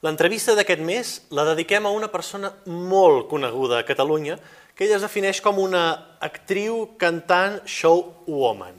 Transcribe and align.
L'entrevista 0.00 0.54
d'aquest 0.56 0.80
mes 0.80 1.08
la 1.36 1.44
dediquem 1.50 1.84
a 1.84 1.92
una 1.92 2.08
persona 2.08 2.48
molt 2.64 3.26
coneguda 3.28 3.80
a 3.80 3.84
Catalunya 3.84 4.38
que 4.72 4.86
ella 4.86 4.96
es 4.96 5.04
defineix 5.04 5.42
com 5.44 5.58
una 5.60 6.16
actriu, 6.24 6.94
cantant, 6.96 7.58
showwoman, 7.68 8.78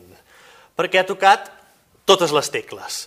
perquè 0.74 0.98
ha 0.98 1.06
tocat 1.06 1.52
totes 2.10 2.34
les 2.34 2.50
tecles. 2.50 3.04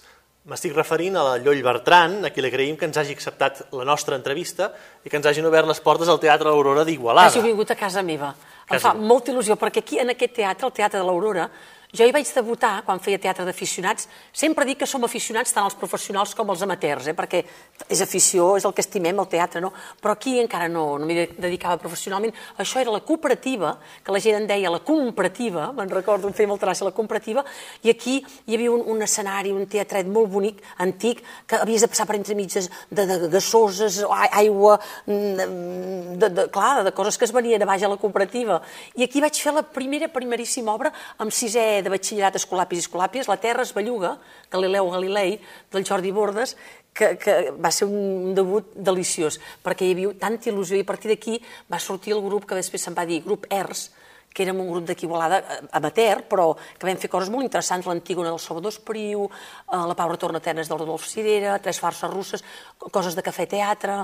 M'estic 0.46 0.76
referint 0.76 1.16
a 1.18 1.24
la 1.26 1.38
Lloll 1.42 1.62
Bertran, 1.64 2.20
a 2.28 2.30
qui 2.30 2.44
li 2.44 2.52
agraïm 2.52 2.76
que 2.78 2.86
ens 2.86 3.00
hagi 3.00 3.16
acceptat 3.16 3.64
la 3.74 3.86
nostra 3.88 4.14
entrevista 4.14 4.70
i 5.02 5.10
que 5.10 5.18
ens 5.18 5.26
hagin 5.26 5.48
obert 5.48 5.66
les 5.66 5.80
portes 5.82 6.06
al 6.12 6.20
Teatre 6.22 6.52
Aurora 6.52 6.84
d'Igualada. 6.86 7.32
Hagi 7.32 7.42
vingut 7.42 7.72
a 7.72 7.78
casa 7.80 8.04
meva. 8.06 8.30
Em 8.64 8.76
Casa 8.76 8.92
fa 8.92 8.94
molta 8.94 9.32
il·lusió, 9.32 9.56
perquè 9.58 9.82
aquí, 9.82 9.98
en 9.98 10.14
aquest 10.14 10.36
teatre, 10.38 10.68
el 10.68 10.76
Teatre 10.76 11.00
de 11.00 11.08
l'Aurora, 11.08 11.48
jo 11.94 12.06
hi 12.06 12.12
vaig 12.14 12.26
debutar 12.34 12.82
quan 12.82 12.98
feia 12.98 13.20
teatre 13.22 13.44
d'aficionats. 13.46 14.08
Sempre 14.34 14.66
dic 14.66 14.80
que 14.82 14.88
som 14.90 15.04
aficionats 15.06 15.52
tant 15.54 15.66
els 15.68 15.76
professionals 15.78 16.34
com 16.34 16.48
els 16.50 16.62
amateurs, 16.66 17.06
eh? 17.06 17.14
perquè 17.14 17.44
és 17.86 18.00
afició, 18.02 18.54
és 18.58 18.66
el 18.66 18.74
que 18.74 18.82
estimem, 18.82 19.20
el 19.22 19.28
teatre, 19.30 19.62
no? 19.62 19.70
Però 20.02 20.16
aquí 20.16 20.34
encara 20.42 20.66
no, 20.68 20.98
no 20.98 21.06
m'hi 21.06 21.28
dedicava 21.38 21.78
professionalment. 21.78 22.34
Això 22.58 22.80
era 22.82 22.90
la 22.94 23.04
cooperativa, 23.06 23.76
que 24.02 24.14
la 24.14 24.22
gent 24.22 24.40
en 24.40 24.48
deia 24.50 24.72
la 24.74 24.80
comparativa, 24.82 25.68
me'n 25.76 25.92
recordo, 25.92 26.26
em 26.26 26.34
feia 26.34 26.50
molta 26.50 26.66
gràcia, 26.66 26.88
la 26.88 26.94
comparativa, 26.96 27.44
i 27.86 27.92
aquí 27.94 28.16
hi 28.24 28.58
havia 28.58 28.72
un, 28.74 28.82
un 28.90 29.06
escenari, 29.06 29.54
un 29.54 29.68
teatret 29.70 30.10
molt 30.10 30.32
bonic, 30.34 30.64
antic, 30.82 31.22
que 31.46 31.62
havies 31.62 31.86
de 31.86 31.90
passar 31.92 32.08
per 32.10 32.18
entre 32.18 32.34
mitges 32.34 32.70
de, 32.90 33.06
de 33.06 33.30
gasoses, 33.36 34.00
aigua, 34.32 34.80
mm, 35.06 36.18
de, 36.18 36.32
de, 36.40 36.48
clar, 36.50 36.82
de 36.82 36.94
coses 36.96 37.18
que 37.20 37.28
es 37.28 37.34
venien 37.34 37.62
a 37.62 37.70
baix 37.70 37.86
a 37.86 37.92
la 37.92 38.00
cooperativa. 38.02 38.58
I 38.98 39.06
aquí 39.06 39.22
vaig 39.22 39.38
fer 39.38 39.54
la 39.54 39.62
primera, 39.62 40.10
primeríssima 40.10 40.74
obra 40.74 40.90
amb 41.22 41.30
sisè 41.34 41.83
de 41.84 41.92
batxillerat 41.92 42.38
Escolapis 42.40 42.80
i 42.80 42.84
Escolàpies, 42.86 43.28
La 43.28 43.40
terra 43.40 43.62
es 43.62 43.74
belluga, 43.76 44.16
Galileu 44.50 44.90
Galilei, 44.90 45.36
del 45.72 45.86
Jordi 45.86 46.12
Bordes, 46.12 46.56
que, 46.94 47.16
que 47.18 47.34
va 47.58 47.72
ser 47.74 47.88
un 47.90 48.32
debut 48.34 48.72
deliciós, 48.74 49.40
perquè 49.64 49.86
hi 49.86 49.96
havia 49.96 50.14
tanta 50.20 50.50
il·lusió 50.50 50.78
i 50.78 50.84
a 50.84 50.88
partir 50.88 51.10
d'aquí 51.12 51.36
va 51.70 51.82
sortir 51.82 52.14
el 52.14 52.22
grup 52.24 52.48
que 52.48 52.58
després 52.58 52.86
se'n 52.86 52.96
va 52.96 53.06
dir 53.08 53.20
Grup 53.24 53.46
ERS, 53.50 53.90
que 54.34 54.42
érem 54.42 54.58
un 54.60 54.70
grup 54.72 54.88
d'aquí 54.88 55.06
Igualada, 55.06 55.38
eh, 55.38 55.60
amateur, 55.78 56.24
però 56.26 56.48
que 56.56 56.86
vam 56.86 56.98
fer 56.98 57.10
coses 57.10 57.30
molt 57.30 57.46
interessants, 57.46 57.86
l'Antígona 57.86 58.32
del 58.32 58.42
Salvador 58.42 58.74
Espriu, 58.74 59.28
eh, 59.28 59.76
la 59.76 59.94
Paula 59.94 60.18
Torna 60.18 60.42
Tenes 60.42 60.68
del 60.68 60.80
Rodolf 60.80 61.06
Cirera, 61.06 61.60
Tres 61.62 61.78
farses 61.78 62.10
russes, 62.10 62.44
coses 62.90 63.14
de 63.14 63.22
cafè 63.22 63.46
teatre, 63.46 64.00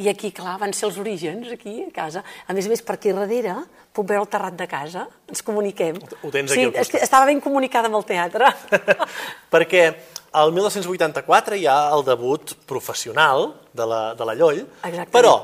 i 0.00 0.08
aquí, 0.08 0.30
clar, 0.32 0.56
van 0.58 0.72
ser 0.72 0.86
els 0.88 0.98
orígens, 0.98 1.50
aquí, 1.52 1.82
a 1.84 1.90
casa. 1.94 2.22
A 2.48 2.54
més 2.56 2.66
a 2.66 2.72
més, 2.72 2.80
per 2.82 2.96
aquí 2.96 3.12
darrere, 3.12 3.54
puc 3.92 4.06
veure 4.08 4.22
el 4.24 4.30
terrat 4.32 4.56
de 4.56 4.66
casa, 4.66 5.04
ens 5.28 5.42
comuniquem. 5.44 5.98
Ho 6.22 6.30
tens 6.32 6.50
aquí 6.54 6.62
sí, 6.62 6.66
al 6.70 6.72
costat. 6.78 7.02
estava 7.04 7.28
ben 7.28 7.42
comunicada 7.44 7.90
amb 7.90 8.00
el 8.00 8.06
teatre. 8.08 8.48
Perquè 9.52 9.84
el 10.40 10.54
1984 10.56 11.58
hi 11.60 11.66
ha 11.68 11.76
el 11.92 12.04
debut 12.06 12.54
professional 12.66 13.50
de 13.76 13.86
la, 13.86 14.00
de 14.16 14.24
la 14.24 14.34
Lloll, 14.38 14.62
Exactament. 14.64 15.12
però 15.12 15.34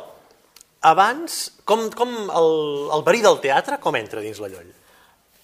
abans, 0.89 1.39
com, 1.69 1.89
com 1.93 2.17
el, 2.31 2.51
el 2.97 3.05
verí 3.07 3.21
del 3.25 3.39
teatre, 3.45 3.79
com 3.83 3.97
entra 4.01 4.25
dins 4.25 4.41
la 4.41 4.49
Lloll? 4.49 4.73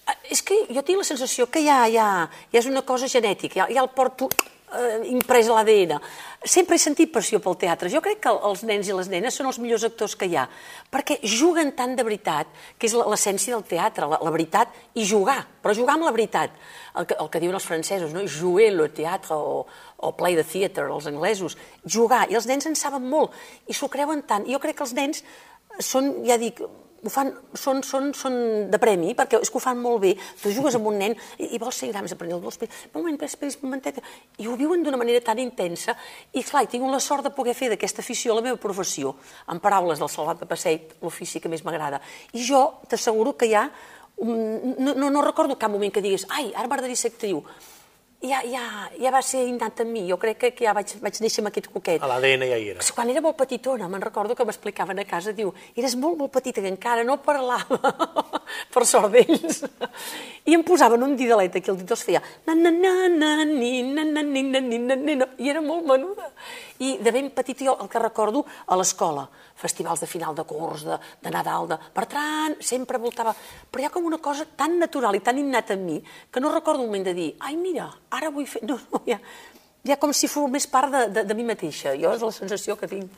Ah, 0.09 0.17
És 0.29 0.41
que 0.45 0.57
jo 0.69 0.81
tinc 0.85 1.01
la 1.01 1.07
sensació 1.07 1.47
que 1.49 1.61
ja, 1.65 1.83
ja, 1.93 2.07
ja 2.53 2.59
és 2.61 2.67
una 2.69 2.81
cosa 2.85 3.09
genètica, 3.09 3.63
ja, 3.63 3.69
ja 3.69 3.85
el 3.85 3.89
porto 3.93 4.29
eh, 4.73 5.01
imprès 5.11 5.47
a 5.49 5.53
l'ADN. 5.57 5.99
Sempre 6.45 6.75
he 6.75 6.79
sentit 6.81 7.11
passió 7.13 7.39
pel 7.41 7.57
teatre. 7.57 7.89
Jo 7.89 8.01
crec 8.01 8.19
que 8.21 8.29
el- 8.29 8.39
els 8.49 8.63
nens 8.63 8.87
i 8.87 8.93
les 8.93 9.07
nenes 9.09 9.33
són 9.33 9.47
els 9.47 9.59
millors 9.59 9.83
actors 9.83 10.15
que 10.15 10.25
hi 10.25 10.35
ha, 10.35 10.47
perquè 10.91 11.19
juguen 11.23 11.71
tant 11.75 11.95
de 11.95 12.03
veritat, 12.03 12.47
que 12.77 12.87
és 12.87 12.93
l'essència 12.93 13.55
del 13.55 13.63
teatre, 13.63 14.07
la, 14.07 14.19
la 14.21 14.31
veritat, 14.31 14.69
i 14.95 15.05
jugar, 15.05 15.45
però 15.61 15.73
jugar 15.75 15.95
amb 15.95 16.05
la 16.05 16.11
veritat. 16.11 16.51
El 16.95 17.05
que, 17.05 17.15
el 17.19 17.29
que 17.29 17.39
diuen 17.39 17.55
els 17.55 17.65
francesos, 17.65 18.13
no? 18.13 18.25
jouer 18.27 18.71
le 18.71 18.89
teatre 18.89 19.35
o, 19.35 19.65
o 19.97 20.11
play 20.15 20.35
the 20.35 20.43
theatre, 20.43 20.87
els 20.93 21.07
anglesos. 21.07 21.57
Jugar, 21.85 22.25
i 22.31 22.35
els 22.35 22.45
nens 22.47 22.65
en 22.65 22.75
saben 22.75 23.03
molt, 23.09 23.31
i 23.67 23.73
s'ho 23.73 23.89
creuen 23.89 24.21
tant. 24.23 24.45
I 24.47 24.53
jo 24.53 24.59
crec 24.63 24.77
que 24.77 24.83
els 24.87 24.93
nens 24.93 25.23
són, 25.79 26.23
ja 26.25 26.37
dic, 26.39 26.61
ho 27.05 27.11
fan, 27.13 27.29
són, 27.53 27.81
són, 27.85 28.09
són 28.17 28.35
de 28.73 28.79
premi, 28.81 29.13
perquè 29.17 29.37
és 29.41 29.51
que 29.53 29.59
ho 29.59 29.61
fan 29.63 29.77
molt 29.81 30.01
bé. 30.03 30.13
Tu 30.41 30.51
jugues 30.55 30.75
amb 30.77 30.87
un 30.89 30.97
nen 30.99 31.15
i, 31.37 31.51
i 31.55 31.59
vols 31.61 31.77
ser 31.81 31.91
grans, 31.91 32.11
aprendre 32.15 32.37
el 32.37 32.43
vols... 32.43 32.57
Un 32.61 33.01
moment, 33.01 33.19
un 33.21 33.55
momentet. 33.67 33.99
I 34.41 34.47
ho 34.49 34.55
viuen 34.57 34.83
d'una 34.83 34.97
manera 34.97 35.21
tan 35.21 35.39
intensa. 35.39 35.95
I, 36.33 36.41
clar, 36.43 36.63
i 36.65 36.71
tinc 36.71 36.87
la 36.89 36.99
sort 36.99 37.23
de 37.27 37.33
poder 37.35 37.53
fer 37.55 37.69
d'aquesta 37.71 38.01
afició 38.01 38.35
la 38.35 38.41
meva 38.45 38.57
professió. 38.61 39.15
En 39.53 39.61
paraules 39.63 40.01
del 40.01 40.09
Salvat 40.09 40.41
de 40.41 40.49
Passeig, 40.49 40.95
l'ofici 41.01 41.39
que 41.39 41.51
més 41.51 41.63
m'agrada. 41.63 42.01
I 42.33 42.43
jo 42.43 42.65
t'asseguro 42.89 43.35
que 43.37 43.51
ja... 43.51 43.69
un- 44.17 44.75
No, 44.79 44.93
no, 44.95 45.09
no 45.11 45.21
recordo 45.21 45.57
cap 45.59 45.69
moment 45.71 45.91
que 45.91 46.01
digués 46.01 46.23
ai, 46.31 46.51
ara 46.55 46.67
m'agradaria 46.71 46.95
ser 46.95 47.11
actriu. 47.11 47.41
Ja, 48.25 48.41
ja, 48.49 48.63
ja 48.97 49.11
va 49.13 49.21
ser 49.21 49.43
innat 49.45 49.79
en 49.83 49.91
mi. 49.93 50.05
Jo 50.09 50.17
crec 50.21 50.39
que, 50.41 50.51
que 50.57 50.65
ja 50.65 50.73
vaig, 50.73 50.95
vaig 51.03 51.19
néixer 51.21 51.43
amb 51.43 51.51
aquest 51.51 51.69
coquet. 51.73 52.01
A 52.01 52.09
l'ADN 52.09 52.47
ja 52.49 52.57
hi 52.57 52.69
era. 52.73 52.85
Quan 52.95 53.11
era 53.13 53.21
molt 53.21 53.37
petitona, 53.37 53.89
me'n 53.91 54.03
recordo 54.03 54.35
que 54.37 54.47
m'explicaven 54.47 55.01
a 55.03 55.05
casa, 55.07 55.33
diu, 55.35 55.53
eres 55.77 55.97
molt, 55.99 56.17
molt 56.19 56.33
petita, 56.33 56.63
que 56.63 56.71
encara 56.71 57.05
no 57.05 57.19
parlava, 57.23 57.93
per 58.73 58.85
sort 58.89 59.13
d'ells. 59.13 59.61
I 60.49 60.57
em 60.57 60.65
posaven 60.65 61.03
un 61.05 61.15
didalet 61.19 61.59
aquí, 61.59 61.71
el 61.73 61.79
dit 61.81 61.91
es 61.95 62.05
feia 62.05 62.21
na 62.45 62.53
na 62.53 62.71
na 62.71 63.07
na 63.09 63.45
ni 63.45 63.81
na 63.83 64.03
na 64.03 64.21
ni 64.21 64.43
na 64.43 64.59
ni 64.59 64.77
na 64.79 64.95
ni 64.95 65.15
na, 65.15 65.27
i 65.37 65.49
era 65.49 65.61
molt 65.61 65.85
menuda. 65.85 66.29
I 66.83 66.97
de 66.99 67.11
ben 67.15 67.29
petita 67.31 67.63
jo 67.63 67.77
el 67.79 67.89
que 67.89 68.01
recordo 68.01 68.43
a 68.67 68.75
l'escola, 68.75 69.23
festivals 69.55 70.01
de 70.03 70.09
final 70.11 70.35
de 70.35 70.43
curs, 70.43 70.83
de, 70.83 70.97
de 71.23 71.31
Nadal, 71.31 71.69
de 71.71 71.77
Bertran, 71.95 72.57
sempre 72.59 72.99
voltava... 72.99 73.31
Però 73.71 73.83
hi 73.83 73.87
ha 73.87 73.93
com 73.93 74.05
una 74.05 74.19
cosa 74.19 74.43
tan 74.45 74.75
natural 74.79 75.15
i 75.15 75.23
tan 75.23 75.39
innata 75.39 75.77
en 75.77 75.85
mi 75.85 76.01
que 76.03 76.43
no 76.43 76.51
recordo 76.51 76.83
un 76.83 76.91
moment 76.91 77.07
de 77.07 77.13
dir, 77.15 77.29
ai, 77.39 77.55
mira, 77.55 77.87
ara 78.11 78.31
vull 78.31 78.47
fer... 78.47 78.63
No, 78.69 78.79
no, 78.91 79.01
ja, 79.07 79.19
ja 79.87 79.95
com 80.01 80.11
si 80.11 80.27
formés 80.27 80.67
part 80.67 80.91
de, 80.91 81.07
de, 81.13 81.23
de 81.29 81.37
mi 81.37 81.45
mateixa. 81.47 81.95
Jo 81.95 82.15
és 82.15 82.23
la 82.25 82.33
sensació 82.35 82.75
que 82.79 82.89
tinc. 82.91 83.11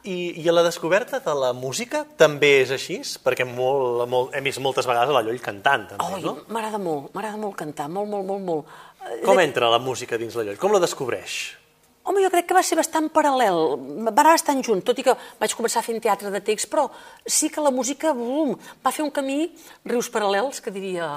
I, 0.00 0.40
I 0.40 0.48
a 0.48 0.52
la 0.54 0.62
descoberta 0.64 1.18
de 1.20 1.32
la 1.36 1.50
música 1.52 2.06
també 2.16 2.60
és 2.62 2.70
així? 2.72 3.00
Perquè 3.20 3.44
molt, 3.44 4.06
molt, 4.08 4.30
hem 4.36 4.46
vist 4.46 4.60
moltes 4.62 4.88
vegades 4.88 5.12
a 5.12 5.18
la 5.18 5.24
Lloll 5.26 5.42
cantant, 5.44 5.90
també, 5.90 6.14
Oi, 6.16 6.22
no? 6.24 6.36
m'agrada 6.48 6.80
molt, 6.80 7.10
m'agrada 7.12 7.36
molt 7.40 7.58
cantar, 7.58 7.90
molt, 7.92 8.08
molt, 8.08 8.24
molt, 8.24 8.46
molt. 8.46 8.78
Com 9.26 9.40
entra 9.42 9.68
la 9.72 9.80
música 9.82 10.16
dins 10.20 10.36
la 10.38 10.46
Lloll? 10.46 10.60
Com 10.60 10.72
la 10.72 10.80
descobreix? 10.80 11.59
Home, 12.02 12.22
jo 12.24 12.30
crec 12.32 12.46
que 12.48 12.56
va 12.56 12.62
ser 12.64 12.78
bastant 12.78 13.10
paral·lel, 13.12 13.58
va 14.06 14.12
anar 14.14 14.30
bastant 14.32 14.62
junt, 14.64 14.80
tot 14.86 14.98
i 14.98 15.04
que 15.04 15.14
vaig 15.40 15.52
començar 15.56 15.82
fent 15.84 16.00
teatre 16.00 16.30
de 16.32 16.40
text, 16.40 16.70
però 16.72 16.86
sí 17.26 17.50
que 17.52 17.60
la 17.60 17.72
música 17.74 18.14
bum, 18.16 18.54
va 18.80 18.92
fer 18.94 19.04
un 19.04 19.12
camí, 19.12 19.50
rius 19.84 20.08
paral·lels, 20.12 20.62
que 20.64 20.72
diria 20.72 21.10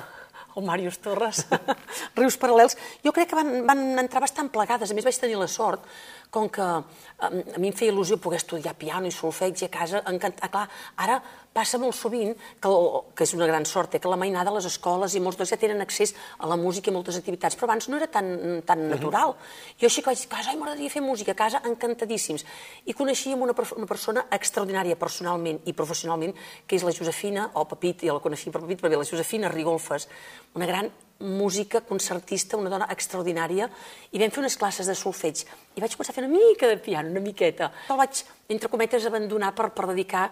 el 0.53 0.65
Màrius 0.67 0.99
Torres, 1.01 1.45
rius 2.19 2.35
paral·lels. 2.41 2.75
Jo 3.05 3.13
crec 3.15 3.31
que 3.31 3.39
van, 3.39 3.53
van 3.69 3.85
entrar 4.03 4.21
bastant 4.25 4.51
plegades, 4.53 4.91
a 4.91 4.97
més 4.97 5.07
vaig 5.07 5.21
tenir 5.23 5.39
la 5.39 5.47
sort, 5.47 5.87
com 6.33 6.49
que 6.51 6.65
a 6.67 7.31
mi 7.31 7.71
em 7.71 7.77
feia 7.77 7.93
il·lusió 7.93 8.19
poder 8.19 8.41
estudiar 8.41 8.75
piano 8.75 9.07
i 9.07 9.15
solfeig 9.15 9.63
a 9.63 9.71
casa, 9.71 10.03
encantar, 10.11 10.51
clar, 10.51 10.67
ara 10.99 11.21
passa 11.53 11.77
molt 11.77 11.93
sovint, 11.93 12.33
que, 12.59 12.67
el- 12.67 13.13
que 13.15 13.23
és 13.27 13.33
una 13.37 13.45
gran 13.45 13.65
sort, 13.69 13.93
eh, 13.95 13.99
que 14.01 14.09
la 14.09 14.17
mainada 14.17 14.49
a 14.49 14.53
les 14.55 14.65
escoles 14.65 15.13
i 15.15 15.19
molts 15.21 15.37
dels 15.37 15.51
ja 15.53 15.57
tenen 15.61 15.81
accés 15.81 16.15
a 16.39 16.47
la 16.49 16.57
música 16.57 16.89
i 16.89 16.93
moltes 16.95 17.15
activitats, 17.19 17.55
però 17.55 17.69
abans 17.69 17.87
no 17.89 17.97
era 17.97 18.07
tan, 18.07 18.63
tan 18.65 18.87
natural. 18.89 19.35
Jo 19.79 19.85
així 19.85 20.01
que 20.01 20.09
vaig 20.09 20.19
dir, 20.23 20.29
casa, 20.31 20.49
ai, 20.49 20.57
m'agradaria 20.57 20.89
fer 20.89 21.01
música, 21.05 21.31
a 21.31 21.35
casa, 21.37 21.61
encantadíssims. 21.69 22.43
I 22.89 22.93
coneixíem 22.97 23.39
una, 23.41 23.53
una 23.77 23.85
persona 23.87 24.25
extraordinària 24.33 24.97
personalment 24.97 25.61
i 25.69 25.73
professionalment, 25.77 26.33
que 26.65 26.75
és 26.75 26.83
la 26.83 26.91
Josefina, 26.91 27.51
o 27.53 27.65
Pepit, 27.69 28.07
ja 28.09 28.13
la 28.17 28.19
coneixia 28.23 28.51
per 28.51 28.61
Pepit, 28.65 28.81
però 28.81 28.89
bé, 28.89 28.97
la 28.97 29.05
Josefina 29.05 29.49
Rigolfes, 29.53 30.09
una 30.55 30.65
gran 30.65 30.89
música 31.23 31.79
concertista, 31.81 32.57
una 32.57 32.69
dona 32.73 32.87
extraordinària, 32.91 33.69
i 34.11 34.19
vam 34.19 34.31
fer 34.33 34.41
unes 34.41 34.57
classes 34.59 34.89
de 34.89 34.95
solfeig. 34.97 35.45
I 35.77 35.81
vaig 35.85 35.93
començar 35.95 36.11
a 36.11 36.17
fer 36.17 36.25
una 36.25 36.33
mica 36.33 36.67
de 36.67 36.77
piano, 36.83 37.13
una 37.13 37.21
miqueta. 37.23 37.69
El 37.93 37.97
vaig, 38.01 38.23
entre 38.49 38.67
cometes, 38.69 39.05
abandonar 39.07 39.53
per, 39.55 39.69
per 39.71 39.87
dedicar 39.93 40.25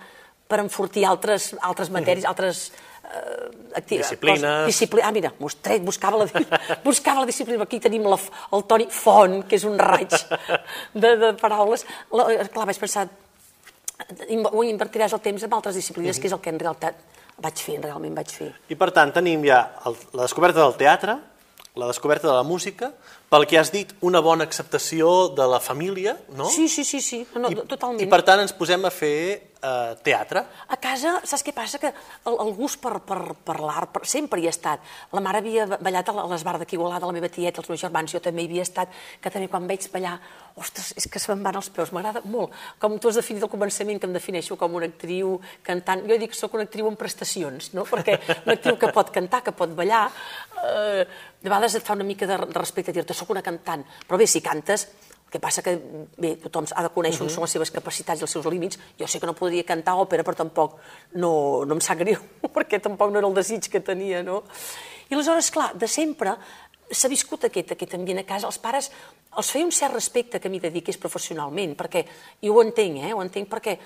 per 0.51 0.59
enfortir 0.65 1.05
altres, 1.07 1.53
altres 1.63 1.89
matèries, 1.95 2.25
altres 2.27 2.65
eh, 3.07 3.47
acti- 3.79 4.01
Disciplines. 4.01 4.43
coses- 4.43 4.67
Discipli 4.73 5.01
ah, 5.07 5.11
mira, 5.15 5.31
mostret, 5.39 5.81
buscava 5.87 6.19
la, 6.21 6.27
buscava 6.85 7.23
la 7.23 7.29
disciplina. 7.31 7.63
Aquí 7.63 7.79
tenim 7.79 8.03
la, 8.11 8.19
el 8.51 8.65
Toni 8.67 8.87
Font, 8.91 9.41
que 9.47 9.55
és 9.59 9.63
un 9.67 9.79
raig 9.79 10.11
de, 10.93 11.15
de 11.23 11.31
paraules. 11.39 11.87
La, 12.11 12.27
clar, 12.51 12.67
vaig 12.69 12.79
pensar, 12.83 13.07
ho 14.51 14.63
invertiràs 14.65 15.13
el 15.15 15.21
temps 15.23 15.43
en 15.45 15.53
altres 15.53 15.75
disciplines, 15.77 16.19
que 16.19 16.27
és 16.29 16.33
el 16.35 16.41
que 16.43 16.51
en 16.53 16.59
realitat 16.61 16.97
vaig 17.41 17.57
fer, 17.61 17.79
realment 17.83 18.15
vaig 18.17 18.31
fer. 18.33 18.51
I 18.69 18.77
per 18.77 18.91
tant 18.95 19.11
tenim 19.15 19.43
ja 19.47 19.61
el, 19.87 19.95
la 20.17 20.25
descoberta 20.27 20.61
del 20.63 20.75
teatre, 20.79 21.15
la 21.79 21.87
descoberta 21.87 22.27
de 22.27 22.33
la 22.35 22.43
música, 22.43 22.91
pel 23.31 23.45
que 23.47 23.57
has 23.61 23.69
dit, 23.71 23.93
una 24.03 24.19
bona 24.19 24.43
acceptació 24.43 25.29
de 25.37 25.45
la 25.47 25.61
família, 25.63 26.17
no? 26.35 26.49
Sí, 26.51 26.67
sí, 26.67 26.83
sí, 26.83 26.99
sí, 27.01 27.21
no, 27.35 27.45
no, 27.45 27.51
I, 27.53 27.61
totalment. 27.69 28.01
I 28.03 28.09
per 28.11 28.19
tant 28.27 28.41
ens 28.43 28.51
posem 28.57 28.83
a 28.85 28.91
fer 28.91 29.50
eh, 29.61 29.95
teatre. 30.03 30.43
A 30.67 30.77
casa, 30.81 31.17
saps 31.27 31.43
què 31.45 31.53
passa? 31.55 31.79
Que 31.81 31.91
el, 31.91 32.37
el 32.43 32.53
gust 32.57 32.81
per, 32.81 32.97
per, 33.05 33.19
per 33.45 33.57
l'art 33.61 33.93
per, 33.93 34.03
sempre 34.09 34.41
hi 34.41 34.47
ha 34.49 34.53
estat. 34.53 34.83
La 35.13 35.23
mare 35.23 35.41
havia 35.41 35.67
ballat 35.77 36.09
a 36.09 36.15
l'esbar 36.31 36.57
d'aquí 36.59 36.77
Igualada, 36.77 37.09
la 37.09 37.15
meva 37.15 37.29
tieta, 37.29 37.61
els 37.61 37.69
meus 37.69 37.81
germans, 37.81 38.13
jo 38.13 38.21
també 38.23 38.45
hi 38.45 38.49
havia 38.49 38.65
estat, 38.65 38.93
que 39.21 39.31
també 39.33 39.49
quan 39.51 39.67
veig 39.69 39.87
ballar, 39.93 40.15
ostres, 40.59 40.91
és 40.97 41.07
que 41.11 41.19
se'm 41.21 41.43
van 41.43 41.59
els 41.59 41.69
peus, 41.73 41.91
m'agrada 41.95 42.23
molt. 42.25 42.55
Com 42.81 42.97
tu 42.99 43.11
has 43.11 43.19
definit 43.19 43.43
al 43.45 43.51
començament, 43.51 43.99
que 43.99 44.09
em 44.09 44.15
defineixo 44.15 44.57
com 44.59 44.79
una 44.79 44.89
actriu 44.89 45.37
cantant, 45.67 46.05
jo 46.07 46.17
dic 46.21 46.33
que 46.33 46.39
sóc 46.39 46.55
una 46.57 46.65
actriu 46.67 46.89
en 46.89 46.97
prestacions, 46.99 47.73
no? 47.77 47.85
perquè 47.89 48.17
una 48.45 48.57
actriu 48.57 48.79
que 48.81 48.91
pot 48.95 49.13
cantar, 49.13 49.43
que 49.45 49.55
pot 49.55 49.75
ballar, 49.77 50.07
eh, 50.63 51.05
de 51.41 51.49
vegades 51.49 51.75
et 51.77 51.85
fa 51.85 51.97
una 51.97 52.07
mica 52.07 52.27
de 52.29 52.37
respecte 52.51 52.93
dir-te, 52.93 53.15
sóc 53.17 53.31
una 53.33 53.43
cantant, 53.45 53.83
però 54.07 54.19
bé, 54.21 54.27
si 54.29 54.43
cantes, 54.45 54.87
que 55.31 55.39
passa 55.39 55.63
que, 55.63 55.77
bé, 56.19 56.35
tothom 56.43 56.67
ha 56.75 56.83
de 56.83 56.89
conèixer 56.91 57.21
uh 57.21 57.27
-huh. 57.27 57.31
on 57.31 57.35
són 57.35 57.43
les 57.43 57.51
seves 57.51 57.71
capacitats 57.71 58.19
i 58.19 58.23
els 58.23 58.31
seus 58.31 58.45
límits. 58.45 58.79
Jo 58.99 59.07
sé 59.07 59.19
que 59.19 59.25
no 59.25 59.33
podria 59.33 59.63
cantar 59.63 59.95
òpera, 59.95 60.23
però 60.23 60.35
tampoc 60.35 60.77
no, 61.13 61.63
no 61.65 61.73
em 61.73 61.81
sap 61.81 61.97
greu, 61.97 62.19
perquè 62.55 62.81
tampoc 62.81 63.11
no 63.11 63.17
era 63.17 63.27
el 63.27 63.33
desig 63.33 63.69
que 63.69 63.79
tenia, 63.79 64.23
no? 64.23 64.43
I 65.09 65.13
aleshores, 65.13 65.51
clar, 65.51 65.73
de 65.73 65.87
sempre 65.87 66.37
s'ha 66.91 67.07
viscut 67.07 67.45
aquest, 67.45 67.71
aquest 67.71 67.93
ambient 67.93 68.19
a 68.19 68.23
casa. 68.23 68.47
Els 68.47 68.59
pares 68.59 68.91
els 69.37 69.51
feia 69.51 69.65
un 69.65 69.71
cert 69.71 69.93
respecte 69.93 70.39
que 70.39 70.49
m'hi 70.49 70.59
dediqués 70.59 70.97
professionalment, 70.97 71.75
perquè, 71.75 72.05
i 72.41 72.49
ho 72.49 72.61
entenc, 72.61 72.97
eh? 72.97 73.13
ho 73.13 73.21
entenc 73.21 73.47
perquè 73.49 73.77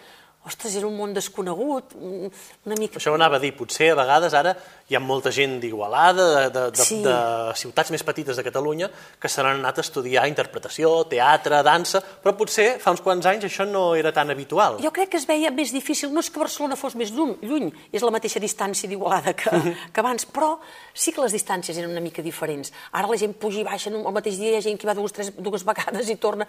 ostres, 0.45 0.75
era 0.77 0.87
un 0.87 0.95
món 0.97 1.13
desconegut, 1.13 1.95
una 1.97 2.77
mica... 2.77 2.99
Això 2.99 3.13
ho 3.13 3.17
anava 3.17 3.39
a 3.39 3.41
dir, 3.41 3.51
potser 3.57 3.91
a 3.91 3.97
vegades 3.97 4.35
ara 4.37 4.53
hi 4.85 4.95
ha 4.95 5.01
molta 5.01 5.31
gent 5.33 5.57
d'Igualada, 5.63 6.25
de, 6.25 6.49
de, 6.53 6.63
de, 6.75 6.83
sí. 6.85 6.99
de 7.01 7.15
ciutats 7.57 7.89
més 7.93 8.03
petites 8.05 8.37
de 8.37 8.43
Catalunya, 8.45 8.89
que 9.21 9.29
se 9.31 9.41
n'han 9.41 9.63
anat 9.63 9.79
a 9.81 9.85
estudiar 9.85 10.27
interpretació, 10.29 10.91
teatre, 11.09 11.63
dansa, 11.65 12.03
però 12.21 12.35
potser 12.37 12.67
fa 12.83 12.93
uns 12.93 13.01
quants 13.01 13.25
anys 13.31 13.47
això 13.49 13.65
no 13.65 13.87
era 13.97 14.13
tan 14.13 14.29
habitual. 14.29 14.77
Jo 14.83 14.93
crec 14.93 15.15
que 15.15 15.21
es 15.21 15.25
veia 15.25 15.49
més 15.55 15.73
difícil, 15.73 16.13
no 16.13 16.21
és 16.21 16.29
que 16.29 16.41
Barcelona 16.41 16.77
fos 16.77 16.97
més 16.99 17.13
lluny, 17.15 17.33
lluny 17.41 17.71
és 17.89 18.05
la 18.05 18.13
mateixa 18.13 18.41
distància 18.43 18.89
d'Igualada 18.91 19.33
que, 19.33 19.49
que 19.89 20.05
abans, 20.05 20.29
però 20.29 20.53
sí 20.93 21.15
que 21.15 21.23
les 21.25 21.33
distàncies 21.33 21.81
eren 21.81 21.89
una 21.95 22.05
mica 22.05 22.21
diferents. 22.25 22.73
Ara 22.93 23.09
la 23.09 23.17
gent 23.17 23.33
puja 23.41 23.63
i 23.63 23.65
baixa, 23.65 23.89
el 23.89 24.15
mateix 24.15 24.37
dia 24.37 24.53
hi 24.53 24.61
ha 24.61 24.65
gent 24.69 24.77
que 24.77 24.89
va 24.89 24.97
dues, 24.97 25.17
tres, 25.17 25.33
dues 25.33 25.65
vegades 25.65 26.13
i 26.13 26.19
torna, 26.21 26.45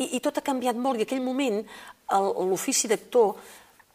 i, 0.00 0.14
i 0.16 0.24
tot 0.24 0.40
ha 0.40 0.46
canviat 0.46 0.80
molt, 0.80 0.96
i 0.96 1.04
aquell 1.04 1.20
moment 1.20 1.60
l'ofici 2.48 2.88
d'actor 2.88 3.36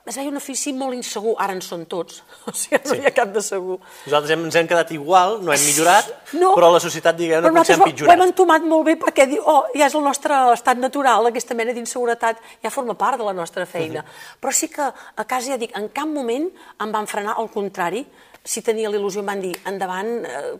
es 0.06 0.18
veia 0.20 0.28
un 0.28 0.36
ofici 0.36 0.74
molt 0.76 0.98
insegur, 0.98 1.34
ara 1.40 1.54
en 1.56 1.62
són 1.64 1.86
tots, 1.90 2.20
o 2.50 2.52
sigui, 2.52 2.80
no 2.84 2.92
sí. 2.92 3.00
hi 3.00 3.08
ha 3.08 3.14
cap 3.16 3.32
de 3.32 3.44
segur. 3.44 3.78
Nosaltres 4.06 4.34
hem, 4.36 4.44
ens 4.50 4.58
hem 4.60 4.68
quedat 4.68 4.92
igual, 4.96 5.38
no 5.46 5.54
hem 5.56 5.64
millorat, 5.64 6.10
no, 6.42 6.52
però 6.58 6.74
la 6.74 6.82
societat, 6.84 7.16
diguem, 7.20 7.46
no 7.48 7.54
potser 7.56 7.78
hem 7.78 7.86
pitjorat. 7.86 8.12
Ho 8.12 8.18
hem 8.18 8.26
entomat 8.28 8.68
molt 8.68 8.88
bé 8.90 8.98
perquè 9.00 9.28
diu, 9.32 9.46
oh, 9.48 9.64
ja 9.78 9.88
és 9.88 9.96
el 9.96 10.04
nostre 10.04 10.40
estat 10.54 10.82
natural, 10.82 11.32
aquesta 11.32 11.56
mena 11.58 11.76
d'inseguretat 11.76 12.44
ja 12.64 12.74
forma 12.74 12.98
part 13.00 13.22
de 13.22 13.30
la 13.30 13.36
nostra 13.38 13.66
feina. 13.66 14.04
Uh 14.04 14.06
-huh. 14.06 14.38
Però 14.44 14.52
sí 14.52 14.68
que 14.68 14.84
a 14.84 15.26
casa 15.26 15.54
ja 15.54 15.58
dic, 15.58 15.72
en 15.78 15.90
cap 15.90 16.08
moment 16.08 16.50
em 16.80 16.92
van 16.92 17.08
frenar, 17.08 17.36
al 17.38 17.50
contrari, 17.50 18.06
si 18.44 18.62
tenia 18.62 18.90
l'il·lusió 18.90 19.20
em 19.20 19.26
van 19.26 19.42
dir, 19.42 19.56
endavant, 19.66 20.26
eh, 20.26 20.58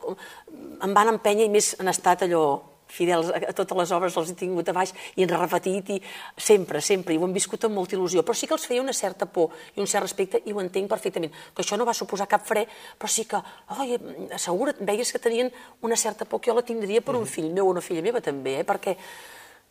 em 0.82 0.94
van 0.94 1.08
empènyer 1.08 1.46
i 1.46 1.50
més 1.50 1.76
han 1.80 1.88
estat 1.88 2.22
allò 2.24 2.73
fidels 2.94 3.32
a 3.34 3.54
totes 3.58 3.78
les 3.80 3.94
obres, 3.96 4.18
els 4.20 4.32
he 4.32 4.38
tingut 4.38 4.70
a 4.70 4.76
baix 4.76 4.94
i 5.18 5.26
ens 5.26 5.34
repetit 5.34 5.90
i 5.96 6.00
sempre, 6.38 6.82
sempre, 6.82 7.16
i 7.16 7.20
ho 7.20 7.28
hem 7.28 7.36
viscut 7.36 7.66
amb 7.68 7.78
molta 7.80 7.98
il·lusió, 7.98 8.24
però 8.26 8.38
sí 8.38 8.50
que 8.50 8.56
els 8.58 8.68
feia 8.70 8.84
una 8.84 8.94
certa 8.94 9.26
por 9.26 9.54
i 9.76 9.82
un 9.82 9.90
cert 9.90 10.06
respecte 10.06 10.44
i 10.46 10.54
ho 10.54 10.62
entenc 10.62 10.90
perfectament, 10.92 11.34
que 11.54 11.66
això 11.66 11.80
no 11.80 11.88
va 11.90 11.98
suposar 11.98 12.30
cap 12.30 12.46
fre, 12.46 12.68
però 13.00 13.10
sí 13.10 13.26
que, 13.30 13.42
oi, 13.80 13.98
segur, 14.38 14.74
veies 14.80 15.12
que 15.12 15.22
tenien 15.24 15.52
una 15.82 15.98
certa 15.98 16.26
por 16.30 16.42
que 16.42 16.52
jo 16.52 16.58
la 16.58 16.66
tindria 16.66 17.02
per 17.02 17.18
un 17.18 17.26
fill 17.30 17.52
meu 17.54 17.68
o 17.68 17.74
una 17.74 17.82
filla 17.82 18.06
meva 18.06 18.22
també, 18.22 18.60
eh? 18.62 18.68
perquè 18.68 18.98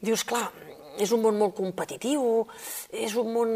dius, 0.02 0.24
clar, 0.26 0.48
és 1.00 1.12
un 1.14 1.22
món 1.22 1.38
molt 1.38 1.54
competitiu, 1.56 2.46
és 2.92 3.14
un 3.20 3.30
món... 3.32 3.52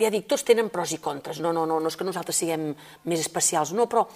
Ja 0.00 0.10
dic, 0.12 0.26
tots 0.30 0.44
tenen 0.46 0.70
pros 0.72 0.94
i 0.96 1.00
contres, 1.02 1.40
no, 1.42 1.52
no, 1.52 1.66
no, 1.68 1.80
no 1.80 1.90
és 1.90 1.96
que 1.98 2.06
nosaltres 2.06 2.38
siguem 2.40 2.70
més 3.04 3.22
especials, 3.22 3.74
no, 3.76 3.88
però 3.90 4.06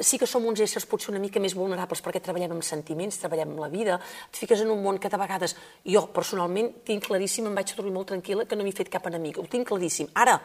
sí 0.00 0.18
que 0.18 0.28
som 0.28 0.44
uns 0.48 0.62
éssers 0.64 0.86
potser 0.88 1.10
una 1.12 1.20
mica 1.20 1.40
més 1.42 1.56
vulnerables 1.58 2.00
perquè 2.04 2.22
treballem 2.24 2.54
amb 2.56 2.64
sentiments, 2.64 3.18
treballem 3.20 3.52
amb 3.52 3.64
la 3.64 3.70
vida, 3.72 3.98
et 4.30 4.40
fiques 4.40 4.62
en 4.64 4.70
un 4.72 4.80
món 4.84 5.00
que 5.02 5.10
de 5.12 5.20
vegades 5.20 5.56
jo 5.84 6.06
personalment 6.14 6.70
tinc 6.86 7.04
claríssim, 7.08 7.48
em 7.50 7.58
vaig 7.58 7.74
dormir 7.76 7.92
molt 7.98 8.12
tranquil·la 8.14 8.46
que 8.48 8.56
no 8.56 8.64
m'he 8.64 8.76
fet 8.76 8.92
cap 8.92 9.08
enemic, 9.10 9.40
ho 9.42 9.48
tinc 9.50 9.68
claríssim. 9.68 10.08
Ara, 10.14 10.38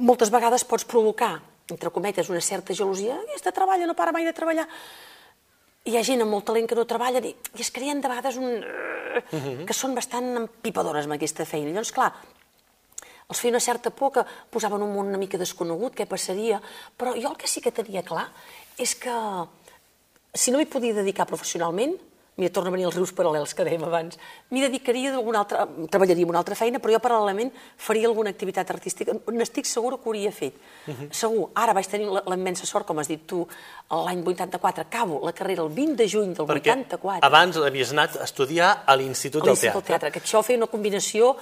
moltes 0.00 0.32
vegades 0.32 0.64
pots 0.64 0.86
provocar, 0.88 1.34
entre 1.70 1.92
cometes, 1.92 2.30
una 2.32 2.40
certa 2.40 2.74
gelosia, 2.74 3.18
aquesta 3.26 3.52
treballa, 3.52 3.86
no 3.86 3.98
para 3.98 4.14
mai 4.14 4.24
de 4.24 4.32
treballar, 4.36 4.66
hi 5.84 5.96
ha 5.96 6.04
gent 6.04 6.22
amb 6.24 6.34
molt 6.34 6.46
talent 6.50 6.68
que 6.68 6.76
no 6.76 6.86
treballa 6.88 7.22
i, 7.24 7.34
es 7.58 7.70
creen 7.70 8.00
de 8.00 8.08
vegades 8.08 8.36
un... 8.36 8.60
Uh 9.10 9.36
-huh. 9.36 9.64
que 9.66 9.74
són 9.74 9.94
bastant 9.94 10.36
empipadores 10.36 11.04
amb 11.04 11.14
aquesta 11.14 11.44
feina. 11.44 11.70
Llavors, 11.70 11.92
clar, 11.92 12.12
els 13.28 13.40
feia 13.40 13.52
una 13.52 13.60
certa 13.60 13.90
por 13.90 14.12
que 14.12 14.24
posaven 14.50 14.82
un 14.82 14.94
món 14.94 15.06
una 15.06 15.18
mica 15.18 15.38
desconegut, 15.38 15.94
què 15.94 16.06
passaria, 16.06 16.60
però 16.98 17.14
jo 17.20 17.30
el 17.30 17.36
que 17.36 17.48
sí 17.48 17.60
que 17.60 17.72
tenia 17.72 18.02
clar 18.02 18.28
és 18.78 18.94
que 18.94 19.14
si 20.34 20.50
no 20.50 20.58
m'hi 20.58 20.66
podia 20.66 20.94
dedicar 20.94 21.26
professionalment, 21.26 21.96
mira, 22.36 22.52
torna 22.52 22.70
a 22.70 22.72
venir 22.72 22.86
els 22.88 22.96
rius 22.96 23.12
paral·lels 23.16 23.52
que 23.56 23.64
dèiem 23.66 23.82
abans, 23.84 24.18
m'hi 24.50 24.62
dedicaria 24.64 25.12
d'alguna 25.12 25.42
altra, 25.42 25.66
treballaria 25.92 26.24
en 26.24 26.32
una 26.32 26.40
altra 26.40 26.56
feina, 26.58 26.80
però 26.80 26.94
jo 26.94 27.00
paral·lelament 27.04 27.52
faria 27.76 28.08
alguna 28.08 28.32
activitat 28.32 28.70
artística, 28.72 29.14
n'estic 29.30 29.68
segura 29.68 29.98
que 29.98 30.08
ho 30.08 30.12
hauria 30.12 30.32
fet. 30.32 30.54
Uh 30.86 30.94
-huh. 30.94 31.08
Segur, 31.12 31.48
ara 31.54 31.72
vaig 31.72 31.86
tenir 31.86 32.08
la 32.08 32.34
immensa 32.34 32.66
sort, 32.66 32.86
com 32.86 32.98
has 32.98 33.08
dit 33.08 33.26
tu, 33.26 33.46
l'any 33.90 34.22
84, 34.24 34.82
acabo 34.82 35.20
la 35.24 35.32
carrera 35.32 35.62
el 35.62 35.68
20 35.68 35.96
de 35.96 36.08
juny 36.08 36.34
del 36.34 36.46
Perquè 36.46 36.72
84. 36.72 37.26
abans 37.26 37.56
havies 37.56 37.90
anat 37.90 38.16
a 38.16 38.24
estudiar 38.24 38.82
a 38.86 38.96
l'Institut 38.96 39.44
del 39.44 39.58
Teatre. 39.58 39.82
Teatre, 39.82 40.10
que 40.10 40.20
això 40.20 40.42
feia 40.42 40.56
una 40.56 40.66
combinació 40.66 41.36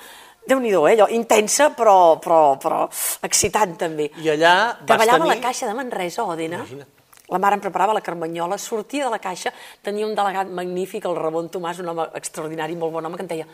déu 0.48 0.60
nhi 0.60 0.72
eh, 0.72 0.92
allò, 0.94 1.08
intensa 1.12 1.70
però, 1.76 2.18
però, 2.18 2.56
però 2.56 2.88
excitant 3.22 3.76
també. 3.76 4.10
I 4.16 4.30
allà 4.30 4.54
vas 4.80 4.86
Treballava 4.86 5.18
tenir... 5.18 5.32
a 5.32 5.34
la 5.34 5.40
Caixa 5.42 5.66
de 5.66 5.74
Manresa, 5.74 6.24
Òdena. 6.24 6.62
Imagina't. 6.64 6.97
La 7.28 7.38
mare 7.38 7.58
em 7.58 7.64
preparava 7.64 7.96
la 7.96 8.04
carmanyola, 8.04 8.58
sortia 8.58 9.06
de 9.06 9.12
la 9.12 9.20
caixa, 9.20 9.52
tenia 9.84 10.06
un 10.06 10.14
delegat 10.16 10.48
magnífic, 10.48 11.04
el 11.04 11.16
Ramon 11.18 11.50
Tomàs, 11.52 11.82
un 11.82 11.92
home 11.92 12.08
extraordinari, 12.18 12.76
molt 12.76 12.94
bon 12.94 13.04
home, 13.04 13.18
que 13.18 13.26
em 13.26 13.30
deia 13.34 13.46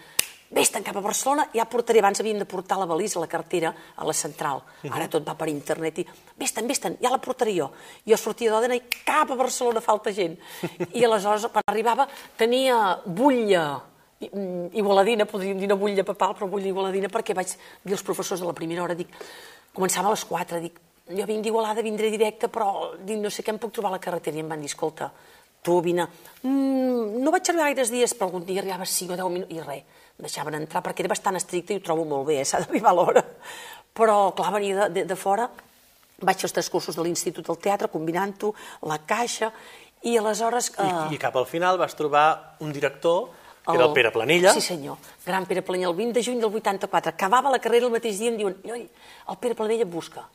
vés-te'n 0.55 0.85
cap 0.87 0.95
a 1.01 1.03
Barcelona, 1.03 1.49
ja 1.51 1.65
portaré, 1.67 1.99
abans 1.99 2.21
havien 2.23 2.39
de 2.39 2.47
portar 2.47 2.77
la 2.79 2.87
valisa, 2.87 3.19
la 3.19 3.27
cartera, 3.27 3.73
a 3.97 4.05
la 4.07 4.13
central. 4.15 4.61
Ara 4.87 5.09
tot 5.11 5.25
va 5.27 5.35
per 5.35 5.49
internet 5.51 5.99
i 5.99 6.05
vés-te'n, 6.39 6.69
vés-te'n, 6.71 7.01
ja 7.03 7.11
la 7.11 7.19
portaré 7.19 7.57
jo. 7.57 7.73
Jo 8.07 8.19
sortia 8.21 8.53
d'Òdena 8.53 8.79
i 8.79 8.85
cap 9.03 9.33
a 9.33 9.39
Barcelona 9.41 9.83
falta 9.83 10.15
gent. 10.15 10.39
I 10.93 11.03
aleshores, 11.09 11.49
quan 11.51 11.67
arribava, 11.67 12.07
tenia 12.39 13.01
butlla, 13.05 13.67
Mm, 14.33 14.73
igualadina, 14.73 15.27
podríem 15.27 15.59
dir 15.59 15.69
no 15.69 15.77
de 15.77 16.05
papal, 16.05 16.35
però 16.35 16.49
vull 16.49 16.65
igualadina 16.65 17.09
perquè 17.09 17.35
vaig 17.35 17.51
dir 17.83 17.93
als 17.93 18.03
professors 18.03 18.41
de 18.41 18.47
la 18.47 18.55
primera 18.55 18.83
hora, 18.83 18.95
dic, 18.95 19.09
començava 19.75 20.09
a 20.09 20.15
les 20.15 20.25
4, 20.25 20.61
dic, 20.61 20.81
jo 21.09 21.27
vinc 21.29 21.45
d'Igualada, 21.45 21.83
vindré 21.85 22.11
directe, 22.13 22.49
però 22.49 22.95
dic, 22.97 23.19
no 23.21 23.31
sé 23.31 23.45
què 23.45 23.53
em 23.53 23.61
puc 23.61 23.75
trobar 23.77 23.93
a 23.93 23.97
la 23.99 24.03
carretera. 24.03 24.39
I 24.39 24.45
em 24.45 24.49
van 24.49 24.63
dir, 24.63 24.71
escolta, 24.73 25.11
tu 25.65 25.81
vine. 25.85 26.07
Mm, 26.43 27.21
no 27.25 27.35
vaig 27.35 27.51
arribar 27.51 27.69
gaires 27.71 27.93
dies, 27.93 28.15
però 28.17 28.31
algun 28.31 28.47
dia 28.49 28.63
arribava 28.63 28.89
5 28.89 29.13
o 29.13 29.21
10 29.21 29.35
minuts, 29.35 29.53
i 29.53 29.61
res, 29.61 30.01
em 30.15 30.27
deixaven 30.29 30.57
entrar, 30.61 30.83
perquè 30.85 31.05
era 31.05 31.13
bastant 31.13 31.37
estricte 31.37 31.75
i 31.75 31.81
ho 31.81 31.85
trobo 31.85 32.05
molt 32.09 32.29
bé, 32.29 32.41
eh? 32.41 32.49
s'ha 32.49 32.63
d'arribar 32.65 32.93
a 32.93 32.99
l'hora. 32.99 33.25
Però, 33.95 34.19
clar, 34.37 34.53
venia 34.57 34.85
de, 34.85 34.91
de, 34.97 35.07
de 35.13 35.17
fora, 35.17 35.49
vaig 36.25 36.41
fer 36.41 36.49
els 36.49 36.57
tres 36.57 36.71
cursos 36.71 36.97
de 36.97 37.05
l'Institut 37.05 37.47
del 37.47 37.61
Teatre, 37.61 37.89
combinant-ho, 37.93 38.53
la 38.89 39.01
caixa, 39.05 39.53
i 40.05 40.19
aleshores... 40.21 40.73
Eh... 40.77 40.85
I, 40.85 41.17
I 41.17 41.21
cap 41.21 41.37
al 41.41 41.49
final 41.49 41.81
vas 41.81 41.97
trobar 41.97 42.57
un 42.61 42.73
director 42.73 43.29
que 43.65 43.73
era 43.73 43.87
el 43.87 43.95
Pere 43.97 44.11
Planella. 44.13 44.53
Sí, 44.53 44.61
senyor. 44.61 44.99
Gran 45.25 45.47
Pere 45.49 45.63
Planella, 45.65 45.89
el 45.89 45.97
20 45.97 46.19
de 46.19 46.25
juny 46.25 46.41
del 46.41 46.53
84. 46.53 47.15
Acabava 47.15 47.53
la 47.53 47.61
carrera 47.65 47.89
el 47.89 47.95
mateix 47.95 48.19
dia 48.21 48.29
i 48.29 48.35
em 48.35 48.37
diuen, 48.37 48.83
el 49.33 49.39
Pere 49.41 49.57
Planella 49.57 49.87
busca. 49.89 50.27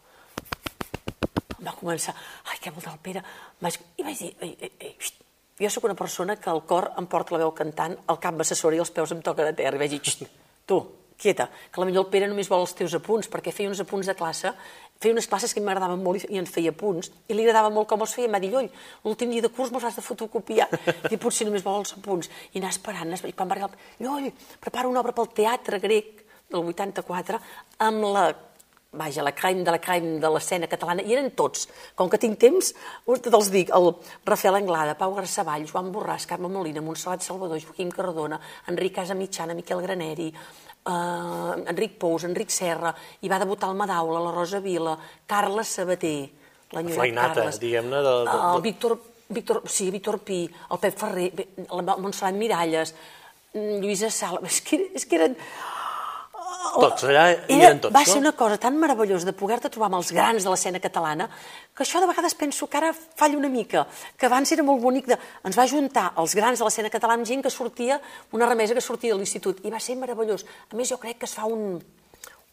Va 1.65 1.75
començar, 1.77 2.15
ai, 2.51 2.59
què 2.61 2.73
vol 2.75 2.85
del 2.85 3.01
Pere? 3.03 3.23
I 3.59 4.05
vaig 4.05 4.21
dir, 4.21 4.31
ei, 4.45 4.55
ei, 4.69 4.93
xt, 4.99 5.25
jo 5.59 5.71
sóc 5.73 5.89
una 5.89 5.97
persona 5.99 6.37
que 6.39 6.51
el 6.51 6.63
cor 6.67 6.91
em 6.97 7.07
porta 7.11 7.35
la 7.35 7.43
veu 7.43 7.51
cantant, 7.55 7.97
el 8.07 8.21
cap 8.23 8.37
m'assessora 8.37 8.77
i 8.77 8.83
els 8.83 8.93
peus 8.95 9.11
em 9.15 9.23
toquen 9.25 9.51
a 9.51 9.55
terra. 9.55 9.75
I 9.75 9.83
vaig 9.83 9.97
dir, 9.97 10.01
xt, 10.05 10.29
tu, 10.69 10.79
quieta, 11.19 11.49
que 11.71 11.81
la 11.81 11.89
millor 11.89 12.07
el 12.07 12.11
Pere 12.13 12.29
només 12.31 12.47
vol 12.51 12.63
els 12.63 12.75
teus 12.77 12.95
apunts, 12.95 13.27
perquè 13.31 13.51
feia 13.51 13.71
uns 13.71 13.83
apunts 13.83 14.07
de 14.07 14.15
classe 14.15 14.53
feia 14.99 15.15
unes 15.15 15.27
classes 15.31 15.53
que 15.55 15.61
m'agradaven 15.63 16.01
molt 16.03 16.25
i 16.27 16.39
ens 16.39 16.51
feia 16.51 16.73
punts, 16.75 17.07
i 17.31 17.35
li 17.35 17.45
agradava 17.45 17.71
molt 17.71 17.87
com 17.87 18.01
els 18.03 18.13
feia, 18.17 18.27
em 18.27 18.35
va 18.35 18.41
dir, 18.43 18.49
Lloll, 18.51 18.67
l'últim 19.05 19.31
dia 19.31 19.45
de 19.45 19.51
curs 19.55 19.71
me'ls 19.71 19.85
has 19.87 19.95
de 19.95 20.03
fotocopiar, 20.03 20.67
i 21.13 21.19
potser 21.21 21.47
només 21.47 21.63
vol 21.63 21.79
els 21.85 21.93
punts, 22.03 22.27
i 22.51 22.59
anar 22.59 22.73
esperant, 22.73 23.15
i 23.15 23.31
quan 23.31 23.47
va 23.47 23.55
arribar, 23.55 23.71
Lloll, 24.03 24.27
prepara 24.59 24.91
una 24.91 24.99
obra 24.99 25.15
pel 25.15 25.31
teatre 25.39 25.79
grec 25.79 26.25
del 26.51 26.67
84, 26.73 27.39
amb 27.87 28.09
la 28.11 28.25
vaja, 28.91 29.21
la 29.21 29.33
crime 29.33 29.63
de 29.63 29.71
la 29.71 29.79
crime 29.79 30.19
de 30.19 30.29
l'escena 30.33 30.67
catalana, 30.67 31.03
i 31.05 31.13
eren 31.13 31.29
tots. 31.37 31.67
Com 31.95 32.09
que 32.09 32.17
tinc 32.17 32.39
temps, 32.41 32.71
tots 33.05 33.35
els 33.37 33.51
dic, 33.53 33.69
el 33.75 33.91
Rafael 34.25 34.57
Anglada, 34.57 34.95
Pau 34.97 35.13
Garçavall, 35.13 35.67
Joan 35.69 35.91
Borràs, 35.93 36.25
Carme 36.29 36.49
Molina, 36.49 36.81
Montserrat 36.81 37.21
Salvador, 37.25 37.61
Joaquim 37.61 37.91
Cardona, 37.93 38.39
Enric 38.67 38.95
Casamitjana, 38.97 39.53
Miquel 39.53 39.83
Graneri, 39.85 40.31
eh, 40.33 41.69
Enric 41.69 41.99
Pous, 42.01 42.25
Enric 42.25 42.49
Serra, 42.49 42.95
i 43.21 43.29
va 43.29 43.39
debutar 43.39 43.69
el 43.69 43.77
Madaula, 43.77 44.23
la 44.25 44.33
Rosa 44.33 44.59
Vila, 44.59 44.97
Carles 45.27 45.75
Sabater, 45.77 46.17
l'enyorat 46.73 47.15
Carles. 47.21 47.61
diguem-ne. 47.61 48.01
De, 48.01 48.17
de... 48.25 48.41
El 48.55 48.61
Víctor, 48.65 48.99
Víctor, 49.29 49.63
sí, 49.69 49.91
Víctor 49.91 50.19
Pi, 50.25 50.43
el 50.71 50.79
Pep 50.81 50.97
Ferrer, 50.97 51.31
la 51.69 51.97
Montserrat 51.97 52.33
Miralles, 52.33 52.95
Lluïsa 53.53 54.09
Sala, 54.13 54.41
és 54.45 54.61
que, 54.61 54.87
és 54.97 55.05
que 55.05 55.17
eren 55.17 55.37
tots, 56.59 57.05
allà 57.07 57.25
hi 57.47 57.57
eren 57.59 57.79
tots, 57.83 57.93
Va 57.95 58.03
ser 58.07 58.19
una 58.19 58.33
cosa 58.37 58.57
tan 58.61 58.77
meravellosa 58.79 59.27
de 59.29 59.35
poder-te 59.37 59.71
trobar 59.71 59.89
amb 59.89 59.99
els 59.99 60.11
grans 60.15 60.43
de 60.43 60.51
l'escena 60.51 60.81
catalana 60.83 61.29
que 61.75 61.85
això 61.85 62.01
de 62.03 62.09
vegades 62.09 62.35
penso 62.35 62.67
que 62.67 62.77
ara 62.77 62.91
falla 62.93 63.37
una 63.37 63.49
mica, 63.49 63.85
que 64.17 64.27
abans 64.27 64.51
era 64.51 64.65
molt 64.67 64.81
bonic 64.83 65.07
de... 65.07 65.17
Ens 65.47 65.57
va 65.57 65.67
juntar 65.71 66.09
els 66.19 66.35
grans 66.35 66.59
de 66.59 66.67
l'escena 66.67 66.91
catalana 66.91 67.21
amb 67.21 67.29
gent 67.29 67.45
que 67.45 67.53
sortia, 67.53 68.01
una 68.35 68.49
remesa 68.49 68.75
que 68.75 68.83
sortia 68.83 69.13
de 69.13 69.21
l'institut, 69.21 69.63
i 69.63 69.71
va 69.71 69.79
ser 69.79 69.95
meravellós. 69.95 70.45
A 70.71 70.75
més, 70.75 70.91
jo 70.91 70.99
crec 70.99 71.21
que 71.21 71.29
es 71.29 71.35
fa 71.37 71.47
un, 71.47 71.79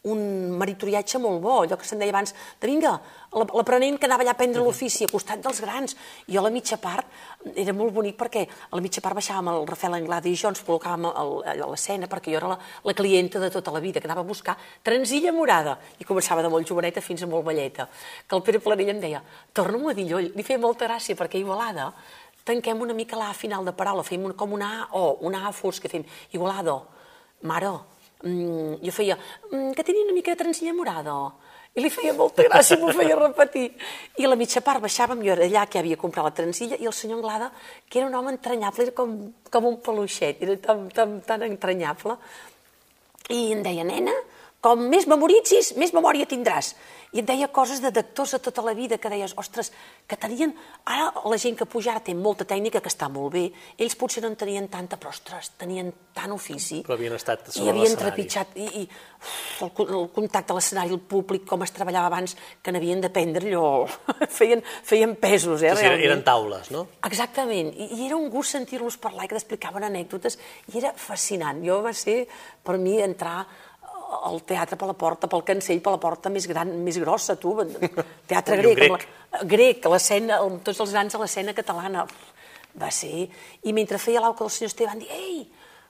un 0.06 0.20
meritoriatge 0.58 1.18
molt 1.18 1.40
bo, 1.42 1.56
allò 1.64 1.76
que 1.76 1.84
se'n 1.88 1.98
deia 1.98 2.12
abans, 2.14 2.32
de 2.60 2.66
vinga, 2.70 2.92
la- 3.34 3.46
l'aprenent 3.58 3.98
que 3.98 4.06
anava 4.06 4.22
allà 4.22 4.32
a 4.32 4.36
aprendre 4.38 4.62
l'ofici, 4.62 5.04
a 5.04 5.10
costat 5.10 5.40
dels 5.42 5.60
grans. 5.60 5.96
Jo 6.30 6.40
a 6.40 6.44
la 6.46 6.50
mitja 6.54 6.78
part, 6.78 7.06
era 7.54 7.72
molt 7.74 7.92
bonic 7.92 8.16
perquè 8.16 8.44
a 8.46 8.76
la 8.76 8.80
mitja 8.84 9.02
part 9.02 9.16
baixàvem 9.18 9.50
el 9.52 9.66
Rafael 9.66 9.94
Anglada 9.98 10.28
i 10.30 10.36
jo, 10.38 10.48
ens 10.48 10.62
col·locàvem 10.64 11.08
a 11.10 11.54
l'escena, 11.66 12.06
perquè 12.06 12.30
jo 12.30 12.38
era 12.38 12.52
la, 12.54 12.58
la 12.84 12.94
clienta 12.94 13.40
de 13.42 13.50
tota 13.50 13.72
la 13.74 13.80
vida, 13.80 14.00
que 14.00 14.06
anava 14.06 14.22
a 14.22 14.30
buscar 14.30 14.56
transilla 14.82 15.32
morada, 15.32 15.78
i 15.98 16.04
començava 16.04 16.42
de 16.42 16.48
molt 16.48 16.66
joveneta 16.68 17.00
fins 17.02 17.22
a 17.22 17.26
molt 17.26 17.44
velleta. 17.44 17.88
Que 18.28 18.36
el 18.36 18.42
Pere 18.46 18.60
Planell 18.60 18.94
em 18.94 19.00
deia, 19.00 19.22
torna-m'ho 19.52 19.90
a 19.90 19.94
dir, 19.94 20.06
Lloll. 20.06 20.30
Li 20.36 20.42
feia 20.46 20.58
molta 20.62 20.86
gràcia, 20.86 21.16
perquè 21.18 21.36
a 21.36 21.44
Igualada 21.44 21.92
tanquem 22.46 22.78
una 22.80 22.94
mica 22.94 23.16
l'A 23.18 23.32
final 23.34 23.64
de 23.66 23.72
paraula, 23.74 24.04
fem 24.06 24.22
un, 24.22 24.32
com 24.38 24.52
una 24.54 24.68
A 24.84 24.88
o, 24.94 25.16
una 25.26 25.48
A 25.48 25.52
fosca, 25.52 25.88
fem 25.90 26.04
Igualada, 26.30 26.76
mare, 27.42 27.72
mm, 28.22 28.78
jo 28.84 28.92
feia, 28.92 29.18
mm, 29.50 29.72
que 29.76 29.84
tenia 29.84 30.04
una 30.04 30.14
mica 30.16 30.30
de 30.30 30.40
transilla 30.44 30.74
morada, 30.74 31.16
i 31.76 31.82
li 31.84 31.90
feia 31.92 32.14
molta 32.16 32.46
gràcia, 32.46 32.78
m'ho 32.80 32.92
feia 32.96 33.16
repetir. 33.18 33.66
I 34.16 34.24
a 34.24 34.30
la 34.30 34.38
mitja 34.40 34.62
part 34.64 34.80
baixàvem, 34.80 35.20
jo 35.20 35.34
era 35.34 35.44
allà 35.44 35.66
que 35.68 35.78
havia 35.78 35.98
comprat 36.00 36.24
la 36.24 36.32
transilla, 36.38 36.78
i 36.80 36.88
el 36.88 36.94
senyor 36.96 37.18
Anglada, 37.18 37.50
que 37.90 38.00
era 38.00 38.08
un 38.08 38.14
home 38.16 38.32
entranyable, 38.32 38.86
era 38.86 38.94
com, 38.96 39.12
com 39.52 39.66
un 39.68 39.76
peluixet, 39.84 40.40
era 40.40 40.56
tan, 40.56 40.86
tan, 40.88 41.20
tan 41.26 41.44
entranyable. 41.44 42.16
I 43.28 43.52
em 43.52 43.60
deia, 43.66 43.84
nena, 43.84 44.14
com 44.64 44.86
més 44.88 45.04
memoritzis, 45.10 45.74
més 45.76 45.92
memòria 45.92 46.24
tindràs. 46.30 46.72
I 47.14 47.20
et 47.22 47.26
deia 47.28 47.48
coses 47.54 47.78
de 47.80 47.90
d'actors 47.94 48.32
de 48.34 48.38
tota 48.42 48.62
la 48.66 48.74
vida, 48.74 48.98
que 48.98 49.08
deies, 49.12 49.34
ostres, 49.38 49.70
que 50.08 50.16
tenien... 50.16 50.54
Ara 50.86 51.12
la 51.24 51.38
gent 51.38 51.56
que 51.58 51.66
puja 51.66 51.92
ara 51.92 52.00
té 52.04 52.14
molta 52.14 52.44
tècnica, 52.44 52.80
que 52.82 52.90
està 52.90 53.08
molt 53.10 53.32
bé, 53.34 53.44
ells 53.78 53.94
potser 53.98 54.22
no 54.24 54.28
en 54.32 54.36
tenien 54.38 54.66
tanta, 54.68 54.98
però 55.00 55.10
ostres, 55.14 55.52
tenien 55.58 55.92
tant 56.14 56.32
ofici. 56.34 56.82
Però 56.86 56.96
havien 56.98 57.14
estat 57.16 57.46
I 57.48 57.52
sobre 57.54 57.70
havien 57.72 57.84
l'escenari. 57.86 58.04
trepitjat, 58.16 58.56
i, 58.58 58.66
i 58.82 58.84
uf, 58.86 59.62
el, 59.66 59.88
el 60.00 60.08
contacte 60.14 60.52
a 60.54 60.58
l'escenari, 60.58 60.92
el 60.96 61.00
públic, 61.00 61.46
com 61.48 61.62
es 61.66 61.72
treballava 61.74 62.10
abans, 62.10 62.36
que 62.62 62.74
n'havien 62.74 63.00
d'aprendre 63.04 63.46
allò... 63.46 63.86
feien, 64.38 64.62
feien 64.86 65.14
pesos, 65.16 65.62
eh, 65.62 65.72
Sí, 65.76 65.82
realment. 65.86 66.04
eren 66.10 66.24
taules, 66.26 66.70
no? 66.74 66.86
Exactament, 67.06 67.72
I, 67.76 67.90
i 68.00 68.06
era 68.10 68.18
un 68.18 68.28
gust 68.32 68.56
sentir-los 68.56 68.98
parlar 69.02 69.24
i 69.26 69.30
que 69.30 69.38
t'explicaven 69.38 69.86
anècdotes, 69.88 70.38
i 70.74 70.78
era 70.82 70.92
fascinant. 70.96 71.62
Jo 71.66 71.80
va 71.86 71.94
ser, 71.96 72.24
per 72.66 72.76
mi, 72.82 72.98
entrar 73.02 73.44
al 74.26 74.40
teatre 74.46 74.76
per 74.78 74.88
la 74.90 74.94
porta, 74.98 75.28
pel 75.30 75.42
cancell, 75.46 75.80
per 75.82 75.92
la 75.96 76.00
porta 76.02 76.30
més 76.32 76.46
gran, 76.50 76.70
més 76.84 76.98
grossa, 77.02 77.36
tu, 77.40 77.54
teatre 78.30 78.56
grec, 78.62 78.76
grec. 78.78 78.92
la, 79.32 79.42
grec, 79.44 79.86
l'escena, 79.92 80.40
amb 80.44 80.62
tots 80.66 80.80
els 80.84 80.94
grans 80.96 81.14
a 81.14 81.22
l'escena 81.22 81.54
catalana. 81.56 82.06
Va 82.76 82.90
ser... 82.92 83.26
I 83.64 83.72
mentre 83.72 83.98
feia 83.98 84.20
l'auca 84.20 84.44
del 84.44 84.52
senyor 84.52 84.72
Esteve 84.72 84.90
van 84.90 85.00
dir, 85.00 85.08
ei, 85.10 85.46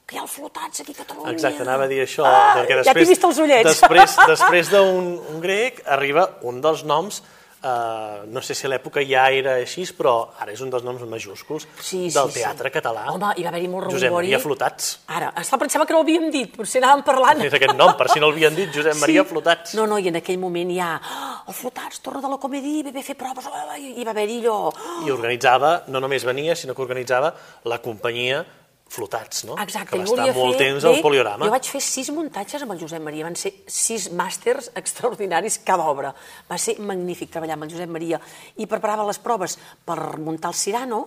que 0.07 0.15
hi 0.15 0.21
ha 0.21 0.23
els 0.23 0.35
flotats 0.39 0.83
aquí 0.85 0.93
a 0.95 1.01
Catalunya. 1.01 1.33
Exacte, 1.35 1.65
anava 1.67 1.89
a 1.89 1.91
dir 1.91 1.99
això, 2.05 2.23
Ah, 2.25 2.53
perquè 2.61 2.77
ja 2.79 2.93
t'he 2.93 2.93
després, 2.93 3.09
vist 3.11 3.25
els 3.27 3.41
ullets. 3.43 3.71
després, 3.73 4.19
després 4.31 4.71
d'un 4.71 5.09
un 5.35 5.41
grec 5.43 5.81
arriba 5.97 6.29
un 6.47 6.61
dels 6.63 6.85
noms, 6.87 7.23
eh, 7.63 8.23
no 8.27 8.43
sé 8.43 8.55
si 8.55 8.67
a 8.67 8.71
l'època 8.71 9.03
ja 9.07 9.27
era 9.33 9.57
així, 9.61 9.85
però 9.97 10.31
ara 10.39 10.53
és 10.53 10.61
un 10.61 10.71
dels 10.71 10.85
noms 10.85 11.03
majúsculs 11.09 11.67
Sí, 11.81 12.11
sí, 12.11 12.15
del 12.15 12.31
sí. 12.31 12.41
teatre 12.41 12.71
català. 12.75 13.07
Home, 13.13 13.33
hi 13.37 13.45
va 13.47 13.53
haver-hi 13.53 13.69
molt 13.73 13.87
Josep 13.91 14.09
rebombori. 14.09 14.27
Maria 14.27 14.41
Flotats. 14.43 14.91
Ara, 15.07 15.33
esclar, 15.41 15.61
pensava 15.65 15.87
que 15.87 15.95
no 15.97 16.01
l'havíem 16.03 16.31
dit, 16.31 16.53
potser 16.57 16.83
anàvem 16.83 17.05
parlant. 17.07 17.43
És 17.47 17.57
aquest 17.59 17.77
nom, 17.79 17.95
per 17.97 18.11
si 18.13 18.21
no 18.21 18.31
l'havien 18.31 18.55
dit, 18.55 18.71
Josep 18.75 18.99
Maria 19.01 19.25
Flotats. 19.25 19.75
No, 19.79 19.87
no, 19.87 19.99
i 19.99 20.09
en 20.13 20.21
aquell 20.23 20.39
moment 20.43 20.71
ja... 20.75 20.93
Oh, 21.01 21.33
el 21.53 21.55
Flotats, 21.55 22.01
torna 22.03 22.21
de 22.25 22.31
la 22.33 22.39
comèdia, 22.43 22.91
ve 22.93 23.01
a 23.01 23.07
fer 23.07 23.17
proves, 23.19 23.47
oh, 23.47 23.77
i 23.79 24.05
va 24.05 24.13
haver-hi 24.15 24.41
allò... 24.45 24.59
I 25.07 25.11
organitzava, 25.15 25.83
no 25.89 26.01
només 26.03 26.25
venia, 26.27 26.57
sinó 26.57 26.75
que 26.75 26.83
organitzava 26.83 27.33
la 27.65 27.79
companyia 27.85 28.45
Flotats, 28.88 29.43
no? 29.45 29.57
Exacte, 29.59 29.90
que 29.90 29.99
va 29.99 30.07
estar 30.07 30.26
molt 30.37 30.57
fer... 30.57 30.69
temps 30.69 30.85
al 30.87 31.00
poliorama. 31.02 31.49
Jo 31.49 31.52
vaig 31.52 31.69
fer 31.69 31.81
sis 31.83 32.11
muntatges 32.14 32.62
amb 32.62 32.76
el 32.76 32.81
Josep 32.81 33.02
Maria, 33.02 33.26
van 33.26 33.35
ser 33.37 33.50
sis 33.66 34.07
màsters 34.14 34.71
extraordinaris 34.78 35.59
cada 35.66 35.88
obra. 35.90 36.12
Va 36.47 36.59
ser 36.62 36.76
magnífic 36.78 37.33
treballar 37.35 37.59
amb 37.59 37.66
el 37.66 37.73
Josep 37.75 37.90
Maria 37.90 38.21
i 38.62 38.69
preparava 38.71 39.07
les 39.09 39.19
proves 39.23 39.59
per 39.85 39.99
muntar 40.23 40.55
el 40.55 40.61
Cirano 40.61 41.02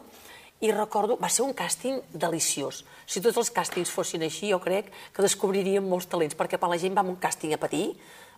i 0.60 0.74
recordo, 0.76 1.16
va 1.16 1.30
ser 1.32 1.46
un 1.46 1.54
càsting 1.56 2.02
deliciós. 2.12 2.84
Si 3.08 3.24
tots 3.24 3.40
els 3.40 3.52
càstings 3.56 3.92
fossin 3.96 4.26
així, 4.28 4.50
jo 4.52 4.60
crec 4.60 4.92
que 5.16 5.24
descobriríem 5.24 5.86
molts 5.88 6.10
talents, 6.12 6.36
perquè 6.36 6.60
quan 6.60 6.74
la 6.74 6.80
gent 6.82 6.98
va 6.98 7.06
amb 7.06 7.14
un 7.14 7.20
càsting 7.22 7.56
a 7.56 7.62
patir, 7.62 7.94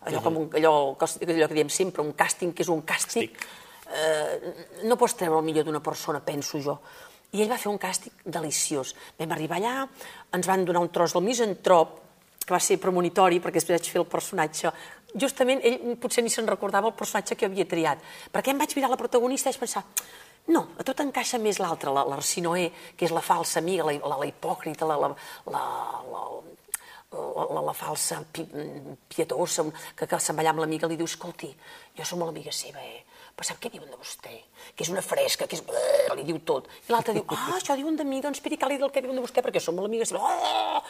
allò, 0.06 0.22
com 0.22 0.38
un, 0.44 0.50
allò, 0.60 0.74
allò 0.94 1.48
que 1.50 1.58
diem 1.58 1.74
sempre, 1.74 2.06
un 2.06 2.14
càsting 2.18 2.54
que 2.54 2.62
és 2.62 2.70
un 2.70 2.86
càstig, 2.86 3.42
eh, 3.90 4.54
no 4.86 5.00
pots 5.02 5.18
treure 5.18 5.42
el 5.42 5.48
millor 5.50 5.66
d'una 5.66 5.82
persona, 5.82 6.22
penso 6.22 6.62
jo. 6.62 6.78
I 7.32 7.42
ell 7.44 7.50
va 7.52 7.58
fer 7.62 7.70
un 7.72 7.80
càstig 7.80 8.12
deliciós. 8.26 8.94
Vam 9.20 9.32
arribar 9.32 9.60
allà, 9.62 9.76
ens 10.36 10.48
van 10.50 10.66
donar 10.68 10.82
un 10.84 10.90
tros 10.92 11.14
del 11.16 11.24
misantrop, 11.24 12.00
que 12.42 12.52
va 12.56 12.60
ser 12.60 12.80
premonitori, 12.82 13.38
perquè 13.40 13.62
després 13.62 13.80
vaig 13.80 13.92
fer 13.94 14.02
el 14.02 14.10
personatge. 14.10 14.72
Justament, 15.22 15.62
ell 15.64 15.96
potser 16.02 16.24
ni 16.26 16.32
se'n 16.34 16.48
recordava 16.50 16.90
el 16.90 16.96
personatge 16.98 17.36
que 17.38 17.46
havia 17.48 17.68
triat. 17.70 18.02
Perquè 18.34 18.52
em 18.52 18.60
vaig 18.60 18.74
mirar 18.76 18.90
la 18.92 18.98
protagonista 19.00 19.50
i 19.50 19.54
vaig 19.54 19.60
pensar, 19.62 19.84
no, 20.52 20.64
a 20.80 20.84
tot 20.84 21.00
encaixa 21.06 21.38
més 21.40 21.60
l'altra, 21.62 21.94
la- 21.94 22.04
l'Arsinoé, 22.10 22.72
que 22.98 23.06
és 23.06 23.12
la 23.14 23.22
falsa 23.22 23.60
amiga, 23.62 23.86
la, 23.86 23.94
la, 24.02 24.18
la 24.18 24.26
hipòcrita, 24.28 24.88
la, 24.90 24.98
la, 24.98 25.12
la, 25.54 25.62
la, 26.12 26.24
la, 27.14 27.46
la, 27.54 27.62
la 27.70 27.74
falsa 27.78 28.24
pi, 28.34 28.44
pietosa, 29.08 29.68
que, 29.96 30.08
que 30.08 30.20
se'n 30.20 30.36
va 30.36 30.42
allà 30.44 30.56
amb 30.56 30.64
l'amiga 30.66 30.88
i 30.90 30.96
li 30.96 30.98
diu, 31.00 31.08
escolti, 31.08 31.52
jo 31.96 32.08
som 32.08 32.26
l'amiga 32.26 32.52
seva, 32.52 32.82
eh? 32.82 33.04
Però 33.36 33.48
sap 33.48 33.62
què 33.64 33.72
diuen 33.74 33.90
de 33.90 33.98
vostè? 33.98 34.34
Que 34.76 34.86
és 34.86 34.92
una 34.94 35.04
fresca, 35.06 35.48
que 35.50 35.58
és... 35.58 35.64
li 36.18 36.26
diu 36.28 36.42
tot. 36.48 36.68
I 36.88 36.94
l'altre 36.94 37.16
diu, 37.16 37.26
ah, 37.32 37.56
això 37.58 37.78
diuen 37.80 37.98
de 38.00 38.06
mi, 38.08 38.20
doncs 38.24 38.42
esperi 38.42 38.60
que 38.60 38.70
li 38.70 38.78
del 38.82 38.92
que 38.94 39.04
diuen 39.04 39.18
de 39.18 39.24
vostè, 39.24 39.44
perquè 39.46 39.62
som 39.64 39.80
l'amiga 39.80 40.08
seva. 40.10 40.22
Oh! 40.22 40.84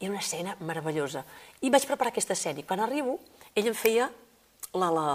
I 0.00 0.10
una 0.10 0.20
escena 0.20 0.56
meravellosa. 0.60 1.24
I 1.64 1.72
vaig 1.72 1.88
preparar 1.88 2.12
aquesta 2.12 2.36
escena, 2.36 2.60
i 2.60 2.68
quan 2.68 2.84
arribo, 2.84 3.18
ell 3.56 3.72
em 3.72 3.76
feia 3.76 4.10
la, 4.76 4.90
la, 4.92 5.06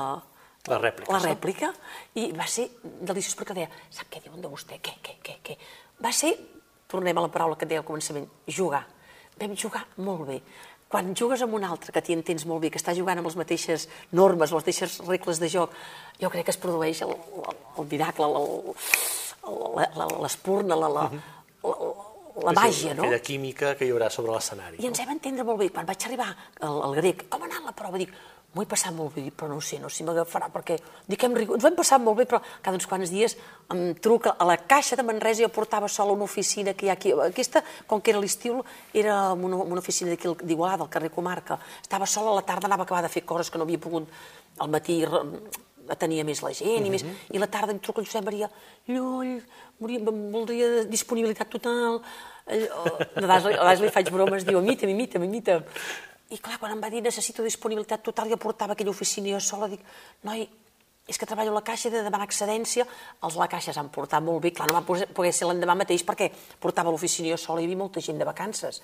La 0.69 0.77
rèplica, 0.77 1.13
la 1.13 1.19
rèplica, 1.23 1.71
i 2.21 2.27
va 2.37 2.45
ser 2.45 2.67
deliciós 2.83 3.33
perquè 3.37 3.55
deia, 3.57 3.69
sap 3.89 4.09
què 4.13 4.21
diuen 4.21 4.41
de 4.43 4.49
vostè? 4.51 4.77
Què, 4.83 4.97
què, 5.01 5.15
què, 5.25 5.37
què? 5.45 5.55
Va 6.01 6.11
ser, 6.13 6.35
tornem 6.91 7.17
a 7.17 7.23
la 7.25 7.31
paraula 7.33 7.57
que 7.57 7.65
et 7.65 7.71
deia 7.71 7.81
al 7.81 7.87
començament, 7.87 8.27
jugar. 8.45 8.83
Vam 9.41 9.55
jugar 9.57 9.87
molt 10.05 10.27
bé. 10.27 10.37
Quan 10.91 11.13
jugues 11.15 11.41
amb 11.45 11.53
un 11.55 11.63
altre 11.63 11.93
que 11.95 12.01
t'hi 12.03 12.13
entens 12.17 12.43
molt 12.45 12.61
bé, 12.65 12.69
que 12.73 12.79
està 12.81 12.91
jugant 12.97 13.17
amb 13.21 13.29
les 13.29 13.37
mateixes 13.39 13.87
normes, 14.11 14.51
les 14.51 14.57
mateixes 14.59 14.97
regles 15.07 15.39
de 15.39 15.47
joc, 15.53 15.71
jo 16.19 16.29
crec 16.33 16.45
que 16.49 16.51
es 16.51 16.59
produeix 16.59 17.01
el, 17.05 17.13
el, 17.15 17.59
el 17.79 17.87
miracle, 17.91 18.27
el- 18.27 18.73
la- 19.77 19.91
la- 19.97 20.09
l'espurna, 20.21 20.75
la, 20.75 20.89
la, 20.91 21.05
la, 21.63 21.75
la 22.47 22.53
màgia, 22.57 22.93
no? 22.93 23.03
Aquella 23.07 23.21
química 23.23 23.73
que 23.79 23.87
hi 23.87 23.91
haurà 23.95 24.09
sobre 24.13 24.35
l'escenari. 24.35 24.77
I 24.83 24.87
ens 24.91 24.99
vam 25.01 25.15
entendre 25.15 25.43
molt 25.47 25.59
bé. 25.63 25.69
Quan 25.73 25.87
vaig 25.89 26.05
arribar 26.09 26.27
al, 26.59 26.77
al 26.89 26.93
grec, 26.99 27.25
com 27.31 27.41
ha 27.43 27.49
anat 27.49 27.65
la 27.71 27.73
prova? 27.75 27.97
Dic, 28.01 28.11
m'ho 28.51 28.63
he 28.65 28.67
passat 28.67 28.91
molt 28.91 29.15
bé, 29.15 29.29
però 29.31 29.47
no 29.47 29.61
sé, 29.63 29.79
no 29.79 29.87
sé 29.89 30.01
si 30.01 30.05
m'agafarà, 30.07 30.49
perquè 30.51 30.75
dic, 31.07 31.23
hem 31.23 31.35
rigut, 31.37 31.55
ens 31.55 31.63
ho 31.63 31.69
hem 31.69 31.77
passat 31.77 32.03
molt 32.03 32.19
bé, 32.19 32.25
però 32.27 32.41
cada 32.61 32.75
uns 32.75 32.87
quants 32.89 33.13
dies 33.13 33.37
em 33.71 33.93
truca 34.03 34.35
a 34.37 34.47
la 34.47 34.57
caixa 34.59 34.97
de 34.99 35.05
Manresa, 35.07 35.45
jo 35.45 35.51
portava 35.55 35.87
sola 35.87 36.11
una 36.11 36.27
oficina 36.27 36.73
que 36.75 36.87
hi 36.87 36.91
ha 36.91 36.97
aquí. 36.99 37.15
Aquesta, 37.29 37.63
com 37.87 38.03
que 38.03 38.11
era 38.11 38.19
l'estiu, 38.19 38.59
era 38.93 39.31
una, 39.33 39.61
una 39.63 39.79
oficina 39.79 40.11
d'aquí 40.11 40.35
d'Igualada, 40.43 40.83
al 40.83 40.91
carrer 40.91 41.13
Comarca. 41.15 41.59
Estava 41.81 42.05
sola, 42.05 42.35
a 42.35 42.41
la 42.41 42.45
tarda 42.47 42.67
anava 42.67 42.83
a 42.83 42.89
acabar 42.89 43.05
de 43.07 43.13
fer 43.13 43.23
coses 43.23 43.49
que 43.49 43.61
no 43.61 43.67
havia 43.67 43.79
pogut 43.79 44.11
al 44.59 44.71
matí 44.71 44.99
atenia 45.91 46.23
més 46.27 46.43
la 46.43 46.51
gent, 46.55 46.85
i, 46.85 46.91
més, 46.91 47.03
i 47.31 47.39
la 47.39 47.49
tarda 47.51 47.73
em 47.73 47.79
truca 47.83 48.03
el 48.03 48.07
Josep 48.07 48.27
Maria, 48.27 48.51
Llull, 48.87 49.39
voldria 49.79 50.85
disponibilitat 50.91 51.49
total, 51.51 51.99
vegades, 52.47 53.45
a 53.45 53.49
vegades 53.49 53.83
li 53.83 53.91
faig 53.95 54.11
bromes, 54.13 54.45
diu, 54.47 54.61
imita'm, 54.61 54.91
imita'm, 54.93 55.27
imita'm. 55.27 55.67
I 56.31 56.39
clar, 56.39 56.57
quan 56.61 56.71
em 56.71 56.81
va 56.81 56.89
dir 56.91 57.01
necessito 57.03 57.43
disponibilitat 57.43 58.03
total, 58.03 58.29
jo 58.31 58.39
portava 58.39 58.73
aquella 58.73 58.93
oficina 58.93 59.33
jo 59.33 59.39
sola, 59.43 59.67
dic, 59.71 59.83
noi, 60.23 60.45
és 61.11 61.17
que 61.17 61.25
treballo 61.25 61.51
a 61.51 61.57
la 61.57 61.63
caixa, 61.65 61.89
de 61.91 62.03
demanar 62.05 62.27
excedència, 62.29 62.85
els 63.25 63.35
la 63.35 63.49
caixa 63.51 63.73
s'han 63.75 63.89
portat 63.91 64.23
molt 64.23 64.39
bé, 64.43 64.53
clar, 64.55 64.69
no 64.69 64.77
va 64.77 65.07
poder 65.15 65.31
ser 65.35 65.49
l'endemà 65.49 65.75
mateix 65.75 66.05
perquè 66.07 66.29
portava 66.61 66.93
l'oficina 66.93 67.33
jo 67.33 67.39
sola 67.41 67.59
i 67.59 67.65
hi 67.65 67.67
havia 67.67 67.81
molta 67.81 68.03
gent 68.03 68.21
de 68.21 68.27
vacances. 68.27 68.79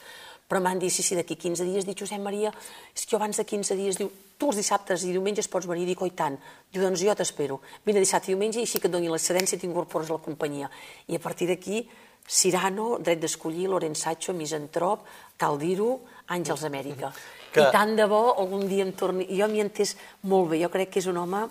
Però 0.47 0.59
m'han 0.63 0.79
dit, 0.79 0.91
sí, 0.91 1.03
sí, 1.03 1.15
d'aquí 1.15 1.35
15 1.35 1.67
dies, 1.67 1.85
dic, 1.87 1.99
Josep 1.99 2.23
Maria, 2.23 2.51
és 2.95 3.03
que 3.03 3.11
jo 3.11 3.19
abans 3.19 3.37
de 3.37 3.43
15 3.47 3.75
dies, 3.79 3.99
diu, 3.99 4.09
tu 4.39 4.51
els 4.51 4.59
dissabtes 4.59 5.03
i 5.03 5.11
diumenges 5.11 5.49
pots 5.51 5.67
venir, 5.67 5.85
dic, 5.89 6.01
oi 6.01 6.13
tant. 6.15 6.37
Diu, 6.71 6.83
doncs 6.83 7.03
jo 7.03 7.15
t'espero. 7.19 7.59
Vine 7.85 8.03
dissabte 8.03 8.31
i 8.31 8.35
diumenge 8.35 8.61
i 8.61 8.67
així 8.67 8.79
que 8.79 8.87
et 8.87 8.95
doni 8.95 9.11
l'excedència 9.11 9.59
i 9.59 9.61
t'incorpores 9.63 10.11
a 10.11 10.15
la 10.15 10.23
companyia. 10.23 10.71
I 11.11 11.19
a 11.19 11.23
partir 11.23 11.49
d'aquí, 11.51 11.83
Cirano, 12.27 12.97
dret 12.99 13.21
d'escollir, 13.23 13.69
Lorenzacho, 13.71 14.33
Misantrop, 14.35 15.05
cal 15.39 15.57
dir-ho, 15.57 16.01
Àngels 16.27 16.65
Amèrica. 16.67 17.13
Que- 17.53 17.63
I 17.63 17.71
tant 17.71 17.95
de 17.95 18.05
bo 18.05 18.33
algun 18.35 18.67
dia 18.67 18.83
em 18.83 18.91
torni... 18.91 19.25
Jo 19.31 19.47
m'hi 19.47 19.63
entès 19.63 19.95
molt 20.27 20.51
bé, 20.51 20.59
jo 20.61 20.69
crec 20.69 20.91
que 20.91 20.99
és 20.99 21.07
un 21.07 21.17
home 21.17 21.45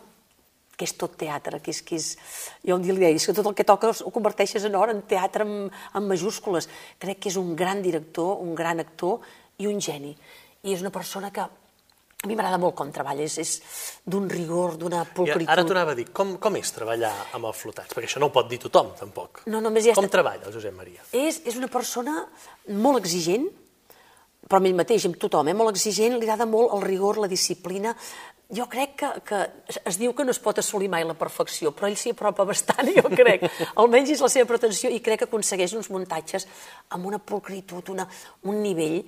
que 0.76 0.84
és 0.84 0.92
tot 0.92 1.14
teatre, 1.16 1.62
que 1.64 1.72
és, 1.72 1.80
que 1.80 1.96
és... 1.96 2.10
Jo 2.60 2.76
un 2.76 2.82
dia 2.84 2.92
li 2.92 3.00
deia, 3.00 3.16
és 3.16 3.24
que 3.24 3.32
tot 3.32 3.46
el 3.48 3.54
que 3.56 3.64
toques 3.64 4.02
ho 4.04 4.12
converteixes 4.12 4.66
en 4.68 4.76
or, 4.76 4.92
en 4.92 5.00
teatre 5.08 5.46
amb, 5.48 5.72
amb 5.96 6.12
majúscules. 6.12 6.68
Crec 7.00 7.22
que 7.24 7.30
és 7.32 7.38
un 7.40 7.54
gran 7.56 7.80
director, 7.80 8.36
un 8.44 8.52
gran 8.54 8.78
actor 8.84 9.24
i 9.56 9.70
un 9.70 9.80
geni. 9.80 10.12
I 10.68 10.74
és 10.76 10.84
una 10.84 10.92
persona 10.92 11.32
que 11.32 11.48
a 12.26 12.30
mi 12.30 12.36
m'agrada 12.38 12.58
molt 12.60 12.74
com 12.78 12.90
treballa, 12.92 13.22
és, 13.24 13.38
és 13.40 13.54
d'un 14.04 14.26
rigor, 14.30 14.76
d'una 14.80 15.04
I 15.06 15.12
pulcritud. 15.16 15.48
ara 15.54 15.64
t'ho 15.64 15.74
anava 15.76 15.94
a 15.94 15.98
dir, 15.98 16.08
com, 16.12 16.36
com 16.42 16.58
és 16.60 16.72
treballar 16.76 17.12
amb 17.38 17.48
els 17.48 17.56
flotats? 17.62 17.94
Perquè 17.94 18.10
això 18.10 18.20
no 18.22 18.28
ho 18.28 18.34
pot 18.34 18.50
dir 18.50 18.58
tothom, 18.66 18.92
tampoc. 18.98 19.44
No, 19.46 19.60
només 19.64 19.86
ha 19.88 19.94
Com 19.96 20.04
estat- 20.04 20.18
treballa 20.18 20.46
el 20.50 20.54
Josep 20.58 20.74
Maria? 20.76 21.06
És, 21.14 21.40
és 21.46 21.56
una 21.56 21.70
persona 21.72 22.20
molt 22.74 23.00
exigent, 23.04 23.46
però 24.46 24.60
amb 24.60 24.68
ell 24.70 24.76
mateix, 24.78 25.06
amb 25.08 25.16
tothom, 25.18 25.48
eh? 25.50 25.54
molt 25.58 25.72
exigent, 25.74 26.14
li 26.18 26.26
agrada 26.28 26.46
molt 26.46 26.74
el 26.76 26.82
rigor, 26.86 27.18
la 27.18 27.26
disciplina. 27.30 27.96
Jo 28.46 28.68
crec 28.70 28.92
que, 29.00 29.08
que 29.26 29.38
es 29.90 29.96
diu 29.98 30.12
que 30.14 30.22
no 30.22 30.30
es 30.30 30.38
pot 30.38 30.60
assolir 30.62 30.86
mai 30.88 31.02
la 31.02 31.16
perfecció, 31.18 31.72
però 31.74 31.88
ell 31.90 31.96
s'hi 31.98 32.12
apropa 32.14 32.44
bastant, 32.46 32.86
jo 32.94 33.08
crec. 33.10 33.42
Almenys 33.82 34.12
és 34.14 34.22
la 34.22 34.30
seva 34.30 34.46
pretensió 34.52 34.86
i 34.94 35.00
crec 35.02 35.24
que 35.24 35.26
aconsegueix 35.26 35.74
uns 35.74 35.90
muntatges 35.90 36.46
amb 36.94 37.08
una 37.10 37.18
pulcritud, 37.18 37.90
una, 37.90 38.06
un 38.46 38.60
nivell 38.62 39.00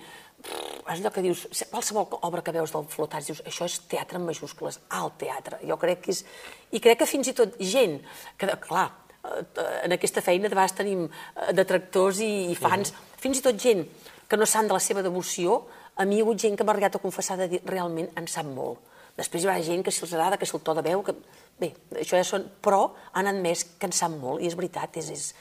allò 0.88 1.10
que 1.12 1.22
dius, 1.22 1.46
qualsevol 1.70 2.08
obra 2.24 2.42
que 2.42 2.54
veus 2.54 2.72
del 2.72 2.86
Flotats, 2.88 3.28
dius, 3.28 3.42
això 3.46 3.66
és 3.68 3.78
teatre 3.90 4.18
en 4.18 4.26
majúscules, 4.26 4.80
alt 4.96 5.18
teatre. 5.20 5.60
Jo 5.68 5.76
crec 5.80 6.02
que 6.06 6.14
és... 6.14 6.24
I 6.72 6.80
crec 6.84 7.02
que 7.02 7.08
fins 7.08 7.28
i 7.28 7.34
tot 7.36 7.56
gent, 7.60 7.98
que, 8.40 8.48
clar, 8.64 8.86
eh, 9.24 9.42
en 9.84 9.96
aquesta 9.96 10.24
feina 10.24 10.48
de 10.48 10.54
vegades 10.54 10.76
tenim 10.78 11.06
eh, 11.08 11.50
detractors 11.56 12.22
i, 12.24 12.50
i 12.52 12.56
fans, 12.56 12.92
uh 12.92 12.96
-huh. 12.96 13.20
fins 13.24 13.38
i 13.38 13.44
tot 13.44 13.60
gent 13.60 13.86
que 14.28 14.36
no 14.36 14.46
saben 14.46 14.68
de 14.68 14.74
la 14.74 14.80
seva 14.80 15.02
devoció, 15.02 15.66
a 15.96 16.04
mi 16.04 16.16
hi 16.16 16.20
ha 16.20 16.22
hagut 16.22 16.38
gent 16.38 16.56
que 16.56 16.64
m'ha 16.64 16.72
arribat 16.72 16.94
a 16.96 16.98
confessar 16.98 17.36
de 17.36 17.48
dir, 17.48 17.62
realment 17.64 18.08
en 18.16 18.26
sap 18.26 18.46
molt. 18.46 18.78
Després 19.16 19.42
hi 19.42 19.48
ha 19.48 19.62
gent 19.62 19.82
que 19.82 19.90
si 19.90 20.04
els 20.04 20.12
agrada, 20.12 20.36
que 20.36 20.46
si 20.46 20.56
el 20.56 20.62
to 20.62 20.74
de 20.74 20.82
veu, 20.82 21.02
que... 21.02 21.14
Bé, 21.58 21.74
això 21.98 22.16
ja 22.16 22.24
són... 22.24 22.44
Però 22.62 22.94
han 23.12 23.26
admès 23.26 23.64
que 23.78 23.86
en 23.86 23.92
sap 23.92 24.10
molt, 24.10 24.42
i 24.42 24.46
és 24.46 24.54
veritat, 24.54 24.96
és, 24.96 25.10
és, 25.10 25.34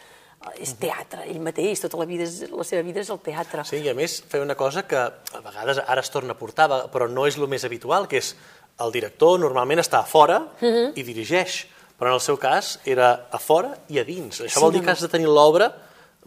és 0.57 0.73
teatre, 0.79 1.25
ell 1.27 1.39
mateix, 1.43 1.81
tota 1.81 1.99
la, 1.99 2.05
vida 2.09 2.25
és, 2.25 2.43
la 2.51 2.65
seva 2.67 2.83
vida 2.85 3.01
és 3.01 3.09
el 3.13 3.19
teatre. 3.23 3.65
Sí, 3.67 3.81
i 3.83 3.89
a 3.89 3.95
més 3.97 4.19
feia 4.29 4.45
una 4.45 4.55
cosa 4.57 4.85
que 4.87 4.99
a 4.99 5.41
vegades 5.43 5.81
ara 5.83 6.03
es 6.03 6.13
torna 6.13 6.35
a 6.35 6.39
portar, 6.39 6.69
però 6.93 7.09
no 7.09 7.25
és 7.27 7.37
el 7.37 7.47
més 7.51 7.65
habitual, 7.67 8.07
que 8.09 8.21
és 8.21 8.35
el 8.83 8.93
director 8.93 9.39
normalment 9.41 9.81
està 9.81 10.03
a 10.03 10.07
fora 10.07 10.39
uh 10.39 10.61
-huh. 10.61 10.91
i 10.95 11.03
dirigeix, 11.03 11.65
però 11.97 12.13
en 12.13 12.13
el 12.13 12.21
seu 12.21 12.37
cas 12.37 12.79
era 12.85 13.27
a 13.31 13.39
fora 13.39 13.77
i 13.89 13.99
a 13.99 14.03
dins. 14.03 14.41
Això 14.41 14.59
sí, 14.59 14.61
vol 14.61 14.71
dir 14.71 14.83
que 14.83 14.91
has 14.91 15.01
de 15.01 15.09
tenir 15.09 15.27
l'obra 15.27 15.73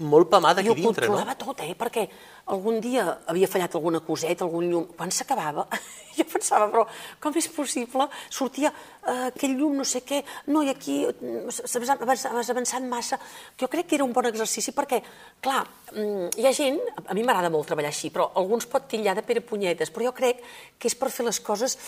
molt 0.00 0.30
pamada 0.32 0.60
aquí 0.60 0.74
dintre, 0.74 1.06
no? 1.06 1.14
Jo 1.14 1.16
ho 1.16 1.20
controlava 1.20 1.34
tot, 1.38 1.60
eh? 1.64 1.74
Perquè 1.78 2.06
algun 2.54 2.80
dia 2.80 3.04
havia 3.30 3.48
fallat 3.50 3.74
alguna 3.76 4.00
coseta, 4.04 4.44
algun 4.46 4.68
llum. 4.70 4.86
Quan 4.96 5.12
s'acabava, 5.12 5.66
jo 6.18 6.26
pensava, 6.30 6.68
però 6.72 6.86
com 7.20 7.36
és 7.36 7.48
possible? 7.52 8.06
Sortia 8.32 8.72
uh, 8.72 9.28
aquell 9.28 9.56
llum, 9.58 9.76
no 9.80 9.86
sé 9.88 10.02
què, 10.06 10.22
no, 10.48 10.64
i 10.64 10.72
aquí 10.72 11.02
has 11.06 12.50
avançat 12.54 12.88
massa. 12.88 13.20
Jo 13.60 13.68
crec 13.72 13.90
que 13.90 13.98
era 14.00 14.06
un 14.08 14.16
bon 14.16 14.30
exercici 14.30 14.74
perquè, 14.76 15.02
clar, 15.44 15.62
mm, 15.92 16.32
hi 16.40 16.48
ha 16.48 16.56
gent, 16.56 16.80
a 17.06 17.14
mi 17.14 17.26
m'agrada 17.26 17.52
molt 17.52 17.68
treballar 17.70 17.92
així, 17.92 18.12
però 18.14 18.30
alguns 18.40 18.68
pot 18.70 18.88
tillar 18.90 19.14
de 19.18 19.26
pere 19.26 19.44
punyetes, 19.44 19.92
però 19.92 20.10
jo 20.10 20.16
crec 20.16 20.42
que 20.78 20.90
és 20.90 20.96
per 20.96 21.12
fer 21.12 21.28
les 21.28 21.40
coses 21.44 21.78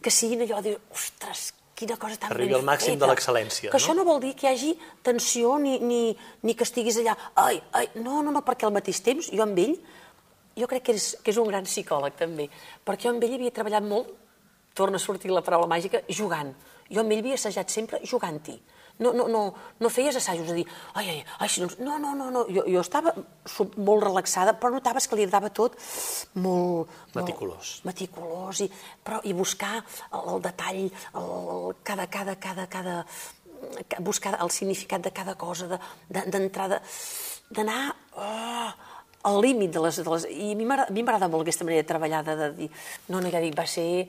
que 0.00 0.12
siguin 0.14 0.46
allò 0.46 0.60
de 0.62 0.70
dir, 0.70 0.78
ostres, 0.94 1.50
quina 1.80 1.96
cosa 2.00 2.18
tan 2.20 2.34
Arribi 2.34 2.56
al 2.56 2.64
màxim 2.66 2.94
feta. 2.94 3.04
de 3.04 3.10
l'excel·lència. 3.10 3.70
Que 3.70 3.76
no? 3.76 3.80
això 3.80 3.96
no 3.96 4.06
vol 4.08 4.20
dir 4.22 4.34
que 4.38 4.46
hi 4.46 4.52
hagi 4.52 4.72
tensió 5.06 5.56
ni, 5.62 5.78
ni, 5.80 6.00
ni 6.46 6.54
que 6.54 6.66
estiguis 6.68 7.00
allà, 7.02 7.16
ai, 7.40 7.60
ai, 7.80 7.88
no, 8.00 8.20
no, 8.22 8.30
no, 8.30 8.44
perquè 8.46 8.68
al 8.68 8.74
mateix 8.76 9.00
temps 9.06 9.30
jo 9.32 9.44
amb 9.46 9.58
ell, 9.64 9.76
jo 10.60 10.68
crec 10.70 10.88
que 10.90 10.96
és, 10.98 11.12
que 11.24 11.32
és 11.32 11.38
un 11.40 11.48
gran 11.48 11.68
psicòleg 11.68 12.18
també, 12.18 12.50
perquè 12.84 13.08
jo 13.08 13.14
amb 13.14 13.24
ell 13.24 13.38
havia 13.38 13.54
treballat 13.56 13.86
molt, 13.86 14.12
torna 14.76 15.00
a 15.00 15.02
sortir 15.02 15.32
la 15.32 15.42
paraula 15.46 15.68
màgica, 15.70 16.04
jugant. 16.08 16.52
Jo 16.90 17.02
amb 17.02 17.14
ell 17.14 17.24
havia 17.24 17.38
assajat 17.40 17.72
sempre 17.72 18.04
jugant-hi 18.04 18.58
no, 19.00 19.12
no, 19.16 19.26
no, 19.32 19.42
no 19.80 19.90
feies 19.92 20.16
assajos 20.20 20.52
a 20.52 20.56
dir, 20.56 20.66
ai, 20.94 21.06
ai, 21.08 21.24
ai, 21.38 21.48
si 21.48 21.62
no, 21.64 21.70
no, 21.80 21.98
no, 21.98 22.14
no, 22.18 22.28
no. 22.34 22.44
Jo, 22.52 22.66
jo 22.68 22.82
estava 22.84 23.14
molt 23.80 24.04
relaxada, 24.04 24.54
però 24.60 24.74
notaves 24.74 25.08
que 25.08 25.18
li 25.18 25.26
agradava 25.26 25.50
tot 25.56 25.78
molt... 26.40 26.92
Meticulós. 27.16 27.80
Molt, 27.80 27.88
meticulós, 27.90 28.62
i, 28.66 28.70
però, 29.04 29.22
i 29.24 29.34
buscar 29.36 29.78
el, 29.80 30.20
el 30.36 30.44
detall, 30.44 30.84
el, 31.22 31.74
cada, 31.86 32.06
cada, 32.12 32.36
cada, 32.40 32.68
cada, 32.70 33.00
buscar 34.04 34.36
el 34.40 34.52
significat 34.52 35.02
de 35.04 35.12
cada 35.16 35.34
cosa, 35.40 35.80
d'entrada, 36.08 36.80
de, 36.80 37.56
d'anar 37.56 37.82
oh, 38.16 38.70
al 39.22 39.40
límit 39.42 39.72
de 39.74 39.82
les, 39.84 40.00
de 40.00 40.10
les... 40.10 40.26
I 40.30 40.52
a 40.54 40.58
mi 40.58 40.66
m'agrada 41.02 41.28
molt 41.28 41.44
aquesta 41.44 41.66
manera 41.66 41.84
de 41.84 41.88
treballar, 41.88 42.22
de, 42.24 42.36
de 42.36 42.50
dir... 42.56 42.70
No, 43.08 43.20
no, 43.20 43.28
ja 43.32 43.42
dic, 43.42 43.56
va 43.58 43.66
ser 43.68 44.06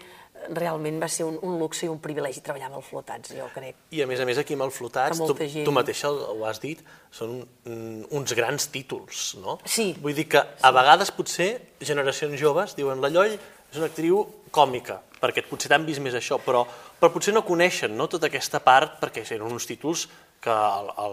realment 0.49 0.99
va 1.01 1.07
ser 1.11 1.25
un, 1.27 1.37
un 1.45 1.57
luxe 1.59 1.85
i 1.85 1.89
un 1.91 1.99
privilegi 2.03 2.41
treballar 2.43 2.69
amb 2.69 2.79
els 2.79 2.87
flotats, 2.89 3.33
jo 3.37 3.47
crec. 3.53 3.77
I 3.95 4.03
a 4.03 4.07
més 4.09 4.21
a 4.21 4.27
més 4.27 4.39
aquí 4.41 4.57
amb 4.57 4.65
els 4.67 4.77
flotats, 4.77 5.21
tu, 5.21 5.35
gent... 5.39 5.65
tu 5.67 5.73
mateixa 5.75 6.11
ho 6.11 6.43
has 6.49 6.61
dit, 6.63 6.81
són 7.13 7.37
un, 7.69 7.85
uns 8.09 8.35
grans 8.37 8.67
títols, 8.73 9.23
no? 9.41 9.59
Sí. 9.65 9.91
Vull 10.01 10.17
dir 10.17 10.27
que 10.31 10.41
a 10.41 10.73
vegades 10.75 11.13
potser 11.15 11.51
generacions 11.81 12.39
joves 12.41 12.75
diuen 12.79 13.03
la 13.03 13.11
Lloll 13.13 13.37
és 13.37 13.79
una 13.79 13.87
actriu 13.91 14.25
còmica, 14.51 14.99
perquè 15.21 15.45
potser 15.47 15.71
t'han 15.71 15.85
vist 15.87 16.03
més 16.03 16.17
això, 16.17 16.41
però, 16.43 16.65
però 16.99 17.11
potser 17.13 17.33
no 17.35 17.45
coneixen 17.47 17.95
no, 17.95 18.09
tota 18.11 18.27
aquesta 18.27 18.59
part 18.63 18.99
perquè 19.01 19.23
eren 19.29 19.47
uns 19.47 19.69
títols 19.69 20.07
que 20.41 20.49
a 20.49 21.05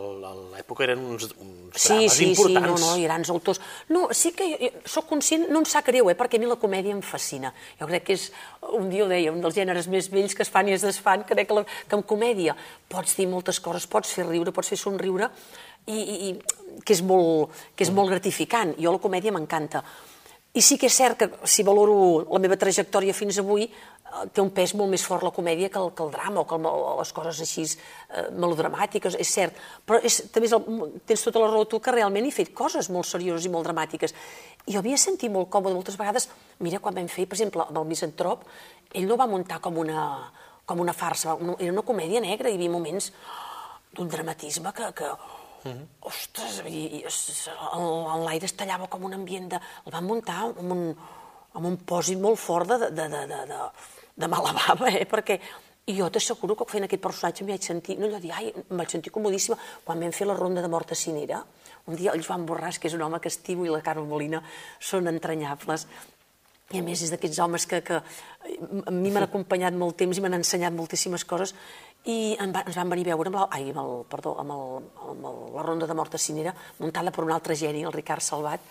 l'època 0.55 0.87
eren 0.87 1.03
uns, 1.05 1.27
uns 1.37 1.77
sí, 1.77 1.93
drames 1.93 2.15
sí, 2.17 2.29
importants. 2.31 2.81
Sí, 2.81 2.87
no, 2.87 2.95
no, 2.97 3.03
grans 3.05 3.31
autors. 3.35 3.61
No, 3.93 4.07
sí 4.17 4.33
que 4.33 4.47
jo, 4.49 4.57
jo 4.63 4.93
soc 4.97 5.11
conscient, 5.11 5.45
no 5.53 5.61
em 5.61 5.69
sap 5.69 5.91
greu, 5.91 6.09
eh, 6.09 6.17
perquè 6.17 6.41
a 6.41 6.43
mi 6.43 6.49
la 6.49 6.57
comèdia 6.61 6.97
em 6.97 7.03
fascina. 7.05 7.53
Jo 7.77 7.91
crec 7.91 8.07
que 8.09 8.17
és, 8.17 8.31
un 8.81 8.89
dia 8.89 9.05
ho 9.05 9.11
deia, 9.11 9.35
un 9.35 9.45
dels 9.45 9.59
gèneres 9.61 9.91
més 9.93 10.09
vells 10.13 10.33
que 10.35 10.47
es 10.47 10.53
fan 10.53 10.73
i 10.73 10.77
es 10.79 10.87
desfan, 10.87 11.27
crec 11.29 11.51
que, 11.51 11.61
la, 11.61 11.67
que 11.69 12.01
en 12.01 12.07
comèdia 12.09 12.57
pots 12.89 13.19
dir 13.21 13.29
moltes 13.29 13.61
coses, 13.61 13.85
pots 13.87 14.17
fer 14.17 14.25
riure, 14.25 14.55
pots 14.57 14.73
fer 14.73 14.81
somriure, 14.81 15.29
i, 15.89 15.99
i, 15.99 16.17
i 16.31 16.81
que 16.85 16.97
és 16.97 17.05
molt, 17.05 17.53
que 17.77 17.85
és 17.85 17.93
molt 17.93 18.15
gratificant. 18.15 18.79
Jo 18.81 18.97
la 18.97 19.03
comèdia 19.03 19.35
m'encanta. 19.35 19.85
I 20.57 20.63
sí 20.65 20.79
que 20.81 20.89
és 20.89 20.97
cert 20.97 21.19
que 21.21 21.29
si 21.45 21.63
valoro 21.63 22.25
la 22.25 22.41
meva 22.41 22.57
trajectòria 22.57 23.15
fins 23.15 23.39
avui, 23.39 23.69
Eh, 24.09 24.25
té 24.33 24.41
un 24.41 24.49
pes 24.57 24.73
molt 24.79 24.89
més 24.89 25.03
fort 25.05 25.25
la 25.27 25.33
comèdia 25.37 25.69
que 25.73 25.81
el, 25.81 25.91
que 25.93 26.05
el 26.05 26.13
drama 26.15 26.41
o 26.41 26.47
que 26.49 26.57
el, 26.57 26.67
les 27.01 27.11
coses 27.13 27.41
així 27.45 27.65
eh, 27.67 28.25
melodramàtiques, 28.33 29.19
és 29.21 29.33
cert. 29.37 29.59
Però 29.85 30.01
és, 30.01 30.17
també 30.33 30.49
és 30.49 30.55
el, 30.57 30.65
tens 31.09 31.25
tota 31.27 31.43
la 31.43 31.51
raó 31.51 31.67
tu 31.69 31.81
que 31.85 31.93
realment 31.93 32.25
he 32.25 32.33
fet 32.33 32.55
coses 32.57 32.89
molt 32.95 33.09
serioses 33.09 33.45
i 33.45 33.53
molt 33.53 33.69
dramàtiques. 33.69 34.15
I 34.65 34.77
jo 34.77 34.81
havia 34.81 35.01
sentit 35.01 35.33
molt 35.33 35.51
còmode 35.53 35.77
moltes 35.77 35.99
vegades, 36.01 36.29
mira, 36.65 36.81
quan 36.85 36.97
vam 36.97 37.11
fer, 37.13 37.27
per 37.29 37.37
exemple, 37.37 37.67
amb 37.69 37.83
el 37.83 37.89
Misantrop, 37.91 38.47
ell 38.97 39.09
no 39.09 39.21
va 39.21 39.29
muntar 39.29 39.61
com 39.65 39.77
una, 39.85 40.07
com 40.65 40.81
una 40.81 40.97
farsa, 40.97 41.37
era 41.59 41.73
una 41.75 41.85
comèdia 41.85 42.25
negra, 42.25 42.49
hi 42.49 42.57
havia 42.57 42.73
moments 42.73 43.13
d'un 43.93 44.09
dramatisme 44.09 44.73
que, 44.73 44.89
que 44.97 45.13
Mm. 45.65 45.87
Ostres, 46.07 46.61
i, 46.71 47.01
i, 47.01 47.05
l'aire 48.25 48.47
es 48.47 48.57
tallava 48.59 48.87
com 48.91 49.07
un 49.09 49.17
ambient 49.19 49.49
de... 49.55 49.63
El 49.87 49.95
van 49.95 50.07
muntar 50.07 50.43
amb 50.49 50.75
un, 50.75 50.85
amb 51.55 51.71
un 51.71 51.79
pòsit 51.89 52.21
molt 52.21 52.39
fort 52.39 52.71
de, 52.71 52.91
de, 52.91 53.09
de, 53.11 53.25
de, 53.31 53.41
de, 53.51 53.63
de 54.23 54.31
mala 54.31 54.55
bava, 54.57 54.93
eh? 54.93 55.07
perquè 55.09 55.39
i 55.89 55.95
jo 55.97 56.11
t'asseguro 56.13 56.53
que 56.57 56.67
fent 56.69 56.85
aquest 56.85 57.01
personatge 57.01 57.45
m'hi 57.45 57.55
vaig 57.55 57.65
sentir, 57.65 57.97
no 57.97 58.11
allò 58.11 58.21
dir, 58.21 58.33
ai, 58.37 58.51
em 58.53 58.81
vaig 58.81 58.93
sentir 58.93 59.13
comodíssima 59.13 59.57
quan 59.87 60.03
vam 60.03 60.13
fer 60.13 60.27
la 60.29 60.37
ronda 60.37 60.61
de 60.61 60.69
mort 60.69 60.93
a 60.93 60.99
Cinera. 60.99 61.41
Un 61.89 61.97
dia 61.97 62.13
el 62.13 62.21
Joan 62.21 62.45
Borràs, 62.45 62.77
que 62.77 62.91
és 62.91 62.97
un 62.97 63.03
home 63.07 63.21
que 63.25 63.33
estimo, 63.33 63.65
i 63.65 63.73
la 63.73 63.81
Carme 63.81 64.05
Molina 64.05 64.43
són 64.91 65.09
entranyables. 65.09 65.87
I 66.77 66.83
a 66.83 66.85
més 66.85 67.01
és 67.01 67.09
d'aquests 67.09 67.39
homes 67.41 67.65
que, 67.65 67.81
que 67.81 67.97
a 67.97 68.93
mi 68.93 69.09
m'han 69.09 69.25
acompanyat 69.25 69.73
molt 69.73 69.97
temps 69.97 70.19
i 70.19 70.21
m'han 70.21 70.37
ensenyat 70.37 70.77
moltíssimes 70.77 71.25
coses 71.25 71.55
i 72.07 72.37
en 72.41 72.53
va, 72.55 72.63
ens 72.67 72.77
van 72.79 72.89
venir 72.93 73.09
a 73.09 73.17
veure 73.17 73.33
amb, 73.33 73.41
la, 73.41 73.49
ai, 73.51 73.71
amb, 73.73 73.81
el, 73.83 74.05
perdó, 74.09 74.37
amb, 74.41 74.55
el, 74.55 74.87
amb 75.11 75.27
el, 75.31 75.41
la 75.57 75.65
ronda 75.67 75.89
de 75.89 75.97
mort 75.99 76.15
a 76.15 76.21
Cinera, 76.23 76.55
muntada 76.79 77.11
per 77.11 77.25
un 77.25 77.35
altre 77.35 77.57
geni, 77.59 77.83
el 77.85 77.93
Ricard 77.93 78.25
Salvat, 78.25 78.63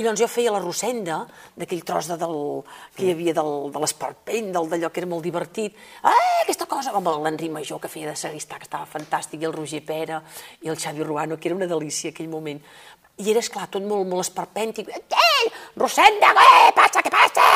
i 0.00 0.06
doncs 0.06 0.22
jo 0.22 0.26
feia 0.30 0.52
la 0.54 0.60
Rossenda, 0.62 1.18
d'aquell 1.58 1.82
tros 1.84 2.08
de 2.08 2.16
del, 2.16 2.38
que 2.96 3.04
hi 3.04 3.10
havia 3.12 3.34
del, 3.36 3.68
de 3.74 3.82
l'esparpell, 3.82 4.48
d'allò 4.54 4.88
que 4.88 5.02
era 5.02 5.08
molt 5.10 5.26
divertit. 5.26 5.76
Ah, 6.08 6.14
aquesta 6.40 6.66
cosa! 6.66 6.94
Amb 6.96 7.10
l'Enri 7.22 7.50
Major, 7.52 7.80
que 7.82 7.90
feia 7.92 8.08
de 8.08 8.16
sagristà, 8.16 8.56
que 8.56 8.66
estava 8.70 8.88
fantàstic, 8.88 9.42
i 9.42 9.50
el 9.50 9.52
Roger 9.52 9.82
Pera, 9.84 10.22
i 10.64 10.72
el 10.72 10.80
Xavi 10.80 11.04
Ruano, 11.04 11.36
que 11.36 11.50
era 11.50 11.58
una 11.58 11.68
delícia 11.68 12.10
aquell 12.10 12.32
moment. 12.32 12.62
I 13.20 13.28
era, 13.34 13.42
esclar, 13.44 13.68
tot 13.68 13.84
molt, 13.84 14.08
molt 14.08 14.24
esperpèntic. 14.24 14.88
Ei, 14.88 15.52
Rossenda, 15.76 16.32
què 16.32 16.72
passa, 16.78 17.04
què 17.04 17.12
passa? 17.12 17.46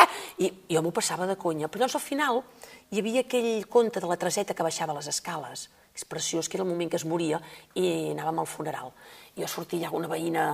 I 0.44 0.52
jo 0.76 0.85
m'ho 0.85 0.92
passava 0.92 1.26
de 1.26 1.38
conya. 1.40 1.72
Però 1.72 1.87
llavors, 1.87 1.96
al 1.96 2.05
final, 2.05 2.42
hi 2.90 3.03
havia 3.03 3.25
aquell 3.27 3.66
conte 3.68 4.01
de 4.01 4.11
la 4.11 4.18
Treseta 4.20 4.55
que 4.55 4.66
baixava 4.66 4.96
les 4.96 5.09
escales. 5.11 5.68
És 5.96 6.05
preciós, 6.05 6.49
que 6.49 6.59
era 6.59 6.64
el 6.64 6.68
moment 6.68 6.90
que 6.92 6.99
es 7.01 7.07
moria, 7.09 7.38
i 7.72 8.12
anàvem 8.12 8.42
al 8.42 8.49
funeral 8.51 8.92
jo 9.37 9.49
sortia 9.49 9.87
allà 9.87 9.96
una 9.96 10.09
veïna 10.09 10.44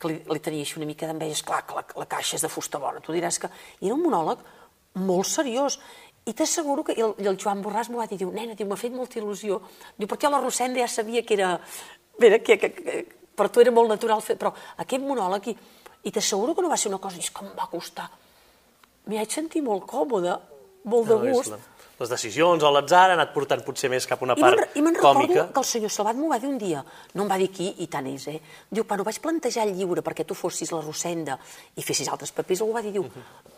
que 0.00 0.10
li, 0.10 0.16
li 0.26 0.42
tenia 0.42 0.66
així 0.66 0.80
una 0.80 0.88
mica 0.88 1.06
d'enveja, 1.06 1.38
esclar, 1.38 1.62
que 1.66 1.76
la, 1.78 1.84
la 2.02 2.08
caixa 2.10 2.36
és 2.38 2.44
de 2.44 2.50
fusta 2.50 2.80
bona, 2.82 3.02
tu 3.02 3.14
diràs 3.14 3.38
que... 3.38 3.50
I 3.80 3.86
era 3.86 3.94
un 3.94 4.02
monòleg 4.02 4.42
molt 4.98 5.28
seriós, 5.30 5.78
i 6.26 6.34
t'asseguro 6.38 6.82
que 6.86 6.96
i 6.98 7.04
el, 7.06 7.14
i 7.22 7.28
el 7.30 7.38
Joan 7.38 7.62
Borràs 7.62 7.90
m'ho 7.90 8.00
va 8.02 8.08
dir, 8.10 8.18
diu, 8.18 8.32
nena, 8.34 8.56
m'ha 8.66 8.78
fet 8.78 8.94
molta 8.94 9.20
il·lusió, 9.20 9.60
diu, 9.98 10.10
perquè 10.10 10.30
la 10.30 10.42
Rosenda 10.42 10.82
ja 10.82 10.90
sabia 10.90 11.22
que 11.26 11.38
era... 11.38 11.54
Mira, 12.20 12.42
que, 12.42 12.58
que, 12.58 12.72
que, 12.74 12.96
per 13.38 13.48
tu 13.48 13.62
era 13.62 13.72
molt 13.74 13.94
natural 13.94 14.20
fer, 14.22 14.36
però 14.38 14.52
aquest 14.82 15.06
monòleg, 15.06 15.52
i, 15.54 15.56
i 16.10 16.14
t'asseguro 16.14 16.54
que 16.54 16.66
no 16.66 16.72
va 16.72 16.78
ser 16.78 16.90
una 16.90 17.00
cosa, 17.02 17.18
i 17.18 17.24
és 17.24 17.30
que 17.30 17.46
em 17.46 17.54
va 17.58 17.70
costar. 17.70 18.08
M'hi 19.06 19.22
vaig 19.22 19.38
sentir 19.38 19.62
molt 19.66 19.86
còmoda, 19.90 20.40
molt 20.90 21.10
de 21.10 21.20
gust. 21.30 21.54
Les 22.02 22.10
decisions 22.10 22.62
o 22.62 22.70
l'atzar 22.74 23.04
ha 23.10 23.16
anat 23.16 23.32
portant 23.34 23.62
potser 23.64 23.90
més 23.92 24.06
cap 24.10 24.22
a 24.22 24.26
una 24.26 24.36
part 24.38 24.76
I 24.76 24.82
me'n 24.84 24.98
còmica. 24.98 25.46
que 25.54 25.62
el 25.62 25.68
senyor 25.68 25.92
Salvat 25.94 26.18
m'ho 26.18 26.30
va 26.32 26.38
dir 26.42 26.50
un 26.50 26.58
dia, 26.60 26.82
no 27.14 27.24
em 27.24 27.30
va 27.30 27.38
dir 27.40 27.48
qui, 27.54 27.70
i 27.84 27.88
tant 27.90 28.08
és, 28.10 28.26
eh? 28.32 28.38
Diu, 28.70 28.84
quan 28.88 29.00
ho 29.00 29.06
vaig 29.06 29.20
plantejar 29.22 29.66
el 29.68 29.74
llibre 29.78 30.04
perquè 30.04 30.26
tu 30.26 30.36
fossis 30.38 30.72
la 30.74 30.82
Rosenda 30.82 31.38
i 31.76 31.84
fessis 31.86 32.10
altres 32.10 32.34
papers, 32.34 32.62
algú 32.62 32.76
va 32.76 32.82
dir, 32.84 32.94
diu, 32.96 33.06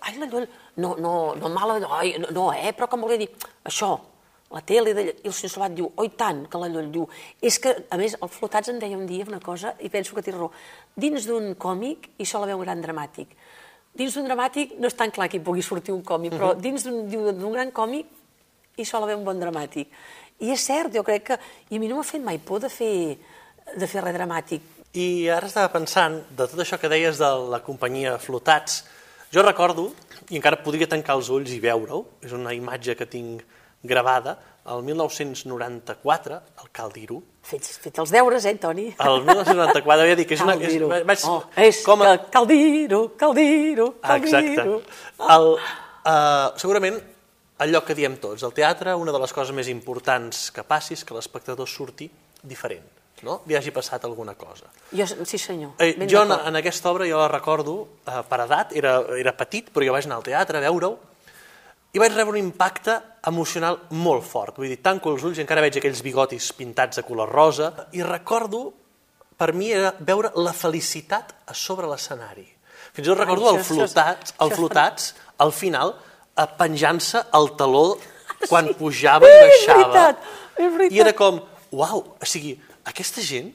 ai, 0.02 0.16
la 0.20 0.28
Lloll, 0.30 0.48
no, 0.76 0.94
no, 1.00 1.14
no 1.40 1.52
mala, 1.52 1.78
ai, 1.98 2.16
no, 2.20 2.32
no, 2.34 2.48
eh? 2.52 2.74
Però 2.76 2.90
com 2.90 3.06
volia 3.06 3.20
dir, 3.20 3.30
això, 3.64 3.94
la 4.54 4.62
tele, 4.66 4.94
de... 4.94 5.06
i 5.24 5.28
el 5.30 5.34
senyor 5.34 5.54
Salvat 5.56 5.76
diu, 5.78 5.90
oi 6.00 6.12
tant, 6.18 6.44
que 6.50 6.60
la 6.60 6.70
Lloll 6.72 6.90
diu, 6.94 7.08
és 7.42 7.58
que, 7.62 7.74
a 7.90 8.00
més, 8.00 8.16
el 8.20 8.32
Flotats 8.32 8.72
em 8.72 8.80
deia 8.82 8.98
un 8.98 9.06
dia 9.08 9.26
una 9.28 9.40
cosa, 9.42 9.74
i 9.80 9.90
penso 9.92 10.16
que 10.16 10.24
té 10.26 10.34
raó, 10.34 10.50
dins 10.94 11.26
d'un 11.30 11.54
còmic 11.58 12.12
hi 12.18 12.28
sol 12.28 12.44
haver 12.44 12.58
un 12.58 12.66
gran 12.66 12.82
dramàtic, 12.84 13.32
dins 13.94 14.14
d'un 14.14 14.26
dramàtic 14.26 14.76
no 14.82 14.90
és 14.90 14.98
tan 14.98 15.14
clar 15.14 15.30
que 15.30 15.38
hi 15.38 15.44
pugui 15.46 15.62
sortir 15.62 15.94
un 15.94 16.02
còmic, 16.06 16.34
però 16.34 16.52
dins 16.58 16.84
d'un 16.86 17.06
d'un 17.08 17.54
gran 17.54 17.70
còmic 17.74 18.23
hi 18.76 18.84
sol 18.84 19.04
haver 19.06 19.16
un 19.16 19.24
bon 19.26 19.40
dramàtic. 19.40 19.90
I 20.42 20.50
és 20.54 20.64
cert, 20.66 20.92
jo 20.94 21.04
crec 21.06 21.26
que... 21.30 21.38
I 21.70 21.78
a 21.78 21.82
mi 21.82 21.88
no 21.90 21.98
m'ha 22.00 22.06
fet 22.06 22.22
mai 22.24 22.38
por 22.42 22.60
de 22.64 22.70
fer, 22.72 23.16
de 23.76 23.86
fer 23.90 24.02
res 24.02 24.16
dramàtic. 24.16 24.62
I 24.94 25.26
ara 25.34 25.48
estava 25.50 25.70
pensant, 25.72 26.20
de 26.30 26.46
tot 26.46 26.60
això 26.62 26.78
que 26.78 26.90
deies 26.90 27.18
de 27.18 27.30
la 27.50 27.60
companyia 27.66 28.16
Flotats, 28.22 28.84
jo 29.34 29.42
recordo, 29.42 29.88
i 30.30 30.38
encara 30.38 30.60
podria 30.62 30.86
tancar 30.90 31.16
els 31.18 31.30
ulls 31.34 31.50
i 31.54 31.60
veure-ho, 31.62 32.04
és 32.22 32.34
una 32.34 32.54
imatge 32.54 32.94
que 32.98 33.06
tinc 33.10 33.42
gravada, 33.84 34.36
el 34.70 34.82
1994, 34.86 36.34
al 36.56 36.68
Caldiru, 36.72 37.18
Fets, 37.44 37.74
fet 37.82 37.98
els 38.00 38.08
deures, 38.14 38.44
eh, 38.48 38.54
Toni? 38.56 38.86
el 38.96 39.18
1994, 39.26 40.02
havia 40.06 40.16
dit 40.16 40.28
que 40.30 40.38
és 40.38 40.40
una... 40.40 40.54
És, 40.56 40.78
vaig, 41.04 41.24
oh, 41.28 41.42
és 41.60 41.80
com 41.84 42.00
a, 42.00 42.14
que 42.16 42.30
Caldiro, 42.32 43.00
Caldiro, 43.20 43.88
Ah, 44.00 44.14
Caldiro. 44.16 44.78
Exacte. 44.78 45.26
El, 45.34 45.50
uh, 45.58 46.46
segurament 46.56 46.96
allò 47.58 47.84
que 47.84 47.94
diem 47.94 48.16
tots, 48.18 48.42
el 48.42 48.52
teatre, 48.56 48.94
una 48.98 49.12
de 49.14 49.20
les 49.22 49.32
coses 49.32 49.54
més 49.54 49.70
importants 49.70 50.50
que 50.54 50.64
passi 50.66 50.96
és 50.96 51.04
que 51.06 51.14
l'espectador 51.14 51.68
surti 51.70 52.08
diferent, 52.42 52.86
no? 53.22 53.40
li 53.46 53.56
hagi 53.56 53.72
passat 53.74 54.04
alguna 54.04 54.34
cosa. 54.34 54.70
Jo, 54.92 55.06
sí 55.24 55.38
senyor, 55.38 55.76
Eh, 55.78 55.94
ben 55.98 56.10
jo 56.10 56.22
en, 56.24 56.32
en 56.34 56.60
aquesta 56.60 56.90
obra 56.90 57.06
jo 57.08 57.18
la 57.20 57.28
recordo 57.30 57.76
eh, 58.06 58.22
per 58.28 58.40
edat, 58.44 58.74
era, 58.76 58.98
era 59.18 59.36
petit, 59.36 59.70
però 59.70 59.86
jo 59.86 59.94
vaig 59.94 60.08
anar 60.08 60.20
al 60.20 60.26
teatre 60.26 60.58
a 60.58 60.64
veure-ho, 60.66 60.96
i 61.94 62.00
vaig 62.02 62.14
rebre 62.16 62.34
un 62.34 62.40
impacte 62.42 62.96
emocional 63.30 63.78
molt 63.94 64.24
fort. 64.26 64.56
Vull 64.58 64.72
dir, 64.72 64.80
tanco 64.82 65.12
els 65.14 65.22
ulls 65.22 65.38
i 65.38 65.44
encara 65.44 65.62
veig 65.62 65.78
aquells 65.78 66.02
bigotis 66.02 66.50
pintats 66.58 66.98
de 66.98 67.04
color 67.06 67.30
rosa, 67.30 67.70
i 67.94 68.02
recordo, 68.02 68.66
per 69.38 69.52
mi, 69.54 69.70
era 69.70 69.94
veure 70.00 70.32
la 70.42 70.52
felicitat 70.52 71.30
a 71.46 71.54
sobre 71.54 71.86
l'escenari. 71.86 72.48
Fins 72.94 73.06
i 73.06 73.10
tot 73.12 73.20
recordo 73.22 73.46
Ai, 73.46 73.60
el 73.60 73.64
flotats, 73.66 74.34
el 74.42 74.52
flotats, 74.54 75.14
al 75.38 75.54
final, 75.54 75.94
penjant-se 76.58 77.22
el 77.32 77.50
taló 77.56 77.96
quan 78.50 78.68
Sí. 78.68 78.74
pujava 78.74 79.26
i 79.26 79.30
Eh, 79.30 79.44
és 79.46 79.66
baixava. 79.66 79.82
veritat, 79.82 80.18
és 80.58 80.72
veritat. 80.72 80.96
I 80.96 81.00
era 81.00 81.12
com, 81.12 81.40
uau, 81.72 82.04
o 82.20 82.26
sigui, 82.26 82.58
aquesta 82.84 83.20
gent 83.22 83.52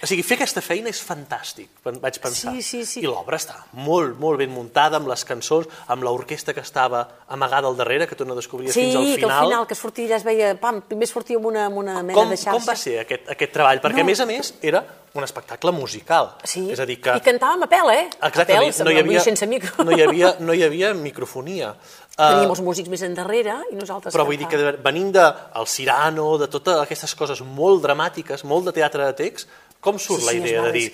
o 0.00 0.06
sigui, 0.06 0.22
fer 0.22 0.36
aquesta 0.38 0.60
feina 0.62 0.86
és 0.92 1.00
fantàstic, 1.02 1.66
vaig 1.82 2.20
pensar. 2.22 2.52
Sí, 2.54 2.62
sí, 2.62 2.84
sí. 2.86 3.00
I 3.02 3.08
l'obra 3.10 3.34
està 3.36 3.56
molt, 3.72 4.12
molt 4.22 4.38
ben 4.38 4.48
muntada, 4.54 4.94
amb 5.00 5.08
les 5.10 5.24
cançons, 5.26 5.66
amb 5.90 6.04
l'orquestra 6.06 6.54
que 6.54 6.60
estava 6.62 7.00
amagada 7.26 7.66
al 7.66 7.74
darrere, 7.76 8.06
que 8.06 8.14
tu 8.14 8.24
no 8.24 8.36
descobries 8.36 8.72
Sí, 8.72 8.84
fins 8.84 8.94
al 8.94 9.02
que 9.08 9.14
final. 9.16 9.30
al 9.40 9.46
final 9.48 9.66
que 9.66 9.74
sortia 9.74 10.06
ja 10.12 10.16
es 10.20 10.22
veia, 10.22 10.52
pam, 10.60 10.82
primer 10.86 11.08
sortia 11.10 11.36
amb 11.36 11.46
una, 11.50 11.64
amb 11.66 11.78
una 11.82 11.96
mena 12.04 12.14
com, 12.14 12.30
de 12.30 12.36
xarxa. 12.36 12.52
com 12.52 12.64
va 12.68 12.76
ser 12.76 13.00
aquest, 13.00 13.26
aquest 13.34 13.52
treball? 13.52 13.80
Perquè, 13.82 13.96
No. 13.96 14.06
a 14.06 14.10
més 14.12 14.20
a 14.20 14.26
més, 14.26 14.54
era 14.62 14.84
un 15.14 15.24
espectacle 15.24 15.72
musical. 15.72 16.36
Sí, 16.44 16.70
És 16.70 16.78
a 16.78 16.86
dir, 16.86 17.00
que... 17.00 17.16
i 17.18 17.20
cantàvem 17.20 17.64
a 17.64 17.66
pèl, 17.66 17.90
eh? 17.90 18.08
Exactament, 18.22 18.70
a 18.70 18.78
pèl, 18.78 18.84
no 18.84 18.90
hi 18.92 18.98
havia, 19.02 19.20
sense 19.20 19.46
micro. 19.50 19.82
no 19.82 19.90
hi 19.90 20.02
havia, 20.06 20.36
no 20.38 20.54
hi 20.54 20.62
havia 20.62 20.94
microfonia. 20.94 21.74
Teníem 22.18 22.48
Eh, 22.48 22.50
els 22.50 22.60
músics 22.66 22.90
més 22.90 23.02
endarrere 23.06 23.54
i 23.70 23.76
nosaltres 23.78 24.14
Però 24.14 24.24
vull 24.26 24.36
dir 24.40 24.48
que 24.50 24.58
venint 24.82 25.12
de 25.14 25.22
el 25.54 25.68
Cirano, 25.70 26.32
de 26.40 26.48
totes 26.50 26.80
aquestes 26.82 27.14
coses 27.14 27.40
molt 27.46 27.84
dramàtiques, 27.84 28.42
molt 28.42 28.66
de 28.66 28.72
teatre 28.80 29.06
de 29.06 29.14
text, 29.14 29.46
com 29.80 30.00
surt 30.02 30.24
Sí, 30.24 30.26
la 30.26 30.32
sí, 30.34 30.40
idea 30.42 30.62
de 30.66 30.72
dir 30.74 30.88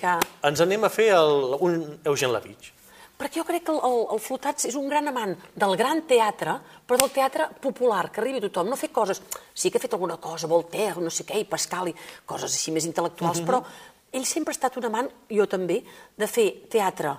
ens 0.45 0.61
anem 0.61 0.83
a 0.85 0.91
fer 0.93 1.07
el, 1.17 1.55
un 1.65 1.79
Eugen 2.05 2.31
Lavich? 2.31 2.69
Perquè 3.17 3.39
jo 3.39 3.45
crec 3.47 3.63
que 3.65 3.71
el, 3.71 3.79
el, 3.87 3.99
el 4.13 4.19
Flotats 4.19 4.67
és 4.69 4.75
un 4.75 4.89
gran 4.91 5.07
amant 5.07 5.33
del 5.55 5.73
gran 5.79 6.03
teatre, 6.05 6.59
però 6.85 6.99
del 6.99 7.09
teatre 7.15 7.47
popular, 7.63 8.11
que 8.11 8.19
arribi 8.21 8.41
a 8.41 8.45
tothom. 8.49 8.67
No 8.69 8.75
fer 8.75 8.89
coses... 8.91 9.21
Sí 9.55 9.71
que 9.71 9.79
ha 9.79 9.81
fet 9.81 9.93
alguna 9.95 10.17
cosa, 10.21 10.49
Voltaire, 10.51 10.99
no 11.01 11.09
sé 11.09 11.23
què, 11.23 11.39
i 11.39 11.45
Pascal, 11.47 11.87
i 11.89 11.95
coses 12.27 12.51
així 12.51 12.73
més 12.75 12.85
intel·lectuals, 12.85 13.39
Mhm. 13.39 13.47
però 13.47 13.63
ell 14.11 14.25
sempre 14.27 14.51
ha 14.51 14.57
estat 14.59 14.75
un 14.77 14.85
amant, 14.91 15.09
jo 15.31 15.47
també, 15.47 15.79
de 16.17 16.27
fer 16.27 16.67
teatre 16.69 17.15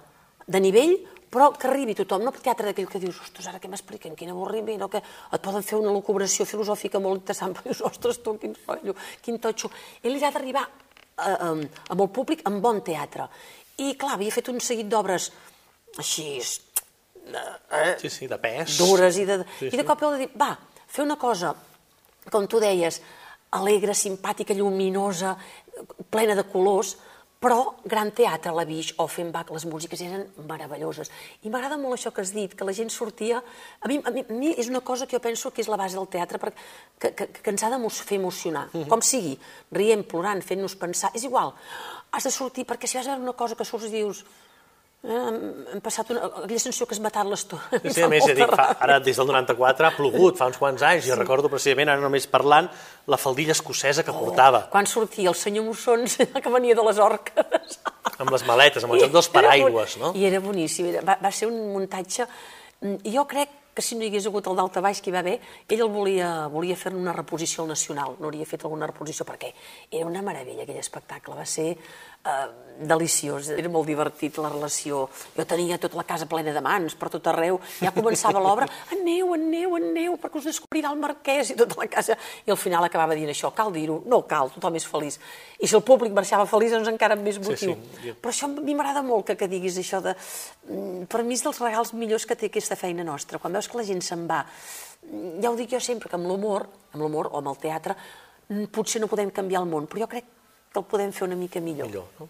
de 0.47 0.61
nivell, 0.61 0.95
però 1.31 1.51
que 1.59 1.67
arribi 1.69 1.95
tothom, 1.99 2.23
no 2.25 2.33
teatre 2.33 2.69
d'aquell 2.71 2.89
que 2.89 3.01
dius, 3.03 3.19
ostres, 3.21 3.49
ara 3.51 3.59
què 3.61 3.69
m'expliquen, 3.69 4.15
quin 4.17 4.31
avorriment, 4.33 4.83
o 4.87 4.89
que 4.93 5.01
et 5.03 5.43
poden 5.43 5.65
fer 5.67 5.79
una 5.81 5.93
locubració 5.93 6.47
filosòfica 6.47 7.01
molt 7.03 7.23
interessant, 7.23 7.55
però 7.57 7.67
dius, 7.71 7.83
ostres, 7.85 8.21
tu, 8.23 8.37
quin 8.39 8.55
rotllo, 8.67 8.95
quin 9.25 9.39
totxo. 9.43 9.71
Ell 10.03 10.17
ha 10.23 10.31
d'arribar 10.31 10.65
eh, 10.67 11.33
eh, 11.33 11.69
amb 11.91 12.01
el 12.01 12.09
públic 12.15 12.45
amb 12.49 12.63
bon 12.63 12.81
teatre. 12.87 13.27
I, 13.83 13.95
clar, 14.01 14.15
havia 14.17 14.33
fet 14.33 14.49
un 14.53 14.61
seguit 14.65 14.89
d'obres 14.89 15.31
així, 15.99 16.29
eh, 17.27 17.97
Sí, 18.01 18.09
sí, 18.11 18.27
de 18.31 18.39
pes. 18.39 18.79
dures, 18.79 19.19
i 19.19 19.25
de, 19.29 19.43
Sí, 19.59 19.67
i 19.67 19.77
de 19.77 19.83
sí. 19.83 19.87
cop 19.89 20.03
heu 20.03 20.15
de 20.15 20.23
dir, 20.25 20.31
va, 20.39 20.55
fer 20.87 21.05
una 21.05 21.17
cosa, 21.21 21.55
com 22.31 22.47
tu 22.47 22.61
deies, 22.63 23.03
alegre, 23.57 23.95
simpàtica, 23.95 24.55
lluminosa, 24.55 25.37
plena 26.11 26.35
de 26.35 26.45
colors, 26.49 26.97
però 27.41 27.77
gran 27.85 28.11
teatre, 28.17 28.51
la 28.57 28.65
Bix, 28.65 28.95
Offenbach, 29.03 29.51
les 29.53 29.67
músiques 29.69 30.01
eren 30.01 30.25
meravelloses. 30.49 31.11
I 31.45 31.51
m'agrada 31.53 31.77
molt 31.77 31.99
això 31.99 32.11
que 32.15 32.23
has 32.25 32.33
dit, 32.35 32.55
que 32.57 32.65
la 32.65 32.73
gent 32.73 32.89
sortia... 32.91 33.43
A 33.81 33.89
mi, 33.91 33.99
a 34.03 34.11
mi, 34.11 34.25
a 34.25 34.33
mi 34.33 34.55
és 34.57 34.71
una 34.73 34.81
cosa 34.81 35.07
que 35.07 35.17
jo 35.19 35.23
penso 35.23 35.53
que 35.53 35.61
és 35.61 35.69
la 35.69 35.77
base 35.77 35.99
del 35.99 36.09
teatre, 36.09 36.41
perquè, 36.41 36.57
que, 36.99 37.13
que, 37.15 37.29
que 37.43 37.51
ens 37.53 37.63
ha 37.63 37.71
de 37.71 37.79
fer 37.91 38.17
emocionar, 38.19 38.69
Mhm. 38.73 38.89
com 38.89 39.03
sigui, 39.03 39.37
rient, 39.71 40.07
plorant, 40.09 40.43
fent-nos 40.43 40.75
pensar, 40.77 41.11
és 41.15 41.25
igual. 41.25 41.53
Has 42.11 42.25
de 42.25 42.31
sortir, 42.31 42.65
perquè 42.67 42.87
si 42.89 42.97
vas 42.97 43.07
a 43.07 43.11
veure 43.15 43.23
una 43.29 43.37
cosa 43.37 43.55
que 43.55 43.65
surts 43.65 43.87
i 43.87 43.91
dius 43.91 44.25
eh, 45.07 45.81
passat 45.85 46.11
una, 46.15 46.25
aquella 46.43 46.61
sensació 46.61 46.87
que 46.87 46.97
has 46.97 47.01
matat 47.05 47.29
l'estona. 47.31 47.81
Sí, 47.83 47.95
sí, 47.95 48.03
a 48.07 48.09
més, 48.11 48.27
dic, 48.27 48.55
fa, 48.59 48.69
ara 48.83 48.99
des 49.01 49.17
del 49.17 49.29
94 49.31 49.89
ha 49.89 49.93
plogut, 49.97 50.39
fa 50.39 50.49
uns 50.51 50.59
quants 50.61 50.83
anys, 50.87 51.07
i 51.09 51.15
recordo 51.17 51.51
precisament, 51.53 51.93
ara 51.95 52.03
només 52.03 52.27
parlant, 52.31 52.69
la 53.07 53.19
faldilla 53.21 53.55
escocesa 53.55 54.03
que 54.07 54.15
portava, 54.15 54.67
Quan 54.73 54.89
sortia 54.91 55.31
el 55.31 55.39
senyor 55.39 55.65
Mussons, 55.69 56.19
que 56.43 56.51
venia 56.53 56.75
de 56.75 56.87
les 56.89 56.99
orques. 57.03 57.79
amb 58.19 58.33
les 58.33 58.47
maletes, 58.49 58.85
amb 58.85 58.97
el 58.97 59.05
joc 59.07 59.15
dels 59.15 59.31
paraigües, 59.31 59.99
no? 60.03 60.13
I 60.17 60.27
era 60.31 60.41
boníssim. 60.41 60.91
Era, 60.95 61.05
va, 61.07 61.19
va 61.23 61.31
ser 61.33 61.49
un 61.53 61.61
muntatge... 61.75 62.27
mm, 62.81 62.99
Jo 63.15 63.27
crec 63.31 63.63
que 63.77 63.83
si 63.85 63.95
no 63.95 64.07
hi 64.07 64.09
hagués 64.09 64.25
hagut 64.25 64.47
el 64.49 64.57
d'alta 64.57 64.81
baix 64.81 65.03
que 65.05 65.11
hi 65.11 65.13
va 65.13 65.21
haver, 65.21 65.35
ell 65.69 65.83
el 65.85 65.91
volia, 65.93 66.29
volia 66.49 66.79
fer 66.81 66.95
una 66.97 67.13
reposició 67.13 67.63
al 67.63 67.69
Nacional, 67.75 68.15
no 68.17 68.31
hauria 68.31 68.47
fet 68.49 68.65
alguna 68.65 68.89
reposició, 68.89 69.27
perquè 69.29 69.51
era 69.91 70.07
una 70.09 70.23
meravella 70.25 70.65
aquell 70.65 70.81
espectacle, 70.81 71.37
va 71.37 71.45
ser 71.45 71.75
eh, 72.27 72.47
deliciós, 72.77 73.49
era 73.57 73.71
molt 73.73 73.87
divertit 73.89 74.37
la 74.37 74.51
relació. 74.53 75.07
Jo 75.33 75.45
tenia 75.49 75.79
tota 75.81 75.97
la 75.97 76.05
casa 76.05 76.27
plena 76.29 76.53
de 76.53 76.61
mans, 76.61 76.93
per 76.99 77.09
tot 77.09 77.27
arreu, 77.33 77.57
ja 77.81 77.93
començava 77.95 78.43
l'obra, 78.43 78.67
aneu, 78.93 79.33
aneu, 79.33 79.77
aneu, 79.79 80.17
perquè 80.21 80.43
us 80.43 80.49
descobrirà 80.51 80.91
el 80.93 81.01
marquès 81.01 81.55
i 81.55 81.57
tota 81.57 81.79
la 81.81 81.87
casa, 81.89 82.19
i 82.45 82.53
al 82.53 82.61
final 82.61 82.85
acabava 82.85 83.17
dient 83.17 83.33
això, 83.33 83.49
cal 83.57 83.73
dir-ho, 83.73 84.03
no 84.05 84.21
cal, 84.29 84.53
tothom 84.53 84.77
és 84.77 84.85
feliç. 84.85 85.17
I 85.57 85.71
si 85.71 85.79
el 85.79 85.85
públic 85.89 86.13
marxava 86.13 86.45
feliç, 86.51 86.75
doncs 86.77 86.93
encara 86.93 87.17
amb 87.17 87.25
més 87.25 87.41
motiu. 87.41 87.79
sí. 88.03 88.13
Però 88.21 88.35
això 88.35 88.51
a 88.51 88.61
mi 88.61 88.77
m'agrada 88.77 89.01
molt 89.07 89.31
que, 89.31 89.39
que 89.41 89.49
diguis 89.49 89.81
això 89.81 90.03
de... 90.05 90.13
mm, 90.69 91.09
Per 91.09 91.25
mi 91.25 91.35
és 91.35 91.43
dels 91.49 91.61
regals 91.65 91.95
millors 91.97 92.27
que 92.29 92.37
té 92.37 92.53
aquesta 92.53 92.77
feina 92.77 93.05
nostra. 93.05 93.39
Quan 93.41 93.57
veus 93.57 93.69
que 93.73 93.81
la 93.81 93.89
gent 93.89 94.05
se'n 94.05 94.29
va... 94.29 94.45
mm, 95.09 95.41
Ja 95.41 95.51
ho 95.51 95.57
dic 95.57 95.73
jo 95.73 95.81
sempre, 95.81 96.11
que 96.13 96.21
amb 96.21 96.29
l'humor, 96.29 96.69
amb 96.93 97.01
l'humor 97.03 97.33
o 97.33 97.41
amb 97.41 97.49
el 97.55 97.57
teatre, 97.57 97.97
mm, 98.51 98.69
potser 98.69 99.01
no 99.01 99.09
podem 99.09 99.31
canviar 99.33 99.65
el 99.65 99.71
món, 99.73 99.89
però 99.89 100.05
jo 100.05 100.13
crec 100.13 100.36
que 100.77 100.83
el 100.85 100.91
podem 100.93 101.13
fer 101.17 101.27
una 101.31 101.37
mica 101.41 101.61
millor. 101.65 101.89
millor. 101.89 102.11
No? 102.21 102.29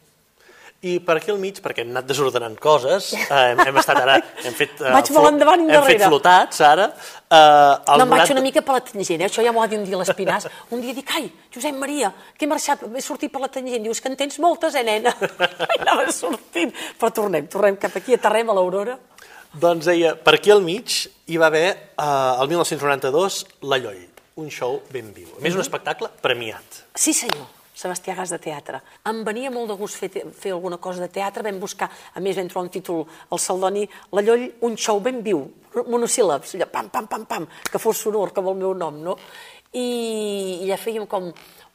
I 0.87 0.98
per 1.00 1.14
aquí 1.16 1.30
al 1.32 1.38
mig, 1.40 1.56
perquè 1.64 1.80
hem 1.82 1.88
anat 1.94 2.04
desordenant 2.06 2.54
coses, 2.62 3.06
eh, 3.16 3.26
hem, 3.32 3.59
hem 3.64 3.78
estat 3.80 3.96
ara... 3.98 4.18
Hem 4.44 4.54
fet, 4.54 4.74
eh, 4.85 4.90
Vaig 4.92 5.09
flo- 5.09 5.22
endavant 5.30 5.62
i 5.64 5.64
Hem 5.64 5.70
fet 5.72 5.96
endarrere. 5.96 6.11
flotats, 6.12 6.61
ara. 6.62 6.85
Eh, 6.92 7.38
el 7.40 7.98
No, 7.98 8.04
em 8.04 8.12
vaig 8.12 8.20
90 8.28 8.35
una 8.37 8.42
mica 8.44 8.62
per 8.62 8.74
la 8.76 8.82
tangent, 8.85 9.24
eh? 9.24 9.26
això 9.30 9.42
ja 9.42 9.54
m'ho 9.56 9.62
va 9.64 9.70
dir 9.72 9.78
un 9.80 9.87
dia 9.88 9.96
l'Espinàs. 9.98 10.46
Un 10.76 10.85
dia 10.85 10.92
dic, 10.94 11.11
ai, 11.16 11.30
Josep 11.56 11.74
Maria, 11.80 12.12
que 12.37 12.44
he 12.44 12.50
marxat, 12.52 12.85
he 12.94 13.02
sortit 13.02 13.32
per 13.32 13.40
la 13.42 13.48
tangent. 13.48 13.82
Dius 13.88 14.02
que 14.04 14.12
en 14.12 14.16
tens 14.20 14.38
moltes, 14.38 14.76
eh, 14.76 14.85
nena? 14.87 15.16
I 15.78 15.80
anava 15.80 16.06
sortint. 16.12 16.76
Però 17.00 17.11
tornem, 17.11 17.48
tornem 17.48 17.80
cap 17.80 17.96
aquí, 17.96 18.14
aterrem 18.20 18.52
a 18.52 18.59
l'Aurora. 18.61 18.98
Doncs 19.56 19.88
deia, 19.88 20.12
per 20.14 20.37
aquí 20.37 20.52
al 20.52 20.61
mig 20.62 20.92
hi 21.26 21.40
va 21.40 21.48
haver, 21.48 21.66
eh, 21.96 22.42
el 22.44 22.52
1992, 22.52 23.46
La 23.64 23.80
Lloll, 23.80 24.04
un 24.37 24.50
show 24.52 24.82
ben 24.92 25.09
viu. 25.16 25.32
A 25.38 25.42
més, 25.42 25.56
un 25.56 25.64
espectacle 25.64 26.12
premiat. 26.20 26.85
Sí, 26.94 27.16
senyor. 27.16 27.48
Sebastià 27.76 28.14
Gas 28.16 28.30
de 28.32 28.38
Teatre. 28.40 28.80
Em 29.10 29.18
venia 29.26 29.50
molt 29.52 29.68
de 29.68 29.76
gust 29.76 29.98
fer, 30.00 30.08
fer 30.32 30.54
alguna 30.54 30.78
cosa 30.80 31.04
de 31.04 31.10
teatre, 31.12 31.44
vam 31.44 31.58
buscar, 31.60 31.90
a 32.16 32.22
més 32.24 32.38
vam 32.40 32.48
trobar 32.48 32.64
un 32.66 32.72
títol, 32.72 33.02
el 33.32 33.42
Saldoni, 33.42 33.84
La 34.16 34.24
Lloll, 34.24 34.46
un 34.64 34.78
show 34.80 35.02
ben 35.04 35.20
viu, 35.26 35.42
monosíl·labs, 35.76 36.54
allò, 36.56 36.70
pam, 36.72 36.88
pam, 36.88 37.06
pam, 37.10 37.26
pam, 37.28 37.46
que 37.70 37.78
fos 37.82 38.00
sonor, 38.06 38.32
com 38.32 38.48
el 38.48 38.56
meu 38.64 38.72
nom, 38.74 38.96
no? 39.10 39.18
I, 39.76 39.86
i 40.64 40.70
ja 40.70 40.78
fèiem 40.80 41.04
com 41.10 41.28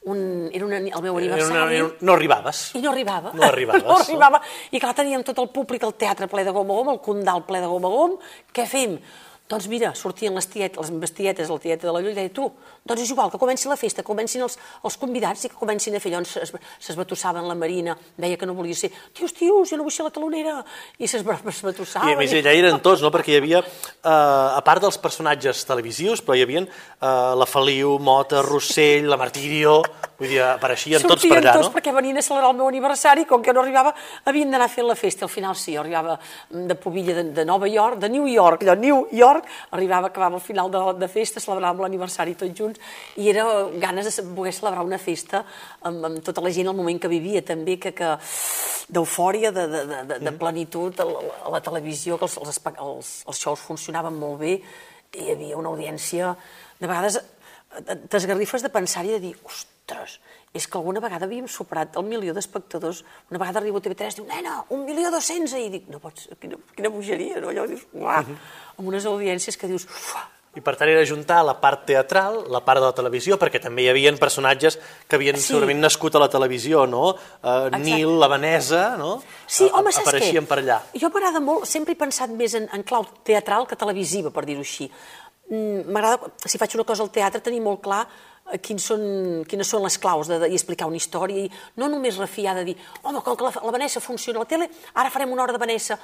un... 0.09 0.21
Era 0.49 0.65
una, 0.65 0.79
el 0.81 1.03
meu 1.05 1.19
Era 1.19 1.35
aniversari. 1.37 1.51
una, 1.53 1.65
era 1.75 1.89
no 2.01 2.13
arribaves. 2.17 2.61
I 2.73 2.81
no 2.81 2.89
arribava. 2.95 3.35
No 3.37 3.43
arribaves, 3.45 3.83
no 3.91 3.99
arribava. 3.99 4.41
I 4.73 4.81
clar, 4.81 4.95
teníem 4.97 5.21
tot 5.27 5.37
el 5.43 5.51
públic, 5.53 5.83
el 5.85 5.93
teatre 6.01 6.25
ple 6.31 6.47
de 6.47 6.53
gom 6.55 6.71
a 6.73 6.79
gom, 6.79 6.89
el 6.95 7.01
condal 7.05 7.43
ple 7.45 7.61
de 7.61 7.69
gom 7.69 7.85
a 7.85 7.91
gom. 7.93 8.15
Què 8.55 8.65
fem? 8.65 8.97
Doncs 9.51 9.67
mira, 9.67 9.89
sortien 9.99 10.31
les 10.31 10.47
tietes, 10.47 10.79
les 10.79 10.91
meves 10.95 11.11
tietes, 11.11 11.49
la 11.51 11.59
tieta 11.59 11.83
de 11.83 11.91
la 11.91 11.99
Llull, 11.99 12.13
i 12.13 12.15
deia, 12.15 12.31
tu, 12.31 12.45
doncs 12.87 13.01
és 13.03 13.09
igual, 13.11 13.27
que 13.33 13.39
comenci 13.41 13.67
la 13.67 13.75
festa, 13.75 14.03
comencin 14.07 14.45
els, 14.45 14.55
els 14.87 14.95
convidats 15.01 15.43
i 15.43 15.51
que 15.51 15.59
comencin 15.59 15.97
a 15.97 15.99
fer. 15.99 16.13
Llavors 16.13 16.55
s'esbatussaven 16.79 17.49
la 17.49 17.57
Marina, 17.59 17.97
deia 18.15 18.39
que 18.39 18.47
no 18.47 18.55
volia 18.55 18.77
ser, 18.77 18.91
tios, 19.11 19.33
tios, 19.35 19.67
jo 19.67 19.79
no 19.79 19.83
vull 19.83 19.91
ser 19.91 20.07
la 20.07 20.13
talonera, 20.15 20.55
i 20.99 21.07
s'esbatussava. 21.11 22.07
I 22.07 22.15
a 22.15 22.21
més, 22.21 22.35
allà 22.39 22.55
eren 22.55 22.79
tots, 22.79 23.03
no?, 23.03 23.11
perquè 23.11 23.35
hi 23.35 23.41
havia, 23.41 23.59
eh, 23.59 24.07
a 24.07 24.61
part 24.63 24.87
dels 24.87 24.99
personatges 25.03 25.65
televisius, 25.67 26.23
però 26.23 26.39
hi 26.39 26.45
havia 26.47 26.63
eh, 26.63 27.11
la 27.41 27.49
Feliu, 27.49 27.97
Mota, 27.99 28.39
Rossell, 28.47 29.09
la 29.11 29.19
Martirio, 29.19 29.81
vull 30.21 30.29
dir, 30.29 30.39
apareixien 30.45 31.01
Sortien 31.01 31.17
tots 31.17 31.27
per 31.27 31.39
allà, 31.41 31.55
tots 31.57 31.67
no? 31.67 31.73
perquè 31.75 31.93
venien 31.95 32.19
a 32.21 32.23
celebrar 32.23 32.51
el 32.53 32.57
meu 32.59 32.69
aniversari, 32.69 33.25
com 33.27 33.43
que 33.43 33.53
no 33.55 33.63
arribava, 33.65 33.93
havien 34.29 34.51
d'anar 34.53 34.69
fent 34.71 34.87
la 34.87 34.95
festa. 34.95 35.25
Al 35.25 35.33
final 35.33 35.57
sí, 35.57 35.75
arribava 35.79 36.17
de 36.49 36.77
Pobilla 36.77 37.15
de, 37.17 37.27
de 37.35 37.45
Nova 37.47 37.67
York, 37.67 37.99
de 38.01 38.09
New 38.13 38.27
York, 38.29 38.63
allò, 38.63 38.77
New 38.77 39.07
York, 39.11 39.40
arribava, 39.71 40.11
acabava 40.11 40.39
al 40.39 40.43
final 40.45 40.71
de, 40.73 40.81
de 41.01 41.09
festa, 41.11 41.43
celebràvem 41.43 41.83
l'aniversari 41.85 42.35
tots 42.39 42.57
junts, 42.57 42.81
i 43.21 43.29
era 43.31 43.45
ganes 43.81 44.09
de 44.09 44.25
poder 44.35 44.53
celebrar 44.55 44.85
una 44.87 44.99
festa 45.01 45.43
amb, 45.87 46.05
amb 46.09 46.21
tota 46.25 46.43
la 46.43 46.53
gent 46.53 46.71
al 46.71 46.77
moment 46.77 47.01
que 47.01 47.11
vivia, 47.11 47.43
també, 47.45 47.77
que, 47.81 47.93
que 47.97 48.13
d'eufòria, 48.91 49.51
de, 49.55 49.67
de, 49.71 49.83
de, 49.89 50.19
de 50.23 50.33
plenitud, 50.39 50.99
a 50.99 51.07
la, 51.07 51.35
a 51.45 51.53
la 51.57 51.61
televisió, 51.63 52.17
que 52.19 52.27
els, 52.29 52.37
els, 52.41 52.61
els, 52.71 53.13
els 53.27 53.43
shows 53.43 53.67
funcionaven 53.67 54.17
molt 54.19 54.41
bé, 54.41 54.57
i 55.11 55.25
hi 55.25 55.31
havia 55.35 55.59
una 55.59 55.71
audiència, 55.73 56.35
de 56.79 56.87
vegades 56.87 57.19
eh, 57.19 57.97
t'esgarrifes 58.07 58.63
de 58.63 58.71
pensar 58.73 59.03
i 59.07 59.15
de 59.15 59.21
dir, 59.23 59.33
ostres, 59.47 60.19
és 60.53 60.67
que 60.67 60.77
alguna 60.77 60.99
vegada 60.99 61.25
havíem 61.25 61.47
superat 61.47 61.95
el 61.95 62.03
milió 62.03 62.33
d'espectadors. 62.35 63.03
Una 63.31 63.39
vegada 63.39 63.59
arribo 63.61 63.79
a 63.79 63.81
TV3 63.81 64.11
i 64.11 64.19
diu, 64.19 64.25
nena, 64.27 64.57
un 64.69 64.83
milió 64.85 65.11
dos-cents, 65.13 65.53
i 65.55 65.69
dic, 65.71 65.87
no 65.87 65.99
pots, 66.03 66.27
quina, 66.41 66.57
quina 66.75 66.89
bogeria, 66.91 67.39
no? 67.39 67.49
Allò 67.53 67.65
dius, 67.71 67.85
uah, 67.93 68.19
amb 68.77 68.87
unes 68.91 69.05
audiències 69.07 69.55
que 69.57 69.67
dius, 69.71 69.87
uah, 69.87 70.27
I 70.51 70.59
per 70.59 70.73
tant 70.75 70.89
era 70.91 71.05
juntar 71.07 71.37
la 71.47 71.53
part 71.61 71.85
teatral, 71.87 72.41
la 72.51 72.59
part 72.59 72.81
de 72.83 72.89
la 72.89 72.91
televisió, 72.91 73.37
perquè 73.39 73.61
també 73.63 73.85
hi 73.85 73.87
havia 73.87 74.11
personatges 74.19 74.75
que 75.07 75.15
havien 75.15 75.37
Sí. 75.39 75.45
segurament 75.53 75.79
nascut 75.79 76.13
a 76.15 76.19
la 76.19 76.27
televisió, 76.27 76.81
no? 76.85 77.15
Uh, 77.41 77.69
Nil, 77.79 78.19
la 78.19 78.27
Vanessa, 78.27 78.97
no? 78.99 79.23
Sí, 79.47 79.69
A- 79.71 79.79
home, 79.79 79.93
saps 79.93 80.03
què? 80.03 80.09
Apareixien 80.17 80.45
per 80.45 80.57
allà. 80.59 80.81
Jo 80.99 81.07
m'agrada 81.07 81.39
molt, 81.39 81.63
sempre 81.65 81.93
he 81.93 81.95
pensat 81.95 82.29
més 82.35 82.53
en, 82.59 82.67
en 82.73 82.83
clau 82.83 83.07
teatral 83.23 83.65
que 83.65 83.77
televisiva, 83.79 84.29
per 84.29 84.43
dir-ho 84.43 84.59
així. 84.59 84.91
Mm, 85.47 85.87
M'agrada, 85.87 86.19
si 86.45 86.57
faig 86.59 86.75
una 86.75 86.83
cosa 86.83 87.03
al 87.03 87.11
teatre, 87.15 87.39
tenir 87.39 87.61
molt 87.63 87.79
clar 87.83 88.01
eh, 88.03 88.30
quins 88.61 88.85
són, 88.91 89.03
quines 89.47 89.69
són 89.69 89.83
les 89.85 89.97
claus 90.01 90.31
de, 90.31 90.39
de, 90.41 90.49
i 90.51 90.57
explicar 90.57 90.89
una 90.89 90.99
història 90.99 91.45
i 91.45 91.51
no 91.79 91.87
només 91.91 92.19
refiar 92.19 92.55
de 92.57 92.65
dir 92.71 92.75
home, 93.03 93.21
com 93.21 93.37
que 93.37 93.47
la, 93.47 93.53
la 93.63 93.75
Vanessa 93.75 94.03
funciona 94.03 94.41
a 94.41 94.45
la 94.45 94.49
tele, 94.49 94.69
ara 94.93 95.13
farem 95.13 95.31
una 95.31 95.45
hora 95.45 95.55
de 95.55 95.61
Vanessa. 95.61 95.99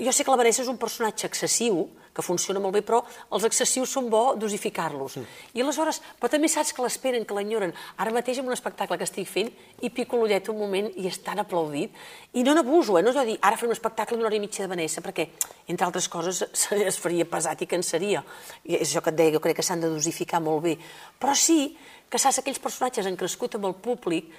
Jo 0.00 0.12
sé 0.12 0.24
que 0.24 0.32
la 0.32 0.38
Vanessa 0.40 0.62
és 0.64 0.70
un 0.72 0.78
personatge 0.80 1.28
excessiu, 1.28 1.84
que 2.14 2.22
funciona 2.26 2.60
molt 2.60 2.74
bé, 2.74 2.82
però 2.82 3.00
els 3.36 3.44
excessius 3.46 3.92
són 3.94 4.08
bo 4.10 4.34
dosificar-los. 4.38 5.18
I 5.54 5.62
aleshores, 5.62 6.00
però 6.18 6.30
també 6.32 6.48
saps 6.50 6.72
que 6.74 6.82
l'esperen, 6.82 7.26
que 7.26 7.36
l'enyoren. 7.36 7.72
Ara 8.02 8.14
mateix 8.14 8.40
en 8.40 8.48
un 8.48 8.56
espectacle 8.56 8.98
que 8.98 9.06
estic 9.06 9.28
fent 9.30 9.50
i 9.86 9.92
pico 9.94 10.18
l'ullet 10.18 10.48
un 10.50 10.58
moment 10.58 10.90
i 10.96 11.06
és 11.10 11.20
tan 11.22 11.38
aplaudit. 11.42 11.94
I 12.34 12.44
no 12.46 12.54
n'abuso, 12.56 12.98
eh? 12.98 13.04
no 13.06 13.12
és 13.14 13.20
de 13.20 13.26
dir, 13.30 13.36
ara 13.40 13.58
faré 13.60 13.70
un 13.70 13.76
espectacle 13.76 14.18
d'una 14.18 14.30
hora 14.30 14.40
i 14.40 14.42
mitja 14.42 14.64
de 14.64 14.72
Vanessa, 14.72 15.04
perquè, 15.04 15.28
entre 15.70 15.86
altres 15.86 16.08
coses, 16.10 16.42
es 16.90 16.98
faria 16.98 17.28
pesat 17.30 17.62
i 17.62 17.70
cansaria. 17.70 18.24
I 18.64 18.80
és 18.80 18.88
això 18.88 19.04
que 19.04 19.14
et 19.14 19.20
deia, 19.20 19.36
jo 19.36 19.44
crec 19.44 19.60
que 19.60 19.66
s'han 19.66 19.84
de 19.84 19.92
dosificar 19.92 20.42
molt 20.42 20.64
bé. 20.66 20.76
Però 21.20 21.36
sí 21.38 21.76
que 22.10 22.18
saps 22.18 22.42
aquells 22.42 22.58
personatges 22.58 23.06
han 23.06 23.18
crescut 23.20 23.54
amb 23.54 23.70
el 23.70 23.78
públic 23.78 24.32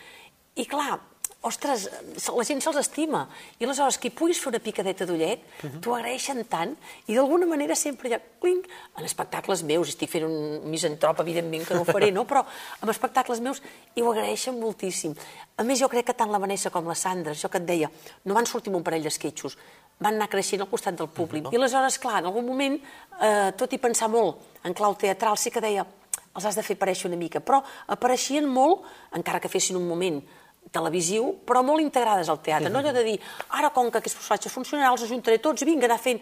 i, 0.60 0.65
clar, 0.67 1.00
ostres, 1.41 1.88
la 2.30 2.43
gent 2.45 2.62
se'ls 2.62 2.77
estima. 2.82 3.23
I 3.60 3.65
aleshores, 3.65 3.97
que 3.97 4.10
hi 4.10 4.13
puguis 4.13 4.39
fer 4.41 4.51
una 4.51 4.62
picadeta 4.62 5.08
d'ullet, 5.10 5.43
t'ho 5.82 5.95
agraeixen 5.95 6.43
tant, 6.49 6.75
i 7.10 7.17
d'alguna 7.17 7.47
manera 7.49 7.75
sempre 7.77 8.10
hi 8.10 8.15
ha, 8.15 8.19
clinc, 8.41 8.67
en 8.97 9.08
espectacles 9.08 9.63
meus, 9.65 9.89
estic 9.89 10.12
fent 10.12 10.27
un 10.27 10.69
misantrop, 10.69 11.21
evidentment 11.25 11.65
que 11.67 11.77
no 11.77 11.82
ho 11.82 11.89
faré, 11.89 12.12
no? 12.13 12.27
però 12.30 12.43
en 12.82 12.89
espectacles 12.93 13.41
meus 13.41 13.62
i 13.95 14.04
ho 14.06 14.12
agraeixen 14.12 14.60
moltíssim. 14.62 15.15
A 15.58 15.65
més, 15.65 15.82
jo 15.82 15.89
crec 15.89 16.12
que 16.12 16.17
tant 16.17 16.34
la 16.34 16.41
Vanessa 16.41 16.69
com 16.73 16.89
la 16.89 16.97
Sandra, 16.97 17.34
això 17.34 17.49
que 17.49 17.62
et 17.62 17.65
deia, 17.65 17.89
no 18.25 18.38
van 18.38 18.49
sortir 18.49 18.73
amb 18.73 18.82
un 18.82 18.86
parell 18.86 19.08
d'esquetxos, 19.08 19.58
van 20.01 20.17
anar 20.17 20.30
creixent 20.30 20.62
al 20.62 20.69
costat 20.69 20.97
del 20.97 21.10
públic. 21.10 21.49
I 21.49 21.58
aleshores, 21.58 21.97
clar, 22.01 22.19
en 22.21 22.30
algun 22.30 22.45
moment, 22.45 22.77
eh, 23.21 23.49
tot 23.58 23.73
i 23.73 23.82
pensar 23.82 24.10
molt 24.10 24.65
en 24.65 24.77
clau 24.77 24.93
teatral, 24.97 25.38
sí 25.38 25.54
que 25.54 25.62
deia, 25.62 25.86
els 26.36 26.45
has 26.45 26.56
de 26.56 26.63
fer 26.63 26.77
aparèixer 26.77 27.10
una 27.10 27.19
mica, 27.19 27.41
però 27.43 27.60
apareixien 27.91 28.47
molt, 28.47 28.86
encara 29.17 29.41
que 29.41 29.49
fessin 29.51 29.77
un 29.77 29.88
moment 29.89 30.21
televisiu, 30.71 31.34
però 31.45 31.62
molt 31.67 31.84
integrades 31.84 32.29
al 32.31 32.39
teatre. 32.41 32.69
No 32.71 32.79
allò 32.79 32.93
de 32.95 33.03
dir, 33.03 33.17
ara 33.60 33.69
com 33.75 33.91
que 33.91 33.99
aquests 33.99 34.17
personatges 34.21 34.53
funcionaran, 34.55 34.93
els 34.95 35.03
ajuntaré 35.07 35.39
tots 35.43 35.63
vinga, 35.67 35.86
anar 35.89 35.99
fent... 35.99 36.21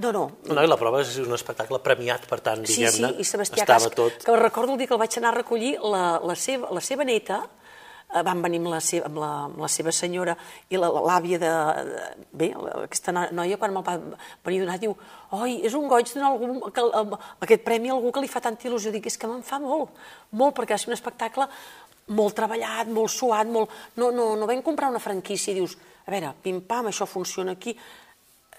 No, 0.00 0.08
no. 0.12 0.22
No, 0.48 0.62
i 0.64 0.68
la 0.68 0.78
prova 0.80 1.02
és 1.04 1.18
un 1.20 1.34
espectacle 1.36 1.76
premiat, 1.84 2.24
per 2.28 2.38
tant, 2.40 2.62
Sí, 2.64 2.78
sí, 2.78 2.84
diguem-ne, 2.86 3.10
i 3.20 3.26
Sebastià 3.28 3.66
estava 3.66 3.88
Casc, 3.90 3.96
tot... 3.98 4.22
que 4.24 4.36
recordo 4.40 4.72
el 4.72 4.78
dia 4.80 4.88
que 4.88 4.94
el 4.96 5.00
vaig 5.02 5.18
anar 5.20 5.34
a 5.34 5.36
recollir, 5.42 5.74
la, 5.84 6.04
la, 6.24 6.36
seva, 6.36 6.70
la 6.72 6.80
seva 6.80 7.04
neta, 7.04 7.42
eh, 8.08 8.22
van 8.24 8.40
venir 8.40 8.62
amb 8.62 8.70
la, 8.72 8.78
seva, 8.80 9.10
amb, 9.10 9.20
la, 9.20 9.28
amb 9.50 9.60
la 9.60 9.68
seva 9.68 9.92
senyora 9.92 10.32
i 10.72 10.80
la- 10.80 10.88
l'àvia 10.88 11.38
de, 11.42 11.50
de... 11.90 12.06
Bé, 12.40 12.48
aquesta 12.86 13.12
no- 13.12 13.26
noia, 13.36 13.60
quan 13.60 13.76
me'l 13.76 13.84
va 13.84 13.98
venir 14.48 14.62
a 14.62 14.64
donar, 14.64 14.78
diu 14.80 14.96
oi, 15.36 15.58
és 15.68 15.76
un 15.76 15.84
goig 15.92 16.08
donar 16.14 16.32
algú, 16.32 16.72
que, 16.72 16.86
aquest 17.44 17.62
premi 17.68 17.92
a 17.92 17.98
algú 17.98 18.14
que 18.16 18.24
li 18.24 18.32
fa 18.32 18.40
tanta 18.40 18.64
il·lusió. 18.68 18.92
Dic, 18.96 19.12
és 19.12 19.20
que 19.20 19.28
me'n 19.28 19.44
fa 19.44 19.60
molt, 19.60 19.92
molt, 20.32 20.56
perquè 20.56 20.72
va 20.72 20.80
ser 20.80 20.88
un 20.88 20.96
espectacle 20.96 21.50
molt 22.12 22.36
treballat, 22.38 22.90
molt 22.92 23.12
suat, 23.12 23.48
molt... 23.50 23.72
No, 23.96 24.10
no, 24.14 24.32
no 24.38 24.48
vam 24.48 24.62
comprar 24.64 24.92
una 24.92 25.02
franquícia 25.02 25.52
i 25.52 25.58
dius, 25.58 25.76
a 26.06 26.12
veure, 26.12 26.32
pim-pam, 26.44 26.90
això 26.90 27.06
funciona 27.08 27.56
aquí, 27.56 27.74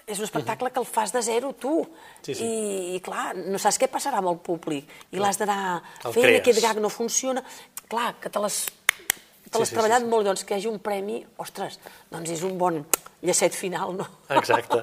és 0.04 0.18
un 0.20 0.26
espectacle 0.26 0.68
que 0.70 0.80
el 0.82 0.86
fas 0.86 1.14
de 1.14 1.22
zero 1.24 1.54
tu 1.56 1.78
Sí, 2.20 2.34
sí. 2.34 2.44
I, 2.44 2.96
i 2.96 3.00
clar, 3.04 3.30
no 3.36 3.56
saps 3.60 3.78
què 3.80 3.88
passarà 3.88 4.18
amb 4.20 4.28
el 4.34 4.40
públic 4.44 4.90
i 5.16 5.20
l'has 5.20 5.38
d'anar 5.40 5.80
fent, 6.02 6.18
crees. 6.18 6.40
aquest 6.42 6.60
gag 6.60 6.80
no 6.84 6.90
funciona 6.92 7.40
clar, 7.88 8.14
que 8.20 8.28
te 8.32 8.42
l'has 8.42 8.66
te 8.68 9.54
Sí, 9.54 9.60
l'has 9.62 9.70
sí, 9.70 9.76
treballat 9.76 10.02
sí, 10.02 10.06
sí. 10.08 10.10
molt, 10.10 10.26
doncs 10.28 10.44
que 10.44 10.54
hi 10.54 10.58
hagi 10.58 10.68
un 10.68 10.80
premi, 10.82 11.20
ostres, 11.40 11.78
doncs 12.10 12.32
és 12.34 12.42
un 12.44 12.56
bon 12.58 12.80
llacet 13.22 13.54
final, 13.56 13.94
no? 13.96 14.06
Exacte. 14.34 14.82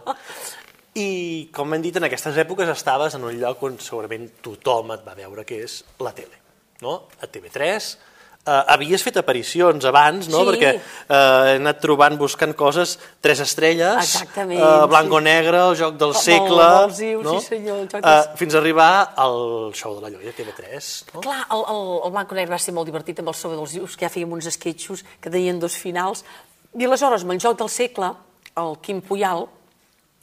I, 0.96 1.08
com 1.56 1.74
hem 1.76 1.84
dit, 1.84 1.98
en 2.00 2.08
aquestes 2.08 2.38
èpoques 2.42 2.70
estaves 2.72 3.18
en 3.18 3.26
un 3.28 3.36
lloc 3.40 3.62
on 3.68 3.78
segurament 3.84 4.30
tothom 4.44 4.94
et 4.96 5.04
va 5.06 5.14
veure 5.18 5.46
que 5.48 5.60
és 5.66 5.82
la 6.04 6.14
tele, 6.16 6.40
no? 6.82 6.96
A 7.22 7.30
TV3, 7.30 7.92
Uh, 8.41 8.56
havies 8.73 9.04
fet 9.06 9.19
aparicions 9.21 9.86
abans, 9.86 10.25
no? 10.34 10.39
Sí. 10.41 10.47
Perquè 10.49 10.69
uh, 10.73 11.15
he 11.45 11.58
anat 11.60 11.77
trobant, 11.84 12.15
buscant 12.17 12.56
coses, 12.58 12.95
Tres 13.21 13.38
estrelles, 13.43 13.99
Exactament, 14.01 14.58
uh, 14.58 14.88
Blanco 14.89 15.19
sí. 15.19 15.25
Negre, 15.27 15.60
el 15.69 15.75
Joc 15.77 15.99
del 16.01 16.10
Vol- 16.15 16.23
Segle... 16.23 16.65
vols 16.80 16.97
dir-ho, 16.97 17.21
no? 17.21 17.36
sí, 17.39 17.51
senyor, 17.51 17.77
el 17.84 17.88
Joc 17.91 18.01
Uh, 18.01 18.08
del- 18.08 18.38
fins 18.41 18.56
a 18.56 18.58
arribar 18.58 18.89
al 19.15 19.38
show 19.77 19.93
de 19.99 20.01
la 20.01 20.10
Lloia, 20.10 20.34
TV3, 20.34 20.89
no? 21.13 21.21
Clar, 21.21 21.43
el, 21.54 21.62
el, 21.69 21.84
el 22.08 22.12
Blanco 22.17 22.34
Negre 22.39 22.56
va 22.56 22.60
ser 22.65 22.73
molt 22.73 22.89
divertit 22.89 23.21
amb 23.21 23.30
el 23.30 23.38
Sobre 23.38 23.60
dels 23.62 23.77
Dius, 23.77 23.93
que 23.95 24.08
ja 24.10 24.13
fèiem 24.17 24.34
uns 24.34 24.49
esquetxos 24.49 25.06
que 25.21 25.30
deien 25.30 25.62
dos 25.62 25.77
finals. 25.77 26.25
I 26.73 26.89
aleshores, 26.89 27.21
amb 27.21 27.38
el 27.38 27.43
joc 27.45 27.60
del 27.62 27.69
segle, 27.69 28.10
el 28.58 28.73
Quim 28.82 29.04
Puyal 29.06 29.45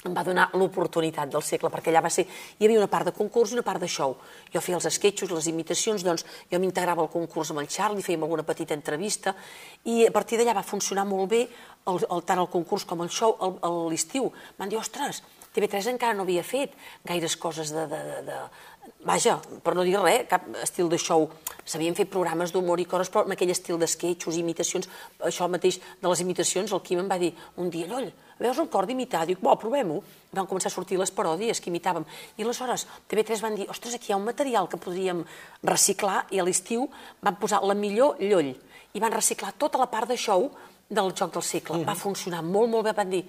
em 0.06 0.14
va 0.14 0.22
donar 0.22 0.44
l'oportunitat 0.54 1.30
del 1.32 1.42
segle, 1.42 1.70
perquè 1.74 1.90
allà 1.90 2.04
va 2.04 2.10
ser... 2.14 2.22
Hi 2.58 2.66
havia 2.68 2.78
una 2.78 2.90
part 2.90 3.08
de 3.08 3.12
concurs 3.16 3.50
i 3.50 3.56
una 3.56 3.64
part 3.66 3.82
de 3.82 3.88
show. 3.90 4.14
Jo 4.54 4.60
feia 4.62 4.76
els 4.78 4.86
esquetxos, 4.86 5.32
les 5.34 5.48
imitacions, 5.50 6.04
doncs 6.06 6.22
jo 6.52 6.60
m'integrava 6.62 7.02
al 7.02 7.10
concurs 7.10 7.50
amb 7.50 7.64
el 7.64 7.66
Charlie, 7.72 8.04
fèiem 8.06 8.22
alguna 8.22 8.44
petita 8.46 8.76
entrevista, 8.78 9.34
i 9.90 10.04
a 10.06 10.12
partir 10.14 10.38
d'allà 10.38 10.54
va 10.54 10.62
funcionar 10.62 11.02
molt 11.08 11.26
bé 11.32 11.40
el, 11.90 11.98
el, 11.98 12.22
tant 12.22 12.38
el 12.38 12.46
concurs 12.52 12.86
com 12.86 13.02
el 13.02 13.10
show 13.10 13.34
el- 13.42 13.58
l'estiu. 13.90 14.30
Van 14.58 14.70
dir, 14.70 14.78
ostres, 14.78 15.24
TV3 15.56 15.90
encara 15.96 16.14
no 16.14 16.22
havia 16.22 16.44
fet 16.46 16.76
gaires 17.08 17.34
coses 17.36 17.74
de, 17.74 17.86
de, 17.90 18.02
de, 18.12 18.22
de... 18.30 18.40
Vaja, 19.08 19.38
per 19.64 19.74
no 19.76 19.84
dir 19.86 19.96
res, 20.00 20.26
cap 20.30 20.46
estil 20.62 20.88
de 20.90 20.98
show. 20.98 21.28
S'havien 21.68 21.96
fet 21.96 22.10
programes 22.10 22.52
d'humor 22.52 22.80
i 22.80 22.86
coses, 22.88 23.10
però 23.12 23.24
amb 23.24 23.34
aquell 23.34 23.52
estil 23.52 23.78
d'esquetxos, 23.80 24.36
imitacions, 24.40 24.88
això 25.24 25.48
mateix 25.48 25.78
de 26.02 26.08
les 26.08 26.22
imitacions, 26.24 26.72
el 26.72 26.82
Quim 26.84 27.02
em 27.02 27.10
va 27.10 27.18
dir 27.20 27.32
un 27.56 27.70
dia, 27.70 27.86
Lloll, 27.90 28.10
veus 28.38 28.58
el 28.58 28.70
cor 28.72 28.86
d'imitar? 28.86 29.24
Dic, 29.28 29.40
bo, 29.42 29.54
provem-ho. 29.60 30.00
Van 30.32 30.46
començar 30.46 30.70
a 30.72 30.74
sortir 30.74 30.98
les 31.00 31.12
paròdies 31.14 31.60
que 31.60 31.70
imitàvem. 31.72 32.06
I 32.36 32.46
aleshores 32.46 32.86
TV3 33.10 33.44
van 33.44 33.58
dir, 33.58 33.68
ostres, 33.70 33.94
aquí 33.94 34.12
hi 34.12 34.16
ha 34.16 34.20
un 34.20 34.28
material 34.28 34.68
que 34.68 34.80
podríem 34.80 35.24
reciclar, 35.62 36.24
i 36.30 36.40
a 36.40 36.46
l'estiu 36.46 36.88
van 37.22 37.38
posar 37.40 37.62
la 37.64 37.76
millor 37.78 38.20
Lloll. 38.20 38.54
I 38.94 39.04
van 39.04 39.14
reciclar 39.14 39.54
tota 39.58 39.78
la 39.78 39.90
part 39.90 40.08
de 40.08 40.16
show 40.16 40.50
del 40.88 41.12
Joc 41.12 41.34
del 41.34 41.44
Segle. 41.44 41.84
Va 41.84 41.94
funcionar 41.94 42.42
molt, 42.42 42.70
molt 42.72 42.88
bé. 42.88 42.96
Van 42.96 43.10
dir, 43.12 43.24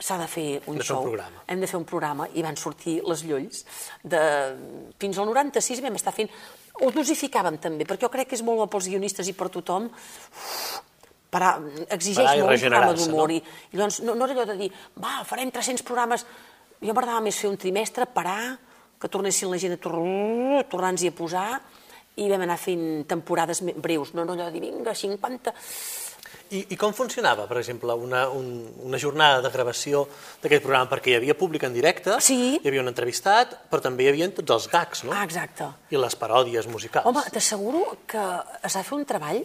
s'ha 0.00 0.18
de 0.18 0.26
fer 0.28 0.46
un 0.66 0.74
de 0.74 0.82
un 0.82 0.86
show. 0.86 1.02
programa. 1.02 1.44
Hem 1.46 1.60
de 1.60 1.68
fer 1.70 1.78
un 1.78 1.86
programa. 1.88 2.28
I 2.34 2.42
van 2.42 2.56
sortir 2.56 3.00
les 3.06 3.24
Llolls. 3.24 3.64
De... 4.02 4.20
Fins 4.98 5.18
al 5.18 5.30
96 5.30 5.82
vam 5.84 6.00
estar 6.00 6.14
fent... 6.16 6.30
Ho 6.82 6.90
dosificàvem 6.90 7.60
també, 7.62 7.86
perquè 7.86 8.02
jo 8.02 8.10
crec 8.10 8.32
que 8.32 8.34
és 8.34 8.42
molt 8.42 8.58
bo 8.58 8.66
pels 8.66 8.88
guionistes 8.90 9.28
i 9.30 9.34
per 9.38 9.46
tothom 9.54 9.86
parar, 11.30 11.52
exigeix 11.94 12.26
Parar 12.26 12.40
molt 12.42 12.56
un 12.56 12.64
programa 12.64 12.96
d'humor. 12.98 13.30
no? 13.30 13.36
I, 13.36 13.38
I 13.70 13.78
llavors 13.78 14.00
no, 14.02 14.16
no 14.18 14.26
era 14.26 14.34
allò 14.34 14.46
de 14.50 14.56
dir, 14.58 14.70
va, 14.98 15.20
farem 15.28 15.52
300 15.54 15.86
programes. 15.86 16.26
Jo 16.82 16.90
m'agradava 16.90 17.22
més 17.24 17.38
fer 17.38 17.50
un 17.50 17.58
trimestre, 17.60 18.08
parar, 18.10 18.56
que 18.98 19.10
tornessin 19.12 19.50
la 19.52 19.60
gent 19.62 19.76
a 19.76 19.80
tor 19.80 20.00
tornar-nos-hi 20.70 21.10
a 21.12 21.14
posar, 21.14 21.48
i 22.22 22.28
vam 22.30 22.44
anar 22.46 22.58
fent 22.60 23.04
temporades 23.10 23.62
breus, 23.82 24.14
no, 24.14 24.24
no 24.26 24.36
allò 24.36 24.50
de 24.50 24.58
dir, 24.58 24.66
vinga, 24.68 24.94
50... 24.94 25.54
I, 26.50 26.66
I 26.74 26.76
com 26.76 26.92
funcionava, 26.92 27.46
per 27.48 27.56
exemple, 27.58 27.94
una, 27.96 28.28
un, 28.28 28.48
una 28.84 28.98
jornada 29.00 29.40
de 29.42 29.50
gravació 29.50 30.04
d'aquest 30.42 30.62
programa? 30.62 30.90
Perquè 30.90 31.14
hi 31.14 31.16
havia 31.18 31.34
públic 31.38 31.64
en 31.64 31.72
directe, 31.74 32.18
Sí. 32.20 32.58
hi 32.62 32.68
havia 32.68 32.82
un 32.84 32.88
entrevistat, 32.92 33.56
però 33.70 33.80
també 33.82 34.04
hi 34.04 34.08
havia 34.12 34.28
tots 34.36 34.50
els 34.58 34.68
gags, 34.72 35.04
no? 35.08 35.12
Ah, 35.16 35.24
exacte. 35.24 35.70
I 35.90 35.96
les 36.00 36.16
paròdies 36.20 36.68
musicals. 36.68 37.06
Home, 37.06 37.22
t'asseguro 37.32 37.84
que 38.06 38.24
es 38.62 38.76
va 38.76 38.82
fer 38.84 38.98
un 38.98 39.04
treball 39.08 39.44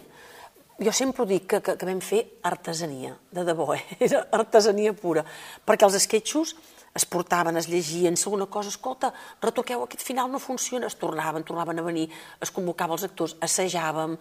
jo 0.80 0.92
sempre 0.96 1.22
ho 1.22 1.26
dic, 1.28 1.44
que, 1.46 1.58
que, 1.60 1.74
que 1.76 1.86
vam 1.86 1.98
fer 2.00 2.22
artesania, 2.48 3.12
de 3.30 3.42
debò, 3.44 3.74
eh? 3.76 3.82
era 4.06 4.22
artesania 4.32 4.94
pura, 4.96 5.24
perquè 5.68 5.84
els 5.84 5.98
esquetxos 5.98 6.54
es 6.94 7.06
portaven, 7.06 7.56
es 7.56 7.68
llegien, 7.70 8.16
segona 8.18 8.46
cosa, 8.50 8.68
escolta, 8.72 9.12
retoqueu, 9.42 9.84
aquest 9.84 10.02
final 10.02 10.30
no 10.30 10.40
funciona, 10.42 10.88
es 10.90 10.96
tornaven, 10.98 11.44
tornaven 11.46 11.78
a 11.78 11.84
venir, 11.86 12.08
es 12.42 12.50
convocava 12.50 12.96
els 12.96 13.06
actors, 13.06 13.36
assajàvem, 13.46 14.16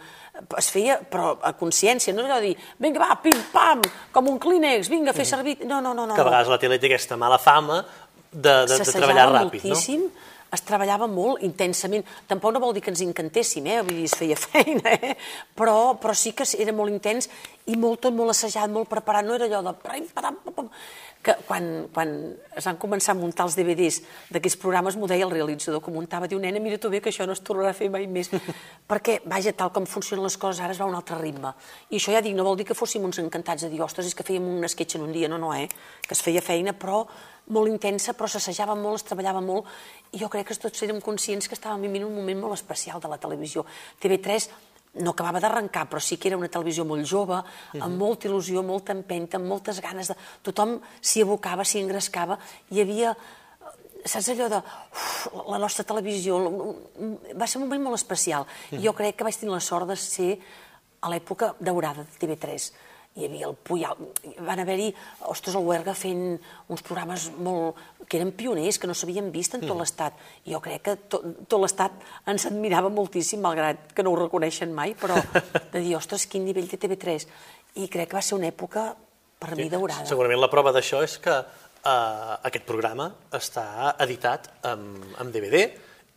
es 0.57 0.69
feia, 0.69 0.99
però 1.01 1.33
a 1.41 1.55
consciència, 1.57 2.13
no 2.13 2.27
allò 2.27 2.37
de 2.37 2.51
dir, 2.51 2.69
vinga, 2.77 3.01
va, 3.01 3.17
pim, 3.23 3.41
pam, 3.53 3.81
com 4.13 4.29
un 4.29 4.37
clínex, 4.41 4.91
vinga, 4.93 5.15
fer 5.17 5.25
servir... 5.25 5.57
No, 5.65 5.81
no, 5.81 5.95
no, 5.97 6.05
no. 6.05 6.13
que 6.13 6.21
a 6.21 6.29
vegades 6.29 6.53
la 6.53 6.61
tele 6.61 6.77
té 6.77 6.91
aquesta 6.91 7.17
mala 7.17 7.41
fama 7.41 7.81
de, 8.31 8.53
de, 8.69 8.77
de 8.77 8.91
treballar 8.93 9.31
ràpid, 9.33 9.63
moltíssim, 9.65 10.05
es 10.53 10.63
treballava 10.65 11.05
molt 11.09 11.43
intensament. 11.45 12.05
Tampoc 12.29 12.53
no 12.53 12.61
vol 12.63 12.73
dir 12.73 12.81
que 12.85 12.91
ens 12.93 13.01
encantéssim, 13.05 13.67
eh? 13.69 13.81
vull 13.85 13.99
dir, 14.01 14.07
es 14.09 14.15
feia 14.17 14.37
feina, 14.45 14.93
eh? 14.95 15.15
però, 15.57 15.95
però 16.01 16.15
sí 16.17 16.33
que 16.37 16.47
era 16.57 16.73
molt 16.75 16.93
intens 16.93 17.29
i 17.69 17.77
molt, 17.77 18.01
tot 18.05 18.15
molt 18.15 18.33
assajat, 18.33 18.71
molt 18.73 18.89
preparat. 18.89 19.27
No 19.27 19.37
era 19.37 19.49
allò 19.49 19.61
de... 19.69 20.69
Que 21.19 21.33
quan, 21.43 21.65
quan 21.91 22.11
es 22.55 22.63
van 22.63 22.77
començar 22.79 23.11
a 23.11 23.19
muntar 23.19 23.43
els 23.49 23.57
DVDs 23.57 23.97
d'aquests 24.31 24.59
programes, 24.61 24.95
m'ho 24.95 25.07
deia 25.11 25.25
el 25.27 25.33
realitzador 25.33 25.81
que 25.83 25.91
muntava, 25.91 26.29
diu, 26.31 26.39
nena, 26.39 26.61
mira 26.63 26.77
tu 26.79 26.87
bé 26.91 27.01
que 27.03 27.11
això 27.11 27.27
no 27.27 27.35
es 27.35 27.41
tornarà 27.43 27.73
a 27.73 27.75
fer 27.75 27.89
mai 27.91 28.07
més. 28.07 28.31
Perquè, 28.91 29.17
vaja, 29.27 29.51
tal 29.51 29.73
com 29.75 29.87
funcionen 29.89 30.23
les 30.23 30.37
coses 30.39 30.63
ara 30.63 30.71
es 30.71 30.79
va 30.79 30.87
a 30.87 30.91
un 30.93 30.95
altre 30.95 31.19
ritme. 31.19 31.51
I 31.91 31.99
això 31.99 32.15
ja 32.15 32.23
dic, 32.23 32.37
no 32.37 32.47
vol 32.47 32.55
dir 32.59 32.69
que 32.69 32.77
fóssim 32.77 33.03
uns 33.03 33.19
encantats 33.19 33.67
de 33.67 33.71
dir, 33.73 33.81
ostres, 33.83 34.07
és 34.07 34.15
que 34.15 34.23
fèiem 34.23 34.47
un 34.47 34.63
sketch 34.71 34.95
en 34.95 35.09
un 35.09 35.11
dia, 35.11 35.27
no, 35.27 35.41
no, 35.41 35.51
eh? 35.51 35.67
Que 36.07 36.15
es 36.15 36.23
feia 36.23 36.43
feina, 36.45 36.71
però 36.71 37.03
molt 37.49 37.69
intensa, 37.69 38.13
però 38.13 38.29
s'assajava 38.29 38.75
molt, 38.77 39.01
es 39.01 39.07
treballava 39.09 39.41
molt, 39.43 39.67
i 40.13 40.21
jo 40.21 40.29
crec 40.31 40.47
que 40.49 40.57
tots 40.61 40.83
érem 40.85 41.01
conscients 41.03 41.49
que 41.49 41.57
estàvem 41.57 41.87
vivint 41.87 42.05
un 42.07 42.15
moment 42.15 42.45
molt 42.45 42.57
especial 42.57 43.01
de 43.01 43.11
la 43.11 43.19
televisió. 43.21 43.65
TV3 44.01 44.47
no 44.99 45.13
acabava 45.13 45.39
d'arrencar, 45.39 45.85
però 45.89 46.01
sí 46.01 46.17
que 46.17 46.31
era 46.31 46.37
una 46.37 46.49
televisió 46.49 46.85
molt 46.87 47.05
jove, 47.07 47.37
amb 47.77 47.99
molta 47.99 48.27
il·lusió, 48.27 48.63
molta 48.65 48.95
empenta, 48.95 49.37
amb 49.37 49.47
moltes 49.47 49.81
ganes 49.85 50.09
de... 50.09 50.17
Tothom 50.43 50.79
s'hi 51.01 51.21
abocava, 51.23 51.63
s'hi 51.63 51.83
engrescava, 51.83 52.39
hi 52.73 52.81
havia 52.81 53.13
saps 53.99 54.29
allò 54.31 54.47
de 54.49 54.57
uf, 54.57 55.27
la 55.51 55.59
nostra 55.59 55.83
televisió, 55.83 56.39
va 57.35 57.47
ser 57.47 57.59
un 57.59 57.67
moment 57.67 57.89
molt 57.89 57.99
especial. 57.99 58.47
I 58.71 58.79
jo 58.81 58.95
crec 58.95 59.19
que 59.19 59.27
vaig 59.27 59.37
tenir 59.37 59.53
la 59.53 59.63
sort 59.63 59.91
de 59.91 59.97
ser 59.99 60.37
a 60.99 61.11
l'època 61.11 61.53
daurada 61.59 62.07
de 62.07 62.21
TV3 62.21 62.71
hi 63.17 63.25
havia 63.25 63.47
el 63.49 63.55
Puyal, 63.55 63.97
van 64.45 64.61
haver-hi, 64.61 64.89
ostres, 65.31 65.55
el 65.57 65.65
Huerga 65.65 65.95
fent 65.97 66.37
uns 66.71 66.83
programes 66.85 67.27
molt, 67.41 67.79
que 68.07 68.19
eren 68.19 68.31
pioners, 68.37 68.77
que 68.79 68.87
no 68.87 68.95
s'havien 68.95 69.31
vist 69.33 69.57
en 69.57 69.65
tot 69.65 69.77
l'estat. 69.79 70.17
I 70.45 70.53
jo 70.53 70.61
crec 70.63 70.85
que 70.85 70.95
tot, 71.11 71.25
tot 71.49 71.63
l'estat 71.63 71.95
ens 72.29 72.45
admirava 72.49 72.91
moltíssim, 72.93 73.41
malgrat 73.43 73.91
que 73.97 74.05
no 74.05 74.13
ho 74.13 74.19
reconeixen 74.21 74.73
mai, 74.75 74.95
però 74.99 75.17
de 75.73 75.81
dir, 75.81 75.95
ostres, 75.97 76.27
quin 76.29 76.45
nivell 76.47 76.69
de 76.69 76.79
TV3. 76.79 77.27
I 77.81 77.89
crec 77.91 78.11
que 78.11 78.19
va 78.19 78.23
ser 78.25 78.37
una 78.37 78.49
època, 78.53 78.91
per 79.39 79.55
mi, 79.55 79.69
daurada. 79.71 80.07
Segurament 80.07 80.41
la 80.41 80.51
prova 80.51 80.73
d'això 80.75 81.01
és 81.03 81.17
que 81.23 81.33
eh, 81.33 82.33
aquest 82.51 82.65
programa 82.69 83.09
està 83.35 83.95
editat 84.05 84.51
amb, 84.69 85.13
amb 85.19 85.33
DVD 85.33 85.67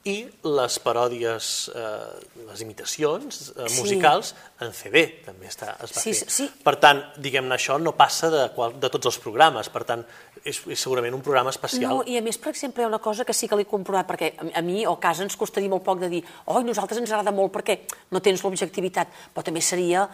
i 0.05 0.27
les 0.43 0.77
paròdies, 0.83 1.69
eh, 1.75 2.43
les 2.49 2.61
imitacions 2.65 3.53
eh, 3.57 3.69
Sí. 3.69 3.81
musicals 3.81 4.35
en 4.61 4.73
CD 4.75 5.05
també 5.25 5.47
està, 5.47 5.77
es 5.85 5.93
va 5.95 6.01
Sí, 6.01 6.13
fer. 6.15 6.31
sí. 6.31 6.51
Per 6.65 6.75
tant, 6.83 7.03
diguem-ne, 7.23 7.55
això 7.55 7.79
no 7.81 7.93
passa 7.95 8.29
de, 8.31 8.49
qual, 8.55 8.75
de 8.81 8.91
tots 8.91 9.07
els 9.07 9.19
programes, 9.23 9.69
per 9.71 9.85
tant, 9.85 10.03
és, 10.45 10.59
és 10.67 10.81
segurament 10.81 11.15
un 11.15 11.23
programa 11.23 11.51
especial. 11.51 11.89
No, 11.99 12.03
i 12.05 12.17
a 12.19 12.23
més, 12.23 12.37
per 12.39 12.51
exemple, 12.51 12.83
hi 12.83 12.85
ha 12.85 12.89
una 12.89 12.99
cosa 12.99 13.25
que 13.25 13.33
sí 13.33 13.47
que 13.47 13.55
l'he 13.55 13.65
comprovat, 13.65 14.09
perquè 14.09 14.33
a- 14.39 14.59
a 14.59 14.63
mi 14.63 14.85
o 14.87 14.93
a 14.95 14.99
casa 15.01 15.23
ens 15.23 15.37
costaria 15.37 15.69
molt 15.71 15.85
poc 15.85 16.01
de 16.01 16.09
dir 16.09 16.25
oi, 16.47 16.65
nosaltres 16.65 16.99
ens 16.99 17.11
agrada 17.13 17.31
molt 17.31 17.53
perquè 17.53 17.81
no 18.11 18.21
tens 18.21 18.43
l'objectivitat, 18.43 19.07
però 19.33 19.45
també 19.45 19.61
seria 19.63 20.09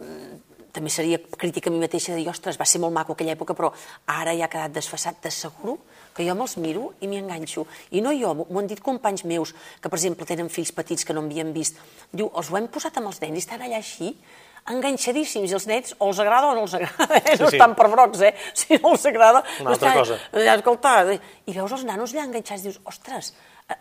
eh, 0.00 0.38
també 0.72 0.88
seria 0.90 1.18
crítica 1.18 1.68
a 1.68 1.72
mi 1.72 1.80
mateixa 1.80 2.12
de 2.12 2.18
dir, 2.18 2.28
ostres, 2.30 2.56
va 2.58 2.64
ser 2.64 2.80
molt 2.80 2.92
maco 2.94 3.12
aquella 3.12 3.32
època, 3.34 3.54
però 3.54 3.72
ara 4.06 4.34
ja 4.38 4.44
ha 4.44 4.48
quedat 4.48 4.70
desfassat, 4.72 5.20
t'asseguro 5.20 5.78
que 6.16 6.26
jo 6.26 6.34
me'ls 6.34 6.56
miro 6.58 6.92
i 7.00 7.08
m'hi 7.08 7.18
enganxo. 7.22 7.66
I 7.96 8.00
no 8.04 8.12
jo, 8.16 8.34
m'ho 8.34 8.58
han 8.60 8.66
dit 8.70 8.80
companys 8.82 9.24
meus, 9.24 9.54
que 9.80 9.88
per 9.88 9.98
exemple 9.98 10.26
tenen 10.26 10.48
fills 10.50 10.72
petits 10.72 11.04
que 11.04 11.14
no 11.16 11.22
havien 11.22 11.52
vist. 11.54 11.78
Diu, 12.12 12.30
els 12.34 12.50
ho 12.50 12.56
hem 12.58 12.68
posat 12.68 12.96
amb 12.98 13.10
els 13.12 13.20
nens 13.22 13.38
i 13.38 13.44
estan 13.44 13.62
allà 13.62 13.78
així, 13.78 14.14
enganxadíssims, 14.70 15.50
i 15.50 15.56
els 15.56 15.66
nens 15.70 15.94
o 15.98 16.10
els 16.10 16.18
agrada 16.20 16.50
o 16.50 16.54
no 16.54 16.66
els 16.66 16.74
agrada, 16.76 17.16
eh? 17.16 17.36
no 17.38 17.46
Sí, 17.46 17.54
sí. 17.54 17.56
estan 17.56 17.74
per 17.78 17.88
brocs, 17.92 18.20
eh? 18.28 18.34
Si 18.60 18.76
no 18.76 18.92
els 18.94 19.06
agrada... 19.08 19.42
Una 19.60 19.70
no 19.70 19.74
altra 19.76 19.88
estan- 19.94 20.02
cosa. 20.02 20.18
escolta, 20.58 20.92
i 21.46 21.54
veus 21.56 21.72
els 21.78 21.84
nanos 21.88 22.12
allà 22.14 22.26
enganxats, 22.28 22.66
dius, 22.66 22.80
ostres, 22.84 23.32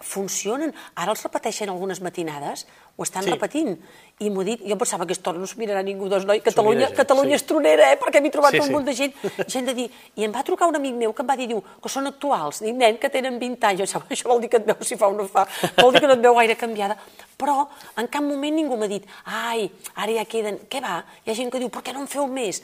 funcionen, 0.01 0.73
ara 0.95 1.11
els 1.11 1.23
repeteixen 1.23 1.69
algunes 1.69 2.01
matinades, 2.01 2.65
ho 2.99 3.03
estan 3.03 3.23
Sí. 3.23 3.31
repetint, 3.31 3.77
i 4.19 4.29
m'ho 4.29 4.43
dit, 4.43 4.59
jo 4.67 4.75
pensava 4.77 5.05
que 5.05 5.13
aquesta 5.13 5.29
hora 5.29 5.39
no 5.39 5.47
s'ho 5.47 5.57
mirarà 5.57 5.81
ningú, 5.83 6.09
doncs 6.09 6.25
noi, 6.27 6.41
Catalunya, 6.41 6.87
gent, 6.87 6.97
Catalunya 6.97 7.37
sí. 7.37 7.43
és 7.43 7.45
tronera, 7.47 7.91
eh, 7.93 7.97
perquè 7.97 8.21
m'he 8.21 8.29
trobat 8.31 8.51
Sí, 8.51 8.59
un 8.59 8.65
sí. 8.65 8.71
munt 8.71 8.85
de 8.85 8.93
gent, 8.93 9.13
gent 9.47 9.65
de 9.65 9.73
dir, 9.73 9.89
i 10.15 10.23
em 10.25 10.31
va 10.35 10.43
trucar 10.43 10.67
un 10.67 10.75
amic 10.75 10.95
meu 10.95 11.13
que 11.13 11.21
em 11.23 11.29
va 11.29 11.37
dir, 11.39 11.47
diu, 11.47 11.63
que 11.81 11.89
són 11.89 12.07
actuals, 12.07 12.59
dic, 12.59 12.75
nen, 12.75 12.97
que 12.99 13.09
tenen 13.09 13.39
20 13.39 13.63
anys, 13.67 13.81
això, 13.87 14.01
això 14.09 14.27
vol 14.27 14.41
dir 14.41 14.49
que 14.49 14.57
et 14.57 14.65
veu 14.65 14.75
si 14.81 14.95
fa 14.99 15.07
o 15.07 15.13
no 15.15 15.25
fa, 15.27 15.47
vol 15.79 15.93
dir 15.93 16.01
que 16.01 16.07
no 16.07 16.13
et 16.13 16.21
veu 16.21 16.35
gaire 16.35 16.55
canviada, 16.59 16.97
però 17.37 17.67
en 17.97 18.07
cap 18.07 18.21
moment 18.21 18.55
ningú 18.55 18.75
m'ha 18.75 18.87
dit, 18.91 19.05
ai, 19.25 19.71
ara 19.95 20.11
ja 20.11 20.25
queden, 20.25 20.59
què 20.69 20.81
va? 20.83 21.03
Hi 21.25 21.31
ha 21.31 21.35
gent 21.35 21.49
que 21.51 21.59
diu, 21.59 21.69
per 21.69 21.81
què 21.81 21.93
no 21.93 22.01
en 22.01 22.07
feu 22.07 22.27
més? 22.27 22.61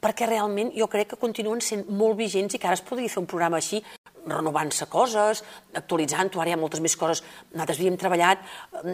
Perquè 0.00 0.28
realment 0.28 0.72
jo 0.76 0.88
crec 0.90 1.12
que 1.12 1.20
continuen 1.20 1.60
sent 1.64 1.86
molt 1.88 2.18
vigents 2.18 2.54
i 2.56 2.60
que 2.60 2.68
ara 2.68 2.78
es 2.78 2.84
podria 2.84 3.12
fer 3.12 3.20
un 3.22 3.28
programa 3.30 3.60
així, 3.60 3.82
renovant-se 4.26 4.86
coses, 4.92 5.42
actualitzant-ho, 5.76 6.40
ara 6.40 6.52
hi 6.52 6.54
ha 6.54 6.60
moltes 6.60 6.82
més 6.84 6.96
coses. 7.00 7.22
Nosaltres 7.54 7.80
havíem 7.80 7.96
treballat, 8.00 8.42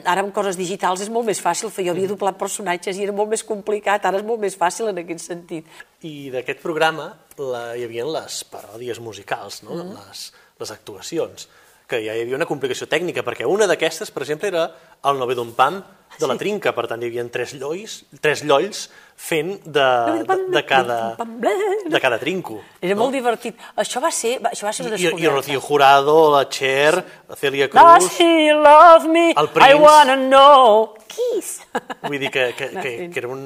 ara 0.05 0.23
amb 0.23 0.35
coses 0.35 0.59
digitals 0.59 1.03
és 1.03 1.11
molt 1.13 1.27
més 1.27 1.41
fàcil, 1.43 1.73
fer 1.75 1.87
jo 1.89 1.95
havia 1.95 2.11
doblat 2.11 2.39
personatges 2.39 2.99
i 2.99 3.07
era 3.07 3.15
molt 3.17 3.33
més 3.35 3.45
complicat, 3.47 4.07
ara 4.07 4.21
és 4.21 4.27
molt 4.27 4.43
més 4.43 4.57
fàcil 4.59 4.93
en 4.93 5.03
aquest 5.03 5.27
sentit. 5.27 5.71
I 6.07 6.31
d'aquest 6.35 6.63
programa 6.63 7.11
la, 7.39 7.69
hi 7.77 7.87
havia 7.87 8.07
les 8.07 8.43
paròdies 8.51 9.03
musicals, 9.03 9.63
no? 9.67 9.75
Mm. 9.75 9.97
les, 9.99 10.27
les 10.63 10.75
actuacions, 10.75 11.49
que 11.87 12.01
ja 12.05 12.15
hi 12.17 12.25
havia 12.25 12.37
una 12.39 12.49
complicació 12.49 12.89
tècnica, 12.91 13.23
perquè 13.27 13.47
una 13.47 13.69
d'aquestes, 13.71 14.11
per 14.11 14.25
exemple, 14.25 14.51
era 14.51 14.67
el 15.07 15.21
nove 15.21 15.37
d'un 15.39 15.53
pam 15.55 15.79
de 16.19 16.27
la 16.27 16.37
trinca, 16.39 16.73
per 16.73 16.87
tant 16.89 17.03
hi 17.03 17.09
havia 17.11 17.25
tres 17.33 17.53
llois, 17.59 17.99
tres 18.23 18.43
llolls 18.47 18.87
fent 19.17 19.53
de, 19.65 19.87
de, 20.27 20.37
de, 20.55 20.63
cada, 20.67 20.99
de 21.17 22.01
cada 22.01 22.19
trinco. 22.19 22.59
Era 22.81 22.97
molt 22.99 23.15
divertit. 23.15 23.59
Això 23.77 24.01
va 24.03 24.11
ser, 24.15 24.37
això 24.51 24.69
va 24.69 24.73
ser 24.73 24.87
una 24.87 24.97
I, 24.97 25.01
i 25.01 25.05
descoberta. 25.11 25.35
Rocío 25.37 25.61
Jurado, 25.61 26.17
la 26.35 26.45
Cher, 26.49 26.95
la 27.29 27.37
Celia 27.37 27.69
Does 27.69 28.09
Cruz... 28.09 28.21
he 28.21 28.53
love 28.55 29.09
me? 29.09 29.31
El 29.33 29.51
I 29.51 29.55
Prince. 29.55 29.81
wanna 29.83 30.17
know. 30.17 30.95
Kiss. 31.07 31.61
Vull 32.03 32.19
dir 32.19 32.31
que, 32.31 32.51
que, 32.57 32.71
que, 32.83 32.95
que 33.13 33.19
era 33.23 33.29
un, 33.29 33.45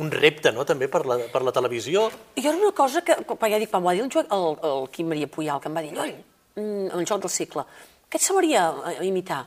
un 0.00 0.10
repte, 0.10 0.52
no?, 0.52 0.64
també 0.64 0.88
per 0.88 1.04
la, 1.06 1.20
per 1.32 1.44
la 1.44 1.52
televisió. 1.52 2.08
Jo 2.40 2.48
era 2.48 2.56
una 2.56 2.72
cosa 2.76 3.04
que, 3.04 3.20
quan 3.26 3.52
ja 3.52 3.60
dic, 3.60 3.70
quan 3.70 3.84
m'ho 3.84 3.92
va 3.92 3.96
dir 3.96 4.06
el, 4.06 4.26
el, 4.26 4.50
el 4.72 4.90
Quim 4.94 5.12
Maria 5.12 5.28
Puyal, 5.30 5.60
que 5.60 5.68
em 5.70 5.76
va 5.76 5.84
dir, 5.84 5.92
Lloll, 5.96 6.14
mm, 6.56 6.92
el 6.96 7.06
joc 7.06 7.22
del 7.24 7.32
segle, 7.32 7.64
què 8.10 8.18
et 8.18 8.26
semblaria 8.26 8.68
eh, 8.90 9.00
imitar? 9.06 9.44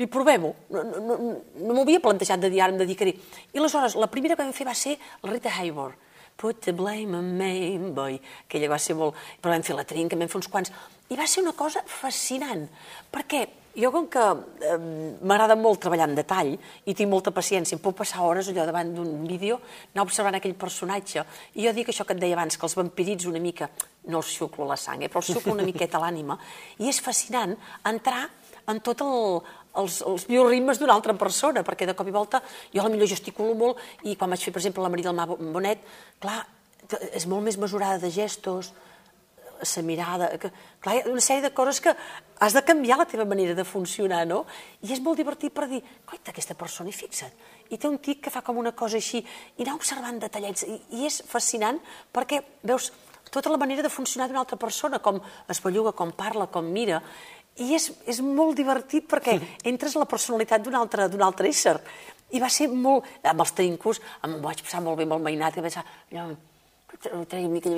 Li 0.00 0.08
provem-ho. 0.08 0.52
No, 0.72 0.82
no, 0.88 1.00
no, 1.04 1.16
no 1.60 1.74
m'ho 1.74 1.82
havia 1.84 2.00
plantejat 2.00 2.40
de 2.40 2.50
dir 2.52 2.62
ara, 2.64 2.72
em 2.72 2.80
dedicaré. 2.80 3.12
I 3.52 3.60
aleshores, 3.60 3.98
la 4.00 4.08
primera 4.10 4.36
que 4.36 4.42
vam 4.42 4.54
fer 4.56 4.66
va 4.66 4.74
ser 4.74 4.96
la 5.22 5.30
Rita 5.34 5.52
Hayworth. 5.52 6.08
Put 6.40 6.62
the 6.64 6.72
blame 6.72 7.14
on 7.14 7.28
me, 7.36 7.78
boy. 7.92 8.16
Aquella 8.46 8.70
va 8.72 8.78
ser 8.80 8.96
molt... 8.98 9.18
Però 9.40 9.52
vam 9.52 9.62
fer 9.62 9.76
la 9.76 9.84
trinca, 9.86 10.16
vam 10.18 10.30
fer 10.32 10.40
uns 10.40 10.48
quants... 10.50 10.72
I 11.12 11.18
va 11.18 11.26
ser 11.28 11.44
una 11.44 11.52
cosa 11.52 11.82
fascinant, 11.84 12.64
perquè 13.12 13.44
jo 13.76 13.90
com 13.92 14.08
que 14.12 14.22
eh, 14.22 14.76
m'agrada 15.24 15.56
molt 15.56 15.80
treballar 15.84 16.08
en 16.10 16.16
detall 16.18 16.52
i 16.52 16.94
tinc 16.94 17.08
molta 17.10 17.32
paciència, 17.32 17.76
em 17.76 17.82
puc 17.82 17.96
passar 18.02 18.24
hores 18.26 18.50
allò 18.50 18.66
davant 18.68 18.92
d'un 18.94 19.24
vídeo 19.28 19.60
anar 19.94 20.04
observant 20.04 20.36
aquell 20.36 20.54
personatge. 20.58 21.24
I 21.56 21.66
jo 21.66 21.72
dic 21.76 21.88
això 21.92 22.04
que 22.08 22.16
et 22.16 22.20
deia 22.20 22.36
abans, 22.36 22.58
que 22.58 22.68
els 22.68 22.76
vampirits 22.76 23.28
una 23.30 23.40
mica, 23.40 23.70
no 24.12 24.20
els 24.20 24.34
xuclo 24.36 24.68
la 24.68 24.76
sang, 24.76 25.02
eh, 25.02 25.08
però 25.08 25.24
els 25.24 25.32
xuclo 25.32 25.56
una 25.56 25.66
miqueta 25.66 26.00
l'ànima, 26.02 26.38
i 26.78 26.92
és 26.92 27.00
fascinant 27.00 27.56
entrar 27.88 28.28
en 28.70 28.78
tot 28.84 29.00
el, 29.02 29.42
els, 29.80 30.00
els 30.06 30.26
bioritmes 30.28 30.78
d'una 30.78 30.94
altra 30.94 31.14
persona, 31.18 31.64
perquè 31.66 31.88
de 31.88 31.96
cop 31.98 32.08
i 32.08 32.14
volta 32.14 32.42
jo 32.72 32.82
a 32.82 32.86
la 32.86 32.92
millor 32.92 33.10
gesticulo 33.10 33.56
molt 33.58 34.06
i 34.06 34.16
quan 34.16 34.30
vaig 34.30 34.44
fer, 34.44 34.52
per 34.54 34.62
exemple, 34.62 34.84
la 34.84 34.92
Maria 34.92 35.10
del 35.10 35.18
Mar 35.18 35.28
Bonet, 35.32 35.82
clar, 36.22 36.42
és 37.12 37.26
molt 37.30 37.46
més 37.46 37.58
mesurada 37.58 37.98
de 38.02 38.10
gestos, 38.12 38.72
la 39.62 39.82
mirada... 39.86 40.28
Que, 40.38 40.50
clar, 40.82 40.96
hi 40.96 41.02
ha 41.04 41.10
una 41.12 41.22
sèrie 41.24 41.44
de 41.44 41.52
coses 41.54 41.80
que 41.80 41.94
has 42.42 42.56
de 42.56 42.62
canviar 42.66 42.98
la 42.98 43.06
teva 43.06 43.24
manera 43.28 43.54
de 43.54 43.64
funcionar, 43.64 44.24
no? 44.26 44.42
I 44.82 44.92
és 44.94 45.02
molt 45.02 45.20
divertit 45.20 45.54
per 45.54 45.68
dir, 45.70 45.82
coita, 46.06 46.32
aquesta 46.32 46.56
persona, 46.58 46.90
i 46.90 46.96
fixa't, 46.96 47.32
i 47.70 47.78
té 47.78 47.88
un 47.88 48.00
tic 48.02 48.24
que 48.24 48.32
fa 48.34 48.42
com 48.42 48.58
una 48.58 48.74
cosa 48.76 48.98
així, 48.98 49.22
i 49.22 49.64
anar 49.64 49.78
observant 49.78 50.18
detallets, 50.22 50.66
i, 50.66 50.78
i 50.98 51.06
és 51.08 51.22
fascinant 51.28 51.80
perquè 52.12 52.42
veus 52.66 52.90
tota 53.32 53.50
la 53.50 53.60
manera 53.60 53.82
de 53.82 53.92
funcionar 53.92 54.28
d'una 54.28 54.42
altra 54.42 54.58
persona, 54.60 55.00
com 55.00 55.20
es 55.48 55.62
belluga, 55.64 55.94
com 55.96 56.12
parla, 56.12 56.50
com 56.52 56.66
mira, 56.68 57.00
i 57.56 57.72
és, 57.76 57.90
és 58.08 58.20
molt 58.24 58.56
divertit 58.58 59.08
perquè 59.08 59.38
entres 59.72 59.96
a 59.96 60.04
la 60.04 60.10
personalitat 60.10 60.64
d'un 60.64 60.76
altre, 60.78 61.08
altre 61.08 61.52
ésser. 61.52 61.78
I 62.32 62.40
va 62.40 62.48
ser 62.52 62.70
molt... 62.72 63.08
Amb 63.28 63.44
els 63.44 63.52
trincos, 63.56 64.00
em 64.24 64.38
vaig 64.44 64.64
passar 64.64 64.80
molt 64.84 65.00
bé 65.00 65.08
amb 65.08 65.18
el 65.18 65.28
mainat, 65.30 65.54
que 65.54 65.64
vaig 65.64 65.76
pensar, 65.76 66.40
una 67.10 67.48
mica 67.48 67.70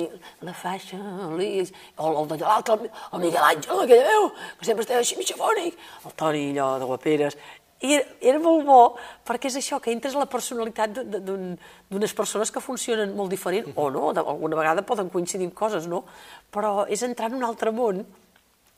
la 0.45 0.53
faixa, 0.53 0.97
l'Is, 1.37 1.73
o 1.97 2.13
el 2.21 2.27
d'allò 2.29 2.47
l'altre, 2.47 2.89
el 3.11 3.21
Miguel 3.23 3.43
Àngel, 3.43 3.83
aquella 3.83 4.07
veu, 4.07 4.31
que 4.59 4.67
sempre 4.69 4.85
estava 4.85 5.01
així 5.01 5.17
mitjafònic, 5.19 5.77
el 6.05 6.17
Toni 6.19 6.49
allò 6.53 6.71
de 6.79 6.89
Guaperes, 6.91 7.37
i 7.83 7.91
era, 7.97 8.05
era 8.31 8.39
molt 8.39 8.65
bo, 8.65 8.79
perquè 9.27 9.49
és 9.51 9.57
això, 9.59 9.81
que 9.83 9.91
entres 9.91 10.15
a 10.15 10.21
la 10.21 10.29
personalitat 10.31 10.95
d'unes 10.95 12.13
persones 12.15 12.51
que 12.51 12.63
funcionen 12.63 13.15
molt 13.17 13.33
diferent, 13.33 13.71
o 13.75 13.89
no, 13.91 14.09
alguna 14.15 14.59
vegada 14.59 14.85
poden 14.87 15.11
coincidir 15.13 15.49
en 15.49 15.53
coses, 15.55 15.89
no? 15.91 16.05
Però 16.53 16.85
és 16.87 17.03
entrar 17.03 17.29
en 17.31 17.39
un 17.41 17.47
altre 17.47 17.73
món 17.75 18.03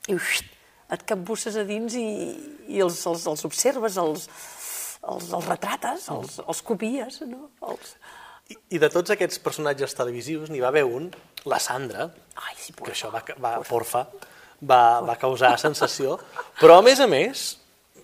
i 0.07 0.15
uixt, 0.15 0.53
et 0.91 1.03
capbusses 1.07 1.57
a 1.59 1.65
dins 1.67 1.95
i, 1.99 2.07
i 2.73 2.81
els, 2.83 2.99
els, 3.11 3.27
els 3.29 3.45
observes, 3.47 3.99
els, 4.01 4.27
els, 5.03 5.33
els 5.33 5.49
retrates, 5.51 6.07
els, 6.13 6.39
els 6.47 6.63
copies, 6.65 7.21
no? 7.27 7.49
Els... 7.67 7.97
I, 8.47 8.57
I 8.77 8.79
de 8.79 8.89
tots 8.91 9.11
aquests 9.13 9.41
personatges 9.43 9.95
televisius 9.97 10.51
n'hi 10.51 10.61
va 10.63 10.69
haver 10.71 10.85
un, 10.87 11.09
la 11.49 11.59
Sandra, 11.59 12.07
Ai, 12.37 12.55
sí, 12.59 12.75
que 12.77 12.93
això 12.93 13.11
va, 13.13 13.23
va, 13.43 13.57
porfa, 13.67 14.05
va, 14.61 14.81
va 15.05 15.17
causar 15.19 15.55
sensació, 15.61 16.17
però 16.61 16.79
a 16.79 16.85
més 16.85 17.01
a 17.03 17.07
més, 17.11 17.49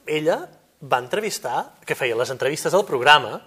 ella 0.06 0.42
va 0.84 1.00
entrevistar, 1.00 1.70
que 1.88 1.96
feia 1.96 2.18
les 2.20 2.32
entrevistes 2.34 2.76
al 2.76 2.86
programa, 2.88 3.38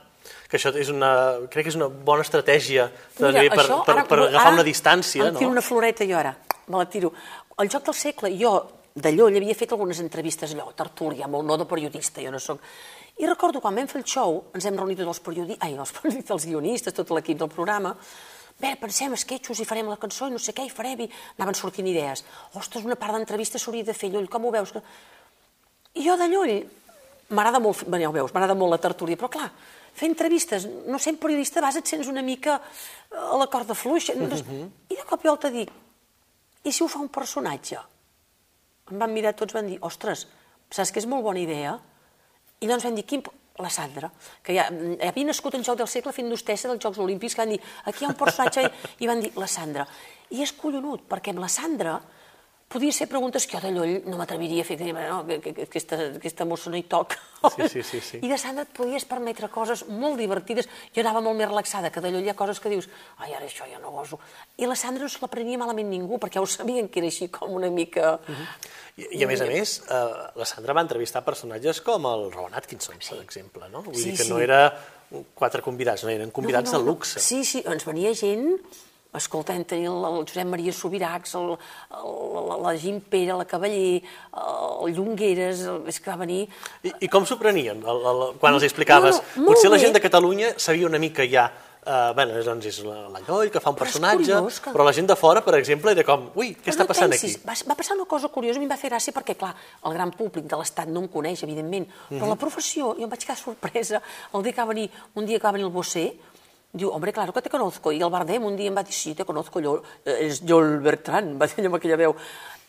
que 0.49 0.59
això 0.59 0.72
és 0.78 0.88
una, 0.92 1.11
crec 1.51 1.66
que 1.66 1.72
és 1.74 1.78
una 1.78 1.88
bona 1.88 2.24
estratègia 2.24 2.86
Mira, 3.18 3.42
per, 3.51 3.61
això, 3.61 3.80
per, 3.84 3.94
per, 3.99 4.07
per 4.09 4.18
agafar 4.28 4.49
ara, 4.49 4.57
una 4.61 4.66
distància. 4.66 5.26
Em 5.26 5.36
tiro 5.36 5.51
no? 5.51 5.57
una 5.59 5.64
floreta 5.64 6.07
jo 6.09 6.16
ara, 6.18 6.32
me 6.68 6.80
la 6.80 6.86
tiro. 6.90 7.12
El 7.61 7.70
joc 7.72 7.86
del 7.90 7.97
segle, 7.99 8.32
jo 8.38 8.55
d'allò 8.97 9.28
ell 9.28 9.38
havia 9.42 9.57
fet 9.59 9.74
algunes 9.76 10.01
entrevistes 10.01 10.55
allò, 10.55 10.70
tertúlia, 10.76 11.28
molt 11.28 11.44
no 11.49 11.59
de 11.61 11.68
periodista, 11.68 12.22
jo 12.24 12.32
no 12.32 12.40
sóc... 12.42 12.62
I 13.16 13.26
recordo 13.26 13.62
quan 13.64 13.76
vam 13.76 13.88
fer 13.88 14.00
el 14.02 14.06
show, 14.08 14.42
ens 14.54 14.66
hem 14.68 14.76
reunit 14.76 14.98
tots 15.00 15.14
els 15.14 15.22
periodistes, 15.24 15.62
ai, 15.64 15.76
els 15.76 15.92
periodistes, 15.96 16.32
els 16.36 16.46
guionistes, 16.50 16.96
tot 16.96 17.12
l'equip 17.16 17.38
del 17.40 17.52
programa, 17.52 17.94
bé, 18.60 18.74
pensem 18.80 19.14
esquetxos 19.16 19.60
i 19.60 19.68
farem 19.68 19.88
la 19.88 19.98
cançó 20.00 20.28
i 20.28 20.34
no 20.34 20.40
sé 20.42 20.52
què, 20.56 20.66
i 20.66 20.72
farem, 20.72 21.06
i 21.06 21.10
anaven 21.38 21.56
sortint 21.56 21.88
idees. 21.88 22.24
Ostres, 22.54 22.84
una 22.84 22.98
part 23.00 23.16
d'entrevista 23.16 23.60
s'hauria 23.60 23.86
de 23.88 23.96
fer, 23.96 24.12
Llull, 24.12 24.28
com 24.32 24.44
ho 24.44 24.52
veus? 24.52 24.74
I 25.96 26.04
jo 26.04 26.18
de 26.20 26.28
Llull, 26.32 26.54
m'agrada 27.32 27.62
molt, 27.62 27.86
bé, 27.88 28.02
ja 28.04 28.12
ho 28.12 28.14
veus, 28.16 28.36
m'agrada 28.36 28.58
molt 28.58 28.76
la 28.76 28.82
tertúlia, 28.84 29.16
però 29.16 29.32
clar, 29.32 29.50
fer 29.96 30.10
entrevistes, 30.12 30.68
no 30.86 31.00
sent 31.00 31.16
periodista, 31.20 31.64
vas, 31.64 31.80
et 31.80 31.88
sents 31.88 32.12
una 32.12 32.24
mica 32.24 32.60
a 32.60 33.40
la 33.40 33.48
corda 33.48 33.74
fluixa. 33.74 34.12
Uh 34.16 34.28
-huh. 34.28 34.70
I 34.88 34.94
de 34.96 35.04
cop 35.08 35.24
i 35.24 35.28
volta 35.28 35.50
dic, 35.50 35.70
i 36.64 36.72
si 36.72 36.82
ho 36.82 36.88
fa 36.88 36.98
un 36.98 37.08
personatge? 37.08 37.78
em 38.90 38.98
van 38.98 39.12
mirar 39.12 39.34
tots, 39.34 39.54
van 39.56 39.66
dir, 39.66 39.78
ostres, 39.82 40.26
saps 40.70 40.92
que 40.92 41.02
és 41.02 41.08
molt 41.10 41.24
bona 41.26 41.42
idea? 41.42 41.74
I 42.61 42.68
llavors 42.68 42.88
van 42.88 42.96
dir, 42.98 43.07
quin... 43.09 43.24
La 43.57 43.70
Sandra, 43.72 44.11
que 44.44 44.52
ja, 44.52 44.66
ja 44.68 45.07
havia 45.09 45.24
nascut 45.24 45.54
en 45.57 45.62
Joc 45.64 45.78
del 45.80 45.88
Segle 45.88 46.12
fent 46.12 46.26
d'hostessa 46.28 46.68
dels 46.68 46.82
Jocs 46.82 46.98
Olímpics, 47.00 47.32
que 47.32 47.40
van 47.40 47.54
dir, 47.54 47.57
aquí 47.88 48.02
hi 48.02 48.04
ha 48.04 48.11
un 48.11 48.18
personatge, 48.18 48.66
i 49.00 49.09
van 49.09 49.22
dir, 49.24 49.30
la 49.40 49.48
Sandra. 49.48 49.86
I 50.36 50.42
és 50.44 50.52
collonut, 50.52 51.07
perquè 51.09 51.32
amb 51.32 51.40
la 51.40 51.48
Sandra 51.48 51.94
Podia 52.66 52.90
ser 52.90 53.06
preguntes 53.06 53.44
que 53.46 53.54
jo 53.54 53.62
d'allò 53.62 53.84
no 54.10 54.16
m'atreviria 54.18 54.64
a 54.64 54.66
fer, 54.66 54.74
que, 54.80 54.90
no, 54.90 55.20
que, 55.28 55.36
que, 55.38 55.52
que 55.54 55.66
aquesta, 55.68 55.98
aquesta 56.18 56.44
mossa 56.44 56.70
no 56.72 56.78
hi 56.78 56.82
toca. 56.90 57.14
Sí, 57.54 57.68
sí, 57.70 57.82
sí, 57.86 58.00
sí. 58.02 58.18
I 58.26 58.30
de 58.32 58.38
Sandra 58.42 58.64
et 58.66 58.72
podies 58.74 59.04
permetre 59.06 59.46
coses 59.54 59.84
molt 59.86 60.18
divertides. 60.18 60.66
Jo 60.90 61.04
anava 61.04 61.22
molt 61.22 61.38
més 61.38 61.46
relaxada, 61.46 61.92
que 61.94 62.02
d'allò 62.02 62.18
hi 62.18 62.32
ha 62.32 62.34
coses 62.34 62.58
que 62.58 62.72
dius, 62.72 62.88
ai, 63.22 63.36
ara 63.36 63.46
això 63.46 63.68
ja 63.70 63.78
no 63.78 63.92
goso. 63.94 64.18
I 64.58 64.66
la 64.66 64.74
Sandra 64.74 65.06
no 65.06 65.10
se 65.12 65.22
la 65.22 65.30
prenia 65.30 65.60
malament 65.62 65.86
ningú, 65.92 66.18
perquè 66.18 66.42
ho 66.42 66.48
sabien 66.50 66.88
que 66.90 66.98
era 67.04 67.12
així 67.12 67.28
com 67.30 67.54
una 67.54 67.70
mica... 67.70 68.16
Uh 68.26 68.34
-huh. 68.34 68.48
I, 68.96 69.20
I 69.20 69.24
a 69.24 69.28
més 69.28 69.40
a 69.40 69.46
més, 69.46 69.82
eh, 69.86 70.32
la 70.34 70.44
Sandra 70.44 70.72
va 70.72 70.80
entrevistar 70.80 71.22
personatges 71.22 71.80
com 71.82 72.04
el 72.06 72.32
Rowan 72.32 72.54
Atkinson, 72.54 72.96
sí. 72.98 73.14
per 73.14 73.22
exemple, 73.22 73.68
no? 73.68 73.82
Vull 73.82 73.94
sí, 73.94 74.10
dir 74.10 74.16
que 74.16 74.24
sí. 74.24 74.30
no 74.30 74.40
era 74.40 74.74
quatre 75.34 75.62
convidats, 75.62 76.02
no 76.02 76.10
eren 76.10 76.32
convidats 76.32 76.72
no, 76.72 76.78
no, 76.78 76.84
de 76.84 76.90
luxe. 76.90 77.20
Sí, 77.20 77.44
sí, 77.44 77.62
ens 77.64 77.84
venia 77.84 78.12
gent 78.14 78.58
escoltem, 79.18 79.64
tenir 79.64 79.90
el, 79.90 80.00
el 80.08 80.24
Josep 80.24 80.48
Maria 80.48 80.72
Subiracs, 80.72 81.34
el, 81.40 81.52
el, 82.00 82.54
la 82.62 82.74
Gim 82.78 83.00
Pere, 83.00 83.36
la 83.36 83.46
Cavaller, 83.48 84.02
el 84.86 84.96
Llongueres, 84.96 85.66
el, 85.66 85.84
és 85.92 86.00
que 86.00 86.10
va 86.10 86.18
venir... 86.24 86.42
I, 86.82 86.94
i 87.06 87.12
com 87.12 87.26
s'ho 87.28 87.38
prenien 87.40 87.82
el, 87.82 88.02
el, 88.12 88.26
quan 88.40 88.56
els 88.56 88.66
explicaves? 88.66 89.22
No, 89.36 89.44
no, 89.44 89.52
Potser 89.52 89.72
la 89.72 89.80
gent 89.82 89.96
de 89.96 90.02
Catalunya 90.04 90.56
sabia 90.56 90.90
una 90.90 91.02
mica 91.02 91.26
ja 91.28 91.50
Uh, 91.86 92.10
bueno, 92.18 92.34
doncs 92.42 92.66
és 92.66 92.78
la, 92.82 92.96
Lloll 93.28 93.46
que 93.54 93.60
fa 93.62 93.70
un 93.70 93.76
però 93.78 93.86
personatge, 93.86 94.24
curiós, 94.24 94.56
que... 94.58 94.72
però 94.74 94.82
la 94.88 94.92
gent 94.96 95.06
de 95.06 95.14
fora, 95.14 95.38
per 95.46 95.52
exemple, 95.54 95.92
era 95.94 96.02
com, 96.02 96.24
ui, 96.34 96.48
què 96.56 96.64
però 96.64 96.72
està 96.72 96.82
no 96.82 96.90
passant 96.90 97.12
pensis, 97.14 97.36
aquí? 97.36 97.46
Va, 97.46 97.54
va 97.70 97.76
passar 97.78 97.94
una 97.94 98.08
cosa 98.10 98.26
curiosa, 98.34 98.58
a 98.58 98.62
mi 98.64 98.66
em 98.66 98.72
va 98.72 98.78
fer 98.80 98.90
gràcia 98.90 99.14
perquè, 99.14 99.36
clar, 99.38 99.52
el 99.86 99.94
gran 99.94 100.10
públic 100.10 100.48
de 100.50 100.58
l'Estat 100.58 100.90
no 100.90 101.04
em 101.04 101.06
coneix, 101.12 101.44
evidentment, 101.46 101.86
però 102.08 102.16
uh 102.16 102.24
-huh. 102.24 102.32
la 102.34 102.38
professió, 102.42 102.88
jo 102.98 103.06
em 103.06 103.12
vaig 103.12 103.22
quedar 103.22 103.38
sorpresa 103.38 104.02
el 104.34 104.42
dia 104.42 104.52
que 104.52 104.62
va 104.64 104.66
venir, 104.74 104.90
un 105.14 105.26
dia 105.26 105.38
que 105.38 105.46
va 105.46 105.52
venir 105.52 105.66
el 105.66 105.72
Bossé, 105.78 106.08
Diu, 106.72 106.90
hombre, 106.92 107.12
claro 107.12 107.32
que 107.32 107.42
te 107.42 107.50
conozco. 107.50 107.92
I 107.92 108.02
el 108.02 108.10
Bardem 108.10 108.44
un 108.44 108.56
dia 108.56 108.68
em 108.68 108.76
va 108.76 108.84
dir, 108.84 108.92
sí, 108.92 109.14
te 109.14 109.24
conozco, 109.24 109.62
jo, 109.62 109.78
eh, 110.04 110.26
és 110.26 110.42
jo 110.44 110.60
el 110.60 110.80
Bertran, 110.84 111.34
va 111.40 111.48
dir 111.48 111.66
amb 111.66 111.78
aquella 111.78 111.96
veu. 111.96 112.16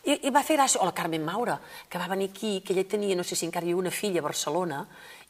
I, 0.08 0.14
I 0.28 0.32
va 0.32 0.44
fer 0.46 0.56
gràcia, 0.56 0.80
o 0.80 0.88
la 0.88 0.94
Carmen 0.96 1.24
Maura, 1.24 1.58
que 1.88 2.00
va 2.00 2.08
venir 2.08 2.30
aquí, 2.30 2.60
que 2.64 2.72
ella 2.72 2.86
tenia, 2.88 3.16
no 3.18 3.26
sé 3.26 3.36
si 3.36 3.44
encara 3.44 3.66
hi 3.66 3.74
havia 3.74 3.82
una 3.82 3.92
filla 3.92 4.22
a 4.22 4.28
Barcelona, 4.28 4.84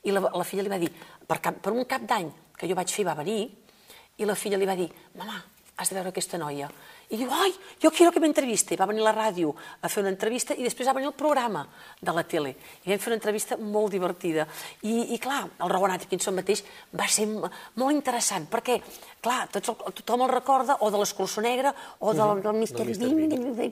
i 0.05 0.15
la, 0.15 0.23
la 0.31 0.47
filla 0.47 0.63
li 0.63 0.71
va 0.71 0.79
dir, 0.79 0.93
per, 1.27 1.41
cap, 1.43 1.59
per 1.65 1.73
un 1.75 1.89
cap 1.91 2.05
d'any 2.07 2.31
que 2.59 2.69
jo 2.71 2.77
vaig 2.79 2.93
fer, 2.93 3.07
va 3.09 3.17
venir, 3.19 3.49
i 4.19 4.27
la 4.29 4.37
filla 4.39 4.59
li 4.61 4.69
va 4.69 4.77
dir, 4.79 4.87
mama, 5.19 5.41
has 5.79 5.91
de 5.91 5.99
veure 5.99 6.13
aquesta 6.13 6.39
noia. 6.39 6.69
I 7.09 7.17
diu, 7.17 7.31
ai, 7.33 7.55
jo 7.81 7.89
quiero 7.89 8.13
que 8.13 8.21
m'entreviste. 8.21 8.77
Va 8.77 8.87
venir 8.89 9.01
a 9.01 9.09
la 9.09 9.15
ràdio 9.17 9.55
a 9.57 9.89
fer 9.89 10.03
una 10.03 10.13
entrevista 10.13 10.53
i 10.53 10.67
després 10.67 10.91
va 10.91 10.95
venir 10.99 11.09
el 11.09 11.17
programa 11.17 11.63
de 12.01 12.13
la 12.13 12.25
tele. 12.29 12.53
I 12.85 12.93
vam 12.93 13.01
fer 13.01 13.13
una 13.15 13.17
entrevista 13.17 13.57
molt 13.57 13.95
divertida. 13.95 14.45
I, 14.85 15.15
i 15.17 15.19
clar, 15.23 15.47
el 15.49 15.73
Rowan 15.73 15.95
Atkinson 15.97 16.37
mateix 16.37 16.65
va 16.93 17.09
ser 17.09 17.25
molt 17.31 17.95
interessant, 17.95 18.51
perquè, 18.53 18.77
clar, 19.23 19.49
tots, 19.51 19.73
tothom 20.01 20.23
el 20.27 20.31
recorda 20.31 20.77
o 20.85 20.91
de 20.91 20.99
l'Escurçó 21.01 21.43
Negra 21.43 21.73
o 21.99 22.13
del, 22.15 22.23
-huh. 22.23 22.43
del 22.43 22.57
Mr. 22.57 22.85
Bean, 22.99 23.71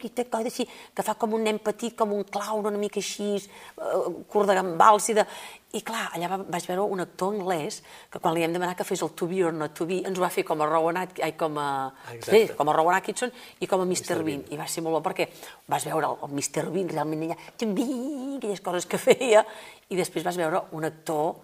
que 0.95 1.03
fa 1.03 1.15
com 1.15 1.35
un 1.35 1.43
nen 1.43 1.59
petit, 1.59 1.95
com 1.95 2.13
un 2.13 2.25
clown 2.25 2.67
una 2.67 2.79
mica 2.79 2.99
així, 3.01 3.37
uh, 3.77 4.25
curt 4.29 4.49
de 4.49 4.55
gambals 4.55 5.09
i 5.09 5.15
de... 5.15 5.27
I 5.73 5.83
clar, 5.83 6.11
allà 6.15 6.29
va, 6.29 6.37
vaig 6.39 6.67
veure 6.67 6.83
un 6.83 7.01
actor 7.01 7.35
anglès 7.35 7.83
que 8.09 8.19
quan 8.19 8.33
li 8.35 8.43
hem 8.43 8.53
demanat 8.53 8.79
que 8.79 8.85
fes 8.85 9.03
el 9.03 9.11
To 9.11 9.27
Be 9.27 9.45
or 9.45 9.53
Not 9.53 9.75
To 9.75 9.85
Be 9.85 10.03
ens 10.07 10.19
ho 10.19 10.23
va 10.23 10.31
fer 10.31 10.45
com 10.45 10.61
a 10.63 10.67
Rowan 10.67 10.97
Atkinson, 10.97 11.37
com 11.37 11.59
a, 11.59 11.93
sí, 12.23 12.49
com 12.57 12.69
a 12.69 12.73
Rowan 12.73 12.97
Atkinson 12.97 13.31
i 13.61 13.67
com 13.67 13.81
a 13.81 13.85
Mr. 13.85 14.23
Bean. 14.23 14.45
I 14.51 14.57
va 14.57 14.67
ser 14.67 14.83
molt 14.83 14.97
bo 14.97 15.03
perquè 15.11 15.29
vas 15.69 15.85
veure 15.85 16.07
el, 16.07 16.17
el 16.23 16.33
Mr. 16.33 16.71
Bean 16.71 16.89
realment 16.89 17.23
allà, 17.25 17.37
aquelles 17.59 18.61
coses 18.61 18.87
que 18.87 18.97
feia, 18.97 19.45
i 19.91 19.97
després 19.97 20.25
vas 20.25 20.37
veure 20.37 20.63
un 20.73 20.85
actor 20.85 21.35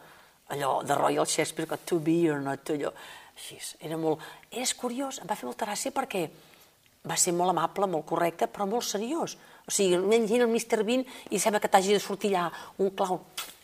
allò 0.48 0.82
de 0.82 0.94
Royal 0.94 1.26
Shakespeare, 1.26 1.68
que 1.68 1.76
to 1.84 1.98
be 1.98 2.30
or 2.30 2.40
not 2.40 2.64
to, 2.64 2.72
allò, 2.72 2.92
així, 3.42 3.58
era 3.82 3.98
molt... 3.98 4.22
És 4.50 4.74
curiós, 4.78 5.18
em 5.22 5.28
va 5.28 5.36
fer 5.38 5.48
molta 5.50 5.66
gràcia 5.66 5.94
perquè 5.94 6.28
va 7.08 7.16
ser 7.18 7.34
molt 7.34 7.50
amable, 7.50 7.88
molt 7.90 8.06
correcte, 8.06 8.46
però 8.46 8.68
molt 8.70 8.86
seriós. 8.86 9.34
O 9.66 9.74
sigui, 9.74 9.98
llegint 9.98 10.44
el 10.44 10.50
Mr. 10.50 10.84
Bean 10.86 11.02
i 11.30 11.40
sembla 11.42 11.60
que 11.62 11.70
t'hagi 11.70 11.96
de 11.96 12.02
sortir 12.02 12.32
allà 12.32 12.48
un 12.78 12.92
clau. 12.94 13.20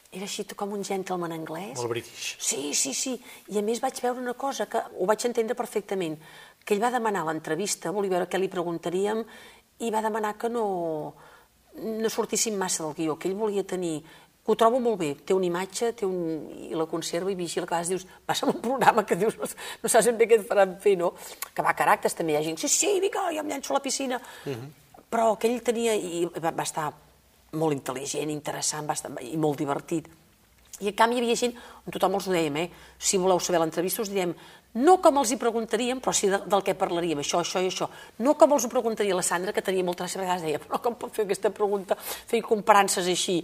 Era 0.09 0.25
així 0.25 0.43
com 0.57 0.73
un 0.73 0.83
gentleman 0.83 1.35
anglès. 1.37 1.77
Molt 1.77 1.93
british. 1.93 2.35
Sí, 2.41 2.73
sí, 2.75 2.95
sí. 2.97 3.15
I 3.53 3.61
a 3.61 3.63
més 3.63 3.83
vaig 3.85 3.99
veure 4.03 4.23
una 4.23 4.35
cosa 4.35 4.67
que 4.67 4.81
ho 4.81 5.07
vaig 5.07 5.27
entendre 5.29 5.57
perfectament 5.59 6.17
que 6.65 6.75
ell 6.75 6.83
va 6.83 6.93
demanar 6.93 7.25
l'entrevista, 7.25 7.93
volia 7.97 8.17
veure 8.17 8.29
què 8.29 8.41
li 8.41 8.51
preguntaríem, 8.53 9.23
i 9.85 9.91
va 9.95 10.03
demanar 10.05 10.35
que 10.41 10.51
no, 10.53 10.65
no 11.79 12.11
sortíssim 12.13 12.59
massa 12.61 12.83
del 12.85 12.97
guió, 12.99 13.15
que 13.17 13.29
ell 13.31 13.39
volia 13.39 13.65
tenir 13.65 14.03
que 14.49 14.55
ho 14.55 14.57
trobo 14.57 14.79
molt 14.81 14.97
bé, 14.97 15.11
té 15.29 15.35
una 15.37 15.45
imatge 15.45 15.91
té 15.93 16.07
un, 16.09 16.47
i 16.71 16.73
la 16.73 16.87
conserva 16.89 17.29
i 17.29 17.35
vigila, 17.37 17.67
que 17.69 17.75
a 17.75 17.83
vegades 17.83 17.91
dius, 17.93 18.07
passa 18.25 18.47
un 18.49 18.63
programa 18.65 19.05
que 19.05 19.19
dius, 19.21 19.37
no, 19.37 19.45
no 19.45 19.91
saps 19.93 20.09
ben 20.09 20.17
bé 20.17 20.29
què 20.31 20.39
et 20.41 20.47
faran 20.49 20.79
fer, 20.81 20.95
no? 20.97 21.11
Que 21.53 21.65
va 21.67 21.75
a 21.75 21.77
caràcters, 21.77 22.17
també 22.17 22.33
hi 22.33 22.39
ha 22.39 22.45
gent, 22.47 22.57
sí, 22.57 22.71
sí, 22.73 22.95
vinga, 23.05 23.27
jo 23.29 23.43
em 23.45 23.53
llenço 23.53 23.75
a 23.75 23.77
la 23.77 23.83
piscina. 23.85 24.17
Uh. 24.47 24.55
-huh. 24.55 25.03
Però 25.13 25.37
que 25.37 25.53
ell 25.53 25.61
tenia, 25.61 25.93
i 25.95 26.25
va, 26.41 26.51
va 26.51 26.63
estar 26.65 26.89
molt 27.53 27.77
intel·ligent, 27.77 28.31
interessant, 28.31 28.89
va 28.89 28.97
estar, 28.97 29.13
i 29.21 29.37
molt 29.37 29.59
divertit. 29.59 30.09
I 30.81 30.89
en 30.89 30.95
canvi 30.95 31.17
hi 31.17 31.21
havia 31.21 31.37
gent, 31.37 31.55
on 31.85 31.93
tothom 31.93 32.15
els 32.15 32.29
ho 32.29 32.33
dèiem, 32.33 32.57
eh? 32.57 32.71
si 32.99 33.19
voleu 33.19 33.41
saber 33.41 33.61
l'entrevista 33.61 34.03
us 34.03 34.09
direm 34.09 34.35
no 34.75 34.99
com 35.03 35.17
els 35.19 35.31
hi 35.33 35.37
preguntaríem, 35.37 36.01
però 36.01 36.13
sí 36.13 36.29
de, 36.29 36.39
del 36.47 36.63
que 36.63 36.75
parlaríem, 36.75 37.19
això, 37.19 37.41
això 37.41 37.61
i 37.61 37.67
això. 37.71 37.89
No 38.19 38.35
com 38.39 38.53
els 38.53 38.65
ho 38.65 38.69
preguntaria 38.69 39.17
la 39.17 39.23
Sandra, 39.23 39.53
que 39.53 39.63
tenia 39.63 39.85
moltes 39.85 40.17
vegades, 40.17 40.43
deia, 40.43 40.59
però 40.59 40.81
com 40.85 40.95
pot 40.95 41.15
fer 41.15 41.25
aquesta 41.25 41.51
pregunta, 41.51 41.97
fer 41.99 42.43
comparances 42.43 43.07
així? 43.07 43.41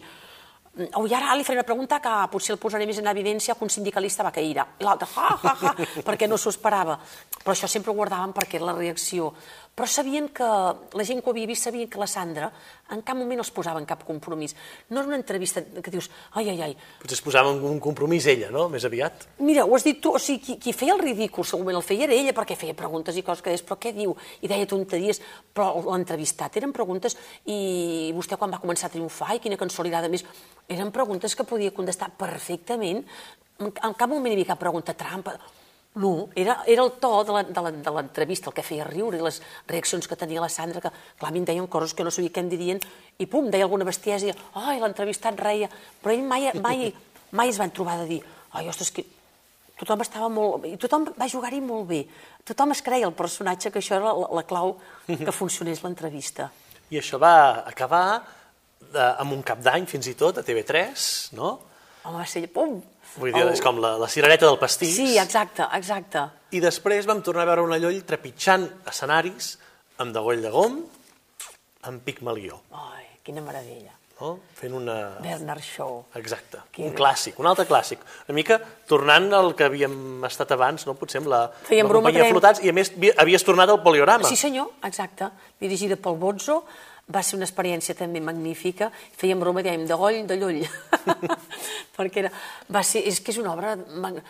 O 0.99 1.05
i 1.07 1.13
ara 1.15 1.37
li 1.39 1.45
faré 1.47 1.61
una 1.61 1.67
pregunta 1.67 2.01
que 2.03 2.13
potser 2.33 2.57
el 2.57 2.59
posaré 2.59 2.87
més 2.89 2.99
en 2.99 3.07
evidència 3.07 3.55
que 3.55 3.63
un 3.63 3.71
sindicalista 3.71 4.25
va 4.27 4.33
cair. 4.35 4.57
I 4.59 4.87
l'altre, 4.87 5.07
ha, 5.15 5.29
ha, 5.39 5.53
ha, 5.71 5.75
perquè 6.03 6.27
no 6.27 6.39
s'ho 6.41 6.51
esperava. 6.51 6.97
Però 7.45 7.55
això 7.55 7.71
sempre 7.71 7.93
ho 7.93 7.95
guardàvem 7.95 8.33
perquè 8.35 8.59
era 8.59 8.73
la 8.73 8.75
reacció 8.75 9.31
però 9.75 9.89
sabien 9.91 10.29
que, 10.31 10.47
la 10.95 11.05
gent 11.07 11.21
que 11.21 11.31
ho 11.31 11.35
havia 11.35 11.49
vist 11.51 11.67
sabien 11.67 11.89
que 11.91 11.99
la 11.99 12.07
Sandra 12.07 12.51
en 12.95 13.03
cap 13.03 13.19
moment 13.19 13.41
els 13.43 13.51
posava 13.51 13.81
en 13.83 13.87
cap 13.89 14.05
compromís. 14.07 14.55
No 14.91 15.01
era 15.01 15.09
una 15.09 15.19
entrevista 15.19 15.63
que 15.65 15.91
dius, 15.91 16.11
ai, 16.39 16.49
ai, 16.53 16.61
ai. 16.69 16.77
Potser 17.03 17.19
es 17.19 17.25
posava 17.25 17.51
en 17.51 17.63
un 17.67 17.81
compromís 17.83 18.29
ella, 18.31 18.53
no?, 18.55 18.69
més 18.71 18.87
aviat. 18.87 19.27
Mira, 19.43 19.65
ho 19.67 19.75
has 19.75 19.87
dit 19.87 19.99
tu, 20.01 20.15
o 20.15 20.21
sigui, 20.23 20.43
qui, 20.45 20.59
qui 20.63 20.77
feia 20.77 20.95
el 20.95 21.03
ridícul 21.03 21.47
segurament 21.49 21.81
el 21.81 21.87
feia 21.87 22.07
era 22.07 22.15
ella, 22.15 22.37
perquè 22.37 22.59
feia 22.61 22.77
preguntes 22.79 23.19
i 23.19 23.25
coses 23.27 23.43
que 23.43 23.51
deies, 23.51 23.65
però 23.67 23.81
què 23.83 23.95
diu? 23.97 24.15
I 24.45 24.51
deia 24.53 24.69
tonteries, 24.71 25.23
però 25.55 25.73
l'entrevistat 25.89 26.61
eren 26.61 26.75
preguntes 26.77 27.19
i 27.51 28.13
vostè 28.15 28.39
quan 28.39 28.55
va 28.55 28.63
començar 28.63 28.91
a 28.91 28.95
triomfar 28.95 29.35
i 29.35 29.43
quina 29.43 29.59
cançó 29.59 29.83
li 29.83 29.91
agrada 29.91 30.13
més, 30.13 30.27
eren 30.71 30.95
preguntes 30.95 31.35
que 31.35 31.49
podia 31.49 31.75
contestar 31.75 32.13
perfectament 32.19 33.03
en, 33.59 33.71
en 33.71 33.95
cap 33.95 34.11
moment 34.11 34.33
hi 34.33 34.39
havia 34.39 34.53
cap 34.55 34.61
pregunta 34.61 34.95
trampa. 34.99 35.37
No, 35.95 36.29
era, 36.35 36.57
era 36.67 36.83
el 36.83 36.91
to 36.99 37.11
de 37.23 37.63
l'entrevista 37.63 38.51
el 38.51 38.55
que 38.57 38.65
feia 38.67 38.87
riure 38.89 39.21
i 39.21 39.23
les 39.23 39.39
reaccions 39.71 40.09
que 40.11 40.19
tenia 40.19 40.43
la 40.43 40.51
Sandra, 40.51 40.81
que 40.83 40.91
clar, 40.91 41.29
a 41.29 41.33
mi 41.33 41.39
em 41.39 41.47
deien 41.47 41.69
coses 41.71 41.95
que 41.95 42.03
no 42.03 42.11
sabia 42.11 42.33
què 42.35 42.43
em 42.43 42.49
dirien, 42.51 42.81
i 43.23 43.29
pum, 43.31 43.47
deia 43.47 43.69
alguna 43.69 43.87
bestiesa, 43.87 44.27
i 44.27 44.35
ai, 44.59 44.81
l'entrevistat 44.83 45.39
reia, 45.39 45.69
però 46.03 46.17
ell 46.17 46.25
mai, 46.27 46.49
mai, 46.59 46.89
mai 47.31 47.53
es 47.53 47.61
van 47.63 47.71
trobar 47.71 48.01
de 48.03 48.09
dir, 48.11 48.19
ai, 48.59 48.67
ostres, 48.73 48.91
que 48.91 49.07
tothom 49.79 50.03
estava 50.03 50.31
molt... 50.33 50.67
I 50.67 50.75
tothom 50.83 51.07
va 51.15 51.31
jugar-hi 51.31 51.61
molt 51.63 51.87
bé. 51.87 52.01
Tothom 52.43 52.75
es 52.75 52.83
creia 52.83 53.07
el 53.07 53.15
personatge, 53.15 53.71
que 53.71 53.79
això 53.79 54.01
era 54.01 54.11
la, 54.11 54.31
la 54.41 54.45
clau 54.51 54.75
que 55.07 55.35
funcionés 55.35 55.85
l'entrevista. 55.85 56.49
I 56.91 56.99
això 56.99 57.23
va 57.23 57.63
acabar 57.71 58.07
de, 58.81 59.05
amb 59.05 59.35
un 59.39 59.47
cap 59.47 59.63
d'any, 59.63 59.87
fins 59.91 60.11
i 60.11 60.17
tot, 60.19 60.43
a 60.43 60.47
TV3, 60.47 61.07
no? 61.39 61.55
Home, 62.05 62.19
va 62.21 62.27
ser... 62.29 62.45
Pum! 62.53 62.79
Vull 63.17 63.33
dir, 63.33 63.43
El- 63.45 63.53
és 63.55 63.61
com 63.65 63.79
la, 63.81 63.95
la 64.01 64.09
cirereta 64.11 64.47
del 64.49 64.59
pastís. 64.61 64.95
Sí, 64.97 65.15
exacte, 65.19 65.65
exacte. 65.79 66.25
I 66.57 66.61
després 66.63 67.07
vam 67.09 67.23
tornar 67.25 67.45
a 67.47 67.51
veure 67.53 67.65
una 67.67 67.79
Lloll 67.81 68.03
trepitjant 68.07 68.67
escenaris 68.91 69.55
amb 70.03 70.13
Degoll 70.15 70.43
de 70.43 70.51
Gom, 70.51 70.81
amb 71.89 72.01
Pigmalió, 72.05 72.61
Ai, 72.73 73.05
quina 73.25 73.43
meravella. 73.45 73.93
no? 74.21 74.39
fent 74.57 74.73
una... 74.79 74.95
Bernard 75.21 75.61
Shaw. 75.63 76.05
Exacte, 76.17 76.61
Que- 76.73 76.85
un 76.89 76.95
clàssic, 76.97 77.39
un 77.43 77.47
altre 77.51 77.67
clàssic. 77.69 78.01
Una 78.29 78.37
mica 78.37 78.59
tornant 78.89 79.27
al 79.37 79.53
que 79.59 79.67
havíem 79.69 80.25
estat 80.25 80.53
abans, 80.57 80.87
no? 80.89 80.95
potser 80.97 81.21
amb 81.21 81.29
la, 81.33 81.43
Fèiem 81.69 81.87
la 81.91 81.99
companyia 81.99 82.29
Flotats, 82.31 82.63
i 82.65 82.71
a 82.73 82.77
més 82.77 82.93
vi- 82.97 83.13
havies 83.17 83.45
tornat 83.45 83.69
al 83.75 83.83
poliorama. 83.85 84.25
Sí, 84.31 84.37
senyor, 84.41 84.71
exacte. 84.87 85.29
Dirigida 85.61 85.97
pel 86.01 86.17
Bozzo, 86.23 86.63
va 87.13 87.23
ser 87.23 87.37
una 87.37 87.45
experiència 87.49 87.97
també 87.99 88.21
magnífica. 88.25 88.91
Fèiem 89.19 89.41
broma, 89.41 89.63
dèiem, 89.65 89.85
de 89.89 89.99
goll, 89.99 90.23
de 90.27 90.37
llull. 90.41 90.63
Perquè 91.97 92.25
era, 92.25 92.31
va 92.73 92.83
ser, 92.87 93.05
és 93.09 93.21
que 93.21 93.35
és 93.35 93.41
una 93.43 93.53
obra 93.53 93.75
mag- 93.77 94.23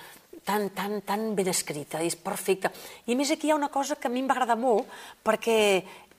tan, 0.45 0.69
tan, 0.77 1.01
tan 1.07 1.35
ben 1.37 1.49
escrita, 1.49 2.03
és 2.05 2.17
perfecta. 2.17 2.71
I 3.07 3.17
més 3.17 3.31
aquí 3.33 3.49
hi 3.49 3.55
ha 3.55 3.59
una 3.59 3.71
cosa 3.73 3.97
que 3.97 4.09
a 4.09 4.13
mi 4.13 4.21
em 4.21 4.29
va 4.29 4.37
agradar 4.37 4.59
molt, 4.61 4.89
perquè 5.25 5.59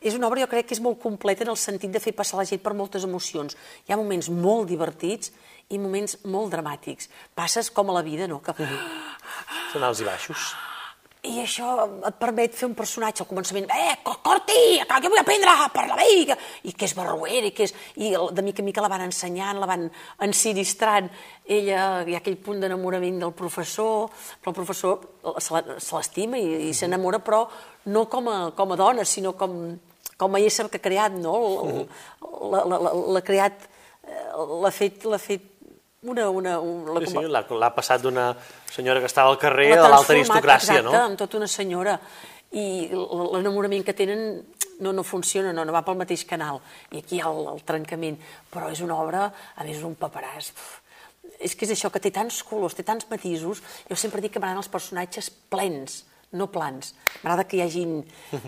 és 0.05 0.13
una 0.17 0.27
obra, 0.27 0.41
jo 0.43 0.49
crec 0.51 0.67
que 0.69 0.75
és 0.77 0.81
molt 0.83 0.99
completa 1.01 1.45
en 1.45 1.51
el 1.53 1.57
sentit 1.57 1.93
de 1.93 2.01
fer 2.01 2.13
passar 2.13 2.37
la 2.39 2.45
gent 2.45 2.61
per 2.61 2.73
moltes 2.77 3.05
emocions. 3.07 3.55
Hi 3.85 3.93
ha 3.93 3.97
moments 4.01 4.29
molt 4.29 4.69
divertits 4.69 5.31
i 5.69 5.79
moments 5.81 6.19
molt 6.29 6.53
dramàtics. 6.53 7.09
Passes 7.37 7.71
com 7.73 7.89
a 7.89 7.97
la 7.99 8.05
vida, 8.05 8.27
no? 8.29 8.41
Que... 8.45 8.53
Són 9.73 9.85
alts 9.85 10.01
i 10.01 10.07
baixos. 10.07 10.53
I 11.25 11.39
això 11.41 11.67
et 12.07 12.17
permet 12.21 12.53
fer 12.53 12.67
un 12.69 12.75
personatge 12.77 13.23
al 13.23 13.29
començament, 13.29 13.65
eh, 13.73 13.95
co- 14.05 14.17
Corti, 14.25 14.79
que 14.85 15.09
vull 15.09 15.19
aprendre 15.21 15.49
a 15.49 15.69
parlar 15.73 15.97
bé, 15.97 16.05
i 16.63 16.73
que, 16.73 16.85
és 16.85 16.93
barruera, 16.97 17.47
i 17.47 17.51
que 17.51 17.63
és... 17.65 17.73
I 17.97 18.11
de 18.13 18.43
mica 18.45 18.61
en 18.61 18.65
mica 18.69 18.83
la 18.83 18.89
van 18.91 19.01
ensenyant, 19.07 19.59
la 19.59 19.65
van 19.69 19.87
ensinistrant. 20.25 21.09
Ella, 21.45 22.03
hi 22.05 22.13
ha 22.15 22.21
aquell 22.21 22.37
punt 22.37 22.61
d'enamorament 22.61 23.19
del 23.23 23.33
professor, 23.37 24.09
però 24.41 24.53
el 24.53 24.57
professor 24.59 25.01
se 25.41 25.95
l'estima 25.95 26.37
i, 26.37 26.69
i 26.69 26.73
s'enamora, 26.73 27.19
però 27.25 27.43
no 27.93 28.05
com 28.09 28.29
a, 28.29 28.37
com 28.57 28.71
a 28.73 28.79
dona, 28.79 29.05
sinó 29.05 29.33
com, 29.37 29.57
com 30.17 30.35
a 30.35 30.41
ésser 30.41 30.69
que 30.69 30.77
ha 30.81 30.85
creat, 30.87 31.17
no? 31.21 31.35
L'ha 33.13 33.21
creat, 33.25 33.67
eh, 34.05 34.23
l'ha 34.61 34.71
fet, 34.73 35.05
l'ha 35.09 35.19
fet 35.21 35.51
una... 36.05 36.29
una, 36.29 36.59
una 36.59 37.01
Sí, 37.05 37.11
sí, 37.13 37.25
l'ha 37.31 37.71
passat 37.75 38.03
d'una 38.03 38.29
senyora 38.71 39.01
que 39.03 39.09
estava 39.11 39.33
al 39.33 39.39
carrer 39.41 39.73
a 39.75 39.89
l'alta 39.89 40.13
aristocràcia, 40.15 40.79
exacte, 40.79 40.87
no? 40.87 40.95
amb 41.01 41.19
tota 41.19 41.39
una 41.41 41.49
senyora. 41.51 41.97
I 42.55 42.87
l'enamorament 42.93 43.83
que 43.83 43.95
tenen 43.97 44.21
no, 44.79 44.93
no 44.93 45.03
funciona, 45.03 45.51
no, 45.53 45.65
no 45.65 45.75
va 45.75 45.83
pel 45.85 45.97
mateix 45.99 46.23
canal. 46.27 46.61
I 46.91 47.01
aquí 47.01 47.17
hi 47.17 47.21
ha 47.23 47.29
el, 47.31 47.45
el 47.55 47.61
trencament. 47.67 48.17
Però 48.51 48.71
és 48.71 48.81
una 48.85 48.97
obra, 49.01 49.27
a 49.55 49.67
més, 49.67 49.77
és 49.79 49.85
un 49.87 49.95
paperàs. 49.99 50.51
Uf. 50.55 50.73
És 51.39 51.55
que 51.55 51.67
és 51.67 51.73
això, 51.75 51.91
que 51.91 51.99
té 51.99 52.11
tants 52.15 52.41
colors, 52.47 52.75
té 52.77 52.85
tants 52.87 53.07
matisos. 53.09 53.63
Jo 53.89 53.97
sempre 53.99 54.23
dic 54.23 54.35
que 54.35 54.41
m'agraden 54.41 54.63
els 54.63 54.71
personatges 54.71 55.29
plens, 55.51 56.03
no 56.35 56.47
plans. 56.51 56.93
M'agrada 57.23 57.47
que 57.47 57.59
hi 57.59 57.65
hagin... 57.65 57.97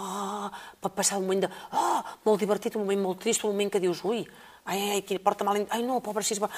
Oh, 0.00 0.48
pot 0.80 0.94
passar 0.96 1.18
un 1.20 1.26
moment 1.26 1.44
de... 1.44 1.50
Oh, 1.76 2.00
molt 2.24 2.40
divertit, 2.40 2.76
un 2.78 2.86
moment 2.86 3.02
molt 3.02 3.20
trist, 3.22 3.44
un 3.44 3.52
moment 3.52 3.70
que 3.72 3.82
dius, 3.82 4.00
ui, 4.08 4.22
ai, 4.64 4.80
ai, 4.96 5.02
qui 5.06 5.18
porta 5.22 5.46
mal... 5.46 5.62
Ai, 5.70 5.82
no, 5.86 6.00
pobre, 6.04 6.24
si 6.26 6.34
es 6.36 6.42
va 6.42 6.50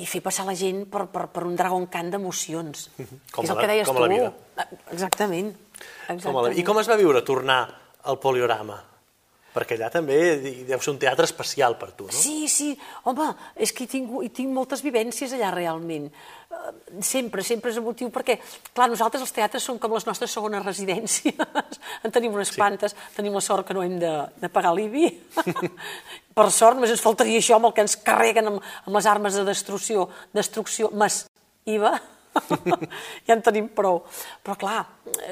i 0.00 0.06
fer 0.06 0.20
passar 0.22 0.44
la 0.46 0.54
gent 0.54 0.84
per, 0.90 1.06
per, 1.10 1.26
per 1.34 1.42
un 1.48 1.56
dragon 1.58 1.86
cant 1.90 2.12
d'emocions. 2.12 2.86
Com 3.34 3.44
és 3.44 3.50
el 3.50 3.58
que 3.58 3.70
deies 3.70 3.88
com 3.88 3.98
a 3.98 4.04
la 4.04 4.06
tu. 4.06 4.14
vida. 4.14 4.68
Exactament. 4.94 5.50
Exactament. 6.06 6.22
Com 6.22 6.38
la... 6.46 6.52
I 6.54 6.64
com 6.66 6.78
es 6.82 6.90
va 6.90 6.98
viure 7.00 7.24
tornar 7.26 7.60
al 8.06 8.20
poliorama? 8.22 8.78
Perquè 9.50 9.74
allà 9.74 9.88
també 9.90 10.16
deu 10.68 10.78
ser 10.78 10.92
un 10.92 10.98
teatre 11.02 11.26
especial 11.26 11.74
per 11.78 11.90
tu, 11.98 12.06
no? 12.06 12.14
Sí, 12.14 12.46
sí, 12.50 12.68
home, 13.10 13.26
és 13.58 13.72
que 13.74 13.82
hi 13.84 13.90
tinc, 13.90 14.12
hi 14.22 14.30
tinc 14.34 14.52
moltes 14.54 14.84
vivències 14.86 15.34
allà 15.34 15.50
realment. 15.54 16.06
Eh, 16.50 16.70
Sempre, 17.06 17.42
sempre 17.46 17.70
és 17.70 17.80
emotiu, 17.80 18.10
perquè, 18.14 18.36
clar, 18.74 18.88
nosaltres 18.90 19.22
els 19.22 19.34
teatres 19.34 19.66
són 19.66 19.78
com 19.82 19.94
les 19.94 20.06
nostres 20.06 20.30
segones 20.34 20.62
residències. 20.64 21.34
en 22.04 22.14
tenim 22.14 22.34
unes 22.34 22.54
quantes, 22.54 22.94
tenim 23.16 23.34
la 23.34 23.42
sort 23.44 23.66
que 23.66 23.74
no 23.74 23.82
hem 23.86 23.98
de, 24.02 24.12
de 24.38 24.52
pagar 24.52 24.74
l'IBI. 24.76 25.10
per 26.38 26.48
sort, 26.54 26.78
només 26.78 26.94
ens 26.94 27.02
faltaria 27.02 27.42
això 27.42 27.58
amb 27.58 27.70
el 27.70 27.74
que 27.74 27.86
ens 27.86 27.98
carreguen 28.06 28.52
amb, 28.52 28.72
amb 28.86 28.96
les 28.96 29.10
armes 29.10 29.38
de 29.38 29.44
destrucció, 29.46 30.08
destrucció, 30.36 30.90
més 30.94 31.24
IVA. 31.70 31.96
ja 33.26 33.34
en 33.34 33.42
tenim 33.44 33.70
prou. 33.74 34.02
Però 34.44 34.56
clar, 34.58 34.80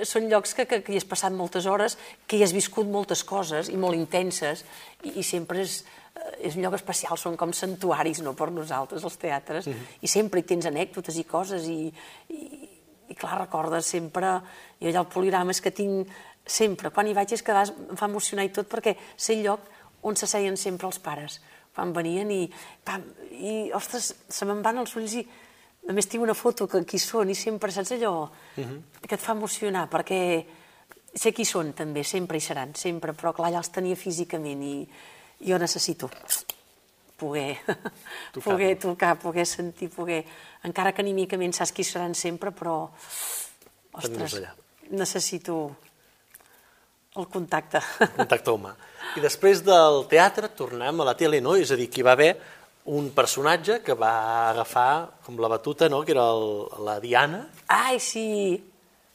són 0.08 0.28
llocs 0.30 0.54
que, 0.56 0.66
que, 0.68 0.80
que 0.84 0.94
hi 0.94 1.00
has 1.00 1.08
passat 1.08 1.34
moltes 1.34 1.68
hores, 1.70 1.98
que 2.26 2.38
hi 2.38 2.44
has 2.46 2.54
viscut 2.56 2.88
moltes 2.90 3.24
coses 3.26 3.70
i 3.72 3.78
molt 3.80 3.98
intenses, 3.98 4.64
i, 5.04 5.18
i 5.20 5.26
sempre 5.26 5.62
és, 5.64 5.80
eh, 6.14 6.48
és 6.50 6.58
un 6.58 6.64
lloc 6.64 6.78
especial, 6.78 7.18
són 7.20 7.38
com 7.40 7.54
santuaris 7.54 8.22
no, 8.26 8.34
per 8.38 8.50
nosaltres, 8.54 9.04
els 9.06 9.20
teatres, 9.20 9.68
i 9.68 10.10
sempre 10.10 10.42
hi 10.42 10.48
tens 10.48 10.68
anècdotes 10.70 11.20
i 11.20 11.26
coses, 11.28 11.68
i, 11.70 11.92
i, 12.34 12.70
i 13.08 13.18
clar, 13.18 13.38
recordes 13.44 13.88
sempre, 13.94 14.38
jo 14.80 14.90
allà 14.90 15.04
al 15.04 15.12
Polirama 15.12 15.54
és 15.54 15.62
que 15.64 15.74
tinc 15.74 16.10
sempre, 16.48 16.90
quan 16.94 17.08
hi 17.08 17.14
vaig 17.16 17.34
és 17.36 17.44
que 17.44 17.54
em 17.54 17.96
fa 17.98 18.08
emocionar 18.08 18.46
i 18.46 18.54
tot, 18.54 18.68
perquè 18.70 18.96
sé 19.16 19.36
el 19.36 19.44
lloc 19.46 19.68
on 20.08 20.16
s'asseien 20.16 20.56
sempre 20.56 20.88
els 20.88 21.00
pares, 21.02 21.40
quan 21.74 21.92
venien 21.94 22.30
i, 22.32 22.46
pam, 22.86 23.04
i 23.34 23.70
ostres, 23.76 24.12
se 24.28 24.48
me'n 24.48 24.62
van 24.64 24.80
els 24.82 24.94
ulls 24.98 25.18
i 25.18 25.26
a 25.88 25.94
més 25.96 26.08
tinc 26.08 26.22
una 26.22 26.36
foto 26.36 26.68
que 26.68 26.82
qui 26.84 27.00
són 27.00 27.32
i 27.32 27.36
sempre, 27.38 27.72
saps 27.72 27.94
allò, 27.96 28.28
que 28.54 29.14
et 29.16 29.22
fa 29.22 29.32
emocionar, 29.32 29.86
perquè 29.88 30.20
sé 31.14 31.32
qui 31.32 31.46
són 31.48 31.72
també, 31.72 32.04
sempre 32.04 32.36
hi 32.36 32.44
seran, 32.44 32.74
sempre, 32.76 33.14
però 33.16 33.32
clar, 33.32 33.48
allà 33.48 33.62
els 33.62 33.72
tenia 33.72 33.96
físicament 33.96 34.62
i 34.62 34.74
jo 35.48 35.58
necessito 35.58 36.10
poder 37.18 37.56
Tocar-los. 37.64 38.44
poder 38.44 38.78
tocar, 38.78 39.18
poder 39.18 39.46
sentir, 39.46 39.90
poder... 39.90 40.22
Encara 40.68 40.92
que 40.92 41.02
anímicament 41.02 41.54
saps 41.56 41.72
qui 41.74 41.86
seran 41.86 42.14
sempre, 42.14 42.52
però... 42.54 42.84
Ostres, 43.98 44.36
necessito 44.94 45.56
el 47.18 47.26
contacte. 47.26 47.80
contacte 48.14 48.52
humà. 48.54 48.74
I 49.18 49.24
després 49.24 49.64
del 49.66 50.04
teatre 50.10 50.52
tornem 50.54 51.00
a 51.00 51.08
la 51.08 51.16
tele, 51.18 51.40
no? 51.42 51.56
És 51.58 51.72
a 51.74 51.78
dir, 51.80 51.88
que 51.90 52.02
hi 52.02 52.06
va 52.06 52.14
haver 52.14 52.30
un 52.88 53.10
personatge 53.12 53.80
que 53.84 53.94
va 53.94 54.12
agafar 54.50 55.20
com 55.26 55.36
la 55.42 55.48
batuta, 55.52 55.88
no? 55.92 56.02
Que 56.06 56.12
era 56.16 56.24
el, 56.32 56.66
la 56.86 56.98
Diana. 57.00 57.42
Ai, 57.68 57.98
sí. 58.00 58.56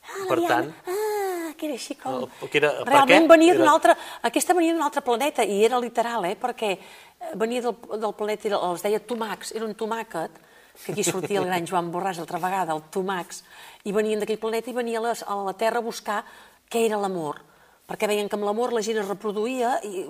Ah, 0.03 0.25
Per 0.29 0.37
la 0.37 0.47
Diana. 0.47 0.55
tant- 0.55 0.73
Ah, 0.87 1.53
que 1.57 1.65
era 1.69 1.75
així 1.77 1.95
com... 1.95 2.21
No, 2.25 2.49
que 2.49 2.57
era- 2.59 2.71
Realment 2.85 3.25
què? 3.25 3.29
venia 3.31 3.53
d'un 3.53 3.63
Era- 3.65 3.71
altre... 3.73 3.95
Aquesta 4.29 4.53
venia 4.57 4.73
d'un 4.73 4.83
altre 4.85 5.01
planeta, 5.05 5.43
i 5.45 5.63
era 5.65 5.79
literal, 5.79 6.25
eh? 6.25 6.35
Perquè 6.39 6.71
eh, 6.73 7.33
venia 7.39 7.61
del, 7.65 7.75
del 8.01 8.13
planeta, 8.17 8.47
era- 8.49 8.59
els 8.69 8.81
deia 8.85 8.99
Tomax, 9.05 9.53
era 9.55 9.65
un 9.65 9.73
tomàquet, 9.79 10.37
que 10.85 10.91
aquí 10.95 11.03
sortia 11.05 11.39
el 11.39 11.45
gran 11.45 11.65
Joan 11.69 11.91
Borràs 11.93 12.19
altra 12.19 12.39
vegada, 12.41 12.73
el 12.73 12.81
Tomax, 12.93 13.43
i 13.85 13.91
venien 13.93 14.19
d'aquell 14.21 14.39
planeta 14.41 14.71
i 14.71 14.73
venia 14.77 14.99
a, 14.99 15.03
les, 15.09 15.21
a 15.23 15.35
la 15.45 15.53
Terra 15.53 15.81
a 15.81 15.85
buscar 15.85 16.23
què 16.69 16.85
era 16.87 16.97
l'amor. 17.01 17.41
Perquè 17.87 18.07
veien 18.09 18.29
que 18.29 18.37
amb 18.39 18.45
l'amor 18.47 18.73
la 18.73 18.81
gent 18.81 18.97
es 19.01 19.07
reproduïa 19.09 19.75
i 19.85 20.05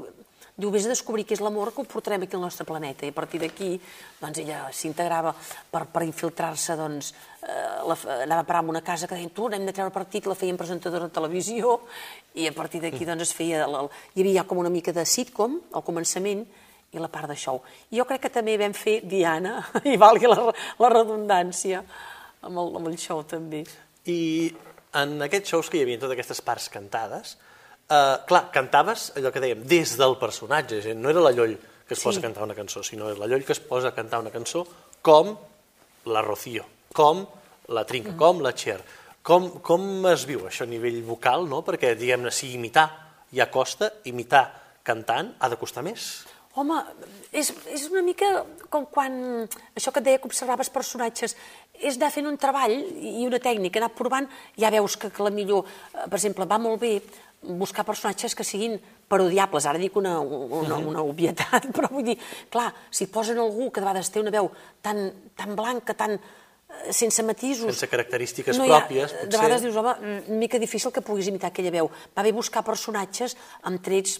diu, 0.55 0.69
vés 0.73 0.85
a 0.85 0.91
descobrir 0.91 1.25
què 1.25 1.33
és 1.37 1.41
l'amor 1.41 1.71
que 1.73 1.81
ho 1.81 1.89
portarem 1.89 2.25
aquí 2.25 2.37
al 2.37 2.43
nostre 2.45 2.65
planeta. 2.67 3.07
I 3.07 3.13
a 3.13 3.15
partir 3.15 3.39
d'aquí, 3.41 3.71
doncs, 4.19 4.41
ella 4.43 4.59
s'integrava 4.75 5.33
per, 5.33 5.85
per 5.89 6.03
infiltrar-se, 6.05 6.75
doncs, 6.77 7.13
eh, 7.41 7.79
la, 7.89 7.97
anava 8.21 8.43
a 8.43 8.47
parar 8.47 8.63
en 8.63 8.73
una 8.75 8.83
casa 8.85 9.09
que 9.09 9.17
deien, 9.17 9.31
tu, 9.33 9.47
n'hem 9.49 9.65
de 9.65 9.73
treure 9.73 9.93
partit, 9.93 10.27
la 10.29 10.37
feien 10.37 10.59
presentadora 10.59 11.09
de 11.09 11.15
televisió, 11.15 11.79
i 12.37 12.45
a 12.49 12.53
partir 12.53 12.83
d'aquí, 12.83 13.07
doncs, 13.09 13.29
es 13.29 13.33
feia... 13.37 13.65
La, 13.69 13.85
hi 14.13 14.21
havia 14.21 14.41
ja 14.41 14.47
com 14.49 14.61
una 14.61 14.73
mica 14.73 14.93
de 14.93 15.05
sitcom, 15.09 15.57
al 15.73 15.85
començament, 15.85 16.45
i 16.93 17.01
la 17.01 17.09
part 17.09 17.31
de 17.31 17.37
show. 17.39 17.63
I 17.89 17.97
jo 17.97 18.05
crec 18.05 18.27
que 18.27 18.33
també 18.33 18.53
vam 18.61 18.75
fer 18.77 18.99
Diana, 19.09 19.57
i 19.89 19.97
valgui 19.97 20.29
la, 20.29 20.51
la 20.53 20.91
redundància, 20.93 21.81
amb 22.43 22.61
el, 22.61 22.75
amb 22.77 22.91
el 22.91 22.99
show 23.01 23.23
també. 23.25 23.63
I 24.05 24.19
en 25.01 25.17
aquests 25.25 25.55
shows 25.55 25.71
que 25.71 25.79
hi 25.79 25.87
havia 25.87 25.97
totes 25.97 26.13
aquestes 26.13 26.43
parts 26.45 26.69
cantades, 26.69 27.37
eh, 27.89 28.17
clar, 28.27 28.49
cantaves 28.51 29.11
allò 29.17 29.31
que 29.31 29.41
dèiem, 29.43 29.63
des 29.67 29.95
del 29.97 30.17
personatge, 30.17 30.81
dir, 30.81 30.95
no 30.95 31.09
era 31.09 31.19
la 31.21 31.31
Lloll 31.31 31.57
que 31.87 31.93
es 31.93 31.99
Sí. 31.99 32.05
posa 32.05 32.19
a 32.19 32.23
cantar 32.23 32.43
una 32.43 32.55
cançó, 32.55 32.83
sinó 32.83 33.09
la 33.13 33.27
Lloll 33.27 33.43
que 33.43 33.51
es 33.53 33.59
posa 33.59 33.89
a 33.89 33.93
cantar 33.95 34.19
una 34.19 34.31
cançó 34.31 34.65
com 35.01 35.37
la 36.05 36.21
Rocío, 36.21 36.63
com 36.93 37.25
la 37.67 37.85
Trinca, 37.85 38.11
Mm. 38.11 38.17
com 38.17 38.41
la 38.41 38.53
Cher. 38.53 38.81
Com, 39.23 39.59
com 39.61 40.05
es 40.07 40.25
viu 40.25 40.41
això 40.47 40.63
a 40.63 40.67
nivell 40.67 41.01
vocal, 41.03 41.47
no? 41.47 41.63
Perquè, 41.63 41.95
diguem-ne, 41.95 42.31
si 42.31 42.53
imitar 42.53 42.89
ja 43.31 43.49
costa, 43.49 43.91
imitar 44.05 44.51
cantant 44.83 45.35
ha 45.39 45.47
de 45.49 45.55
costar 45.55 45.81
més. 45.83 46.25
Home, 46.55 46.75
és, 47.31 47.53
és 47.71 47.89
una 47.89 48.01
mica 48.03 48.43
com 48.69 48.85
quan... 48.85 49.47
Això 49.75 49.91
que 49.91 49.99
et 49.99 50.05
deia 50.05 50.19
que 50.19 50.27
observaves 50.27 50.69
personatges, 50.69 51.35
és 51.73 51.95
anar 51.95 52.11
fent 52.11 52.27
un 52.27 52.37
treball 52.37 52.75
i 52.75 53.25
una 53.25 53.39
tècnica, 53.39 53.79
anar 53.79 53.89
provant, 53.95 54.27
ja 54.59 54.69
veus 54.69 54.97
que, 54.97 55.09
que 55.09 55.23
la 55.23 55.31
millor... 55.31 55.65
eh, 55.95 56.03
Per 56.09 56.19
exemple, 56.19 56.45
va 56.45 56.59
molt 56.59 56.79
bé 56.81 57.01
buscar 57.43 57.85
personatges 57.85 58.35
que 58.35 58.43
siguin 58.43 58.79
parodiables. 59.07 59.65
Ara 59.69 59.79
dic 59.81 59.95
una, 59.99 60.19
una, 60.19 60.77
una 60.77 61.01
obvietat, 61.03 61.67
però 61.75 61.89
vull 61.91 62.05
dir, 62.07 62.17
clar, 62.49 62.69
si 62.89 63.07
posen 63.11 63.37
algú 63.43 63.69
que 63.71 63.81
de 63.81 63.87
vegades 63.87 64.09
té 64.11 64.21
una 64.23 64.31
veu 64.33 64.49
tan, 64.81 65.05
tan 65.35 65.55
blanca, 65.55 65.93
tan 65.93 66.15
eh, 66.17 66.91
sense 66.93 67.23
matisos... 67.23 67.67
Sense 67.69 67.87
característiques 67.91 68.57
no 68.57 68.65
ha- 68.65 68.83
pròpies, 68.83 69.11
De 69.11 69.25
potser. 69.25 69.39
vegades 69.39 69.61
dius, 69.67 69.75
home, 69.79 69.95
una 70.01 70.39
mica 70.39 70.59
difícil 70.59 70.91
que 70.91 71.01
puguis 71.05 71.27
imitar 71.31 71.51
aquella 71.51 71.71
veu. 71.75 71.91
Va 72.17 72.23
bé 72.25 72.31
buscar 72.33 72.63
personatges 72.65 73.37
amb 73.63 73.81
trets 73.83 74.19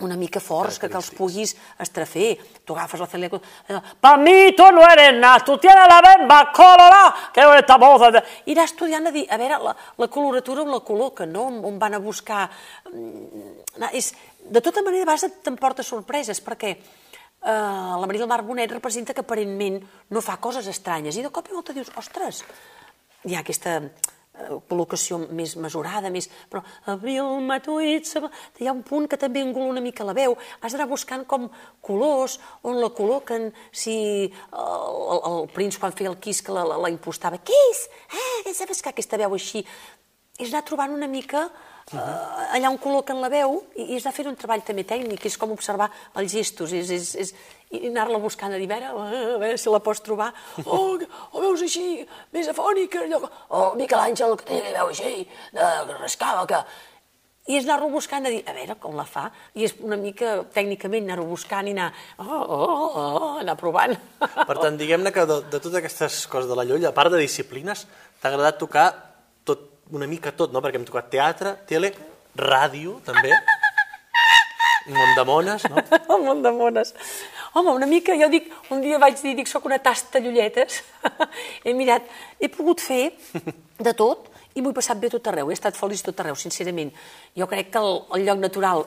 una 0.00 0.16
mica 0.16 0.38
forts, 0.38 0.78
que, 0.78 0.88
que 0.88 0.94
els 0.96 1.08
puguis 1.10 1.56
estrafer. 1.82 2.36
Tu 2.64 2.74
agafes 2.76 3.00
la 3.00 3.06
Celia... 3.10 3.30
eh, 3.68 3.80
Pa 4.00 4.16
mi 4.16 4.52
tu 4.54 4.66
no 4.70 4.84
eres 4.86 5.14
nada, 5.18 5.40
tu 5.44 5.56
tienes 5.58 5.88
la 5.90 6.00
bemba 6.04 6.52
colorada, 6.54 7.32
que 7.34 7.42
esta 7.58 7.76
voz... 7.76 8.12
de-". 8.12 8.22
I 8.46 8.52
anar 8.54 8.64
estudiant 8.68 9.06
a 9.06 9.10
dir, 9.10 9.26
a 9.30 9.36
veure, 9.36 9.58
la, 9.58 9.74
la 9.98 10.08
coloratura 10.08 10.62
on 10.62 10.70
la 10.70 10.80
col·loquen, 10.86 11.32
no? 11.34 11.48
On- 11.50 11.64
On 11.64 11.78
van 11.78 11.94
a 11.94 11.98
buscar... 11.98 12.48
mm, 12.92 13.90
És, 13.92 14.12
de 14.48 14.60
tota 14.62 14.82
manera, 14.82 15.02
a 15.02 15.10
vegades 15.14 15.42
t'emporta 15.42 15.82
sorpreses, 15.82 16.40
perquè 16.46 16.70
eh, 16.76 17.50
la 17.50 18.06
Maria 18.06 18.22
del 18.22 18.30
Mar 18.30 18.42
Bonet 18.46 18.70
representa 18.72 19.14
que 19.14 19.20
aparentment 19.26 19.82
no 20.10 20.22
fa 20.22 20.38
coses 20.38 20.66
estranyes, 20.70 21.16
i 21.18 21.22
de 21.26 21.30
cop 21.34 21.50
i 21.50 21.54
volta 21.54 21.74
dius, 21.74 21.90
ostres, 21.98 22.44
hi 23.26 23.34
ha 23.34 23.42
aquesta 23.42 23.80
col·locació 24.68 25.18
més 25.34 25.56
mesurada, 25.60 26.10
més... 26.14 26.28
Però 26.50 26.62
abril, 26.92 27.38
matuït, 27.46 28.06
sab- 28.08 28.28
hi 28.58 28.68
ha 28.68 28.74
un 28.76 28.84
punt 28.86 29.08
que 29.10 29.18
també 29.20 29.42
engula 29.44 29.72
una 29.74 29.84
mica 29.84 30.06
la 30.06 30.16
veu. 30.16 30.36
Has 30.60 30.74
d'anar 30.74 30.88
buscant 30.90 31.26
com 31.28 31.48
colors, 31.84 32.38
on 32.62 32.80
la 32.80 32.90
col·loquen, 32.94 33.50
si 33.72 33.96
el, 34.28 35.18
el, 35.18 35.40
Prince 35.54 35.80
quan 35.80 35.94
feia 35.96 36.12
el 36.12 36.20
Kiss 36.22 36.42
que 36.46 36.54
la, 36.54 36.64
la, 36.68 36.78
la 36.84 36.92
impostava, 36.92 37.40
Kiss, 37.42 37.88
eh, 38.14 38.54
saps 38.54 38.82
que 38.82 38.94
aquesta 38.94 39.20
veu 39.20 39.34
així... 39.38 39.64
És 40.38 40.52
anar 40.52 40.62
trobant 40.62 40.92
una 40.94 41.08
mica 41.10 41.48
eh, 41.48 41.67
allà 41.96 42.68
on 42.68 42.78
col·loquen 42.80 43.20
la 43.22 43.30
veu 43.32 43.62
i, 43.74 43.86
i 43.92 43.96
és 43.96 44.04
anar 44.04 44.16
fent 44.16 44.28
un 44.32 44.36
treball 44.36 44.64
també 44.66 44.84
tècnic, 44.88 45.24
és 45.24 45.38
com 45.40 45.54
observar 45.54 45.88
els 46.20 46.32
gestos, 46.32 46.74
és, 46.76 46.90
és, 46.92 47.14
és 47.22 47.32
anar-la 47.88 48.20
buscant 48.20 48.52
a 48.52 48.60
dir, 48.60 48.68
a 48.68 48.74
veure, 48.74 48.92
a 48.92 49.38
veure 49.40 49.56
si 49.60 49.72
la 49.72 49.80
pots 49.84 50.04
trobar. 50.04 50.32
Oh, 50.68 50.98
oh 51.32 51.40
veus 51.40 51.62
així, 51.64 52.04
més 52.34 52.50
afònica, 52.50 53.06
allò, 53.06 53.22
oh, 53.24 53.72
Miquel 53.78 54.02
Àngel, 54.02 54.36
que 54.36 54.46
té 54.50 54.60
veu 54.74 54.92
així, 54.92 55.24
de 55.56 55.98
rascava, 55.98 56.46
que... 56.50 56.62
I 57.48 57.56
és 57.56 57.64
anar-lo 57.64 57.86
buscant 57.88 58.26
a 58.28 58.28
dir, 58.28 58.42
a 58.44 58.52
veure 58.52 58.74
com 58.76 58.92
la 58.92 59.06
fa, 59.08 59.22
i 59.56 59.64
és 59.64 59.72
una 59.80 59.96
mica 59.96 60.34
tècnicament 60.52 61.06
anar-ho 61.06 61.24
buscant 61.30 61.70
i 61.70 61.72
anar, 61.72 61.86
oh, 62.20 62.26
oh, 62.28 62.58
oh, 62.66 62.98
oh, 63.00 63.30
anar 63.40 63.54
provant. 63.56 63.96
Per 64.20 64.56
tant, 64.58 64.76
diguem-ne 64.76 65.14
que 65.16 65.24
de, 65.24 65.38
de 65.48 65.56
totes 65.56 65.78
aquestes 65.80 66.26
coses 66.28 66.50
de 66.50 66.58
la 66.58 66.68
llolla, 66.68 66.90
a 66.90 66.96
part 66.98 67.14
de 67.14 67.22
disciplines, 67.22 67.86
t'ha 68.20 68.28
agradat 68.28 68.60
tocar 68.60 68.90
una 69.92 70.06
mica 70.06 70.32
tot, 70.36 70.52
no? 70.52 70.62
Perquè 70.64 70.80
hem 70.80 70.86
tocat 70.88 71.10
teatre, 71.12 71.54
tele, 71.68 71.92
ràdio, 72.38 72.98
també, 73.06 73.32
món 74.92 75.14
de 75.16 75.24
mones, 75.24 75.64
no? 75.70 75.82
El 76.14 76.24
món 76.24 76.42
de 76.42 76.52
mones. 76.52 76.94
Home, 77.54 77.72
una 77.72 77.86
mica, 77.88 78.16
jo 78.18 78.28
dic, 78.32 78.50
un 78.72 78.82
dia 78.84 78.98
vaig 79.00 79.18
dir, 79.22 79.34
dic, 79.38 79.48
soc 79.50 79.66
una 79.68 79.78
tasta 79.82 80.20
llolletes. 80.22 80.82
he 81.64 81.74
mirat, 81.76 82.08
he 82.40 82.50
pogut 82.52 82.82
fer 82.84 83.12
de 83.78 83.94
tot 83.96 84.28
i 84.54 84.62
m'ho 84.62 84.72
he 84.72 84.76
passat 84.76 84.98
bé 85.00 85.10
tot 85.12 85.26
arreu, 85.30 85.50
he 85.50 85.56
estat 85.56 85.76
feliç 85.78 86.02
tot 86.06 86.20
arreu, 86.20 86.36
sincerament. 86.38 86.92
Jo 87.36 87.48
crec 87.50 87.72
que 87.74 87.82
el, 87.82 88.02
el 88.16 88.26
lloc 88.28 88.40
natural 88.42 88.86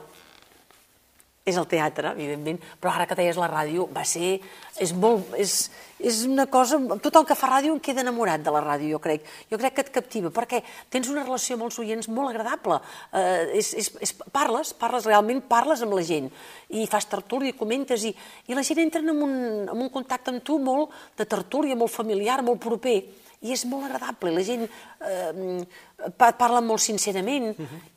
és 1.41 1.57
el 1.57 1.65
teatre, 1.65 2.11
evidentment, 2.13 2.59
però 2.77 2.91
ara 2.93 3.07
que 3.09 3.15
deies 3.17 3.37
la 3.41 3.47
ràdio, 3.49 3.87
va 3.89 4.03
ser... 4.05 4.35
És 4.81 4.91
molt... 4.93 5.31
És, 5.41 5.71
és 6.01 6.19
una 6.29 6.45
cosa... 6.49 6.77
Tothom 7.01 7.25
que 7.25 7.37
fa 7.37 7.49
ràdio 7.49 7.73
en 7.73 7.79
queda 7.81 8.03
enamorat 8.05 8.43
de 8.45 8.53
la 8.53 8.61
ràdio, 8.61 8.91
jo 8.93 8.99
crec. 9.01 9.25
Jo 9.49 9.57
crec 9.61 9.73
que 9.77 9.83
et 9.85 9.89
captiva, 9.93 10.29
perquè 10.33 10.59
tens 10.93 11.09
una 11.09 11.23
relació 11.25 11.57
amb 11.57 11.65
els 11.65 11.79
oients 11.81 12.09
molt 12.13 12.29
agradable. 12.29 12.77
Eh, 13.17 13.57
és, 13.57 13.71
és, 13.77 13.89
és, 14.05 14.13
parles, 14.33 14.73
parles, 14.77 15.07
realment 15.09 15.41
parles 15.49 15.81
amb 15.81 15.97
la 15.97 16.03
gent. 16.05 16.29
I 16.77 16.85
fas 16.89 17.09
tertúlia, 17.09 17.57
comentes, 17.57 18.05
i, 18.05 18.13
i 18.45 18.57
la 18.57 18.65
gent 18.65 18.83
entra 18.85 19.01
en 19.01 19.09
un, 19.13 19.33
en 19.65 19.73
un 19.75 19.89
contacte 19.93 20.29
amb 20.33 20.45
tu 20.45 20.59
molt 20.61 20.93
de 21.17 21.25
tertúlia, 21.25 21.77
molt 21.77 21.93
familiar, 21.93 22.41
molt 22.45 22.61
proper 22.61 22.99
i 23.41 23.55
és 23.55 23.63
molt 23.65 23.87
agradable, 23.87 24.29
la 24.35 24.43
gent 24.45 24.67
eh, 24.67 25.63
pa- 26.13 26.35
parla 26.37 26.59
molt 26.61 26.83
sincerament 26.83 27.47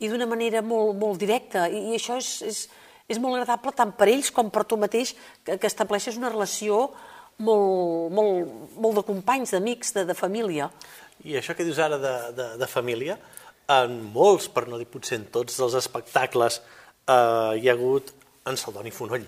i 0.01 0.09
d'una 0.09 0.25
manera 0.25 0.63
molt, 0.65 0.95
molt 0.97 1.21
directa, 1.21 1.67
i, 1.69 1.91
i 1.91 1.99
això 1.99 2.17
és, 2.17 2.31
és, 2.49 2.63
és 3.11 3.19
molt 3.21 3.37
agradable 3.37 3.73
tant 3.75 3.93
per 3.95 4.09
ells 4.09 4.31
com 4.33 4.49
per 4.53 4.65
tu 4.65 4.77
mateix, 4.81 5.13
que, 5.45 5.59
que 5.61 5.69
estableixes 5.69 6.17
una 6.17 6.31
relació 6.33 6.89
molt, 7.37 8.11
molt, 8.15 8.51
molt 8.79 8.99
de 9.01 9.05
companys, 9.05 9.53
d'amics, 9.55 9.93
de, 9.97 10.05
de 10.09 10.17
família. 10.17 10.69
I 11.25 11.37
això 11.39 11.55
que 11.57 11.65
dius 11.67 11.79
ara 11.81 11.99
de, 12.01 12.15
de, 12.37 12.49
de 12.61 12.69
família, 12.69 13.17
en 13.71 13.97
molts, 14.13 14.47
per 14.51 14.67
no 14.69 14.79
dir 14.79 14.87
potser 14.89 15.19
en 15.19 15.29
tots 15.33 15.57
els 15.63 15.77
espectacles, 15.77 16.61
eh, 17.07 17.61
hi 17.61 17.69
ha 17.69 17.73
hagut 17.73 18.13
en 18.45 18.57
Saldoni 18.61 18.93
Fonoll. 18.93 19.25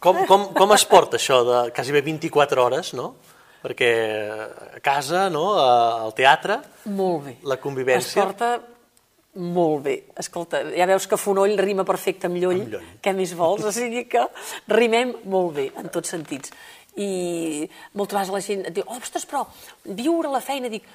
Com, 0.00 0.22
com, 0.24 0.46
com 0.56 0.72
es 0.72 0.86
porta 0.88 1.18
això 1.18 1.42
de 1.44 1.58
quasi 1.76 1.92
bé 1.92 2.00
24 2.06 2.62
hores, 2.64 2.94
no? 2.96 3.12
Perquè 3.60 3.90
a 4.78 4.80
casa, 4.80 5.26
no? 5.28 5.50
Al 5.60 6.14
teatre, 6.16 6.56
Molt 6.88 7.26
bé. 7.26 7.34
La 7.44 7.58
convivència. 7.60 8.08
Es 8.08 8.16
porta 8.16 8.54
molt 9.34 9.84
bé. 9.84 9.96
Escolta, 10.18 10.62
ja 10.74 10.88
veus 10.90 11.06
que 11.06 11.18
Fonoll 11.20 11.58
rima 11.60 11.84
perfecte 11.86 12.26
amb 12.26 12.40
Lloll. 12.40 12.64
Amb 12.64 12.74
Lloll. 12.74 12.88
Què 13.02 13.14
més 13.16 13.34
vols? 13.38 13.64
O 13.64 13.72
sigui 13.74 14.04
que 14.10 14.24
rimem 14.72 15.14
molt 15.30 15.54
bé, 15.58 15.68
en 15.78 15.90
tots 15.92 16.10
sentits. 16.16 16.52
I 16.98 17.68
moltes 17.94 18.16
vegades 18.16 18.34
la 18.34 18.42
gent 18.42 18.66
et 18.66 18.74
diu, 18.74 18.86
ostres, 18.90 19.26
però 19.30 19.44
viure 19.84 20.32
la 20.32 20.42
feina, 20.42 20.68
dic, 20.72 20.88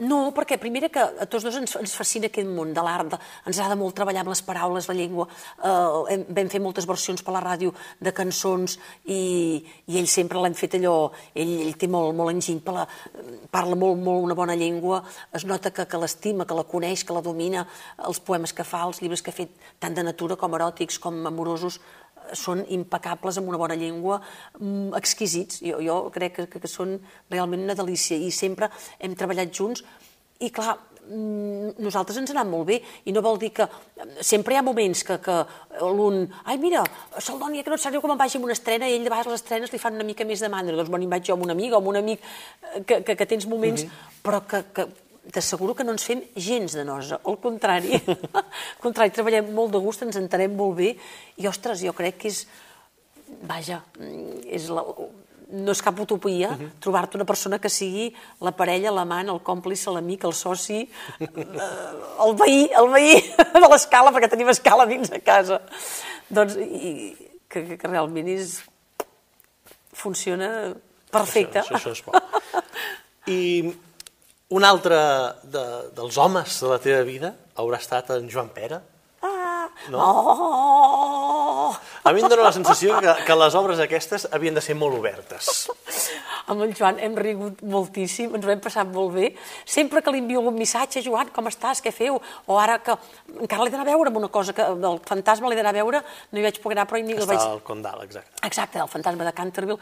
no, 0.00 0.30
perquè 0.32 0.56
primera 0.60 0.88
que 0.88 1.00
a 1.02 1.26
tots 1.28 1.44
dos 1.44 1.56
ens, 1.60 1.74
ens 1.76 1.92
fascina 1.96 2.30
aquest 2.30 2.48
món 2.48 2.70
de 2.72 2.80
l'art, 2.84 3.18
ens 3.44 3.58
agrada 3.58 3.76
molt 3.76 3.94
treballar 3.98 4.22
amb 4.24 4.30
les 4.32 4.40
paraules, 4.46 4.88
la 4.88 4.94
llengua, 4.96 5.26
eh, 5.62 6.14
hem- 6.14 6.24
vam 6.38 6.48
fer 6.48 6.60
moltes 6.64 6.86
versions 6.88 7.20
per 7.22 7.34
la 7.36 7.42
ràdio 7.44 7.74
de 8.00 8.12
cançons 8.16 8.78
i, 9.04 9.60
i 9.86 9.98
ell 10.00 10.08
sempre 10.08 10.40
l'hem 10.40 10.54
fet 10.56 10.78
allò, 10.78 11.10
ell, 11.34 11.52
ell 11.66 11.76
té 11.76 11.86
molt, 11.88 12.14
molt 12.16 12.32
enginy, 12.32 12.62
per 12.64 12.74
la, 12.78 12.86
parla 13.52 13.76
molt, 13.76 14.00
molt 14.00 14.24
una 14.24 14.34
bona 14.38 14.56
llengua, 14.56 15.02
es 15.36 15.44
nota 15.44 15.70
que, 15.70 15.84
que 15.86 16.00
l'estima, 16.00 16.46
que 16.48 16.54
la 16.56 16.64
coneix, 16.64 17.04
que 17.04 17.12
la 17.16 17.20
domina, 17.24 17.66
els 18.08 18.20
poemes 18.24 18.52
que 18.56 18.64
fa, 18.64 18.86
els 18.88 19.02
llibres 19.02 19.20
que 19.22 19.30
ha 19.30 19.36
fet, 19.36 19.52
tant 19.78 19.94
de 19.94 20.02
natura 20.06 20.36
com 20.40 20.54
eròtics, 20.56 20.98
com 20.98 21.20
amorosos, 21.26 21.80
són 22.36 22.64
impecables 22.68 23.38
amb 23.38 23.50
una 23.50 23.58
bona 23.60 23.78
llengua, 23.78 24.20
mm, 24.58 24.94
exquisits. 24.98 25.62
Jo, 25.64 25.80
jo 25.84 25.96
crec 26.14 26.36
que, 26.36 26.46
que, 26.50 26.60
que 26.60 26.70
són 26.70 26.98
realment 27.30 27.64
una 27.66 27.78
delícia 27.78 28.16
i 28.16 28.30
sempre 28.30 28.70
hem 28.98 29.16
treballat 29.18 29.52
junts. 29.54 29.84
I 30.40 30.50
clar, 30.54 30.76
mm, 31.10 31.74
nosaltres 31.82 32.18
ens 32.20 32.30
anem 32.32 32.52
molt 32.54 32.68
bé 32.70 32.78
i 33.04 33.12
no 33.12 33.22
vol 33.24 33.38
dir 33.40 33.50
que 33.56 33.66
sempre 34.20 34.54
hi 34.54 34.60
ha 34.60 34.64
moments 34.64 35.02
que, 35.04 35.18
que 35.22 35.36
l'un, 35.80 36.22
ai 36.44 36.58
mira, 36.62 36.84
Saldònia, 37.18 37.64
que 37.64 37.72
no 37.72 37.78
et 37.78 37.82
sap 37.82 37.96
que 37.96 38.08
me'n 38.08 38.20
vagi 38.20 38.38
amb 38.38 38.48
una 38.48 38.56
estrena 38.56 38.88
i 38.88 38.96
ell 38.96 39.04
de 39.04 39.12
vegades 39.12 39.32
les 39.34 39.42
estrenes 39.42 39.72
li 39.72 39.82
fan 39.82 39.98
una 39.98 40.06
mica 40.06 40.24
més 40.24 40.40
de 40.40 40.48
mandra, 40.48 40.76
doncs 40.76 40.90
me 40.90 41.02
n'hi 41.02 41.10
vaig 41.10 41.26
jo 41.26 41.36
amb 41.36 41.44
una 41.48 41.56
amiga 41.56 41.76
o 41.76 41.82
amb 41.82 41.92
un 41.92 42.00
amic 42.00 42.20
eh, 42.22 42.82
que, 42.84 43.02
que, 43.04 43.16
que 43.16 43.26
tens 43.26 43.48
moments, 43.50 43.86
però 44.24 44.42
que, 44.46 44.64
que 44.74 44.88
t'asseguro 45.28 45.74
que 45.76 45.84
no 45.84 45.92
ens 45.94 46.06
fem 46.06 46.22
gens 46.36 46.74
de 46.76 46.84
nosa, 46.84 47.20
al 47.28 47.38
contrari, 47.42 47.98
al 48.40 48.82
contrari, 48.82 49.12
treballem 49.14 49.52
molt 49.54 49.74
de 49.74 49.80
gust, 49.82 50.04
ens 50.06 50.18
entenem 50.20 50.54
molt 50.56 50.78
bé 50.80 50.94
i 51.40 51.48
ostres, 51.50 51.84
jo 51.84 51.92
crec 51.96 52.20
que 52.22 52.30
és, 52.32 52.44
vaja, 53.46 53.82
mm, 53.98 54.46
és 54.56 54.70
la, 54.72 54.84
no 55.50 55.74
és 55.74 55.82
cap 55.82 55.98
utopia 56.02 56.52
trobar-te 56.82 57.18
una 57.18 57.26
persona 57.28 57.58
que 57.62 57.70
sigui 57.72 58.08
la 58.44 58.52
parella, 58.56 58.92
l'amant, 58.94 59.32
el 59.32 59.42
còmplice, 59.46 59.92
l'amic, 59.94 60.24
el 60.28 60.34
soci, 60.36 60.84
eh, 61.20 61.46
el 62.24 62.36
veí, 62.38 62.64
el 62.80 62.90
veí 62.94 63.18
de 63.36 63.66
l'escala, 63.66 64.14
perquè 64.14 64.30
tenim 64.30 64.50
escala 64.52 64.86
dins 64.88 65.10
de 65.10 65.20
casa. 65.24 65.60
Doncs, 66.30 66.56
i, 66.56 66.92
que, 67.50 67.64
que, 67.66 67.78
que 67.80 67.90
realment 67.90 68.30
és, 68.30 68.60
funciona 70.00 70.72
perfecte. 71.10 71.64
Això, 71.64 71.76
això, 71.76 71.92
això 71.92 71.98
és 71.98 72.02
bo. 72.06 72.14
I 73.34 73.40
un 74.50 74.64
altre 74.66 74.96
de, 75.46 75.64
dels 75.96 76.16
homes 76.18 76.56
de 76.62 76.70
la 76.72 76.78
teva 76.82 77.02
vida 77.06 77.34
haurà 77.60 77.78
estat 77.78 78.10
en 78.16 78.30
Joan 78.32 78.48
Pera. 78.54 78.80
Ah, 79.22 79.68
No? 79.88 80.00
oh, 80.02 81.76
A 82.04 82.12
mi 82.12 82.20
em 82.20 82.28
dóna 82.28 82.42
la 82.48 82.52
sensació 82.52 82.98
que, 83.00 83.12
que 83.26 83.36
les 83.38 83.54
obres 83.54 83.78
aquestes 83.80 84.26
havien 84.32 84.56
de 84.56 84.62
ser 84.64 84.74
molt 84.76 84.96
obertes. 84.98 85.68
Amb 86.50 86.64
el 86.66 86.74
Joan 86.74 86.98
hem 87.02 87.16
rigut 87.18 87.62
moltíssim, 87.62 88.34
ens 88.34 88.46
ho 88.46 88.52
hem 88.52 88.62
passat 88.62 88.88
molt 88.90 89.14
bé. 89.14 89.30
Sempre 89.64 90.02
que 90.02 90.12
li 90.14 90.22
envio 90.22 90.42
un 90.42 90.56
missatge, 90.58 91.02
Joan, 91.04 91.30
com 91.34 91.48
estàs, 91.50 91.82
què 91.84 91.92
feu? 91.94 92.18
O 92.46 92.58
ara 92.58 92.80
que 92.84 92.96
encara 93.38 93.64
l'he 93.64 93.72
d'anar 93.72 93.86
a 93.86 93.90
veure 93.90 94.10
amb 94.10 94.20
una 94.22 94.30
cosa, 94.32 94.54
que 94.56 94.66
del 94.82 94.98
fantasma 95.06 95.50
l'he 95.50 95.58
d'anar 95.58 95.74
a 95.74 95.78
veure, 95.78 96.02
no 96.32 96.40
hi 96.40 96.46
vaig 96.48 96.60
poder 96.62 96.78
anar, 96.78 96.88
però 96.90 97.02
ni 97.02 97.14
el 97.14 97.22
Està 97.22 97.34
vaig... 97.34 97.44
al 97.46 97.62
Condal, 97.66 98.02
exacte. 98.06 98.42
Exacte, 98.46 98.82
el 98.82 98.90
fantasma 98.90 99.28
de 99.28 99.34
Canterville, 99.36 99.78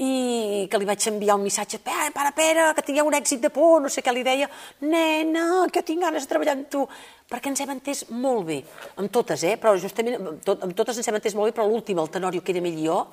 i 0.00 0.66
que 0.70 0.80
li 0.80 0.88
vaig 0.88 1.08
enviar 1.10 1.36
un 1.36 1.44
missatge, 1.44 1.80
pare, 1.84 2.10
pare, 2.14 2.34
pere, 2.36 2.68
que 2.76 2.84
tingueu 2.86 3.08
un 3.08 3.16
èxit 3.16 3.42
de 3.44 3.50
por, 3.52 3.80
no 3.84 3.90
sé 3.92 4.04
què 4.04 4.14
li 4.14 4.24
deia, 4.26 4.48
nena, 4.84 5.66
que 5.72 5.84
tinc 5.86 6.04
ganes 6.06 6.24
de 6.24 6.32
treballar 6.32 6.56
amb 6.56 6.70
tu, 6.72 6.86
perquè 7.30 7.52
ens 7.52 7.60
hem 7.64 7.74
entès 7.76 8.06
molt 8.10 8.46
bé, 8.48 8.62
amb 8.96 9.12
totes, 9.12 9.44
eh? 9.44 9.56
però 9.60 9.76
justament 9.80 10.16
amb, 10.16 10.40
tot, 10.46 10.64
amb 10.64 10.76
totes 10.76 11.00
ens 11.00 11.10
hem 11.10 11.20
entès 11.20 11.36
molt 11.38 11.50
bé, 11.50 11.56
però 11.56 11.68
l'últim, 11.68 12.00
el 12.00 12.10
Tenorio, 12.12 12.42
que 12.44 12.56
era 12.56 12.64
ell 12.64 12.80
i 12.80 12.88
jo, 12.88 13.04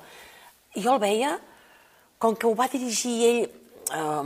jo 0.78 0.96
el 0.96 1.02
veia, 1.02 1.36
com 2.18 2.36
que 2.36 2.46
ho 2.46 2.54
va 2.54 2.68
dirigir 2.68 3.16
ell, 3.28 3.42
eh, 3.94 4.22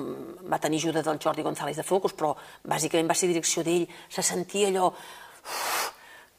va 0.50 0.58
tenir 0.58 0.78
ajuda 0.78 1.02
del 1.02 1.18
Jordi 1.22 1.42
González 1.42 1.76
de 1.76 1.82
Focus, 1.82 2.14
però 2.14 2.34
bàsicament 2.64 3.08
va 3.08 3.14
ser 3.14 3.28
direcció 3.28 3.62
d'ell, 3.62 3.86
se 4.08 4.22
sentia 4.22 4.68
allò 4.68 4.88
uf, 4.88 5.92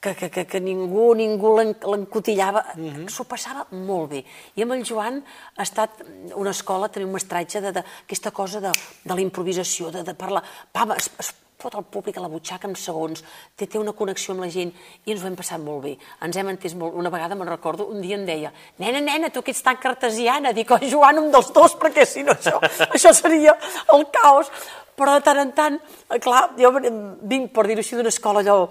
que, 0.03 0.15
que, 0.15 0.29
que, 0.29 0.45
que 0.45 0.59
ningú, 0.59 1.13
ningú 1.15 1.53
l'en- 1.55 1.77
l'encotillava, 1.79 2.65
mm 2.75 2.89
-hmm. 2.89 3.07
s'ho 3.09 3.23
passava 3.23 3.65
molt 3.71 4.09
bé. 4.09 4.25
I 4.55 4.61
amb 4.63 4.73
el 4.73 4.83
Joan 4.83 5.23
ha 5.55 5.63
estat 5.63 5.91
una 6.35 6.49
escola, 6.49 6.89
també 6.89 7.05
un 7.05 7.13
mestratge 7.13 7.61
d'aquesta 7.61 8.31
cosa 8.31 8.59
de, 8.59 8.71
de 9.05 9.13
la 9.15 9.21
improvisació, 9.21 9.91
de, 9.91 10.03
de 10.03 10.13
parlar... 10.13 10.43
Pam, 10.71 10.91
es, 10.91 11.09
es 11.19 11.33
fot 11.59 11.75
el 11.79 11.85
públic 11.87 12.17
a 12.17 12.23
la 12.23 12.29
butxaca 12.31 12.67
en 12.67 12.75
segons, 12.79 13.23
té, 13.55 13.67
té 13.67 13.79
una 13.79 13.93
connexió 13.97 14.33
amb 14.33 14.45
la 14.45 14.51
gent 14.51 14.73
i 15.05 15.13
ens 15.13 15.23
ho 15.23 15.29
hem 15.29 15.37
passat 15.39 15.61
molt 15.63 15.83
bé. 15.85 15.95
Ens 16.25 16.37
hem 16.37 16.51
entès 16.53 16.75
molt. 16.79 16.97
Una 16.99 17.11
vegada 17.13 17.37
me'n 17.39 17.49
recordo, 17.49 17.87
un 17.89 18.01
dia 18.03 18.19
em 18.19 18.25
deia 18.27 18.53
nena, 18.79 19.01
nena, 19.01 19.31
tu 19.33 19.41
que 19.41 19.53
ets 19.53 19.63
tan 19.63 19.79
cartesiana, 19.81 20.53
dic, 20.53 20.71
oh, 20.71 20.81
Joan, 20.89 21.21
un 21.23 21.31
dels 21.33 21.51
dos, 21.55 21.77
perquè 21.79 22.05
si 22.09 22.23
no 22.23 22.35
això, 22.35 22.59
això 22.89 23.13
seria 23.15 23.57
el 23.93 24.07
caos. 24.13 24.51
Però 24.93 25.15
de 25.17 25.23
tant 25.25 25.39
en 25.41 25.51
tant, 25.57 25.77
eh, 26.09 26.19
clar, 26.21 26.51
jo 26.59 26.69
vinc, 26.77 27.47
per 27.53 27.65
dir-ho 27.65 27.81
així, 27.81 27.95
d'una 27.97 28.11
escola 28.13 28.43
allò 28.43 28.67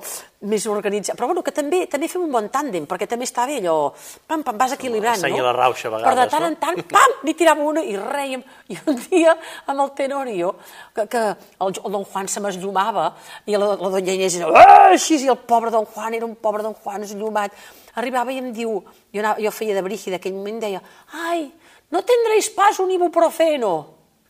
més 0.47 0.67
organitzada. 0.71 1.17
Però 1.19 1.27
bueno, 1.31 1.43
que 1.43 1.51
també 1.55 1.81
també 1.91 2.09
fem 2.11 2.23
un 2.23 2.31
bon 2.31 2.47
tàndem, 2.51 2.87
perquè 2.87 3.09
també 3.11 3.27
està 3.27 3.47
bé 3.47 3.57
allò... 3.59 3.93
Pam, 4.27 4.45
pam, 4.47 4.59
vas 4.59 4.75
equilibrant, 4.77 5.19
no? 5.23 5.43
la 5.43 5.55
rauxa 5.57 5.89
a 5.89 5.93
Però 5.97 6.15
de 6.15 6.23
vegades, 6.23 6.33
tant 6.33 6.47
no? 6.47 6.51
en 6.53 6.57
tant, 6.63 6.83
pam, 6.93 7.17
n'hi 7.27 7.35
tirava 7.39 7.67
una 7.67 7.83
i 7.83 7.97
rèiem. 7.99 8.45
I 8.71 8.79
un 8.87 9.01
dia, 9.09 9.35
amb 9.67 9.85
el 9.85 9.93
Tenorio, 9.99 10.55
que, 10.95 11.09
que 11.11 11.25
el, 11.27 11.75
el 11.75 11.97
don 11.99 12.07
Juan 12.07 12.31
se 12.31 12.43
m'esllomava, 12.45 13.09
i 13.47 13.59
la, 13.59 13.75
la 13.75 13.93
doña 13.97 14.15
Inés 14.15 14.39
era 14.39 14.51
"Ah!" 14.55 14.93
així, 14.93 15.19
i 15.25 15.31
el 15.31 15.39
pobre 15.39 15.75
don 15.75 15.87
Juan 15.91 16.15
era 16.15 16.27
un 16.27 16.37
pobre 16.37 16.63
don 16.63 16.75
Juan 16.75 17.03
esllomat. 17.03 17.59
Arribava 17.99 18.33
i 18.33 18.39
em 18.39 18.53
diu, 18.55 18.79
jo, 19.13 19.21
anava, 19.21 19.43
jo 19.43 19.51
feia 19.51 19.75
de 19.75 19.83
brígida 19.83 20.23
aquell 20.23 20.39
moment, 20.39 20.63
deia, 20.63 20.81
ai, 21.27 21.51
no 21.91 22.07
tendréis 22.07 22.49
pas 22.55 22.79
un 22.81 22.95
ibuprofeno? 22.95 23.73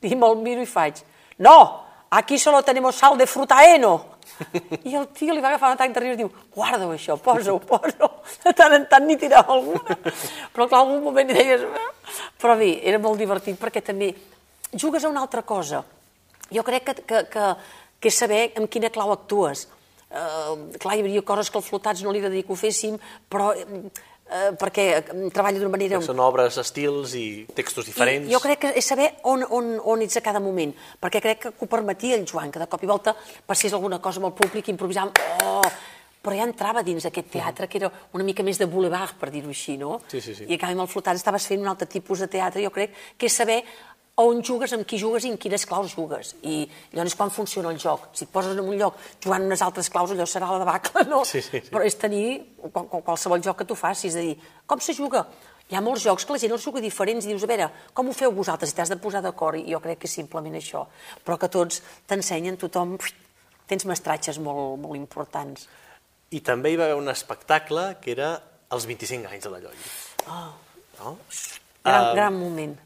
I 0.02 0.16
me'l 0.18 0.40
miro 0.42 0.64
i 0.64 0.66
faig, 0.66 0.98
no, 1.42 1.58
aquí 2.10 2.38
solo 2.38 2.62
tenemos 2.62 2.94
sal 2.96 3.18
de 3.18 3.26
frutaeno. 3.26 4.12
I 4.88 4.94
el 4.96 5.08
tio 5.12 5.34
li 5.34 5.42
va 5.42 5.50
agafar 5.50 5.72
un 5.72 5.76
atac 5.76 5.92
de 5.92 6.00
riure 6.00 6.14
i 6.14 6.20
diu, 6.22 6.30
guarda-ho 6.54 6.92
això, 6.94 7.18
posa-ho, 7.20 7.58
posa-ho. 7.70 8.10
De 8.44 8.54
tant 8.58 8.76
en 8.76 8.86
tant 8.90 9.04
n'hi 9.06 9.18
tirava 9.20 9.56
alguna. 9.56 9.96
Però 10.54 10.68
clar, 10.68 10.84
algun 10.84 11.02
moment 11.04 11.30
hi 11.30 11.36
deies... 11.36 11.66
"Ah". 11.66 11.90
Però 12.40 12.56
bé, 12.58 12.76
era 12.86 12.98
molt 13.02 13.18
divertit 13.20 13.58
perquè 13.58 13.82
també 13.84 14.12
jugues 14.72 15.04
a 15.04 15.10
una 15.10 15.22
altra 15.22 15.42
cosa. 15.42 15.82
Jo 16.52 16.62
crec 16.66 16.84
que, 16.84 16.94
que, 17.08 17.22
que, 17.32 17.52
que 18.00 18.10
és 18.10 18.18
saber 18.18 18.42
amb 18.58 18.70
quina 18.70 18.90
clau 18.92 19.12
actues. 19.14 19.66
Uh, 20.12 20.68
clar, 20.76 20.98
hi 20.98 21.04
hauria 21.04 21.22
coses 21.24 21.48
que 21.48 21.56
els 21.56 21.68
flotats 21.70 22.02
no 22.04 22.12
li 22.12 22.20
agradaria 22.20 22.44
que 22.44 22.52
ho 22.52 22.58
féssim, 22.58 22.98
però 23.32 23.52
uh, 24.32 24.50
perquè 24.58 24.88
eh, 24.96 25.02
treballa 25.34 25.60
d'una 25.60 25.72
manera... 25.72 26.00
Són 26.04 26.20
obres, 26.24 26.58
estils 26.62 27.14
i 27.18 27.26
textos 27.54 27.86
diferents. 27.88 28.30
I 28.30 28.34
jo 28.34 28.40
crec 28.42 28.64
que 28.64 28.74
és 28.80 28.88
saber 28.88 29.10
on, 29.28 29.44
on, 29.52 29.74
on 29.94 30.04
ets 30.04 30.18
a 30.18 30.24
cada 30.24 30.40
moment, 30.42 30.72
perquè 31.02 31.22
crec 31.24 31.42
que 31.46 31.54
ho 31.58 31.70
permetia 31.70 32.16
el 32.16 32.26
Joan, 32.28 32.52
que 32.52 32.62
de 32.62 32.68
cop 32.70 32.82
i 32.82 32.90
volta 32.90 33.14
passés 33.46 33.74
alguna 33.76 34.00
cosa 34.02 34.22
amb 34.22 34.32
el 34.32 34.38
públic, 34.40 34.72
improvisàvem, 34.72 35.12
oh, 35.46 35.72
però 36.22 36.38
ja 36.38 36.46
entrava 36.46 36.84
dins 36.86 37.04
aquest 37.08 37.32
teatre, 37.34 37.66
que 37.68 37.80
era 37.80 37.90
una 38.14 38.24
mica 38.24 38.44
més 38.46 38.60
de 38.60 38.68
boulevard, 38.70 39.16
per 39.18 39.32
dir-ho 39.34 39.50
així, 39.50 39.74
no? 39.80 39.98
Sí, 40.08 40.20
sí, 40.22 40.36
sí. 40.38 40.46
I 40.46 40.54
a 40.54 40.60
canvi 40.62 40.78
amb 40.78 40.86
el 40.86 40.90
flotant 40.90 41.18
estaves 41.18 41.48
fent 41.50 41.64
un 41.64 41.72
altre 41.72 41.88
tipus 41.90 42.22
de 42.22 42.30
teatre, 42.30 42.62
jo 42.62 42.70
crec 42.74 42.94
que 43.18 43.26
és 43.26 43.38
saber 43.42 43.58
on 44.20 44.42
jugues, 44.44 44.72
amb 44.76 44.84
qui 44.86 44.98
jugues 45.00 45.24
i 45.24 45.30
en 45.32 45.38
quines 45.40 45.64
claus 45.66 45.94
jugues. 45.96 46.34
I 46.44 46.66
llavors 46.92 47.14
quan 47.16 47.30
funciona 47.32 47.70
el 47.72 47.78
joc. 47.80 48.10
Si 48.12 48.24
et 48.26 48.30
poses 48.30 48.52
en 48.52 48.60
un 48.60 48.76
lloc 48.78 48.98
jugant 49.24 49.46
unes 49.46 49.62
altres 49.64 49.88
claus, 49.90 50.10
allò 50.12 50.26
serà 50.28 50.50
la 50.52 50.58
debacle, 50.60 51.06
no? 51.08 51.22
Sí, 51.24 51.40
sí, 51.40 51.60
sí. 51.62 51.70
Però 51.72 51.82
és 51.86 51.96
tenir 51.98 52.56
qual- 52.70 52.88
qual- 52.90 53.02
qualsevol 53.02 53.42
joc 53.42 53.58
que 53.58 53.64
tu 53.64 53.74
facis, 53.74 54.12
és 54.14 54.16
a 54.20 54.20
dir, 54.20 54.36
com 54.66 54.78
se 54.80 54.92
juga? 54.94 55.26
Hi 55.70 55.76
ha 55.76 55.80
molts 55.80 56.02
jocs 56.04 56.26
que 56.26 56.32
la 56.34 56.38
gent 56.38 56.52
els 56.52 56.62
juga 56.64 56.80
diferents 56.84 57.24
i 57.24 57.28
dius, 57.28 57.42
a 57.44 57.46
veure, 57.46 57.70
com 57.94 58.08
ho 58.08 58.12
feu 58.12 58.30
vosaltres? 58.32 58.72
I 58.72 58.74
t'has 58.76 58.90
de 58.92 58.96
posar 59.00 59.22
d'acord, 59.22 59.56
i 59.56 59.72
jo 59.72 59.80
crec 59.80 59.98
que 60.00 60.06
és 60.06 60.12
simplement 60.12 60.54
això. 60.54 60.84
Però 61.24 61.38
que 61.38 61.48
tots 61.48 61.82
t'ensenyen, 62.06 62.56
tothom... 62.58 62.98
Tens 63.66 63.86
mestratges 63.86 64.38
molt, 64.42 64.76
molt 64.82 64.96
importants. 64.98 65.68
I 66.30 66.40
també 66.44 66.72
hi 66.72 66.76
va 66.76 66.84
haver 66.84 66.96
un 66.98 67.08
espectacle 67.08 67.96
que 68.02 68.10
era 68.12 68.34
els 68.70 68.84
25 68.84 69.30
anys 69.30 69.44
de 69.44 69.50
la 69.50 69.60
Lloll. 69.60 69.84
Oh, 70.28 70.50
No? 70.98 71.16
gran, 71.84 72.04
Ah, 72.04 72.12
gran 72.12 72.34
moment. 72.36 72.76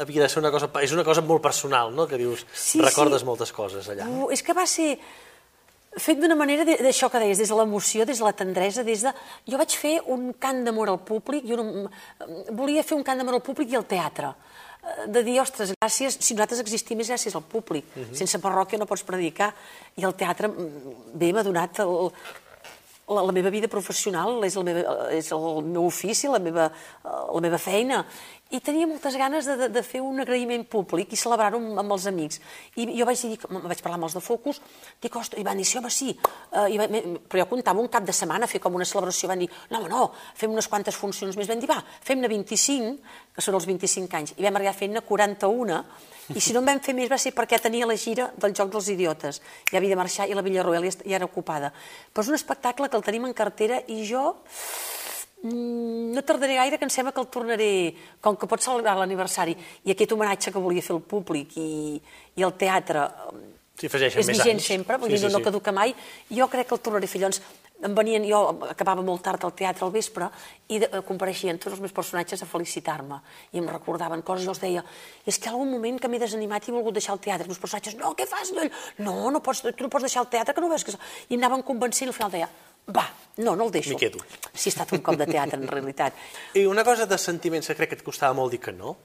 Havia 0.00 0.24
de 0.24 0.30
ser 0.32 0.42
una 0.42 0.50
cosa... 0.54 0.70
És 0.82 0.94
una 0.96 1.04
cosa 1.06 1.22
molt 1.22 1.42
personal, 1.44 1.92
no?, 1.94 2.08
que 2.10 2.18
dius, 2.20 2.46
Sí, 2.52 2.80
recordes 2.82 3.22
sí. 3.22 3.28
moltes 3.28 3.52
coses 3.52 3.88
allà. 3.92 4.08
Uh, 4.08 4.30
és 4.34 4.42
que 4.42 4.56
va 4.56 4.66
ser 4.66 4.94
fet 5.94 6.18
d'una 6.18 6.34
manera 6.34 6.64
d'això 6.66 7.06
que 7.10 7.20
deies, 7.22 7.38
des 7.38 7.50
de 7.50 7.56
l'emoció, 7.58 8.02
des 8.08 8.18
de 8.18 8.26
la 8.26 8.34
tendresa, 8.34 8.82
des 8.82 9.06
de... 9.06 9.14
Jo 9.46 9.60
vaig 9.60 9.76
fer 9.78 10.00
un 10.10 10.32
cant 10.42 10.64
d'amor 10.66 10.90
al 10.90 11.00
públic, 11.06 11.46
jo 11.46 11.60
no... 11.60 11.86
volia 12.50 12.82
fer 12.82 12.98
un 12.98 13.06
cant 13.06 13.22
d'amor 13.22 13.38
al 13.38 13.46
públic 13.46 13.70
i 13.70 13.78
al 13.78 13.86
teatre 13.86 14.34
Eh, 14.84 15.08
de 15.08 15.22
dir, 15.24 15.38
ostres, 15.40 15.72
gràcies, 15.80 16.18
si 16.20 16.36
nosaltres 16.36 16.60
existim 16.64 17.00
és 17.00 17.10
gràcies 17.12 17.36
al 17.36 17.44
públic. 17.48 17.88
Sense 18.16 18.40
parròquia 18.42 18.80
no 18.80 18.88
pots 18.88 19.04
predicar. 19.06 19.52
I 19.96 20.04
el 20.04 20.16
teatre, 20.18 20.48
mm, 20.48 20.96
bé, 21.14 21.32
m'ha 21.32 21.44
donat 21.46 21.80
el, 21.84 22.10
la, 23.08 23.22
la 23.22 23.32
meva 23.32 23.50
vida 23.50 23.68
professional, 23.68 24.42
és, 24.44 24.56
la 24.56 24.64
meva, 24.66 24.96
és 25.12 25.30
el 25.32 25.62
meu 25.64 25.86
ofici, 25.86 26.28
la 26.28 26.40
meva, 26.42 26.70
la 27.04 27.44
meva 27.44 27.58
feina. 27.58 28.04
I 28.54 28.60
tenia 28.62 28.86
moltes 28.86 29.16
ganes 29.18 29.48
de, 29.48 29.56
de, 29.58 29.68
de 29.74 29.82
fer 29.82 29.98
un 30.04 30.22
agraïment 30.22 30.62
públic 30.70 31.10
i 31.10 31.18
celebrar-ho 31.18 31.58
amb, 31.58 31.78
amb 31.82 31.94
els 31.96 32.06
amics. 32.06 32.38
I 32.78 32.86
jo 32.94 33.06
vaig 33.08 33.18
dir, 33.26 33.38
vaig 33.50 33.80
parlar 33.82 33.98
amb 33.98 34.06
els 34.06 34.14
de 34.14 34.22
Focus, 34.22 34.60
dic, 35.02 35.18
i 35.40 35.46
van 35.46 35.58
dir, 35.58 35.66
sí, 35.66 35.78
home, 35.80 35.90
sí. 35.90 36.12
Uh, 36.52 36.68
i 36.70 36.78
va, 36.78 36.86
però 36.86 37.42
jo 37.42 37.48
comptava 37.50 37.82
un 37.82 37.90
cap 37.90 38.06
de 38.06 38.14
setmana 38.14 38.46
fer 38.50 38.62
com 38.62 38.76
una 38.78 38.86
celebració. 38.86 39.32
Van 39.32 39.42
dir, 39.42 39.50
no, 39.72 39.80
home, 39.80 39.90
no, 39.90 40.06
fem 40.38 40.54
unes 40.54 40.70
quantes 40.70 40.94
funcions 40.94 41.34
més. 41.40 41.50
Van 41.50 41.62
dir, 41.62 41.70
va, 41.70 41.80
fem-ne 42.06 42.30
25, 42.30 42.94
que 43.34 43.42
són 43.42 43.58
els 43.58 43.66
25 43.66 44.20
anys. 44.20 44.36
I 44.38 44.46
vam 44.46 44.60
arribar 44.60 44.76
fent-ne 44.78 45.02
41, 45.02 45.82
i 46.32 46.40
si 46.40 46.54
no 46.54 46.62
en 46.62 46.70
vam 46.70 46.80
fer 46.80 46.94
més 46.96 47.10
va 47.10 47.18
ser 47.20 47.34
perquè 47.36 47.58
tenia 47.60 47.88
la 47.90 47.98
gira 48.00 48.30
del 48.40 48.54
Joc 48.56 48.70
dels 48.72 48.86
Idiotes. 48.94 49.42
Ja 49.68 49.80
havia 49.80 49.92
de 49.92 49.98
marxar 50.00 50.30
i 50.30 50.36
la 50.36 50.44
Villarroel 50.46 50.86
ja, 50.86 50.94
era 51.18 51.26
ocupada. 51.26 51.74
Però 52.14 52.24
és 52.24 52.30
un 52.30 52.38
espectacle 52.38 52.88
que 52.88 52.96
el 52.96 53.04
tenim 53.04 53.26
en 53.28 53.34
cartera 53.36 53.82
i 53.92 54.04
jo 54.08 54.30
no 55.44 56.22
tardaré 56.24 56.54
gaire 56.56 56.78
que 56.78 56.86
em 56.88 56.90
sembla 56.92 57.12
que 57.12 57.20
el 57.20 57.28
tornaré, 57.28 57.70
com 58.24 58.36
que 58.36 58.46
pot 58.48 58.62
celebrar 58.64 58.96
l'aniversari, 58.96 59.56
i 59.84 59.92
aquest 59.92 60.12
homenatge 60.16 60.52
que 60.54 60.62
volia 60.62 60.82
fer 60.82 60.96
el 60.96 61.02
públic 61.02 61.56
i, 61.60 62.00
i 62.36 62.42
el 62.46 62.54
teatre 62.56 63.08
Sí, 63.74 63.88
afegeixen 63.90 64.20
és 64.22 64.28
més 64.30 64.38
vigent 64.38 64.54
anys. 64.60 64.66
sempre, 64.70 64.96
vull 65.02 65.10
Sí, 65.10 65.16
dir, 65.16 65.22
no, 65.24 65.28
sí, 65.28 65.34
no 65.34 65.38
sí. 65.40 65.44
caduca 65.48 65.72
mai. 65.74 65.90
Jo 66.30 66.46
crec 66.48 66.68
que 66.70 66.76
el 66.76 66.80
tornaré 66.80 67.08
a 67.08 67.10
fer. 67.10 67.20
Llavors, 67.20 67.40
em 67.84 67.94
venien, 67.98 68.22
jo 68.24 68.38
acabava 68.70 69.02
molt 69.02 69.20
tard 69.26 69.42
al 69.44 69.52
teatre 69.52 69.84
al 69.84 69.90
vespre 69.90 70.28
i 70.70 70.78
de, 70.78 70.86
eh, 70.86 71.00
compareixien 71.02 71.58
tots 71.58 71.74
els 71.74 71.80
meus 71.82 71.92
personatges 71.92 72.40
a 72.40 72.46
felicitar-me 72.46 73.18
i 73.52 73.58
em 73.58 73.66
recordaven 73.66 74.22
coses 74.22 74.44
i 74.44 74.46
jo 74.46 74.52
els 74.54 74.60
deia 74.62 74.84
és 75.26 75.36
que 75.40 75.48
hi 75.48 75.50
ha 75.50 75.56
algun 75.58 75.72
moment 75.74 75.98
que 76.00 76.08
m'he 76.08 76.20
desanimat 76.22 76.62
i 76.68 76.70
he 76.70 76.74
volgut 76.78 76.94
deixar 76.94 77.16
el 77.18 77.20
teatre. 77.26 77.48
Els 77.48 77.50
meus 77.50 77.58
personatges, 77.58 77.96
no, 77.98 78.14
què 78.14 78.28
fas? 78.30 78.54
No, 78.98 79.30
no 79.34 79.42
pots, 79.42 79.60
tu 79.66 79.82
no 79.84 79.90
pots 79.90 80.06
deixar 80.06 80.22
el 80.22 80.30
teatre, 80.30 80.54
que 80.54 80.60
no 80.62 80.70
veus 80.70 80.84
que... 80.86 80.94
I 81.28 81.34
em 81.34 81.40
anaven 81.42 81.66
convencent 81.66 82.06
i 82.06 82.14
al 82.14 82.16
final 82.16 82.30
deia, 82.30 82.48
va, 82.90 83.06
no, 83.38 83.54
no 83.56 83.64
el 83.66 83.70
deixo. 83.72 83.90
M'hi 83.94 83.96
quedo. 84.00 84.18
Sí, 84.52 84.68
ha 84.68 84.72
estat 84.74 84.92
un 84.92 85.02
cop 85.04 85.16
de 85.20 85.26
teatre, 85.26 85.58
en 85.60 85.68
realitat. 85.68 86.14
I 86.54 86.66
una 86.70 86.84
cosa 86.84 87.06
de 87.06 87.18
sentiments 87.18 87.66
que 87.70 87.76
crec 87.78 87.90
que 87.94 88.00
et 88.00 88.04
costava 88.06 88.34
molt 88.34 88.52
dir 88.52 88.60
que 88.60 88.72
no, 88.72 88.96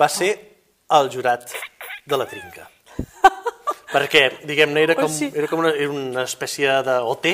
va 0.00 0.08
ser 0.08 0.32
el 0.90 1.10
jurat 1.12 1.50
de 2.06 2.16
la 2.18 2.26
trinca. 2.26 2.68
Perquè, 3.86 4.22
diguem-ne, 4.44 4.82
era, 4.82 4.94
com, 4.98 5.06
Oh, 5.06 5.08
sí. 5.14 5.28
era 5.32 5.46
com 5.48 5.60
una, 5.62 5.70
era 5.70 5.88
una 5.88 6.24
espècie 6.26 6.68
d'OT, 6.84 7.26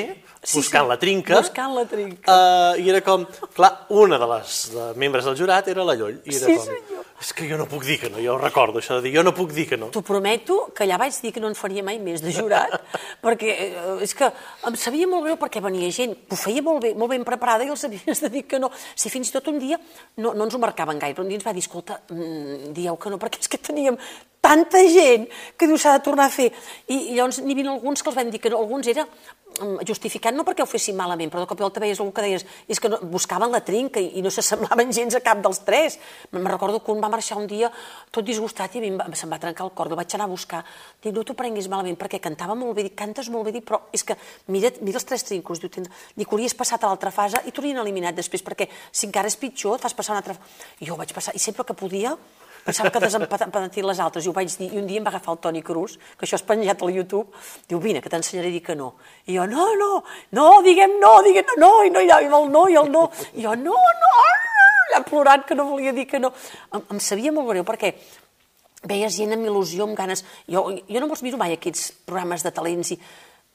Sí, 0.43 0.57
buscant 0.59 0.85
sí, 0.85 0.89
la 0.91 0.97
trinca. 0.99 1.37
buscant 1.39 1.73
la 1.75 1.83
trinca. 1.89 2.33
Uh, 2.75 2.79
I 2.79 2.89
era 2.91 2.99
com, 3.01 3.25
clar, 3.55 3.71
una 3.95 4.17
de 4.19 4.27
les 4.27 4.57
de 4.73 4.85
membres 4.99 5.25
del 5.25 5.37
jurat 5.39 5.67
era 5.71 5.83
la 5.87 5.95
Lloll. 5.95 6.21
I 6.25 6.35
era 6.35 6.45
Sí, 6.45 6.55
com, 6.55 6.65
senyor. 6.65 6.92
És 7.21 7.31
que 7.35 7.45
jo 7.47 7.57
no 7.59 7.67
puc 7.69 7.85
dir 7.87 7.99
que 8.01 8.09
no, 8.11 8.19
jo 8.23 8.35
recordo 8.39 8.81
això 8.81 8.97
de 8.97 9.05
dir, 9.05 9.13
jo 9.15 9.23
no 9.23 9.33
puc 9.35 9.53
dir 9.55 9.67
que 9.69 9.77
no. 9.79 9.89
T'ho 9.93 10.03
prometo 10.05 10.73
que 10.75 10.85
allà 10.85 10.97
vaig 11.01 11.15
dir 11.23 11.31
que 11.35 11.43
no 11.43 11.51
en 11.51 11.57
faria 11.57 11.83
mai 11.85 11.99
més 12.03 12.23
de 12.23 12.33
jurat, 12.35 12.73
perquè 13.25 13.53
eh, 13.53 13.93
és 14.03 14.15
que 14.17 14.29
em 14.67 14.77
sabia 14.79 15.07
molt 15.09 15.27
greu 15.27 15.39
perquè 15.41 15.61
venia 15.63 15.91
gent 15.93 16.15
que 16.25 16.35
ho 16.35 16.39
feia 16.39 16.65
molt 16.65 16.83
bé, 16.83 16.93
molt 16.97 17.13
ben 17.13 17.23
preparada 17.27 17.67
i 17.67 17.71
els 17.73 17.85
havies 17.87 18.23
de 18.25 18.31
dir 18.33 18.45
que 18.49 18.59
no. 18.59 18.71
Si 18.95 19.11
fins 19.13 19.31
i 19.31 19.37
tot 19.37 19.47
un 19.53 19.61
dia 19.61 19.79
no, 20.17 20.33
no 20.33 20.47
ens 20.47 20.57
ho 20.57 20.61
marcaven 20.61 20.99
gaire, 20.99 21.15
però 21.15 21.27
un 21.27 21.31
dia 21.31 21.39
ens 21.39 21.47
va 21.47 21.55
dir, 21.55 21.63
escolta, 21.63 22.01
mm, 22.09 22.73
dieu 22.75 22.99
que 22.99 23.13
no, 23.13 23.21
perquè 23.21 23.43
és 23.43 23.51
que 23.51 23.61
teníem 23.61 23.99
tanta 24.43 24.81
gent 24.91 25.29
que 25.55 25.69
diu 25.69 25.79
s'ha 25.79 25.95
de 25.95 26.03
tornar 26.03 26.27
a 26.27 26.33
fer. 26.33 26.49
I, 26.91 27.13
i 27.13 27.15
llavors 27.15 27.39
n'hi 27.39 27.55
havia 27.55 27.71
alguns 27.71 28.03
que 28.03 28.11
els 28.11 28.17
van 28.19 28.31
dir 28.33 28.41
que 28.43 28.51
no, 28.51 28.59
alguns 28.59 28.89
era 28.91 29.05
mm, 29.05 29.85
justificant 29.87 30.35
no 30.35 30.43
perquè 30.43 30.65
ho 30.65 30.67
fessin 30.67 30.97
malament, 30.99 31.31
però 31.31 31.45
de 31.45 31.47
cop 31.47 31.61
i 31.61 31.63
volta 31.63 31.79
veies 31.83 32.01
algú 32.03 32.11
que 32.17 32.25
deies 32.25 32.43
és 32.67 32.81
que 32.83 32.91
no, 32.91 32.99
buscaven 33.13 33.53
la 33.55 33.61
trinca 33.63 34.03
i, 34.03 34.09
i 34.19 34.23
no 34.25 34.33
s'assemblaven 34.33 34.91
gens 34.97 35.15
a 35.15 35.23
cap 35.23 35.39
dels 35.45 35.63
tres. 35.63 35.95
Me'n 36.35 36.49
recordo 36.51 36.81
que 36.83 36.91
un 36.91 36.99
va 37.03 37.11
marxar 37.13 37.39
un 37.39 37.47
dia 37.47 37.71
tot 38.11 38.27
disgustat 38.27 38.75
i 38.75 38.83
a 38.83 38.83
mi 38.83 38.91
va, 38.99 39.07
se'm 39.15 39.31
va 39.31 39.39
trencar 39.39 39.63
el 39.69 39.73
cor, 39.77 39.87
el 39.87 39.99
vaig 40.01 40.17
anar 40.19 40.27
a 40.27 40.33
buscar. 40.33 40.61
Dic, 40.99 41.15
no 41.15 41.23
t'ho 41.23 41.37
prenguis 41.39 41.71
malament, 41.71 41.95
perquè 42.03 42.19
cantava 42.19 42.59
molt 42.59 42.75
bé, 42.75 42.89
dic, 42.89 42.99
cantes 42.99 43.31
molt 43.31 43.47
bé, 43.47 43.55
dic, 43.55 43.67
però 43.71 43.79
és 43.95 44.03
que 44.03 44.19
mira, 44.51 44.75
mira 44.83 44.99
els 44.99 45.07
tres 45.07 45.23
trincos, 45.23 45.63
diu, 45.63 45.71
dic, 45.71 46.27
hauries 46.27 46.59
passat 46.59 46.83
a 46.83 46.91
l'altra 46.91 47.15
fase 47.15 47.45
i 47.47 47.55
t'haurien 47.55 47.79
eliminat 47.79 48.19
després, 48.19 48.43
perquè 48.43 48.67
si 48.91 49.07
encara 49.07 49.31
és 49.31 49.39
pitjor, 49.39 49.79
et 49.79 49.87
fas 49.87 49.95
passar 49.95 50.17
una 50.17 50.25
altra... 50.25 50.35
I 50.83 50.89
jo 50.89 50.99
vaig 50.99 51.15
passar, 51.15 51.31
i 51.31 51.39
sempre 51.39 51.63
que 51.63 51.77
podia, 51.77 52.17
pensava 52.63 52.91
que 52.91 53.01
desempatir 53.03 53.83
les 53.85 53.99
altres, 53.99 54.25
i 54.25 54.31
ho 54.31 54.35
vaig 54.35 54.51
dir, 54.59 54.69
i 54.73 54.79
un 54.79 54.87
dia 54.87 55.01
em 55.01 55.05
va 55.05 55.11
agafar 55.11 55.35
el 55.35 55.41
Toni 55.43 55.63
Cruz, 55.65 55.97
que 56.17 56.27
això 56.27 56.39
és 56.39 56.45
penjat 56.47 56.81
al 56.81 56.93
YouTube, 56.95 57.27
diu, 57.69 57.81
vine, 57.83 58.01
que 58.01 58.11
t'ensenyaré 58.11 58.51
a 58.51 58.55
dir 58.55 58.63
que 58.63 58.75
no. 58.79 58.93
I 59.27 59.37
jo, 59.37 59.47
no, 59.49 59.67
no, 59.79 59.91
no, 60.37 60.47
diguem 60.65 60.97
no, 61.01 61.13
diguem 61.25 61.53
no, 61.57 61.59
no, 61.67 61.73
i 61.83 61.91
no, 61.91 62.03
i 62.07 62.11
el 62.29 62.51
no, 62.51 62.67
i 62.69 62.79
el 62.79 62.91
no. 62.91 63.03
I 63.33 63.47
jo, 63.47 63.55
no, 63.59 63.75
no, 64.03 64.13
ja 64.93 65.03
plorant 65.07 65.45
que 65.47 65.57
no 65.57 65.67
volia 65.69 65.93
dir 65.95 66.07
que 66.09 66.21
no. 66.21 66.33
Em, 66.71 66.85
em 66.95 67.01
sabia 67.03 67.33
molt 67.35 67.49
greu, 67.51 67.65
perquè 67.67 67.93
veies 68.89 69.17
gent 69.17 69.35
amb 69.35 69.47
il·lusió, 69.47 69.87
amb 69.87 69.97
ganes... 69.97 70.23
Jo, 70.49 70.65
jo 70.87 71.01
no 71.01 71.09
me'ls 71.09 71.23
miro 71.25 71.39
mai, 71.41 71.55
aquests 71.57 71.91
programes 72.07 72.45
de 72.45 72.51
talents, 72.55 72.93
i... 72.95 72.99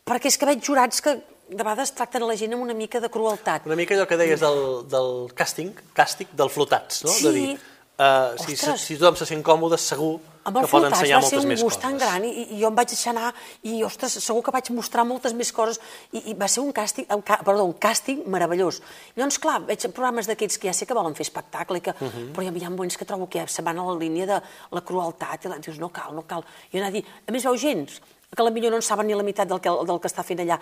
perquè 0.09 0.33
és 0.33 0.39
que 0.41 0.49
veig 0.49 0.63
jurats 0.65 1.05
que 1.05 1.19
de 1.49 1.65
vegades 1.65 1.95
tracten 1.97 2.25
a 2.25 2.29
la 2.29 2.37
gent 2.37 2.53
amb 2.57 2.65
una 2.65 2.77
mica 2.77 3.01
de 3.01 3.09
crueltat. 3.13 3.67
Una 3.69 3.77
mica 3.79 3.97
allò 3.97 4.05
que 4.09 4.19
deies 4.21 4.41
del, 4.43 4.63
del 4.89 5.13
càsting, 5.37 5.73
càstig 5.97 6.33
del 6.37 6.53
flotats, 6.53 7.03
no? 7.07 7.13
Sí, 7.13 7.25
de 7.25 7.33
dir, 7.37 7.55
Uh, 7.99 8.37
si, 8.39 8.55
si 8.55 8.95
tothom 8.95 9.17
se 9.19 9.27
sent 9.27 9.41
còmode, 9.43 9.75
segur 9.83 10.21
amb 10.47 10.61
que 10.63 10.69
pot 10.71 10.85
ensenyar 10.87 11.19
va 11.19 11.27
ser 11.27 11.39
moltes 11.39 11.45
un 11.45 11.51
més 11.51 11.63
gust 11.65 11.81
coses. 11.81 11.83
tan 11.83 11.97
gran 11.99 12.27
i, 12.29 12.45
i 12.55 12.59
jo 12.61 12.69
em 12.71 12.77
vaig 12.77 12.93
deixar 12.93 13.11
anar 13.11 13.33
i, 13.67 13.81
ostres, 13.89 14.15
segur 14.23 14.45
que 14.47 14.55
vaig 14.55 14.71
mostrar 14.77 15.05
moltes 15.09 15.35
més 15.35 15.51
coses 15.57 15.81
i, 16.13 16.23
i 16.31 16.35
va 16.39 16.47
ser 16.47 16.63
un 16.63 16.71
càsting, 16.77 17.09
un, 17.11 17.25
perdó, 17.27 17.65
un 17.67 17.75
càsting 17.83 18.23
meravellós. 18.31 18.79
Llavors, 19.17 19.41
clar, 19.43 19.57
veig 19.67 19.89
programes 19.89 20.31
d'aquests 20.31 20.63
que 20.63 20.71
ja 20.71 20.77
sé 20.79 20.87
que 20.87 20.97
volen 20.97 21.19
fer 21.19 21.27
espectacle, 21.27 21.81
que, 21.83 21.97
uh 21.99 22.07
-huh. 22.07 22.29
però 22.37 22.47
hi 22.47 22.65
ha, 22.65 22.71
moments 22.71 22.97
que 22.97 23.05
trobo 23.05 23.29
que 23.29 23.49
se 23.49 23.63
van 23.63 23.79
a 23.79 23.85
la 23.91 23.99
línia 23.99 24.27
de 24.27 24.39
la 24.71 24.81
crueltat 24.81 25.45
i 25.45 25.49
la, 25.49 25.59
dius, 25.59 25.79
no 25.79 25.91
cal, 25.91 26.15
no 26.15 26.23
cal. 26.23 26.45
I 26.71 26.79
anar 26.79 26.89
a 26.89 26.93
dir, 26.93 27.05
a 27.27 27.33
més, 27.33 27.45
veu 27.45 27.57
gent 27.57 27.91
que 28.37 28.43
la 28.43 28.51
millor 28.51 28.71
no 28.71 28.77
en 28.77 28.83
saben 28.83 29.07
ni 29.07 29.15
la 29.15 29.23
meitat 29.23 29.49
del 29.49 29.61
que, 29.61 29.71
del 29.71 30.01
que 30.01 30.09
està 30.09 30.23
fent 30.23 30.41
allà. 30.41 30.61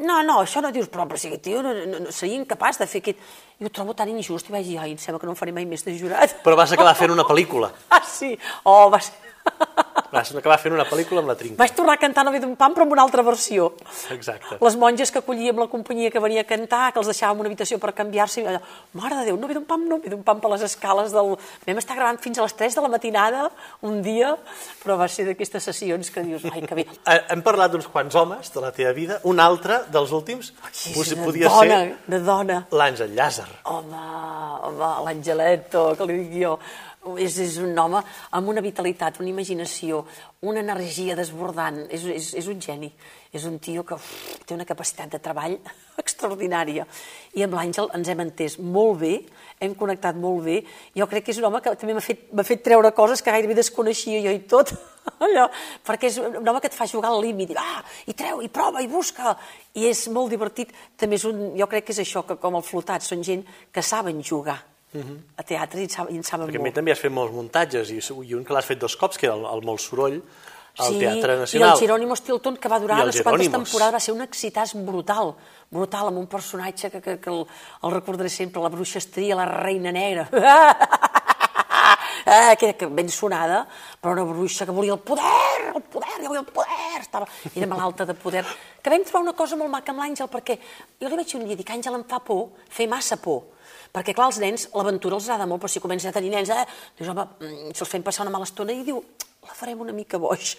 No, 0.00 0.22
no, 0.24 0.38
això 0.40 0.62
no 0.64 0.70
dius, 0.72 0.88
però, 0.88 1.04
però 1.06 1.18
si 1.20 1.28
aquest 1.28 1.42
tio 1.44 1.60
no, 1.62 1.72
no, 1.76 1.98
no, 2.06 2.12
seria 2.14 2.38
incapaç 2.40 2.80
de 2.80 2.88
fer 2.88 3.02
aquest... 3.02 3.20
I 3.60 3.66
ho 3.68 3.70
trobo 3.70 3.92
tan 3.94 4.08
injust, 4.08 4.48
i 4.48 4.54
vaig 4.54 4.64
dir, 4.66 4.78
ai, 4.80 4.94
em 4.94 4.98
sembla 4.98 5.20
que 5.20 5.28
no 5.28 5.34
em 5.34 5.38
faré 5.38 5.52
mai 5.54 5.68
més 5.68 5.84
de 5.86 5.92
jurat. 5.98 6.32
Però 6.42 6.56
vas 6.58 6.72
acabar 6.74 6.96
fent 6.98 7.12
una 7.14 7.28
pel·lícula. 7.28 7.70
Ah, 7.92 8.00
sí? 8.08 8.32
Oh, 8.64 8.88
va 8.90 9.02
ser... 9.04 9.14
Vas 10.12 10.28
acabar 10.36 10.58
fent 10.60 10.74
una 10.76 10.84
pel·lícula 10.84 11.22
amb 11.22 11.30
la 11.32 11.34
trinca. 11.40 11.56
Vaig 11.56 11.72
tornar 11.72 11.94
a 11.96 12.00
cantar 12.00 12.22
Nove 12.26 12.38
d'un 12.42 12.52
pam, 12.60 12.74
però 12.76 12.84
amb 12.84 12.92
una 12.92 13.00
altra 13.06 13.22
versió. 13.24 13.70
Exacte. 14.12 14.58
Les 14.60 14.74
monges 14.76 15.10
que 15.10 15.22
acollíem 15.22 15.56
la 15.56 15.66
companyia 15.72 16.10
que 16.12 16.20
venia 16.20 16.42
a 16.44 16.48
cantar, 16.48 16.90
que 16.92 17.00
els 17.00 17.08
deixàvem 17.08 17.40
una 17.40 17.48
habitació 17.48 17.78
per 17.80 17.94
canviar-se, 17.96 18.42
i 18.42 18.46
allò, 18.50 18.60
mare 19.00 19.16
de 19.16 19.24
Déu, 19.30 19.38
Nove 19.40 19.56
d'un 19.56 19.64
pam, 19.64 19.86
Nove 19.88 20.12
d'un 20.12 20.20
pam 20.26 20.42
per 20.44 20.50
les 20.52 20.66
escales 20.68 21.14
del... 21.16 21.32
Vam 21.66 21.80
estar 21.80 21.96
gravant 21.96 22.20
fins 22.20 22.36
a 22.38 22.44
les 22.44 22.52
3 22.60 22.76
de 22.76 22.84
la 22.84 22.90
matinada, 22.92 23.46
un 23.88 24.02
dia, 24.04 24.34
però 24.84 24.98
va 25.00 25.08
ser 25.08 25.24
d'aquestes 25.30 25.64
sessions 25.70 26.12
que 26.12 26.26
dius, 26.28 26.44
ai, 26.52 26.60
que 26.68 26.74
bé. 26.82 26.86
Eh, 27.12 27.18
Hem 27.32 27.40
parlat 27.42 27.72
d'uns 27.72 27.88
quants 27.88 28.14
homes 28.14 28.52
de 28.52 28.60
la 28.60 28.70
teva 28.76 28.92
vida. 28.92 29.16
Un 29.24 29.40
altre 29.40 29.80
dels 29.92 30.12
últims 30.12 30.52
És 30.92 31.08
de 31.08 31.16
podia 31.24 31.48
dona, 31.48 31.80
ser 31.80 31.96
de 32.12 32.20
dona. 32.20 32.60
l'Àngel 32.70 33.16
Llàzer. 33.16 33.48
Home, 33.64 34.04
home, 34.68 34.92
l'Angeletto, 35.08 35.94
que 35.96 36.06
li 36.08 36.18
dic 36.22 36.36
jo, 36.44 36.58
és, 37.18 37.36
és 37.42 37.56
un 37.62 37.76
home 37.78 38.00
amb 38.36 38.50
una 38.52 38.62
vitalitat, 38.62 39.18
una 39.20 39.30
imaginació, 39.30 40.02
una 40.46 40.62
energia 40.62 41.16
desbordant, 41.18 41.80
és, 41.90 42.04
és, 42.06 42.28
és 42.38 42.48
un 42.50 42.60
geni, 42.62 42.92
és 43.34 43.46
un 43.48 43.58
tio 43.62 43.82
que 43.86 43.98
uf, 43.98 44.06
té 44.46 44.54
una 44.54 44.66
capacitat 44.68 45.10
de 45.10 45.20
treball 45.22 45.56
extraordinària. 46.02 46.86
I 47.34 47.46
amb 47.46 47.58
l'Àngel 47.58 47.90
ens 47.98 48.12
hem 48.12 48.24
entès 48.24 48.58
molt 48.62 49.02
bé, 49.02 49.12
hem 49.62 49.74
connectat 49.78 50.18
molt 50.18 50.46
bé, 50.46 50.62
jo 50.98 51.10
crec 51.10 51.26
que 51.26 51.34
és 51.34 51.42
un 51.42 51.50
home 51.50 51.62
que 51.62 51.74
també 51.78 51.98
m'ha 51.98 52.04
fet, 52.04 52.26
fet 52.46 52.64
treure 52.64 52.94
coses 52.94 53.22
que 53.22 53.34
gairebé 53.34 53.58
desconeixia 53.58 54.22
jo 54.22 54.34
i 54.34 54.42
tot, 54.46 54.74
allò, 55.26 55.48
perquè 55.86 56.10
és 56.10 56.18
un 56.22 56.42
home 56.42 56.62
que 56.62 56.70
et 56.70 56.78
fa 56.78 56.86
jugar 56.90 57.10
al 57.10 57.22
límit, 57.24 57.54
va, 57.58 57.82
i 58.06 58.14
treu, 58.14 58.44
i 58.46 58.50
prova, 58.50 58.82
i 58.82 58.90
busca, 58.90 59.34
i 59.74 59.88
és 59.90 60.06
molt 60.14 60.30
divertit. 60.30 60.70
També 60.98 61.18
és 61.18 61.26
un, 61.26 61.48
jo 61.58 61.70
crec 61.70 61.88
que 61.88 61.96
és 61.96 62.04
això, 62.06 62.22
que 62.26 62.38
com 62.38 62.58
el 62.58 62.66
flotat, 62.66 63.02
són 63.02 63.26
gent 63.26 63.42
que 63.74 63.82
saben 63.82 64.22
jugar 64.22 64.60
a 64.92 65.42
teatre 65.42 65.80
i 65.80 65.84
en 65.88 65.90
saben, 65.90 66.14
i 66.14 66.18
en 66.20 66.24
saben 66.26 66.48
Perquè 66.48 66.60
a 66.60 66.62
mi 66.62 66.68
molt. 66.68 66.76
també 66.76 66.92
has 66.92 67.00
fet 67.00 67.12
molts 67.12 67.32
muntatges, 67.32 67.90
i, 67.90 68.00
i 68.28 68.34
un 68.36 68.44
que 68.44 68.52
l'has 68.52 68.66
fet 68.68 68.78
dos 68.78 68.96
cops, 69.00 69.16
que 69.18 69.26
era 69.26 69.36
el, 69.38 69.46
el 69.48 69.62
Molt 69.64 69.80
Soroll, 69.80 70.20
al 70.78 70.94
sí, 70.94 70.98
Teatre 71.00 71.34
i 71.34 71.38
Nacional. 71.38 71.74
el 71.74 71.78
Jerónimo 71.80 72.16
Stilton, 72.16 72.56
que 72.56 72.68
va 72.68 72.78
durar 72.80 73.06
I 73.06 73.12
sé 73.12 73.22
quantes 73.24 73.50
temporades, 73.52 73.94
va 73.94 74.00
ser 74.00 74.14
un 74.14 74.22
excitàs 74.24 74.74
brutal, 74.86 75.34
brutal, 75.70 76.08
amb 76.08 76.18
un 76.18 76.26
personatge 76.26 76.90
que, 76.90 77.00
que, 77.04 77.18
que 77.20 77.30
el, 77.30 77.44
el 77.84 77.92
recordaré 77.92 78.30
sempre, 78.32 78.62
la 78.62 78.72
bruixa 78.72 78.98
estria, 78.98 79.36
la 79.36 79.46
reina 79.46 79.92
negra. 79.92 80.28
ah, 82.24 82.56
que 82.58 82.72
era 82.72 82.88
ben 82.88 83.08
sonada, 83.12 83.66
però 84.00 84.12
una 84.16 84.24
bruixa 84.24 84.64
que 84.64 84.72
volia 84.72 84.94
el 84.94 85.00
poder, 85.00 85.72
el 85.74 85.82
poder, 85.82 86.16
jo 86.22 86.28
volia 86.28 86.40
el 86.40 86.52
poder, 86.52 87.00
estava, 87.00 87.28
era 87.54 87.66
malalta 87.66 88.06
de 88.08 88.14
poder. 88.14 88.44
Que 88.80 88.90
vam 88.90 89.04
trobar 89.04 89.26
una 89.28 89.36
cosa 89.36 89.56
molt 89.56 89.70
maca 89.70 89.92
amb 89.92 90.00
l'Àngel, 90.00 90.28
perquè 90.32 90.56
jo 91.00 91.08
li 91.08 91.16
vaig 91.20 91.28
dir 91.28 91.40
un 91.40 91.48
dia, 91.48 91.56
dic, 91.56 91.68
Àngel, 91.68 92.00
em 92.00 92.08
fa 92.08 92.22
por, 92.24 92.48
fer 92.72 92.88
massa 92.88 93.20
por, 93.20 93.51
perquè, 93.92 94.14
clar, 94.16 94.30
els 94.32 94.40
nens, 94.42 94.68
l'aventura 94.74 95.18
els 95.18 95.28
agrada 95.28 95.48
molt, 95.48 95.62
però 95.62 95.70
si 95.72 95.82
comencen 95.84 96.10
a 96.10 96.16
tenir 96.16 96.32
nens, 96.32 96.50
eh, 96.50 96.64
dius, 96.98 97.10
home, 97.12 97.26
mm, 97.40 97.74
si 97.76 97.84
els 97.84 97.92
fem 97.92 98.02
passar 98.02 98.24
una 98.26 98.32
mala 98.34 98.48
estona, 98.48 98.72
i 98.72 98.84
diu, 98.86 99.02
la 99.42 99.54
farem 99.58 99.80
una 99.82 99.92
mica 99.92 100.18
boja. 100.22 100.58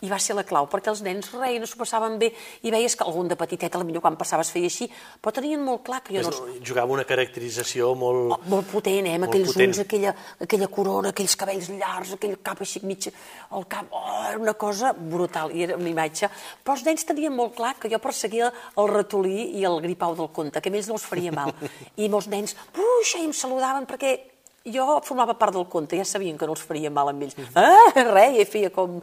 I 0.00 0.08
va 0.08 0.16
ser 0.16 0.32
la 0.32 0.46
clau, 0.48 0.64
perquè 0.72 0.88
els 0.88 1.02
nens 1.04 1.26
reien, 1.34 1.60
s'ho 1.68 1.76
passaven 1.76 2.14
bé, 2.16 2.30
i 2.64 2.70
veies 2.72 2.94
que 2.96 3.04
algun 3.04 3.28
de 3.28 3.36
petitet, 3.36 3.74
potser 3.76 4.00
quan 4.00 4.14
passaves 4.16 4.48
feia 4.48 4.64
així, 4.70 4.86
però 5.20 5.28
tenien 5.36 5.60
molt 5.60 5.82
clar 5.84 5.98
que 6.00 6.14
jo 6.16 6.22
no... 6.24 6.30
els- 6.32 6.62
Jugava 6.64 6.94
una 6.94 7.04
caracterització 7.04 7.90
molt... 8.00 8.32
Oh, 8.32 8.38
molt 8.48 8.70
potent, 8.72 9.04
eh? 9.10 9.18
Amb 9.18 9.26
Molt 9.26 9.34
aquells 9.34 9.52
potent. 9.52 9.68
ulls, 9.74 9.82
aquella, 9.84 10.14
aquella 10.46 10.68
corona, 10.72 11.12
aquells 11.12 11.36
cabells 11.36 11.68
llargs, 11.74 12.14
aquell 12.16 12.38
cap 12.48 12.64
així 12.64 12.80
mig... 12.88 13.10
El 13.52 13.68
cap... 13.68 13.92
Oh, 13.92 14.16
era 14.30 14.40
una 14.40 14.54
cosa 14.56 14.94
brutal, 14.96 15.52
i 15.52 15.66
era 15.68 15.76
una 15.76 15.92
imatge. 15.92 16.32
Però 16.64 16.78
els 16.78 16.86
nens 16.88 17.04
tenien 17.04 17.36
molt 17.36 17.52
clar 17.60 17.74
que 17.76 17.92
jo 17.92 18.00
perseguia 18.00 18.48
el 18.80 18.88
ratolí 18.88 19.50
i 19.60 19.66
el 19.68 19.82
gripau 19.84 20.16
del 20.16 20.32
conte, 20.32 20.64
que 20.64 20.72
a 20.72 20.78
ells 20.80 20.88
no 20.88 20.96
els 20.96 21.04
faria 21.12 21.36
mal. 21.36 21.52
I 22.00 22.08
molts 22.08 22.32
nens, 22.32 22.56
puixa, 22.72 23.20
i 23.20 23.28
em 23.28 23.36
saludaven 23.36 23.84
perquè 23.84 24.16
jo 24.64 25.00
formava 25.04 25.34
part 25.38 25.54
del 25.56 25.66
conte, 25.68 25.96
ja 25.96 26.04
sabien 26.04 26.36
que 26.38 26.46
no 26.46 26.52
els 26.56 26.62
faria 26.66 26.90
mal 26.90 27.08
amb 27.12 27.22
ells. 27.22 27.36
Ah, 27.54 27.92
res, 28.12 28.38
i 28.42 28.46
feia 28.48 28.70
com 28.74 28.98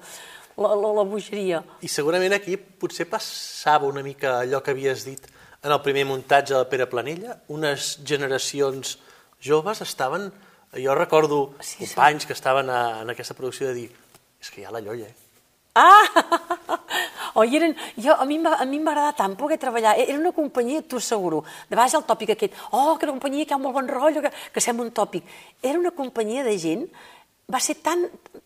la, 0.58 0.70
la, 0.74 0.91
la 0.99 1.03
bogeria. 1.08 1.64
I 1.82 1.89
segurament 1.91 2.34
aquí 2.38 2.58
potser 2.58 3.08
passava 3.10 3.86
una 3.89 4.03
mica 4.05 4.39
allò 4.41 4.62
que 4.64 4.72
havies 4.76 5.05
dit 5.05 5.26
en 5.64 5.72
el 5.74 5.82
primer 5.82 6.05
muntatge 6.05 6.53
del 6.53 6.68
Pere 6.70 6.86
Planella. 6.88 7.39
Unes 7.49 7.97
generacions 8.05 8.97
joves 9.41 9.82
estaven... 9.82 10.32
Jo 10.78 10.93
recordo 10.93 11.53
Sí, 11.64 11.86
sí. 11.88 11.95
companys 11.95 12.26
que 12.28 12.34
estaven 12.36 12.70
a, 12.70 13.01
en 13.01 13.10
aquesta 13.10 13.34
producció 13.34 13.70
de 13.70 13.74
dir 13.74 13.88
és 14.43 14.49
que 14.51 14.60
hi 14.62 14.66
ha 14.68 14.72
la 14.76 14.82
llolla, 14.84 15.08
eh? 15.08 15.16
Ah! 15.80 16.03
Oi, 17.38 17.52
eren, 17.58 17.76
jo, 18.02 18.16
a 18.18 18.26
mi 18.26 18.36
em 18.40 18.44
va- 18.48 18.58
a 18.58 18.66
mi 18.66 18.78
em 18.80 18.86
va 18.88 18.92
agradar 18.96 19.16
tant 19.16 19.36
poder 19.38 19.58
treballar. 19.62 19.94
E, 20.00 20.06
Era 20.10 20.18
una 20.18 20.32
companyia, 20.32 20.82
t'ho 20.82 20.98
asseguro. 20.98 21.44
De 21.70 21.76
vegades 21.76 21.94
el 21.94 22.04
tòpic 22.04 22.32
aquest, 22.34 22.54
oh, 22.72 22.98
que 22.98 23.06
una 23.06 23.14
companyia 23.14 23.46
que 23.46 23.54
ha 23.54 23.60
molt 23.62 23.76
bon 23.76 23.88
rotllo, 23.88 24.22
que, 24.24 24.32
que 24.54 24.62
sembla 24.62 24.84
un 24.86 24.92
tòpic. 24.92 25.24
Era 25.62 25.78
una 25.78 25.92
companyia 25.92 26.44
de 26.44 26.58
gent 26.58 26.88
va 27.48 27.60
ser 27.64 27.78
tan, 27.80 28.02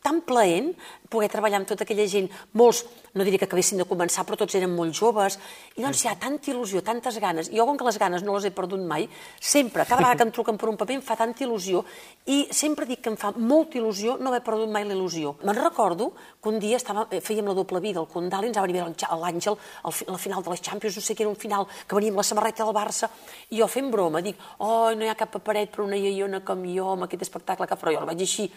tan 0.05 0.19
plaent 0.21 0.67
poder 1.09 1.27
treballar 1.33 1.57
amb 1.57 1.67
tota 1.67 1.83
aquella 1.83 2.05
gent, 2.07 2.27
molts, 2.53 2.83
no 3.17 3.25
diria 3.25 3.41
que 3.41 3.47
acabessin 3.49 3.81
de 3.81 3.85
començar, 3.89 4.23
però 4.27 4.37
tots 4.37 4.53
eren 4.55 4.69
molt 4.71 4.93
joves, 4.95 5.39
i 5.75 5.81
doncs 5.81 6.03
hi 6.03 6.09
ha 6.11 6.13
tanta 6.21 6.51
il·lusió, 6.53 6.83
tantes 6.85 7.17
ganes, 7.19 7.49
jo 7.51 7.65
com 7.65 7.79
que 7.79 7.87
les 7.87 7.97
ganes 7.99 8.21
no 8.23 8.35
les 8.37 8.45
he 8.45 8.51
perdut 8.55 8.83
mai, 8.85 9.07
sempre, 9.41 9.87
cada 9.89 9.99
vegada 9.99 10.19
que 10.21 10.27
em 10.29 10.33
truquen 10.37 10.59
per 10.61 10.69
un 10.69 10.77
paper 10.77 10.99
em 10.99 11.03
fa 11.03 11.17
tanta 11.17 11.43
il·lusió, 11.43 11.81
i 12.29 12.45
sempre 12.53 12.85
dic 12.85 13.01
que 13.01 13.09
em 13.11 13.17
fa 13.19 13.33
molta 13.35 13.79
il·lusió 13.81 14.19
no 14.21 14.29
haver 14.29 14.43
perdut 14.45 14.69
mai 14.71 14.85
la 14.85 14.93
il·lusió. 14.93 15.33
Me'n 15.41 15.57
recordo 15.57 16.11
que 16.37 16.53
un 16.53 16.61
dia 16.61 16.77
estava, 16.77 17.07
eh, 17.09 17.19
fèiem 17.25 17.49
la 17.49 17.57
doble 17.57 17.81
vida 17.81 17.99
al 17.99 18.09
Condal 18.11 18.45
i 18.45 18.51
ens 18.51 18.61
va 18.61 18.67
venir 18.69 18.85
l'Àngel 18.85 19.57
a 19.57 19.95
la 20.13 20.21
final 20.21 20.45
de 20.45 20.53
les 20.53 20.61
Champions, 20.61 21.01
no 21.01 21.03
sé 21.03 21.17
què 21.17 21.25
era 21.25 21.33
un 21.33 21.41
final, 21.41 21.65
que 21.87 21.97
venia 21.97 22.13
amb 22.13 22.21
la 22.21 22.29
samarreta 22.29 22.69
del 22.69 22.77
Barça, 22.77 23.09
i 23.49 23.57
jo 23.59 23.67
fent 23.67 23.89
broma, 23.89 24.21
dic, 24.21 24.37
oh, 24.59 24.93
no 24.93 25.03
hi 25.03 25.09
ha 25.09 25.17
cap 25.17 25.33
paperet 25.33 25.73
per 25.73 25.83
una 25.89 25.97
iaiona 25.97 26.45
com 26.45 26.61
jo, 26.69 26.93
amb 26.93 27.09
aquest 27.09 27.25
espectacle 27.25 27.65
que 27.65 27.79
farà, 27.81 27.97
jo 27.97 28.05
el 28.05 28.13
vaig 28.13 28.23
així, 28.23 28.47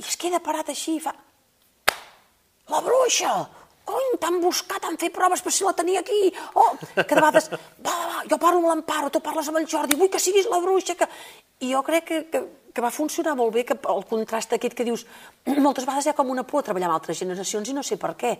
i 0.00 0.06
es 0.08 0.16
queda 0.20 0.42
parat 0.42 0.72
així 0.72 0.98
i 0.98 1.04
fa... 1.04 1.14
La 2.72 2.80
bruixa! 2.80 3.34
Cony, 3.84 4.14
t'han 4.16 4.38
buscat, 4.40 4.80
t'han 4.80 4.96
fet 4.96 5.12
proves 5.12 5.42
per 5.44 5.52
si 5.52 5.64
la 5.66 5.74
tenia 5.76 6.00
aquí. 6.00 6.30
Oh, 6.56 6.70
que 6.96 7.04
de 7.04 7.20
vegades, 7.20 7.50
va, 7.52 7.58
va, 7.84 7.96
va, 8.08 8.22
jo 8.30 8.38
parlo 8.40 8.62
amb 8.62 8.70
l'Amparo, 8.70 9.10
tu 9.12 9.20
parles 9.20 9.50
amb 9.50 9.60
el 9.60 9.66
Jordi, 9.68 9.98
vull 10.00 10.08
que 10.12 10.22
siguis 10.22 10.48
la 10.48 10.60
bruixa. 10.64 10.96
Que... 10.96 11.08
I 11.60 11.74
jo 11.74 11.82
crec 11.84 12.06
que, 12.08 12.20
que, 12.32 12.40
que 12.72 12.84
va 12.84 12.90
funcionar 12.94 13.36
molt 13.36 13.52
bé, 13.52 13.66
que 13.68 13.76
el 13.76 14.06
contrast 14.08 14.56
aquest 14.56 14.76
que 14.78 14.88
dius, 14.88 15.04
moltes 15.66 15.84
vegades 15.84 16.08
hi 16.08 16.14
ha 16.14 16.16
com 16.16 16.32
una 16.32 16.46
por 16.48 16.64
a 16.64 16.68
treballar 16.70 16.88
amb 16.88 16.96
altres 16.96 17.20
generacions 17.20 17.68
i 17.68 17.76
no 17.76 17.84
sé 17.84 18.00
per 18.00 18.14
què. 18.16 18.32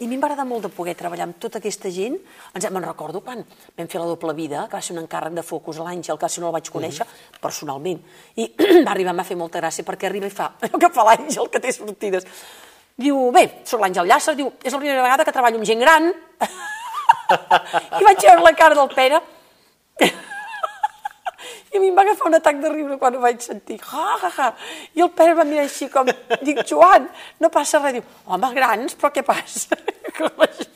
I 0.00 0.06
a 0.06 0.08
mi 0.08 0.16
em 0.16 0.22
va 0.22 0.30
agradar 0.30 0.46
molt 0.48 0.64
de 0.64 0.70
poder 0.72 0.94
treballar 0.96 1.26
amb 1.26 1.36
tota 1.36 1.58
aquesta 1.60 1.90
gent. 1.92 2.14
Ens, 2.56 2.66
me'n 2.72 2.86
recordo 2.86 3.20
quan 3.20 3.42
vam 3.44 3.88
fer 3.92 4.00
la 4.00 4.06
doble 4.08 4.32
vida, 4.38 4.62
que 4.64 4.78
va 4.78 4.80
ser 4.80 4.94
un 4.94 5.02
encàrrec 5.02 5.34
de 5.36 5.44
focus 5.44 5.76
a 5.76 5.84
l'Àngel, 5.84 6.16
que 6.16 6.30
si 6.32 6.40
no 6.40 6.48
el 6.48 6.54
vaig 6.56 6.70
conèixer 6.72 7.04
personalment. 7.42 8.00
I 8.40 8.48
va 8.86 8.94
arribar, 8.94 9.12
em 9.12 9.20
va 9.20 9.28
fer 9.28 9.36
molta 9.36 9.60
gràcia, 9.60 9.84
perquè 9.84 10.08
arriba 10.08 10.30
i 10.30 10.32
fa 10.32 10.54
allò 10.64 10.80
que 10.80 10.92
fa 10.96 11.04
l'Àngel, 11.10 11.52
que 11.52 11.60
té 11.60 11.74
sortides. 11.76 12.24
Diu, 12.96 13.20
bé, 13.36 13.44
surt 13.68 13.84
l'Àngel 13.84 14.08
Llàcer, 14.08 14.36
diu, 14.40 14.48
és 14.64 14.72
la 14.72 14.80
primera 14.80 15.04
vegada 15.04 15.28
que 15.28 15.36
treballo 15.36 15.60
amb 15.60 15.68
gent 15.68 15.84
gran. 15.84 16.08
I 18.00 18.04
vaig 18.08 18.24
veure 18.24 18.42
la 18.48 18.56
cara 18.56 18.80
del 18.80 18.92
Pere. 18.96 19.20
I 21.70 21.78
a 21.78 21.80
mi 21.80 21.88
em 21.92 21.94
va 21.94 22.02
agafar 22.02 22.26
un 22.26 22.34
atac 22.34 22.56
de 22.62 22.70
riure 22.72 22.96
quan 22.98 23.14
ho 23.14 23.20
vaig 23.22 23.40
sentir. 23.44 23.76
Ja, 23.84 24.16
ja, 24.24 24.30
ja. 24.36 24.48
I 24.98 25.04
el 25.04 25.10
Pere 25.14 25.36
va 25.38 25.44
mirar 25.46 25.68
així 25.68 25.86
com, 25.92 26.08
dic, 26.42 26.64
Joan, 26.66 27.06
no 27.38 27.50
passa 27.54 27.78
res. 27.84 28.00
Diu, 28.00 28.06
home, 28.26 28.50
grans, 28.56 28.96
però 28.98 29.12
què 29.14 29.22
passa? 29.26 29.78
Com 30.18 30.42
així. 30.46 30.66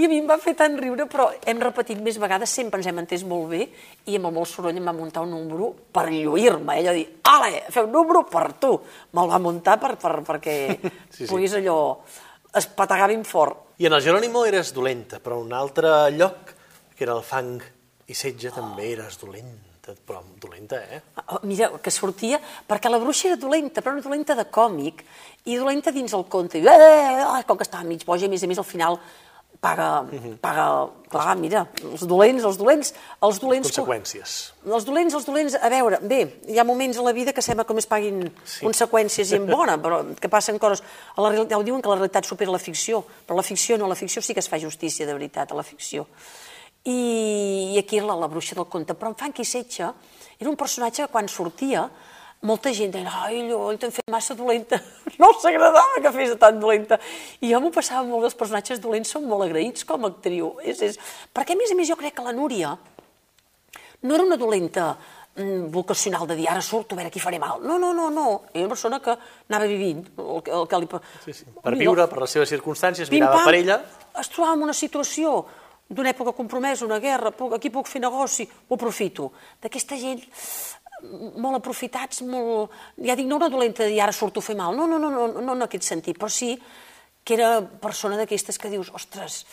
I 0.00 0.06
a 0.06 0.08
mi 0.08 0.22
em 0.22 0.28
va 0.30 0.38
fer 0.40 0.54
tant 0.56 0.78
riure, 0.80 1.04
però 1.12 1.26
hem 1.44 1.60
repetit 1.60 1.98
més 2.00 2.16
vegades, 2.16 2.48
sempre 2.48 2.80
ens 2.80 2.86
hem 2.88 3.02
entès 3.02 3.26
molt 3.28 3.50
bé, 3.50 3.66
i 4.08 4.16
amb 4.16 4.30
el 4.30 4.32
molt 4.38 4.48
soroll 4.48 4.78
em 4.80 4.86
va 4.88 4.94
muntar 4.96 5.26
un 5.26 5.34
número 5.36 5.68
per 5.92 6.06
lluir-me. 6.08 6.78
Ella 6.80 6.94
dir, 6.96 7.04
ale, 7.28 7.60
fer 7.68 7.84
un 7.84 7.92
número 7.92 8.24
per 8.30 8.46
tu. 8.62 8.72
Me'l 9.12 9.28
va 9.28 9.40
muntar 9.44 9.76
per, 9.82 9.98
per, 10.00 10.14
perquè 10.24 10.56
Sí, 11.12 11.26
sí. 11.26 11.28
puguis 11.28 11.52
allò 11.60 11.76
espategar 12.56 13.10
ben 13.12 13.26
fort. 13.28 13.76
I 13.84 13.90
en 13.90 13.98
el 13.98 14.02
Jerónimo 14.04 14.46
eres 14.48 14.72
dolenta, 14.72 15.20
però 15.20 15.42
en 15.42 15.50
un 15.50 15.54
altre 15.60 15.92
lloc, 16.16 16.54
que 16.96 17.04
era 17.04 17.18
el 17.18 17.22
fang 17.26 17.60
i 18.08 18.16
setge, 18.16 18.50
també 18.56 18.94
eres 18.94 19.20
dolenta, 19.20 19.71
però 19.82 20.22
dolenta, 20.38 20.78
eh? 20.78 21.00
Oh, 21.26 21.40
Mira, 21.42 21.70
que 21.82 21.90
sortia, 21.90 22.38
perquè 22.68 22.90
la 22.90 23.00
bruixa 23.02 23.32
era 23.32 23.40
dolenta, 23.40 23.82
però 23.82 23.96
una 23.96 24.04
dolenta 24.04 24.36
de 24.38 24.46
còmic, 24.46 25.02
i 25.50 25.58
dolenta 25.58 25.90
dins 25.90 26.14
el 26.14 26.28
conte. 26.30 26.60
I, 26.60 26.66
eh, 26.70 27.18
eh, 27.24 27.44
com 27.48 27.58
que 27.58 27.66
estava 27.66 27.84
mig 27.88 28.04
boja, 28.06 28.26
i 28.26 28.30
a 28.30 28.30
més 28.30 28.44
a 28.44 28.50
més 28.50 28.62
al 28.62 28.68
final 28.68 29.00
paga, 29.62 30.04
paga, 30.42 30.66
clar, 31.10 31.34
mira, 31.38 31.64
els 31.86 32.02
dolents, 32.10 32.42
els 32.48 32.58
dolents, 32.58 32.92
els 33.22 33.40
dolents... 33.42 33.68
Conseqüències. 33.70 34.36
Els 34.66 34.86
dolents, 34.86 35.14
els 35.14 35.26
dolents, 35.28 35.54
a 35.54 35.70
veure, 35.70 36.00
bé, 36.10 36.20
hi 36.50 36.58
ha 36.58 36.66
moments 36.66 36.98
a 36.98 37.04
la 37.06 37.12
vida 37.14 37.34
que 37.34 37.44
sembla 37.46 37.66
com 37.68 37.78
es 37.78 37.86
paguin 37.86 38.24
sí. 38.42 38.64
conseqüències 38.64 39.30
i 39.30 39.38
en 39.38 39.46
bona, 39.54 39.78
però 39.82 40.02
que 40.18 40.30
passen 40.32 40.58
coses... 40.62 40.82
A 41.14 41.22
la 41.22 41.30
realitat, 41.30 41.54
ja 41.54 41.60
ho 41.60 41.66
diuen 41.66 41.82
que 41.82 41.90
la 41.92 42.00
realitat 42.00 42.26
supera 42.26 42.54
la 42.54 42.62
ficció, 42.62 43.04
però 43.26 43.38
la 43.38 43.46
ficció 43.46 43.78
no, 43.78 43.90
la 43.90 43.98
ficció 43.98 44.22
sí 44.22 44.34
que 44.34 44.42
es 44.42 44.50
fa 44.50 44.58
justícia 44.62 45.06
de 45.06 45.14
veritat, 45.14 45.54
a 45.54 45.58
la 45.58 45.66
ficció. 45.66 46.08
I, 46.84 47.74
i 47.74 47.78
aquí 47.78 48.00
la, 48.02 48.16
la 48.18 48.28
bruixa 48.30 48.56
del 48.58 48.66
conte. 48.70 48.96
Però 48.98 49.12
en 49.12 49.18
Funky 49.18 49.44
Setge 49.46 49.86
era 50.38 50.50
un 50.50 50.58
personatge 50.58 51.06
que 51.06 51.12
quan 51.12 51.30
sortia 51.30 51.86
molta 52.42 52.72
gent 52.74 52.90
deia, 52.90 53.10
ai, 53.22 53.38
allò, 53.44 53.70
t'han 53.78 53.94
fet 53.94 54.10
massa 54.10 54.34
dolenta. 54.38 54.80
No 55.20 55.28
els 55.28 55.44
agradava 55.46 56.00
que 56.02 56.10
fes 56.14 56.32
tan 56.40 56.56
dolenta. 56.58 56.96
I 57.44 57.52
jo 57.52 57.60
m'ho 57.62 57.70
passava 57.70 58.02
molt, 58.08 58.24
els 58.26 58.34
personatges 58.34 58.80
dolents 58.82 59.12
són 59.12 59.26
molt 59.28 59.44
agraïts 59.44 59.84
com 59.86 60.02
a 60.02 60.10
actriu. 60.10 60.56
És, 60.64 60.80
és... 60.82 60.96
Perquè, 61.36 61.54
a 61.54 61.60
més 61.60 61.70
a 61.70 61.76
més, 61.78 61.86
jo 61.86 61.98
crec 62.00 62.16
que 62.16 62.24
la 62.26 62.32
Núria 62.34 62.72
no 64.02 64.16
era 64.16 64.24
una 64.24 64.38
dolenta 64.40 64.96
mm, 65.36 65.68
vocacional 65.70 66.26
de 66.26 66.38
dir 66.40 66.48
ara 66.50 66.64
surto 66.64 66.96
a 66.96 67.02
veure 67.02 67.12
qui 67.12 67.22
faré 67.22 67.38
mal. 67.38 67.62
No, 67.62 67.76
no, 67.78 67.92
no, 67.94 68.08
no. 68.10 68.26
Era 68.50 68.64
una 68.64 68.72
persona 68.74 68.98
que 69.04 69.14
anava 69.14 69.68
vivint. 69.70 70.02
El, 70.16 70.42
el 70.42 70.66
que 70.66 70.80
li... 70.82 70.90
Sí, 71.28 71.36
sí. 71.42 71.46
Per 71.62 71.76
viure, 71.78 72.08
per 72.10 72.24
les 72.24 72.34
seves 72.38 72.50
circumstàncies, 72.56 73.12
mirava 73.14 73.44
per 73.46 73.54
ella. 73.60 73.78
Es 74.18 74.32
trobava 74.32 74.58
en 74.58 74.66
una 74.66 74.74
situació 74.74 75.44
d'una 75.92 76.10
època 76.14 76.32
compromesa, 76.36 76.86
una 76.88 76.98
guerra, 77.02 77.30
puc, 77.36 77.54
aquí 77.58 77.70
puc 77.70 77.86
fer 77.90 78.00
negoci, 78.02 78.46
ho 78.68 78.74
aprofito. 78.78 79.30
D'aquesta 79.62 79.98
gent 80.00 80.22
mm, 81.02 81.34
molt 81.42 81.60
aprofitats, 81.60 82.22
molt... 82.26 82.72
Ja 83.04 83.16
dic, 83.18 83.28
no 83.28 83.36
una 83.40 83.50
dolenta 83.52 83.84
de 83.84 83.92
dir 83.92 84.00
ara 84.02 84.12
surto 84.16 84.40
a 84.40 84.46
fer 84.48 84.56
mal, 84.58 84.76
no, 84.76 84.86
no, 84.86 84.98
no, 84.98 85.10
no, 85.12 85.28
no 85.40 85.58
en 85.58 85.66
aquest 85.68 85.84
sentit, 85.88 86.18
però 86.18 86.30
sí 86.32 86.56
que 87.22 87.36
era 87.38 87.60
persona 87.62 88.16
d'aquestes 88.18 88.58
que 88.58 88.70
dius, 88.72 88.88
ostres, 88.90 89.44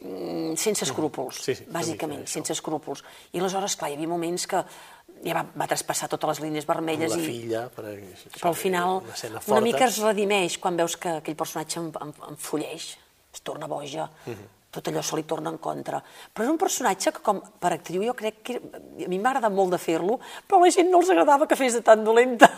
mm, 0.00 0.54
sense 0.56 0.86
escrúpols, 0.86 1.42
Sí, 1.44 1.54
sí, 1.58 1.66
bàsicament, 1.68 2.22
mica 2.24 2.32
sense 2.32 2.54
escrúpols. 2.56 3.02
I 3.34 3.42
aleshores, 3.42 3.76
clar, 3.76 3.90
hi 3.92 3.98
havia 3.98 4.08
moments 4.08 4.46
que 4.48 4.62
ja 5.20 5.34
va, 5.36 5.42
va 5.52 5.66
traspassar 5.68 6.08
totes 6.08 6.30
les 6.30 6.40
línies 6.46 6.64
vermelles 6.68 7.12
la 7.12 7.18
i, 7.20 7.26
filla, 7.26 7.66
per... 7.74 7.84
però 8.38 8.54
al 8.54 8.56
final 8.56 9.02
una, 9.02 9.42
una 9.52 9.60
mica 9.60 9.84
es 9.84 9.98
redimeix 10.00 10.56
quan 10.62 10.78
veus 10.80 10.96
que 10.96 11.18
aquell 11.18 11.36
personatge 11.36 11.82
fulleix, 12.40 12.94
es 13.34 13.44
torna 13.44 13.68
boja, 13.68 14.08
Mhm. 14.26 14.48
Tot 14.70 14.88
allò 14.88 15.02
se 15.02 15.16
li 15.18 15.24
torna 15.26 15.50
en 15.50 15.58
contra. 15.58 16.00
Però 16.32 16.46
és 16.46 16.52
un 16.52 16.58
personatge 16.60 17.12
que, 17.16 17.22
com 17.26 17.40
per 17.60 17.72
actriu, 17.74 18.04
jo 18.06 18.14
crec 18.18 18.40
que... 18.46 18.58
A 18.60 19.08
mi 19.10 19.18
m'ha 19.18 19.32
agradat 19.32 19.54
molt 19.54 19.74
de 19.74 19.80
fer-lo, 19.82 20.20
però 20.46 20.60
a 20.60 20.66
la 20.66 20.72
gent 20.74 20.90
no 20.92 21.00
els 21.02 21.10
agradava 21.10 21.48
que 21.50 21.58
fes 21.58 21.78
de 21.78 21.82
tan 21.86 22.04
dolenta. 22.06 22.50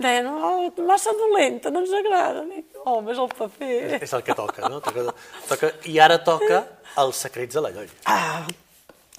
Deien, 0.00 0.26
oh, 0.28 0.70
massa 0.88 1.12
dolenta, 1.18 1.70
no 1.70 1.84
ens 1.84 1.92
agrada. 2.00 2.44
Home, 2.84 3.12
és 3.12 3.20
el 3.20 3.30
paper. 3.36 4.00
És 4.00 4.16
el 4.16 4.24
que 4.26 4.36
toca, 4.36 4.68
no? 4.72 4.80
Toca, 4.84 5.06
toca, 5.48 5.72
I 5.90 6.00
ara 6.02 6.18
toca 6.24 6.64
els 7.04 7.24
secrets 7.26 7.56
de 7.56 7.64
la 7.64 7.72
Lloll. 7.74 7.92
Ah, 8.08 8.44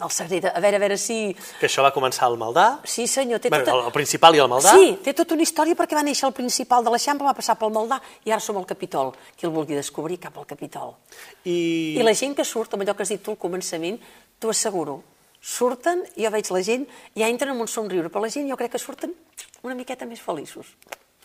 el 0.04 0.12
secret, 0.12 0.44
a 0.50 0.60
veure, 0.60 0.76
a 0.76 0.84
veure 0.84 0.98
si... 1.00 1.32
Que 1.62 1.70
això 1.70 1.84
va 1.86 1.94
començar 1.96 2.26
al 2.28 2.36
Maldà, 2.38 2.66
Sí, 2.84 3.06
senyor, 3.08 3.40
té 3.40 3.48
bueno, 3.50 3.64
tota... 3.64 3.86
el 3.88 3.94
principal 3.96 4.36
i 4.36 4.42
el 4.44 4.50
Maldà, 4.52 4.74
Sí, 4.76 4.98
té 5.06 5.14
tota 5.16 5.38
una 5.38 5.46
història 5.46 5.78
perquè 5.80 5.96
va 5.96 6.04
néixer 6.04 6.28
el 6.28 6.36
principal 6.36 6.84
de 6.84 6.92
l'Eixample, 6.92 7.24
va 7.30 7.34
passar 7.38 7.56
pel 7.62 7.72
Maldà 7.72 8.02
i 8.28 8.34
ara 8.36 8.44
som 8.44 8.60
al 8.60 8.68
Capitol. 8.68 9.14
Qui 9.40 9.48
el 9.48 9.54
vulgui 9.56 9.78
descobrir, 9.80 10.20
cap 10.20 10.36
al 10.38 10.48
Capitol. 10.50 10.98
i, 11.46 11.96
I 11.96 12.04
la 12.04 12.14
gent 12.14 12.36
que 12.36 12.44
surt, 12.44 12.76
amb 12.76 12.84
allò 12.84 12.96
que 12.98 13.08
has 13.08 13.14
dit 13.16 13.24
tu 13.24 13.32
al 13.32 13.40
començament, 13.40 14.02
t'ho 14.40 14.52
asseguro, 14.52 15.00
surten, 15.40 16.04
jo 16.20 16.32
veig 16.34 16.52
la 16.52 16.62
gent, 16.66 16.88
ja 17.16 17.32
entren 17.32 17.56
amb 17.56 17.64
un 17.64 17.72
somriure, 17.72 18.12
però 18.12 18.26
la 18.26 18.34
gent 18.34 18.50
jo 18.52 18.60
crec 18.60 18.76
que 18.76 18.82
surten 18.82 19.16
una 19.64 19.80
miqueta 19.80 20.06
més 20.10 20.20
feliços. 20.20 20.76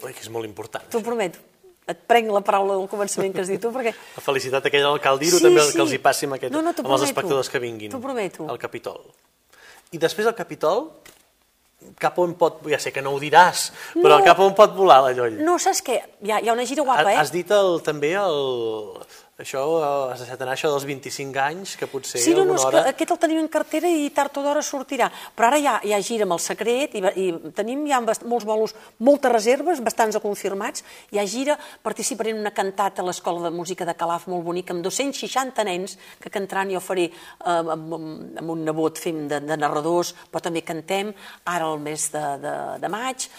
Ui, 0.00 0.12
que 0.14 0.22
és 0.22 0.30
molt 0.30 0.46
important. 0.46 0.86
T'ho 0.92 1.02
prometo. 1.02 1.42
Et 1.90 1.98
prenc 2.06 2.30
la 2.30 2.40
paraula 2.46 2.76
del 2.78 2.86
començament 2.90 3.32
que 3.34 3.42
has 3.42 3.50
dit 3.50 3.60
tu, 3.62 3.72
perquè... 3.74 3.92
La 4.18 4.22
felicitat 4.24 4.66
aquella 4.70 4.92
del 4.92 5.00
cal 5.02 5.18
dir-ho 5.18 5.38
Sí, 5.40 5.44
també 5.48 5.64
sí. 5.66 5.74
que 5.76 5.82
els 5.86 5.94
hi 5.96 6.00
passi 6.04 6.28
amb, 6.28 6.36
aquest, 6.38 6.52
No, 6.54 6.62
no, 6.62 6.70
amb 6.76 6.94
els 6.96 7.06
espectadors 7.08 7.50
que 7.50 7.58
vinguin 7.62 7.90
T'ho 7.92 8.00
prometo. 8.04 8.46
al 8.50 8.58
Capitol. 8.62 9.00
I 9.90 9.98
després 9.98 10.28
del 10.28 10.36
Capitol, 10.38 10.84
cap 11.98 12.18
on 12.20 12.34
pot... 12.38 12.60
Ja 12.70 12.78
sé 12.78 12.92
que 12.92 13.02
no 13.02 13.14
ho 13.16 13.18
diràs, 13.22 13.70
però 13.96 14.18
No. 14.20 14.24
cap 14.24 14.38
on 14.44 14.54
pot 14.54 14.74
volar 14.76 15.00
la 15.08 15.14
Lloll? 15.16 15.40
No, 15.42 15.56
saps 15.58 15.80
què? 15.82 15.96
Hi 16.22 16.30
ha, 16.30 16.38
hi 16.44 16.50
ha 16.50 16.54
una 16.54 16.66
gira 16.68 16.84
guapa, 16.84 17.08
eh? 17.12 17.16
Has 17.18 17.32
dit 17.34 17.50
el, 17.56 17.80
també 17.86 18.12
el... 18.20 19.00
Això, 19.40 19.60
eh, 19.80 20.12
has 20.12 20.20
deixat 20.20 20.42
anar 20.44 20.54
això 20.54 20.68
dels 20.72 20.84
25 20.84 21.40
anys, 21.40 21.74
que 21.80 21.88
potser 21.88 22.20
Sí, 22.20 22.34
no, 22.36 22.44
no, 22.44 22.58
hora... 22.60 22.82
que 22.84 22.92
aquest 22.92 23.14
el 23.14 23.20
tenim 23.22 23.40
en 23.40 23.48
cartera 23.48 23.88
i 23.88 24.10
tard 24.12 24.36
o 24.36 24.44
d'hora 24.44 24.62
sortirà. 24.64 25.08
Però 25.36 25.48
ara 25.48 25.60
ja, 25.62 25.78
ja 25.86 26.00
gira 26.04 26.26
amb 26.28 26.36
el 26.36 26.42
secret 26.44 26.96
i, 26.98 27.02
i 27.24 27.26
tenim 27.56 27.86
ja 27.88 28.02
molts 28.04 28.46
bolos, 28.48 28.74
moltes 28.98 29.32
reserves, 29.32 29.80
bastants 29.84 30.18
de 30.18 30.22
confirmats. 30.22 30.84
Ja 31.14 31.24
gira, 31.24 31.56
participaré 31.82 32.34
en 32.34 32.42
una 32.44 32.54
cantata 32.56 33.00
a 33.00 33.08
l'Escola 33.08 33.48
de 33.48 33.54
Música 33.56 33.88
de 33.88 33.96
Calaf 33.96 34.28
molt 34.28 34.44
bonica 34.44 34.76
amb 34.76 34.84
260 34.84 35.64
nens 35.68 35.96
que 36.20 36.32
cantaran, 36.32 36.72
jo 36.74 36.84
faré 36.84 37.08
eh, 37.08 37.14
amb, 37.48 37.72
amb, 37.72 38.38
amb 38.44 38.56
un 38.56 38.64
nebot 38.68 39.00
fem 39.00 39.24
de, 39.30 39.40
de 39.40 39.56
narradors, 39.56 40.12
però 40.28 40.44
també 40.44 40.64
cantem, 40.66 41.14
ara 41.48 41.72
el 41.72 41.80
mes 41.80 42.10
de, 42.12 42.26
de, 42.44 42.56
de 42.82 42.92
maig. 42.92 43.30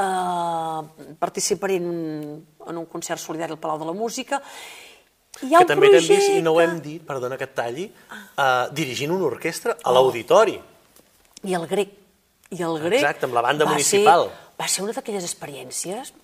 Eh, 0.00 1.14
participaré 1.20 1.76
en 1.76 1.90
un, 1.90 2.04
en 2.66 2.78
un 2.80 2.86
concert 2.88 3.20
solidari 3.20 3.52
al 3.52 3.60
Palau 3.60 3.82
de 3.82 3.90
la 3.90 3.96
Música. 3.96 4.40
Hi 5.40 5.54
ha 5.54 5.62
que 5.62 5.64
un 5.64 5.72
també 5.72 5.90
t'hem 5.94 6.06
vist, 6.06 6.34
i 6.36 6.44
no 6.44 6.52
ho 6.56 6.60
hem 6.60 6.78
dit, 6.84 7.00
perdona 7.06 7.38
que 7.40 7.48
et 7.48 7.56
talli, 7.56 7.86
uh, 8.10 8.68
dirigint 8.76 9.14
una 9.14 9.28
orquestra 9.30 9.78
a 9.80 9.94
l'auditori. 9.96 10.58
I 11.48 11.56
el 11.56 11.66
grec. 11.70 11.96
I 12.50 12.64
el 12.66 12.78
grec... 12.82 13.00
Exacte, 13.00 13.28
amb 13.28 13.36
la 13.38 13.44
banda 13.46 13.68
va 13.68 13.76
municipal. 13.76 14.28
Ser, 14.28 14.54
va 14.60 14.70
ser 14.70 14.86
una 14.86 14.96
d'aquelles 14.96 15.28
experiències... 15.28 16.14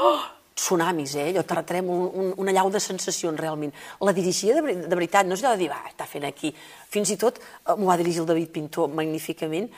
Oh, 0.00 0.20
tsunamis, 0.60 1.14
eh? 1.16 1.28
Allò 1.32 1.44
terratrèmol, 1.48 2.02
un, 2.20 2.32
una 2.40 2.52
llau 2.54 2.70
de 2.72 2.80
sensacions, 2.82 3.38
realment. 3.40 3.72
La 4.04 4.14
dirigia 4.16 4.56
de, 4.56 4.76
de 4.84 4.96
veritat, 4.96 5.28
no 5.28 5.36
és 5.36 5.44
allò 5.44 5.56
de 5.56 5.64
dir, 5.64 5.70
va, 5.72 5.80
està 5.88 6.06
fent 6.08 6.26
aquí. 6.28 6.52
Fins 6.92 7.12
i 7.14 7.18
tot 7.20 7.40
eh, 7.40 7.76
m'ho 7.76 7.88
va 7.88 7.98
dirigir 8.00 8.22
el 8.24 8.28
David 8.28 8.52
Pintor 8.54 8.92
magníficament, 8.92 9.70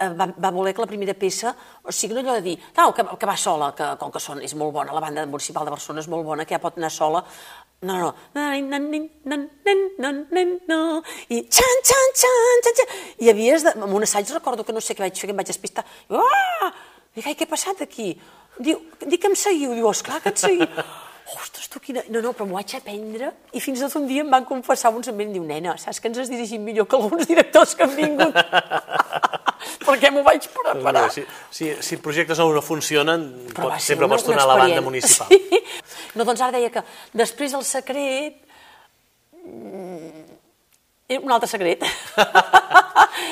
va, 0.00 0.26
va 0.36 0.50
voler 0.50 0.72
que 0.74 0.82
la 0.82 0.88
primera 0.88 1.14
peça, 1.14 1.52
o 1.84 1.92
sigui, 1.92 2.14
no 2.16 2.22
allò 2.22 2.36
de 2.38 2.44
dir, 2.44 2.56
no, 2.76 2.90
que, 2.96 3.04
que 3.20 3.28
va 3.28 3.36
sola, 3.36 3.72
que 3.76 3.88
com 4.00 4.12
que 4.12 4.22
són, 4.22 4.40
és 4.44 4.54
molt 4.58 4.72
bona, 4.74 4.94
la 4.96 5.02
banda 5.04 5.26
municipal 5.28 5.66
de 5.68 5.74
Barcelona 5.74 6.04
és 6.04 6.08
molt 6.12 6.24
bona, 6.26 6.46
que 6.46 6.56
ja 6.56 6.62
pot 6.62 6.78
anar 6.80 6.90
sola, 6.94 7.22
no, 7.82 7.98
no, 8.00 8.08
no. 10.68 10.80
i 11.28 11.42
xan, 11.48 11.84
xan, 11.90 12.14
xan, 12.22 12.62
xan, 12.66 12.80
xan, 12.80 12.96
i 13.20 13.30
havies 13.32 13.66
de, 13.66 13.76
en 13.76 13.98
un 14.00 14.08
assaig 14.08 14.32
recordo 14.36 14.64
que 14.64 14.76
no 14.76 14.80
sé 14.84 14.96
què 14.96 15.04
vaig 15.04 15.16
fer, 15.16 15.28
que 15.28 15.36
em 15.36 15.42
vaig 15.42 15.52
despistar, 15.52 15.86
ah! 16.10 16.72
Dic, 17.10 17.26
ai, 17.26 17.34
què 17.34 17.42
ha 17.48 17.50
passat 17.50 17.80
aquí? 17.82 18.12
Diu, 18.62 18.78
dic 19.02 19.20
que 19.22 19.30
em 19.32 19.38
seguiu, 19.38 19.72
diu, 19.74 19.88
esclar 19.90 20.20
que 20.22 20.30
et 20.30 20.38
seguiu. 20.38 20.68
Ostres, 21.36 21.68
tu 21.70 21.78
quina... 21.78 22.02
No, 22.10 22.20
no, 22.24 22.32
però 22.34 22.46
m'ho 22.48 22.56
vaig 22.58 22.72
aprendre 22.78 23.28
i 23.54 23.60
fins 23.62 23.78
i 23.78 23.84
tot 23.84 23.94
un 24.00 24.06
dia 24.08 24.24
em 24.24 24.30
van 24.32 24.44
confessar 24.48 24.90
uns 24.94 25.10
amb 25.12 25.20
ell, 25.22 25.30
diu, 25.34 25.44
nena, 25.46 25.76
saps 25.78 26.00
que 26.02 26.08
ens 26.10 26.18
has 26.24 26.30
dirigit 26.32 26.58
millor 26.62 26.88
que 26.90 26.98
alguns 26.98 27.28
directors 27.28 27.76
que 27.78 27.86
han 27.86 27.94
vingut? 27.94 28.34
Perquè 29.86 30.10
m'ho 30.10 30.22
vaig 30.26 30.48
preparar. 30.54 31.06
Si, 31.14 31.22
si, 31.54 31.70
si 31.84 31.98
projectes 32.02 32.40
no, 32.40 32.48
no 32.56 32.62
funcionen, 32.64 33.28
pot, 33.54 33.76
sempre 33.82 34.06
una- 34.08 34.14
pots 34.16 34.26
tornar 34.26 34.46
a 34.48 34.50
la 34.54 34.58
banda 34.64 34.82
municipal. 34.84 35.30
Sí. 35.90 36.18
No, 36.18 36.24
doncs 36.26 36.40
ara 36.42 36.54
deia 36.56 36.70
que 36.74 36.82
després 37.16 37.52
del 37.54 37.62
secret... 37.66 38.40
era 41.10 41.20
un 41.26 41.32
altre 41.34 41.48
secret. 41.50 41.82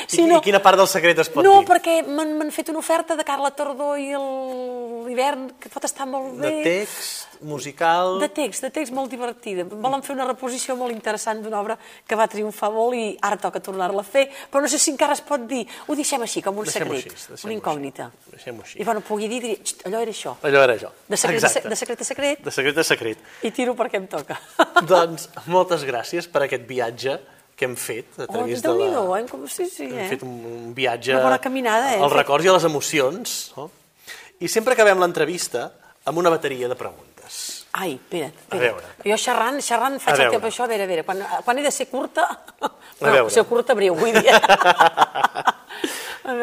I, 0.08 0.20
I 0.24 0.38
quina 0.44 0.58
part 0.64 0.78
del 0.80 0.88
secret 0.88 1.18
es 1.20 1.28
pot 1.32 1.44
no, 1.44 1.50
dir? 1.52 1.62
No, 1.62 1.68
perquè 1.68 1.94
m'han 2.06 2.50
fet 2.52 2.70
una 2.72 2.80
oferta 2.80 3.14
de 3.16 3.24
Carla 3.28 3.50
Tardó 3.56 3.90
i 4.00 4.08
el- 4.16 5.04
l'hivern, 5.06 5.46
que 5.60 5.70
pot 5.72 5.84
estar 5.84 6.06
molt 6.08 6.34
bé. 6.40 6.48
De 6.48 6.62
text, 6.64 7.36
musical... 7.48 8.16
De 8.22 8.28
text, 8.32 8.64
de 8.66 8.70
text 8.74 8.92
molt 8.96 9.12
divertida. 9.12 9.64
Volen 9.68 10.02
fer 10.04 10.14
una 10.16 10.26
reposició 10.28 10.76
molt 10.80 10.92
interessant 10.96 11.40
d'una 11.44 11.60
obra 11.60 11.76
que 12.08 12.18
va 12.18 12.26
triomfar 12.30 12.70
molt 12.74 12.96
i 12.98 13.04
ara 13.24 13.38
toca 13.40 13.60
tornar-la 13.64 14.02
a 14.04 14.08
fer, 14.08 14.26
però 14.50 14.64
no 14.64 14.68
sé 14.72 14.80
si 14.80 14.92
encara 14.94 15.16
es 15.16 15.22
pot 15.24 15.44
dir. 15.48 15.62
Ho 15.86 15.96
deixem 15.98 16.24
així, 16.26 16.42
com 16.44 16.58
un 16.60 16.68
Deixem-ho 16.68 16.98
secret, 16.98 17.14
així, 17.32 17.46
una 17.48 17.56
incògnita. 17.56 18.10
deixem-ho 18.34 18.64
així. 18.66 18.80
I 18.82 18.88
quan 18.88 19.00
ho 19.00 19.04
pugui 19.06 19.28
dir, 19.30 19.40
diré, 19.44 19.56
"Xt, 19.62 19.86
allò 19.88 20.02
era 20.04 20.12
això. 20.12 20.36
Allò 20.42 20.62
era 20.66 20.76
jo. 20.78 20.92
De 21.08 21.16
secret, 21.16 21.42
Exacte. 21.42 21.62
se- 21.62 21.68
de 21.68 21.76
secret 21.76 22.00
a 22.00 22.04
secret, 22.04 22.44
De 22.44 22.50
secret 22.50 22.78
a 22.78 22.84
secret. 22.84 23.18
i 23.42 23.50
tiro 23.52 23.74
perquè 23.76 23.96
em 24.02 24.06
toca. 24.08 24.38
doncs 24.82 25.28
moltes 25.46 25.84
gràcies 25.84 26.28
per 26.28 26.42
aquest 26.48 26.66
viatge 26.66 27.18
que 27.58 27.66
hem 27.66 27.74
fet 27.76 28.14
a 28.20 28.28
Oh, 28.28 28.30
través 28.30 28.62
de 28.62 28.68
Déu-n'hi-do, 28.68 29.02
la... 29.10 29.18
eh? 29.20 29.26
Com, 29.26 29.42
sí, 29.50 29.66
sí, 29.66 29.88
Hem 29.90 29.98
eh? 30.04 30.08
fet 30.14 30.22
un, 30.22 30.36
un 30.46 30.70
viatge 30.76 31.16
Una 31.16 31.24
bona 31.26 31.40
caminada, 31.42 31.90
eh? 31.96 31.98
als 31.98 32.12
Fet- 32.12 32.20
records 32.22 32.46
i 32.46 32.52
a 32.52 32.54
les 32.54 32.66
emocions. 32.70 33.34
No? 33.56 33.66
I 34.38 34.46
sempre 34.48 34.76
acabem 34.78 35.00
l'entrevista 35.02 35.66
amb 36.06 36.20
una 36.22 36.30
bateria 36.30 36.70
de 36.70 36.76
preguntes. 36.78 37.06
Ai, 37.78 37.96
espera't, 37.98 38.32
espera't. 38.46 38.62
veure. 38.62 38.92
Jo 39.04 39.16
xerrant, 39.20 39.58
xerrant 39.62 39.98
faig 40.00 40.14
A 40.22 40.24
el 40.28 40.30
temps 40.38 40.46
això, 40.48 40.64
a 40.64 40.70
veure, 40.70 40.86
a 40.86 40.88
veure, 40.88 41.04
quan, 41.04 41.20
quan 41.44 41.58
he 41.58 41.62
de 41.66 41.72
ser 41.74 41.88
curta... 41.90 42.24
A 42.62 42.70
veure. 43.18 43.28
ser 43.34 43.44
curta 43.50 43.74
breu, 43.76 43.94
vull 43.98 44.14
dir. 44.16 44.32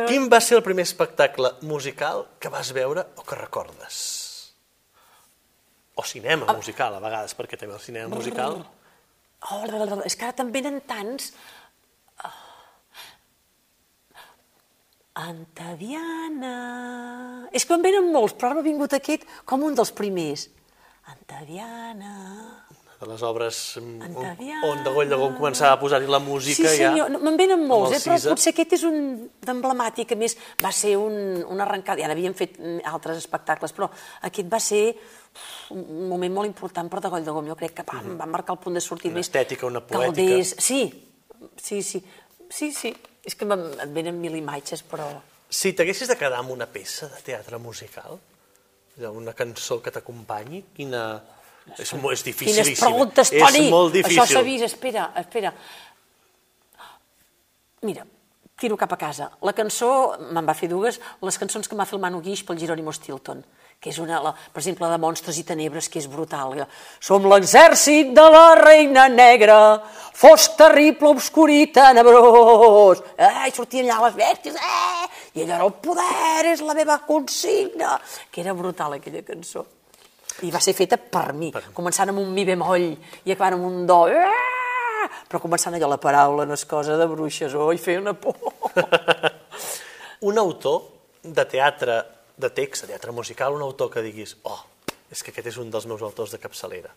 Quin 0.09 0.27
va 0.31 0.39
ser 0.41 0.57
el 0.59 0.63
primer 0.65 0.83
espectacle 0.87 1.51
musical 1.69 2.25
que 2.41 2.49
vas 2.49 2.71
veure 2.73 3.03
o 3.17 3.23
que 3.25 3.35
recordes? 3.39 3.97
O 5.95 6.03
cinema 6.03 6.51
musical, 6.53 6.95
a 6.97 6.99
vegades, 7.03 7.35
perquè 7.37 7.57
també 7.59 7.75
el 7.77 7.83
cinema 7.83 8.09
musical... 8.15 8.59
Oh, 9.51 9.61
és 10.05 10.15
que 10.17 10.25
ara 10.27 10.37
també 10.37 10.61
venen 10.63 10.81
tants... 10.89 11.31
Antadiana... 15.15 16.55
És 17.55 17.63
que 17.63 17.77
en 17.77 17.85
venen 17.85 18.09
molts, 18.11 18.33
però 18.35 18.49
ara 18.49 18.57
m'ha 18.57 18.65
vingut 18.65 18.95
aquest 18.97 19.23
com 19.47 19.63
un 19.63 19.77
dels 19.77 19.93
primers. 19.95 20.49
Antadiana... 21.13 22.64
de 22.99 23.07
les 23.09 23.23
obres 23.27 23.57
on, 23.81 24.83
de 24.85 24.91
Goll 24.93 25.09
de 25.11 25.17
Gon 25.19 25.35
començava 25.35 25.73
a 25.75 25.79
posar-hi 25.81 26.07
la 26.07 26.21
música 26.23 26.69
Sí, 26.69 26.79
senyor, 26.79 27.11
ja... 27.11 27.19
me'n 27.19 27.37
venen 27.39 27.65
molts, 27.67 27.97
eh? 27.97 28.01
però 28.03 28.15
Cisa. 28.17 28.31
potser 28.31 28.53
aquest 28.53 28.75
és 28.77 28.85
un 28.87 28.97
d'emblemàtic, 29.45 30.13
a 30.15 30.19
més 30.19 30.37
va 30.63 30.71
ser 30.75 30.95
un, 31.01 31.17
un 31.43 31.63
arrencat, 31.65 31.99
ja 31.99 32.07
n'havíem 32.11 32.35
fet 32.37 32.55
mm, 32.59 32.85
altres 32.91 33.19
espectacles, 33.23 33.75
però 33.75 33.89
aquest 34.29 34.51
va 34.51 34.61
ser 34.63 34.83
un 35.75 36.05
moment 36.07 36.37
molt 36.37 36.49
important 36.51 36.91
per 36.91 37.01
de 37.03 37.11
Goll 37.11 37.27
de 37.27 37.35
Gom, 37.35 37.49
jo 37.51 37.57
crec 37.59 37.75
que 37.81 37.87
va, 37.89 37.99
va 38.21 38.29
marcar 38.31 38.55
el 38.55 38.63
punt 38.63 38.79
de 38.79 38.83
sortida. 38.83 39.11
Una 39.11 39.19
més 39.19 39.27
estètica, 39.27 39.67
una 39.67 39.83
poètica. 39.83 40.13
Calders, 40.15 40.55
sí, 40.63 40.81
sí, 41.59 41.81
sí, 41.83 42.03
sí, 42.49 42.71
sí, 42.71 42.93
és 43.25 43.35
que 43.35 43.47
et 43.49 43.91
venen 43.91 44.21
mil 44.21 44.39
imatges, 44.39 44.85
però... 44.87 45.09
Si 45.51 45.75
t'haguessis 45.75 46.09
de 46.09 46.17
quedar 46.19 46.39
amb 46.41 46.55
una 46.55 46.67
peça 46.71 47.11
de 47.11 47.19
teatre 47.25 47.59
musical, 47.61 48.17
una 49.11 49.35
cançó 49.35 49.81
que 49.83 49.91
t'acompanyi, 49.91 50.69
quina... 50.75 51.05
És, 51.73 51.79
és 51.81 51.93
Quines 51.95 52.23
dificilíssim. 52.23 52.77
preguntes, 52.79 53.31
Toni! 53.33 53.65
És 53.65 53.71
molt 53.73 53.93
difícil. 53.93 54.21
Això 54.21 54.37
s'ha 54.37 54.43
vist, 54.45 54.67
espera, 54.67 55.09
espera. 55.17 55.53
Mira, 57.85 58.05
tiro 58.57 58.77
cap 58.77 58.93
a 58.93 58.97
casa. 58.97 59.29
La 59.41 59.53
cançó, 59.53 59.89
me'n 60.31 60.45
va 60.47 60.55
fer 60.57 60.69
dues, 60.71 60.99
les 61.25 61.37
cançons 61.41 61.67
que 61.67 61.75
m'ha 61.75 61.85
fet 61.85 61.97
el 61.97 62.03
Manu 62.03 62.21
Guix 62.23 62.43
pel 62.45 62.59
Jerónimo 62.61 62.93
Stilton, 62.95 63.43
que 63.81 63.91
és 63.91 63.99
una, 63.99 64.21
la, 64.23 64.31
per 64.53 64.61
exemple, 64.61 64.87
de 64.89 64.99
Monstres 65.01 65.37
i 65.41 65.43
Tenebres, 65.43 65.89
que 65.91 65.99
és 65.99 66.07
brutal. 66.09 66.55
Som 67.03 67.27
l'exèrcit 67.29 68.13
de 68.15 68.25
la 68.31 68.55
reina 68.61 69.09
negra, 69.11 69.59
fosc 70.15 70.55
terrible, 70.57 71.11
obscur 71.17 71.49
i 71.51 71.67
tenebrós. 71.75 73.03
Eh, 73.17 73.47
i 73.49 73.55
sortien 73.57 73.89
allà 73.89 74.07
les 74.07 74.19
bèsties, 74.21 74.55
eh! 74.55 75.07
I 75.35 75.43
allò 75.43 75.57
era 75.57 75.65
el 75.67 75.73
poder, 75.83 76.45
és 76.53 76.61
la 76.63 76.77
meva 76.77 77.01
consigna. 77.03 77.97
Que 78.31 78.45
era 78.45 78.55
brutal, 78.55 78.95
aquella 78.95 79.25
cançó. 79.27 79.65
I 80.43 80.51
va 80.51 80.59
ser 80.59 80.73
feta 80.75 80.97
per 80.99 81.31
mi, 81.37 81.51
començant 81.73 82.11
amb 82.11 82.19
un 82.19 82.33
mi 82.35 82.43
bemoll 82.47 82.89
i 82.89 83.31
acabant 83.31 83.55
amb 83.55 83.69
un 83.69 83.85
do. 83.87 84.01
Ah! 84.11 84.55
Però 85.29 85.39
començant 85.39 85.75
allò, 85.77 85.87
la 85.89 86.01
paraula 86.01 86.45
no 86.47 86.57
és 86.57 86.65
cosa 86.67 86.97
de 86.99 87.07
bruixes, 87.07 87.55
oi, 87.55 87.79
feia 87.79 88.01
una 88.01 88.15
por. 88.17 88.35
Un 90.25 90.39
autor 90.41 90.81
de 91.21 91.43
teatre, 91.45 91.99
de 92.37 92.49
text, 92.49 92.85
de 92.85 92.93
teatre 92.93 93.11
musical, 93.13 93.53
un 93.53 93.61
autor 93.61 93.91
que 93.93 94.01
diguis, 94.01 94.31
oh, 94.47 94.61
és 95.11 95.21
que 95.21 95.29
aquest 95.33 95.51
és 95.51 95.57
un 95.61 95.69
dels 95.69 95.85
meus 95.85 96.01
autors 96.01 96.31
de 96.33 96.39
capçalera. 96.41 96.89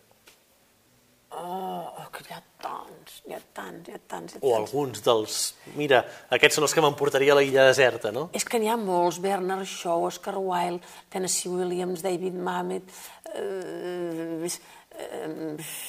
Oh, 1.31 2.07
que 2.11 2.23
hi 2.25 2.33
ha 2.33 2.39
tants, 2.63 3.19
hi 3.29 3.35
ha 3.35 3.39
tants, 3.53 3.89
hi 3.89 3.93
ha 3.93 3.99
tants, 4.09 4.33
hi 4.33 4.39
ha 4.39 4.41
O 4.41 4.49
tants. 4.49 4.57
alguns 4.57 5.03
dels... 5.05 5.35
Mira, 5.77 6.01
aquests 6.33 6.57
són 6.57 6.65
els 6.65 6.73
que 6.73 6.81
m'emportaria 6.81 7.35
a 7.35 7.37
la 7.37 7.43
illa 7.45 7.67
deserta, 7.67 8.09
no? 8.15 8.29
És 8.33 8.47
que 8.49 8.57
n'hi 8.61 8.71
ha 8.71 8.77
molts, 8.81 9.19
Bernard 9.21 9.69
Shaw, 9.69 10.07
Oscar 10.07 10.39
Wilde, 10.41 10.81
Tennessee 11.13 11.51
Williams, 11.53 12.01
David 12.05 12.33
Mamet... 12.33 12.89
Eh, 13.35 14.49
eh, 14.49 15.27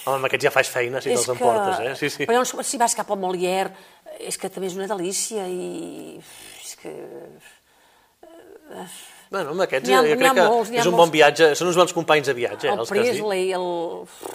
Home, 0.05 0.19
amb 0.19 0.29
aquests 0.29 0.45
ja 0.45 0.53
faig 0.55 0.69
feina 0.71 1.01
si 1.01 1.15
te'ls 1.15 1.33
emportes, 1.33 1.81
eh? 1.87 1.95
Sí, 1.99 2.13
sí. 2.13 2.29
Però 2.29 2.37
llavors, 2.37 2.69
si 2.69 2.79
vas 2.83 2.95
cap 2.99 3.09
al 3.11 3.23
Molière, 3.25 3.73
és 4.21 4.37
que 4.37 4.53
també 4.53 4.69
és 4.69 4.77
una 4.77 4.91
delícia 4.93 5.49
i... 5.49 6.21
És 6.61 6.77
que... 6.83 6.93
Bueno, 9.31 9.53
amb 9.55 9.63
aquests 9.63 9.87
ha- 9.95 10.01
jo 10.03 10.17
crec 10.19 10.33
que 10.35 10.43
molts, 10.43 10.71
és 10.75 10.87
un 10.89 10.91
molts. 10.91 10.97
bon 11.05 11.11
viatge, 11.15 11.47
són 11.55 11.69
uns 11.71 11.77
bons 11.79 11.93
companys 11.95 12.27
de 12.27 12.33
viatge, 12.35 12.67
eh, 12.67 12.73
el 12.73 12.81
els 12.83 12.91
que 12.91 12.99
has 12.99 13.05
dit. 13.07 13.21
Presley, 13.21 13.53
el... 13.55 13.67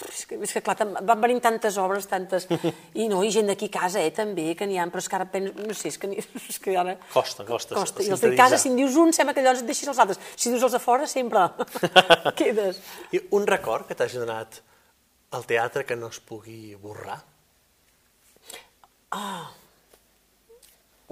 És 0.08 0.22
que, 0.24 0.38
és 0.46 0.54
que 0.56 0.62
clar, 0.64 0.76
van 1.04 1.20
venint 1.20 1.42
tantes 1.44 1.76
obres, 1.82 2.06
tantes... 2.08 2.46
I 3.02 3.08
no, 3.12 3.18
i 3.22 3.28
gent 3.34 3.50
d'aquí 3.52 3.68
a 3.68 3.74
casa, 3.74 4.00
eh, 4.00 4.08
també, 4.16 4.54
que 4.56 4.64
n'hi 4.64 4.78
ha, 4.80 4.86
però 4.88 5.02
és 5.04 5.08
que 5.12 5.18
ara 5.18 5.26
penso... 5.28 5.52
No 5.68 5.76
sé, 5.76 5.92
és 5.92 5.98
que, 6.00 6.08
és 6.54 6.58
que 6.64 6.78
ara... 6.80 6.94
Costa, 7.12 7.44
costa 7.44 7.76
Costa. 7.76 8.02
I 8.06 8.08
els 8.16 8.24
de 8.24 8.32
casa, 8.40 8.56
si 8.56 8.70
en 8.72 8.76
dius 8.80 8.96
un, 8.96 9.12
sembla 9.12 9.34
que 9.36 9.44
llavors 9.44 9.60
et 9.60 9.68
deixis 9.68 9.92
els 9.92 10.00
altres. 10.00 10.18
Si 10.34 10.48
dius 10.48 10.64
els 10.64 10.72
de 10.78 10.80
fora, 10.80 11.04
sempre 11.06 11.44
quedes. 12.40 12.80
I 13.12 13.20
un 13.36 13.44
record 13.46 13.84
que 13.90 13.94
t'hagi 14.00 14.16
donat 14.24 14.62
al 15.36 15.44
teatre 15.44 15.84
que 15.84 15.96
no 16.00 16.08
es 16.08 16.22
pugui 16.24 16.72
borrar? 16.80 17.20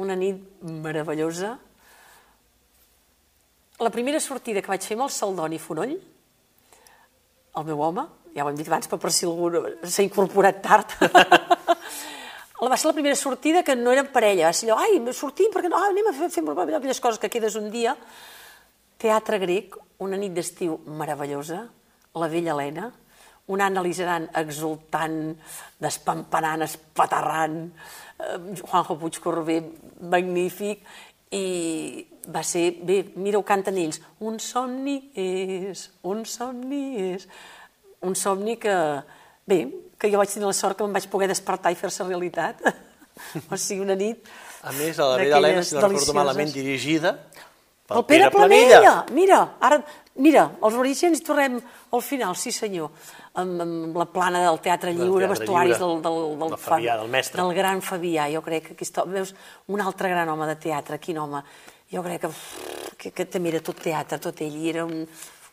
Una 0.00 0.16
nit 0.18 0.40
meravellosa. 0.64 1.58
La 3.82 3.90
primera 3.90 4.20
sortida 4.22 4.62
que 4.62 4.70
vaig 4.70 4.84
fer 4.86 4.94
amb 4.94 5.08
el 5.08 5.10
Saldoni 5.10 5.58
Fonoll, 5.58 5.96
el 7.58 7.64
meu 7.66 7.80
home, 7.82 8.04
ja 8.34 8.44
ho 8.44 8.50
hem 8.50 8.58
dit 8.58 8.68
abans, 8.70 8.86
però 8.86 9.00
per 9.02 9.10
si 9.10 9.26
algú 9.26 9.50
s'ha 9.82 10.04
incorporat 10.06 10.60
tard, 10.62 10.94
La 12.62 12.68
va 12.72 12.78
ser 12.78 12.86
la 12.86 12.94
primera 12.94 13.18
sortida 13.18 13.64
que 13.66 13.74
no 13.74 13.90
eren 13.90 14.12
parella, 14.14 14.46
va 14.46 14.54
ser 14.54 14.70
allò, 14.70 14.78
ai, 14.78 15.00
sortim, 15.12 15.50
perquè 15.50 15.70
no, 15.70 15.80
ah, 15.80 15.90
anem 15.90 16.06
a 16.12 16.14
fer, 16.14 16.30
fer 16.30 16.44
aquelles 16.46 17.02
coses 17.02 17.18
que 17.18 17.30
quedes 17.30 17.58
un 17.58 17.66
dia. 17.70 17.96
Teatre 19.02 19.42
grec, 19.42 19.74
una 20.06 20.16
nit 20.22 20.32
d'estiu 20.34 20.78
meravellosa, 20.86 21.64
la 22.14 22.30
vella 22.30 22.54
Helena, 22.54 22.92
un 23.50 23.60
Anna 23.60 23.82
Lizaran 23.82 24.30
exultant, 24.38 25.34
despampanant, 25.82 26.62
espaterrant, 26.62 27.58
eh, 28.22 28.38
Juanjo 28.62 28.96
Puig 29.02 29.18
Corbé, 29.20 29.58
magnífic, 30.00 30.86
i 31.34 32.06
va 32.30 32.42
ser, 32.46 32.70
bé, 32.84 33.00
mira, 33.16 33.38
ho 33.38 33.44
canten 33.46 33.76
ells, 33.80 34.00
un 34.20 34.38
somni 34.40 34.98
és, 35.18 35.88
un 36.02 36.24
somni 36.28 36.84
és, 37.12 37.26
un 38.04 38.14
somni 38.16 38.56
que, 38.60 38.74
bé, 39.48 39.60
que 39.98 40.10
jo 40.12 40.20
vaig 40.20 40.32
tenir 40.32 40.46
la 40.48 40.56
sort 40.56 40.78
que 40.78 40.84
me'n 40.84 40.96
vaig 40.96 41.08
poder 41.12 41.28
despertar 41.32 41.72
i 41.72 41.78
fer-se 41.80 42.04
realitat. 42.04 42.60
o 43.50 43.56
sigui, 43.56 43.82
una 43.84 43.94
nit 43.94 44.24
A 44.64 44.72
més, 44.74 44.98
a 44.98 45.06
la 45.12 45.18
Vella 45.20 45.38
Helena, 45.38 45.62
si 45.62 45.76
no 45.76 45.84
recordo 45.86 46.14
malament, 46.16 46.50
dirigida 46.50 47.12
pel 47.84 47.98
El 48.00 48.04
Pere 48.08 48.30
Planella, 48.32 48.94
mira, 49.12 49.38
ara, 49.60 49.76
mira, 50.24 50.46
els 50.64 50.76
orígens 50.80 51.20
i 51.20 51.24
tornem 51.26 51.58
al 51.92 52.02
final, 52.02 52.32
sí 52.40 52.50
senyor, 52.50 52.88
amb, 53.36 53.60
amb 53.60 53.98
la 54.00 54.06
plana 54.08 54.40
del 54.46 54.56
Teatre 54.64 54.94
Del 54.94 55.02
Lliure, 55.04 55.26
Teatre 55.26 55.34
vestuaris 55.44 55.76
Lliure. 55.76 56.00
del, 56.00 56.02
del, 56.06 56.38
del, 56.40 56.54
Del 56.54 56.62
Fabià, 56.64 56.96
del 57.02 57.12
mestre. 57.12 57.42
Del 57.42 57.52
gran 57.58 57.82
Fabià, 57.84 58.24
jo 58.32 58.40
crec 58.46 58.70
que 58.70 58.74
aquest, 58.78 58.98
home- 59.02 59.18
veus, 59.18 59.34
un 59.68 59.84
altre 59.84 60.08
gran 60.14 60.32
home 60.32 60.48
de 60.48 60.56
teatre, 60.64 60.98
quin 60.98 61.20
home, 61.20 61.44
jo 61.92 62.02
crec 62.02 62.20
que, 62.24 62.30
que, 62.98 63.10
que 63.12 63.24
també 63.30 63.50
era 63.52 63.60
tot 63.64 63.80
teatre, 63.82 64.18
tot 64.22 64.40
ell, 64.44 64.56
i 64.56 64.68
era 64.72 64.84
un, 64.84 65.04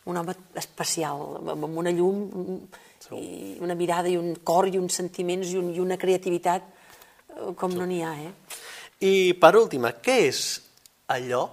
un 0.05 0.17
home 0.17 0.36
especial, 0.55 1.21
amb 1.41 1.67
amb 1.67 1.77
una 1.84 1.91
llum, 1.93 2.23
i 3.17 3.57
una 3.59 3.75
mirada 3.75 4.07
i 4.09 4.15
un 4.17 4.36
cor 4.45 4.69
i 4.71 4.77
uns 4.79 4.95
sentiments 5.01 5.49
i, 5.51 5.57
un, 5.59 5.71
i 5.75 5.79
una 5.84 5.97
creativitat 5.99 6.63
eh, 6.63 7.53
com 7.59 7.73
no 7.75 7.86
n'hi 7.89 8.01
ha, 8.05 8.13
eh? 8.15 8.32
I 9.01 9.34
per 9.41 9.55
última, 9.57 9.91
què 9.99 10.17
és 10.29 10.41
allò 11.09 11.47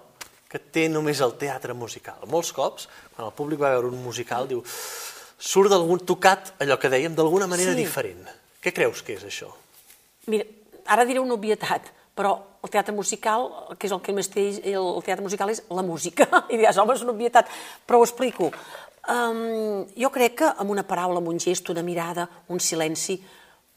que 0.48 0.60
té 0.72 0.86
només 0.92 1.20
el 1.24 1.34
teatre 1.40 1.74
musical? 1.74 2.20
Molts 2.30 2.52
cops, 2.56 2.86
quan 3.16 3.26
el 3.26 3.34
públic 3.36 3.60
va 3.64 3.72
veure 3.74 3.88
un 3.90 4.02
musical, 4.04 4.46
diu 4.48 4.62
surt 5.38 5.70
d'algun 5.72 6.04
tocat, 6.06 6.52
allò 6.60 6.76
que 6.80 6.90
dèiem, 6.92 7.14
d'alguna 7.16 7.46
manera 7.50 7.72
Sí. 7.74 7.80
diferent. 7.82 8.24
Què 8.62 8.72
creus 8.74 9.02
que 9.02 9.14
és 9.16 9.24
això? 9.24 9.48
Mira, 10.26 10.44
ara 10.86 11.04
diré 11.08 11.20
una 11.20 11.34
obvietat, 11.34 11.88
però 12.18 12.34
el 12.66 12.70
teatre 12.74 12.94
musical, 12.94 13.46
que 13.78 13.86
és 13.86 13.94
el 13.94 14.02
que 14.02 14.12
més 14.16 14.26
té 14.32 14.48
el 14.74 14.88
teatre 15.06 15.22
musical, 15.22 15.52
és 15.54 15.62
la 15.70 15.84
música. 15.86 16.26
I 16.52 16.58
diràs, 16.58 16.78
home, 16.82 16.96
és 16.98 17.04
una 17.06 17.14
obvietat, 17.14 17.50
però 17.86 18.00
ho 18.00 18.06
explico. 18.06 18.50
Um, 19.08 19.84
jo 19.96 20.10
crec 20.12 20.40
que 20.42 20.48
amb 20.50 20.74
una 20.74 20.84
paraula, 20.84 21.22
amb 21.22 21.30
un 21.30 21.38
gest, 21.40 21.70
una 21.70 21.84
mirada, 21.86 22.26
un 22.52 22.58
silenci, 22.60 23.16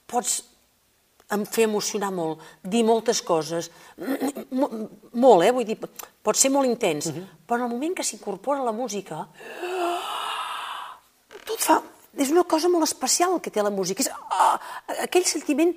pots 0.10 0.42
em 1.32 1.46
feia 1.48 1.70
emocionar 1.70 2.10
molt, 2.12 2.42
dir 2.68 2.82
moltes 2.84 3.22
coses, 3.24 3.70
molt, 4.52 5.46
eh? 5.46 5.54
Vull 5.56 5.68
dir, 5.70 5.78
pot 5.80 6.36
ser 6.36 6.52
molt 6.52 6.68
intens, 6.68 7.08
però 7.48 7.62
en 7.62 7.70
el 7.70 7.72
moment 7.72 7.96
que 7.96 8.04
s'incorpora 8.04 8.66
la 8.66 8.76
música, 8.76 9.24
tot 11.46 11.58
fa... 11.62 11.80
És 12.20 12.28
una 12.28 12.44
cosa 12.44 12.68
molt 12.68 12.84
especial 12.84 13.38
que 13.40 13.48
té 13.56 13.64
la 13.64 13.72
música. 13.72 14.04
És, 14.04 14.10
ah, 14.12 14.58
aquell 15.06 15.24
sentiment 15.24 15.70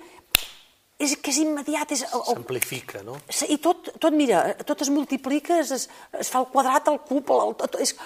és 0.99 1.17
que 1.19 1.33
és 1.33 1.41
immediat, 1.43 1.91
és, 1.91 2.05
S'amplifica, 2.07 3.03
no? 3.03 3.17
I 3.51 3.59
tot, 3.63 3.91
tot, 3.99 4.15
mira, 4.15 4.45
tot 4.67 4.85
es 4.85 4.91
multiplica, 4.95 5.59
es, 5.59 5.73
es, 5.75 5.89
es 6.21 6.31
fa 6.31 6.45
el 6.45 6.51
quadrat, 6.53 6.87
el 6.93 7.01
cub, 7.03 7.33
el, 7.35 7.55
tot, 7.59 7.79
és, 7.83 7.97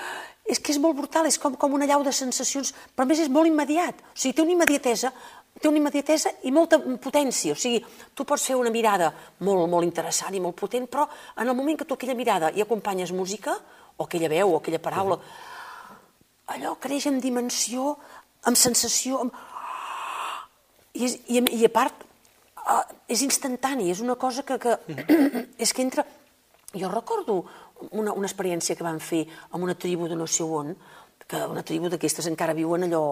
és 0.49 0.61
que 0.61 0.73
és 0.73 0.81
molt 0.81 0.97
brutal, 0.97 1.29
és 1.29 1.37
com, 1.41 1.57
com 1.61 1.77
una 1.77 1.89
llau 1.89 2.05
de 2.07 2.15
sensacions, 2.17 2.73
però 2.97 3.05
a 3.05 3.11
més 3.11 3.21
és 3.21 3.29
molt 3.33 3.51
immediat. 3.51 4.01
O 4.15 4.17
sigui, 4.17 4.33
té 4.39 4.45
una 4.47 4.57
immediatesa, 4.57 5.13
té 5.61 5.69
una 5.69 5.83
immediatesa 5.83 6.33
i 6.49 6.55
molta 6.55 6.81
potència. 7.03 7.53
O 7.53 7.61
sigui, 7.61 7.83
tu 8.17 8.25
pots 8.25 8.49
fer 8.49 8.57
una 8.57 8.73
mirada 8.73 9.13
molt, 9.45 9.69
molt 9.69 9.85
interessant 9.85 10.35
i 10.35 10.41
molt 10.41 10.57
potent, 10.57 10.89
però 10.89 11.05
en 11.37 11.45
el 11.45 11.57
moment 11.59 11.77
que 11.77 11.85
tu 11.85 11.99
aquella 11.99 12.17
mirada 12.17 12.53
hi 12.57 12.65
acompanyes 12.65 13.13
música, 13.13 13.59
o 13.99 14.07
aquella 14.07 14.33
veu, 14.33 14.55
o 14.55 14.63
aquella 14.63 14.81
paraula, 14.81 15.21
allò 16.55 16.77
creix 16.81 17.11
en 17.13 17.21
dimensió, 17.21 17.93
amb 18.49 18.57
sensació, 18.57 19.27
amb... 19.27 19.47
I, 20.99 21.07
i, 21.37 21.43
i 21.61 21.67
a 21.67 21.71
part, 21.71 22.08
uh, 22.67 22.85
és 23.09 23.23
instantani, 23.25 23.91
és 23.93 24.01
una 24.05 24.17
cosa 24.21 24.45
que, 24.47 24.59
que 24.59 24.79
és 25.59 25.73
que 25.73 25.85
entra... 25.85 26.07
Jo 26.77 26.91
recordo 26.93 27.41
una, 27.97 28.13
una 28.13 28.29
experiència 28.29 28.77
que 28.77 28.85
van 28.85 28.99
fer 29.01 29.23
amb 29.57 29.65
una 29.65 29.75
tribu 29.75 30.09
de 30.09 30.17
no 30.19 30.27
sé 30.29 30.45
on, 30.45 30.75
que 31.29 31.41
una 31.49 31.63
tribu 31.65 31.89
d'aquestes 31.89 32.29
encara 32.29 32.57
viuen 32.57 32.85
allò 32.85 33.05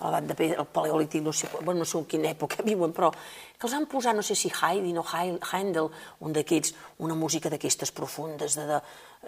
a 0.00 0.10
la 0.10 0.20
de 0.20 0.34
pedra, 0.34 0.60
el 0.60 0.66
paleolític, 0.66 1.22
no 1.22 1.32
sé, 1.32 1.48
bueno, 1.62 1.80
no 1.80 1.86
sé 1.88 1.98
en 1.98 2.08
quina 2.10 2.32
època 2.34 2.64
viuen, 2.66 2.92
però 2.96 3.12
que 3.12 3.68
els 3.68 3.76
han 3.78 3.86
posat, 3.90 4.16
no 4.16 4.24
sé 4.26 4.36
si 4.36 4.50
Haydn 4.50 4.98
o 5.00 5.04
Handel, 5.06 5.88
un 6.20 6.34
d'aquests, 6.36 6.74
una 7.06 7.14
música 7.14 7.50
d'aquestes 7.52 7.94
profundes, 7.96 8.58
de, 8.58 8.66
de, 8.68 8.82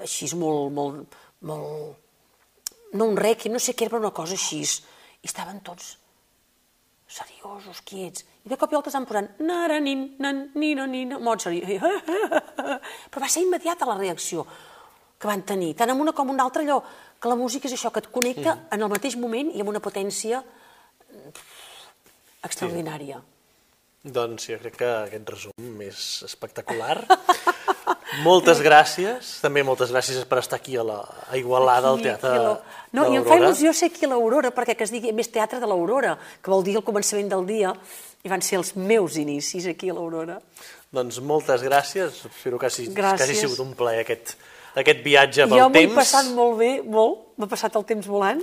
així 0.05 0.29
molt, 0.37 0.75
molt, 0.75 1.17
molt, 1.49 1.97
no 2.95 3.09
un 3.09 3.17
requiem, 3.17 3.55
no 3.55 3.63
sé 3.63 3.75
què 3.75 3.87
era, 3.87 3.97
però 3.97 4.07
una 4.07 4.17
cosa 4.17 4.37
així. 4.37 4.63
I 5.19 5.27
estaven 5.27 5.59
tots 5.67 5.97
seriosos, 7.09 7.81
quiets. 7.89 8.25
I 8.45 8.51
de 8.53 8.57
cop 8.61 8.73
i 8.73 8.77
volta 8.77 8.91
estan 8.93 9.07
posant 9.09 9.29
naranin, 9.41 10.03
nan, 10.21 10.51
nina, 10.55 10.87
nina, 10.87 11.19
Mozart. 11.19 11.57
I, 11.57 11.79
però 13.11 13.23
va 13.25 13.29
ser 13.33 13.43
immediata 13.47 13.89
la 13.89 13.97
reacció 13.99 14.45
que 15.19 15.27
van 15.27 15.43
tenir, 15.43 15.73
tant 15.75 15.91
en 15.91 16.01
una 16.01 16.13
com 16.15 16.29
en 16.29 16.37
una 16.37 16.45
altra, 16.47 16.63
allò, 16.63 16.79
que 17.19 17.31
la 17.33 17.35
música 17.35 17.67
és 17.67 17.75
això, 17.75 17.91
que 17.91 18.05
et 18.05 18.11
connecta 18.15 18.55
Mm. 18.55 18.69
en 18.77 18.83
el 18.87 18.93
mateix 18.93 19.17
moment 19.19 19.51
i 19.51 19.61
amb 19.65 19.73
una 19.73 19.81
potència 19.83 20.43
extraordinària. 22.45 23.19
Doncs 24.05 24.47
jo 24.53 24.59
crec 24.63 24.77
que 24.79 24.89
aquest 25.09 25.33
resum 25.35 25.81
és 25.83 26.05
espectacular. 26.29 27.01
moltes 28.25 28.61
gràcies, 28.65 29.39
també 29.43 29.63
moltes 29.67 29.91
gràcies 29.93 30.25
per 30.29 30.39
estar 30.43 30.57
aquí 30.59 30.77
a, 30.81 30.85
la, 30.87 30.99
a 31.31 31.37
Igualada, 31.37 31.91
al 31.93 31.99
Aquí, 31.99 32.05
Teatre 32.09 32.29
aquí 32.31 32.39
a 32.39 32.43
de 32.43 32.49
la- 32.49 32.77
No, 32.97 33.05
i 33.13 33.17
em 33.21 33.25
fa 33.29 33.37
il·lusió 33.37 33.73
ser 33.77 33.91
aquí 33.93 34.07
a 34.07 34.09
l'Aurora, 34.09 34.51
perquè 34.55 34.75
que 34.77 34.85
es 34.87 34.91
digui 34.95 35.13
més 35.13 35.29
Teatre 35.31 35.61
de 35.61 35.67
l'Aurora, 35.69 36.17
que 36.43 36.51
vol 36.51 36.65
dir 36.65 36.77
el 36.81 36.85
començament 36.87 37.29
del 37.29 37.45
dia, 37.47 37.75
i 38.25 38.29
van 38.33 38.41
ser 38.43 38.57
els 38.59 38.75
meus 38.77 39.17
inicis 39.21 39.67
aquí 39.69 39.91
a 39.91 39.95
l'Aurora. 39.95 40.39
Doncs 40.91 41.21
moltes 41.21 41.63
gràcies, 41.63 42.23
espero 42.25 42.59
que 42.59 42.67
hagi, 42.67 42.87
que 42.89 42.95
Gràcies. 42.97 43.27
hagi 43.29 43.35
sigut 43.43 43.59
un 43.61 43.75
plaer 43.77 44.01
aquest, 44.07 44.37
aquest 44.75 45.03
viatge 45.05 45.45
pel 45.47 45.59
jo 45.59 45.69
m'ho 45.69 45.77
he 45.77 45.83
temps. 45.85 45.95
passat 46.01 46.31
molt 46.33 46.57
bé, 46.59 46.71
molt, 46.83 47.35
m'ha 47.37 47.47
passat 47.47 47.77
el 47.77 47.85
temps 47.85 48.07
volant. 48.09 48.41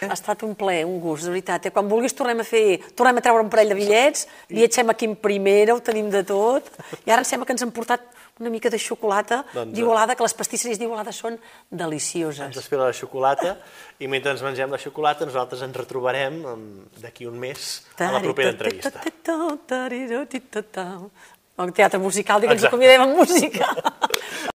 Ha 0.00 0.14
estat 0.14 0.40
un 0.46 0.54
plaer, 0.56 0.86
un 0.86 0.98
gust, 0.98 1.24
de 1.24 1.28
veritat. 1.28 1.66
Eh? 1.66 1.70
Quan 1.74 1.86
vulguis 1.90 2.14
tornem 2.16 2.38
a 2.40 2.44
fer, 2.44 2.80
tornem 2.96 3.18
a 3.18 3.20
treure 3.20 3.42
un 3.42 3.50
parell 3.50 3.68
de 3.68 3.74
bitllets, 3.74 4.28
viatgem 4.48 4.88
aquí 4.88 5.04
en 5.04 5.16
primera, 5.16 5.74
ho 5.74 5.80
tenim 5.84 6.08
de 6.08 6.22
tot, 6.24 6.64
i 7.04 7.10
ara 7.10 7.20
em 7.20 7.24
sembla 7.28 7.44
que 7.44 7.52
ens 7.52 7.60
han 7.66 7.70
portat 7.70 8.00
una 8.40 8.50
mica 8.50 8.70
de 8.72 8.78
xocolata 8.78 9.44
Doncs, 9.52 9.74
d'Igualada, 9.76 10.16
que 10.16 10.24
les 10.24 10.34
pastisseries 10.34 10.78
d'Igualada 10.80 11.12
són 11.12 11.36
Ens 11.36 11.42
delicioses. 11.70 12.56
espera 12.56 12.88
la 12.88 12.96
xocolata 12.96 13.56
i 14.00 14.08
mentre 14.08 14.32
ens 14.32 14.42
mengem 14.42 14.70
la 14.72 14.78
xocolata 14.80 15.28
nosaltres 15.28 15.62
ens 15.62 15.76
retrobarem 15.76 16.40
em, 16.44 16.64
d'aquí 17.00 17.26
un 17.28 17.38
mes 17.38 17.82
a 17.98 18.10
la 18.10 18.20
propera 18.24 18.50
entrevista. 18.56 19.00
El 21.60 21.74
teatre 21.76 22.00
musical, 22.00 22.40
digue'ns, 22.40 22.64
ho 22.64 22.70
convidem 22.72 23.02
amb 23.04 23.18
música. 23.20 23.68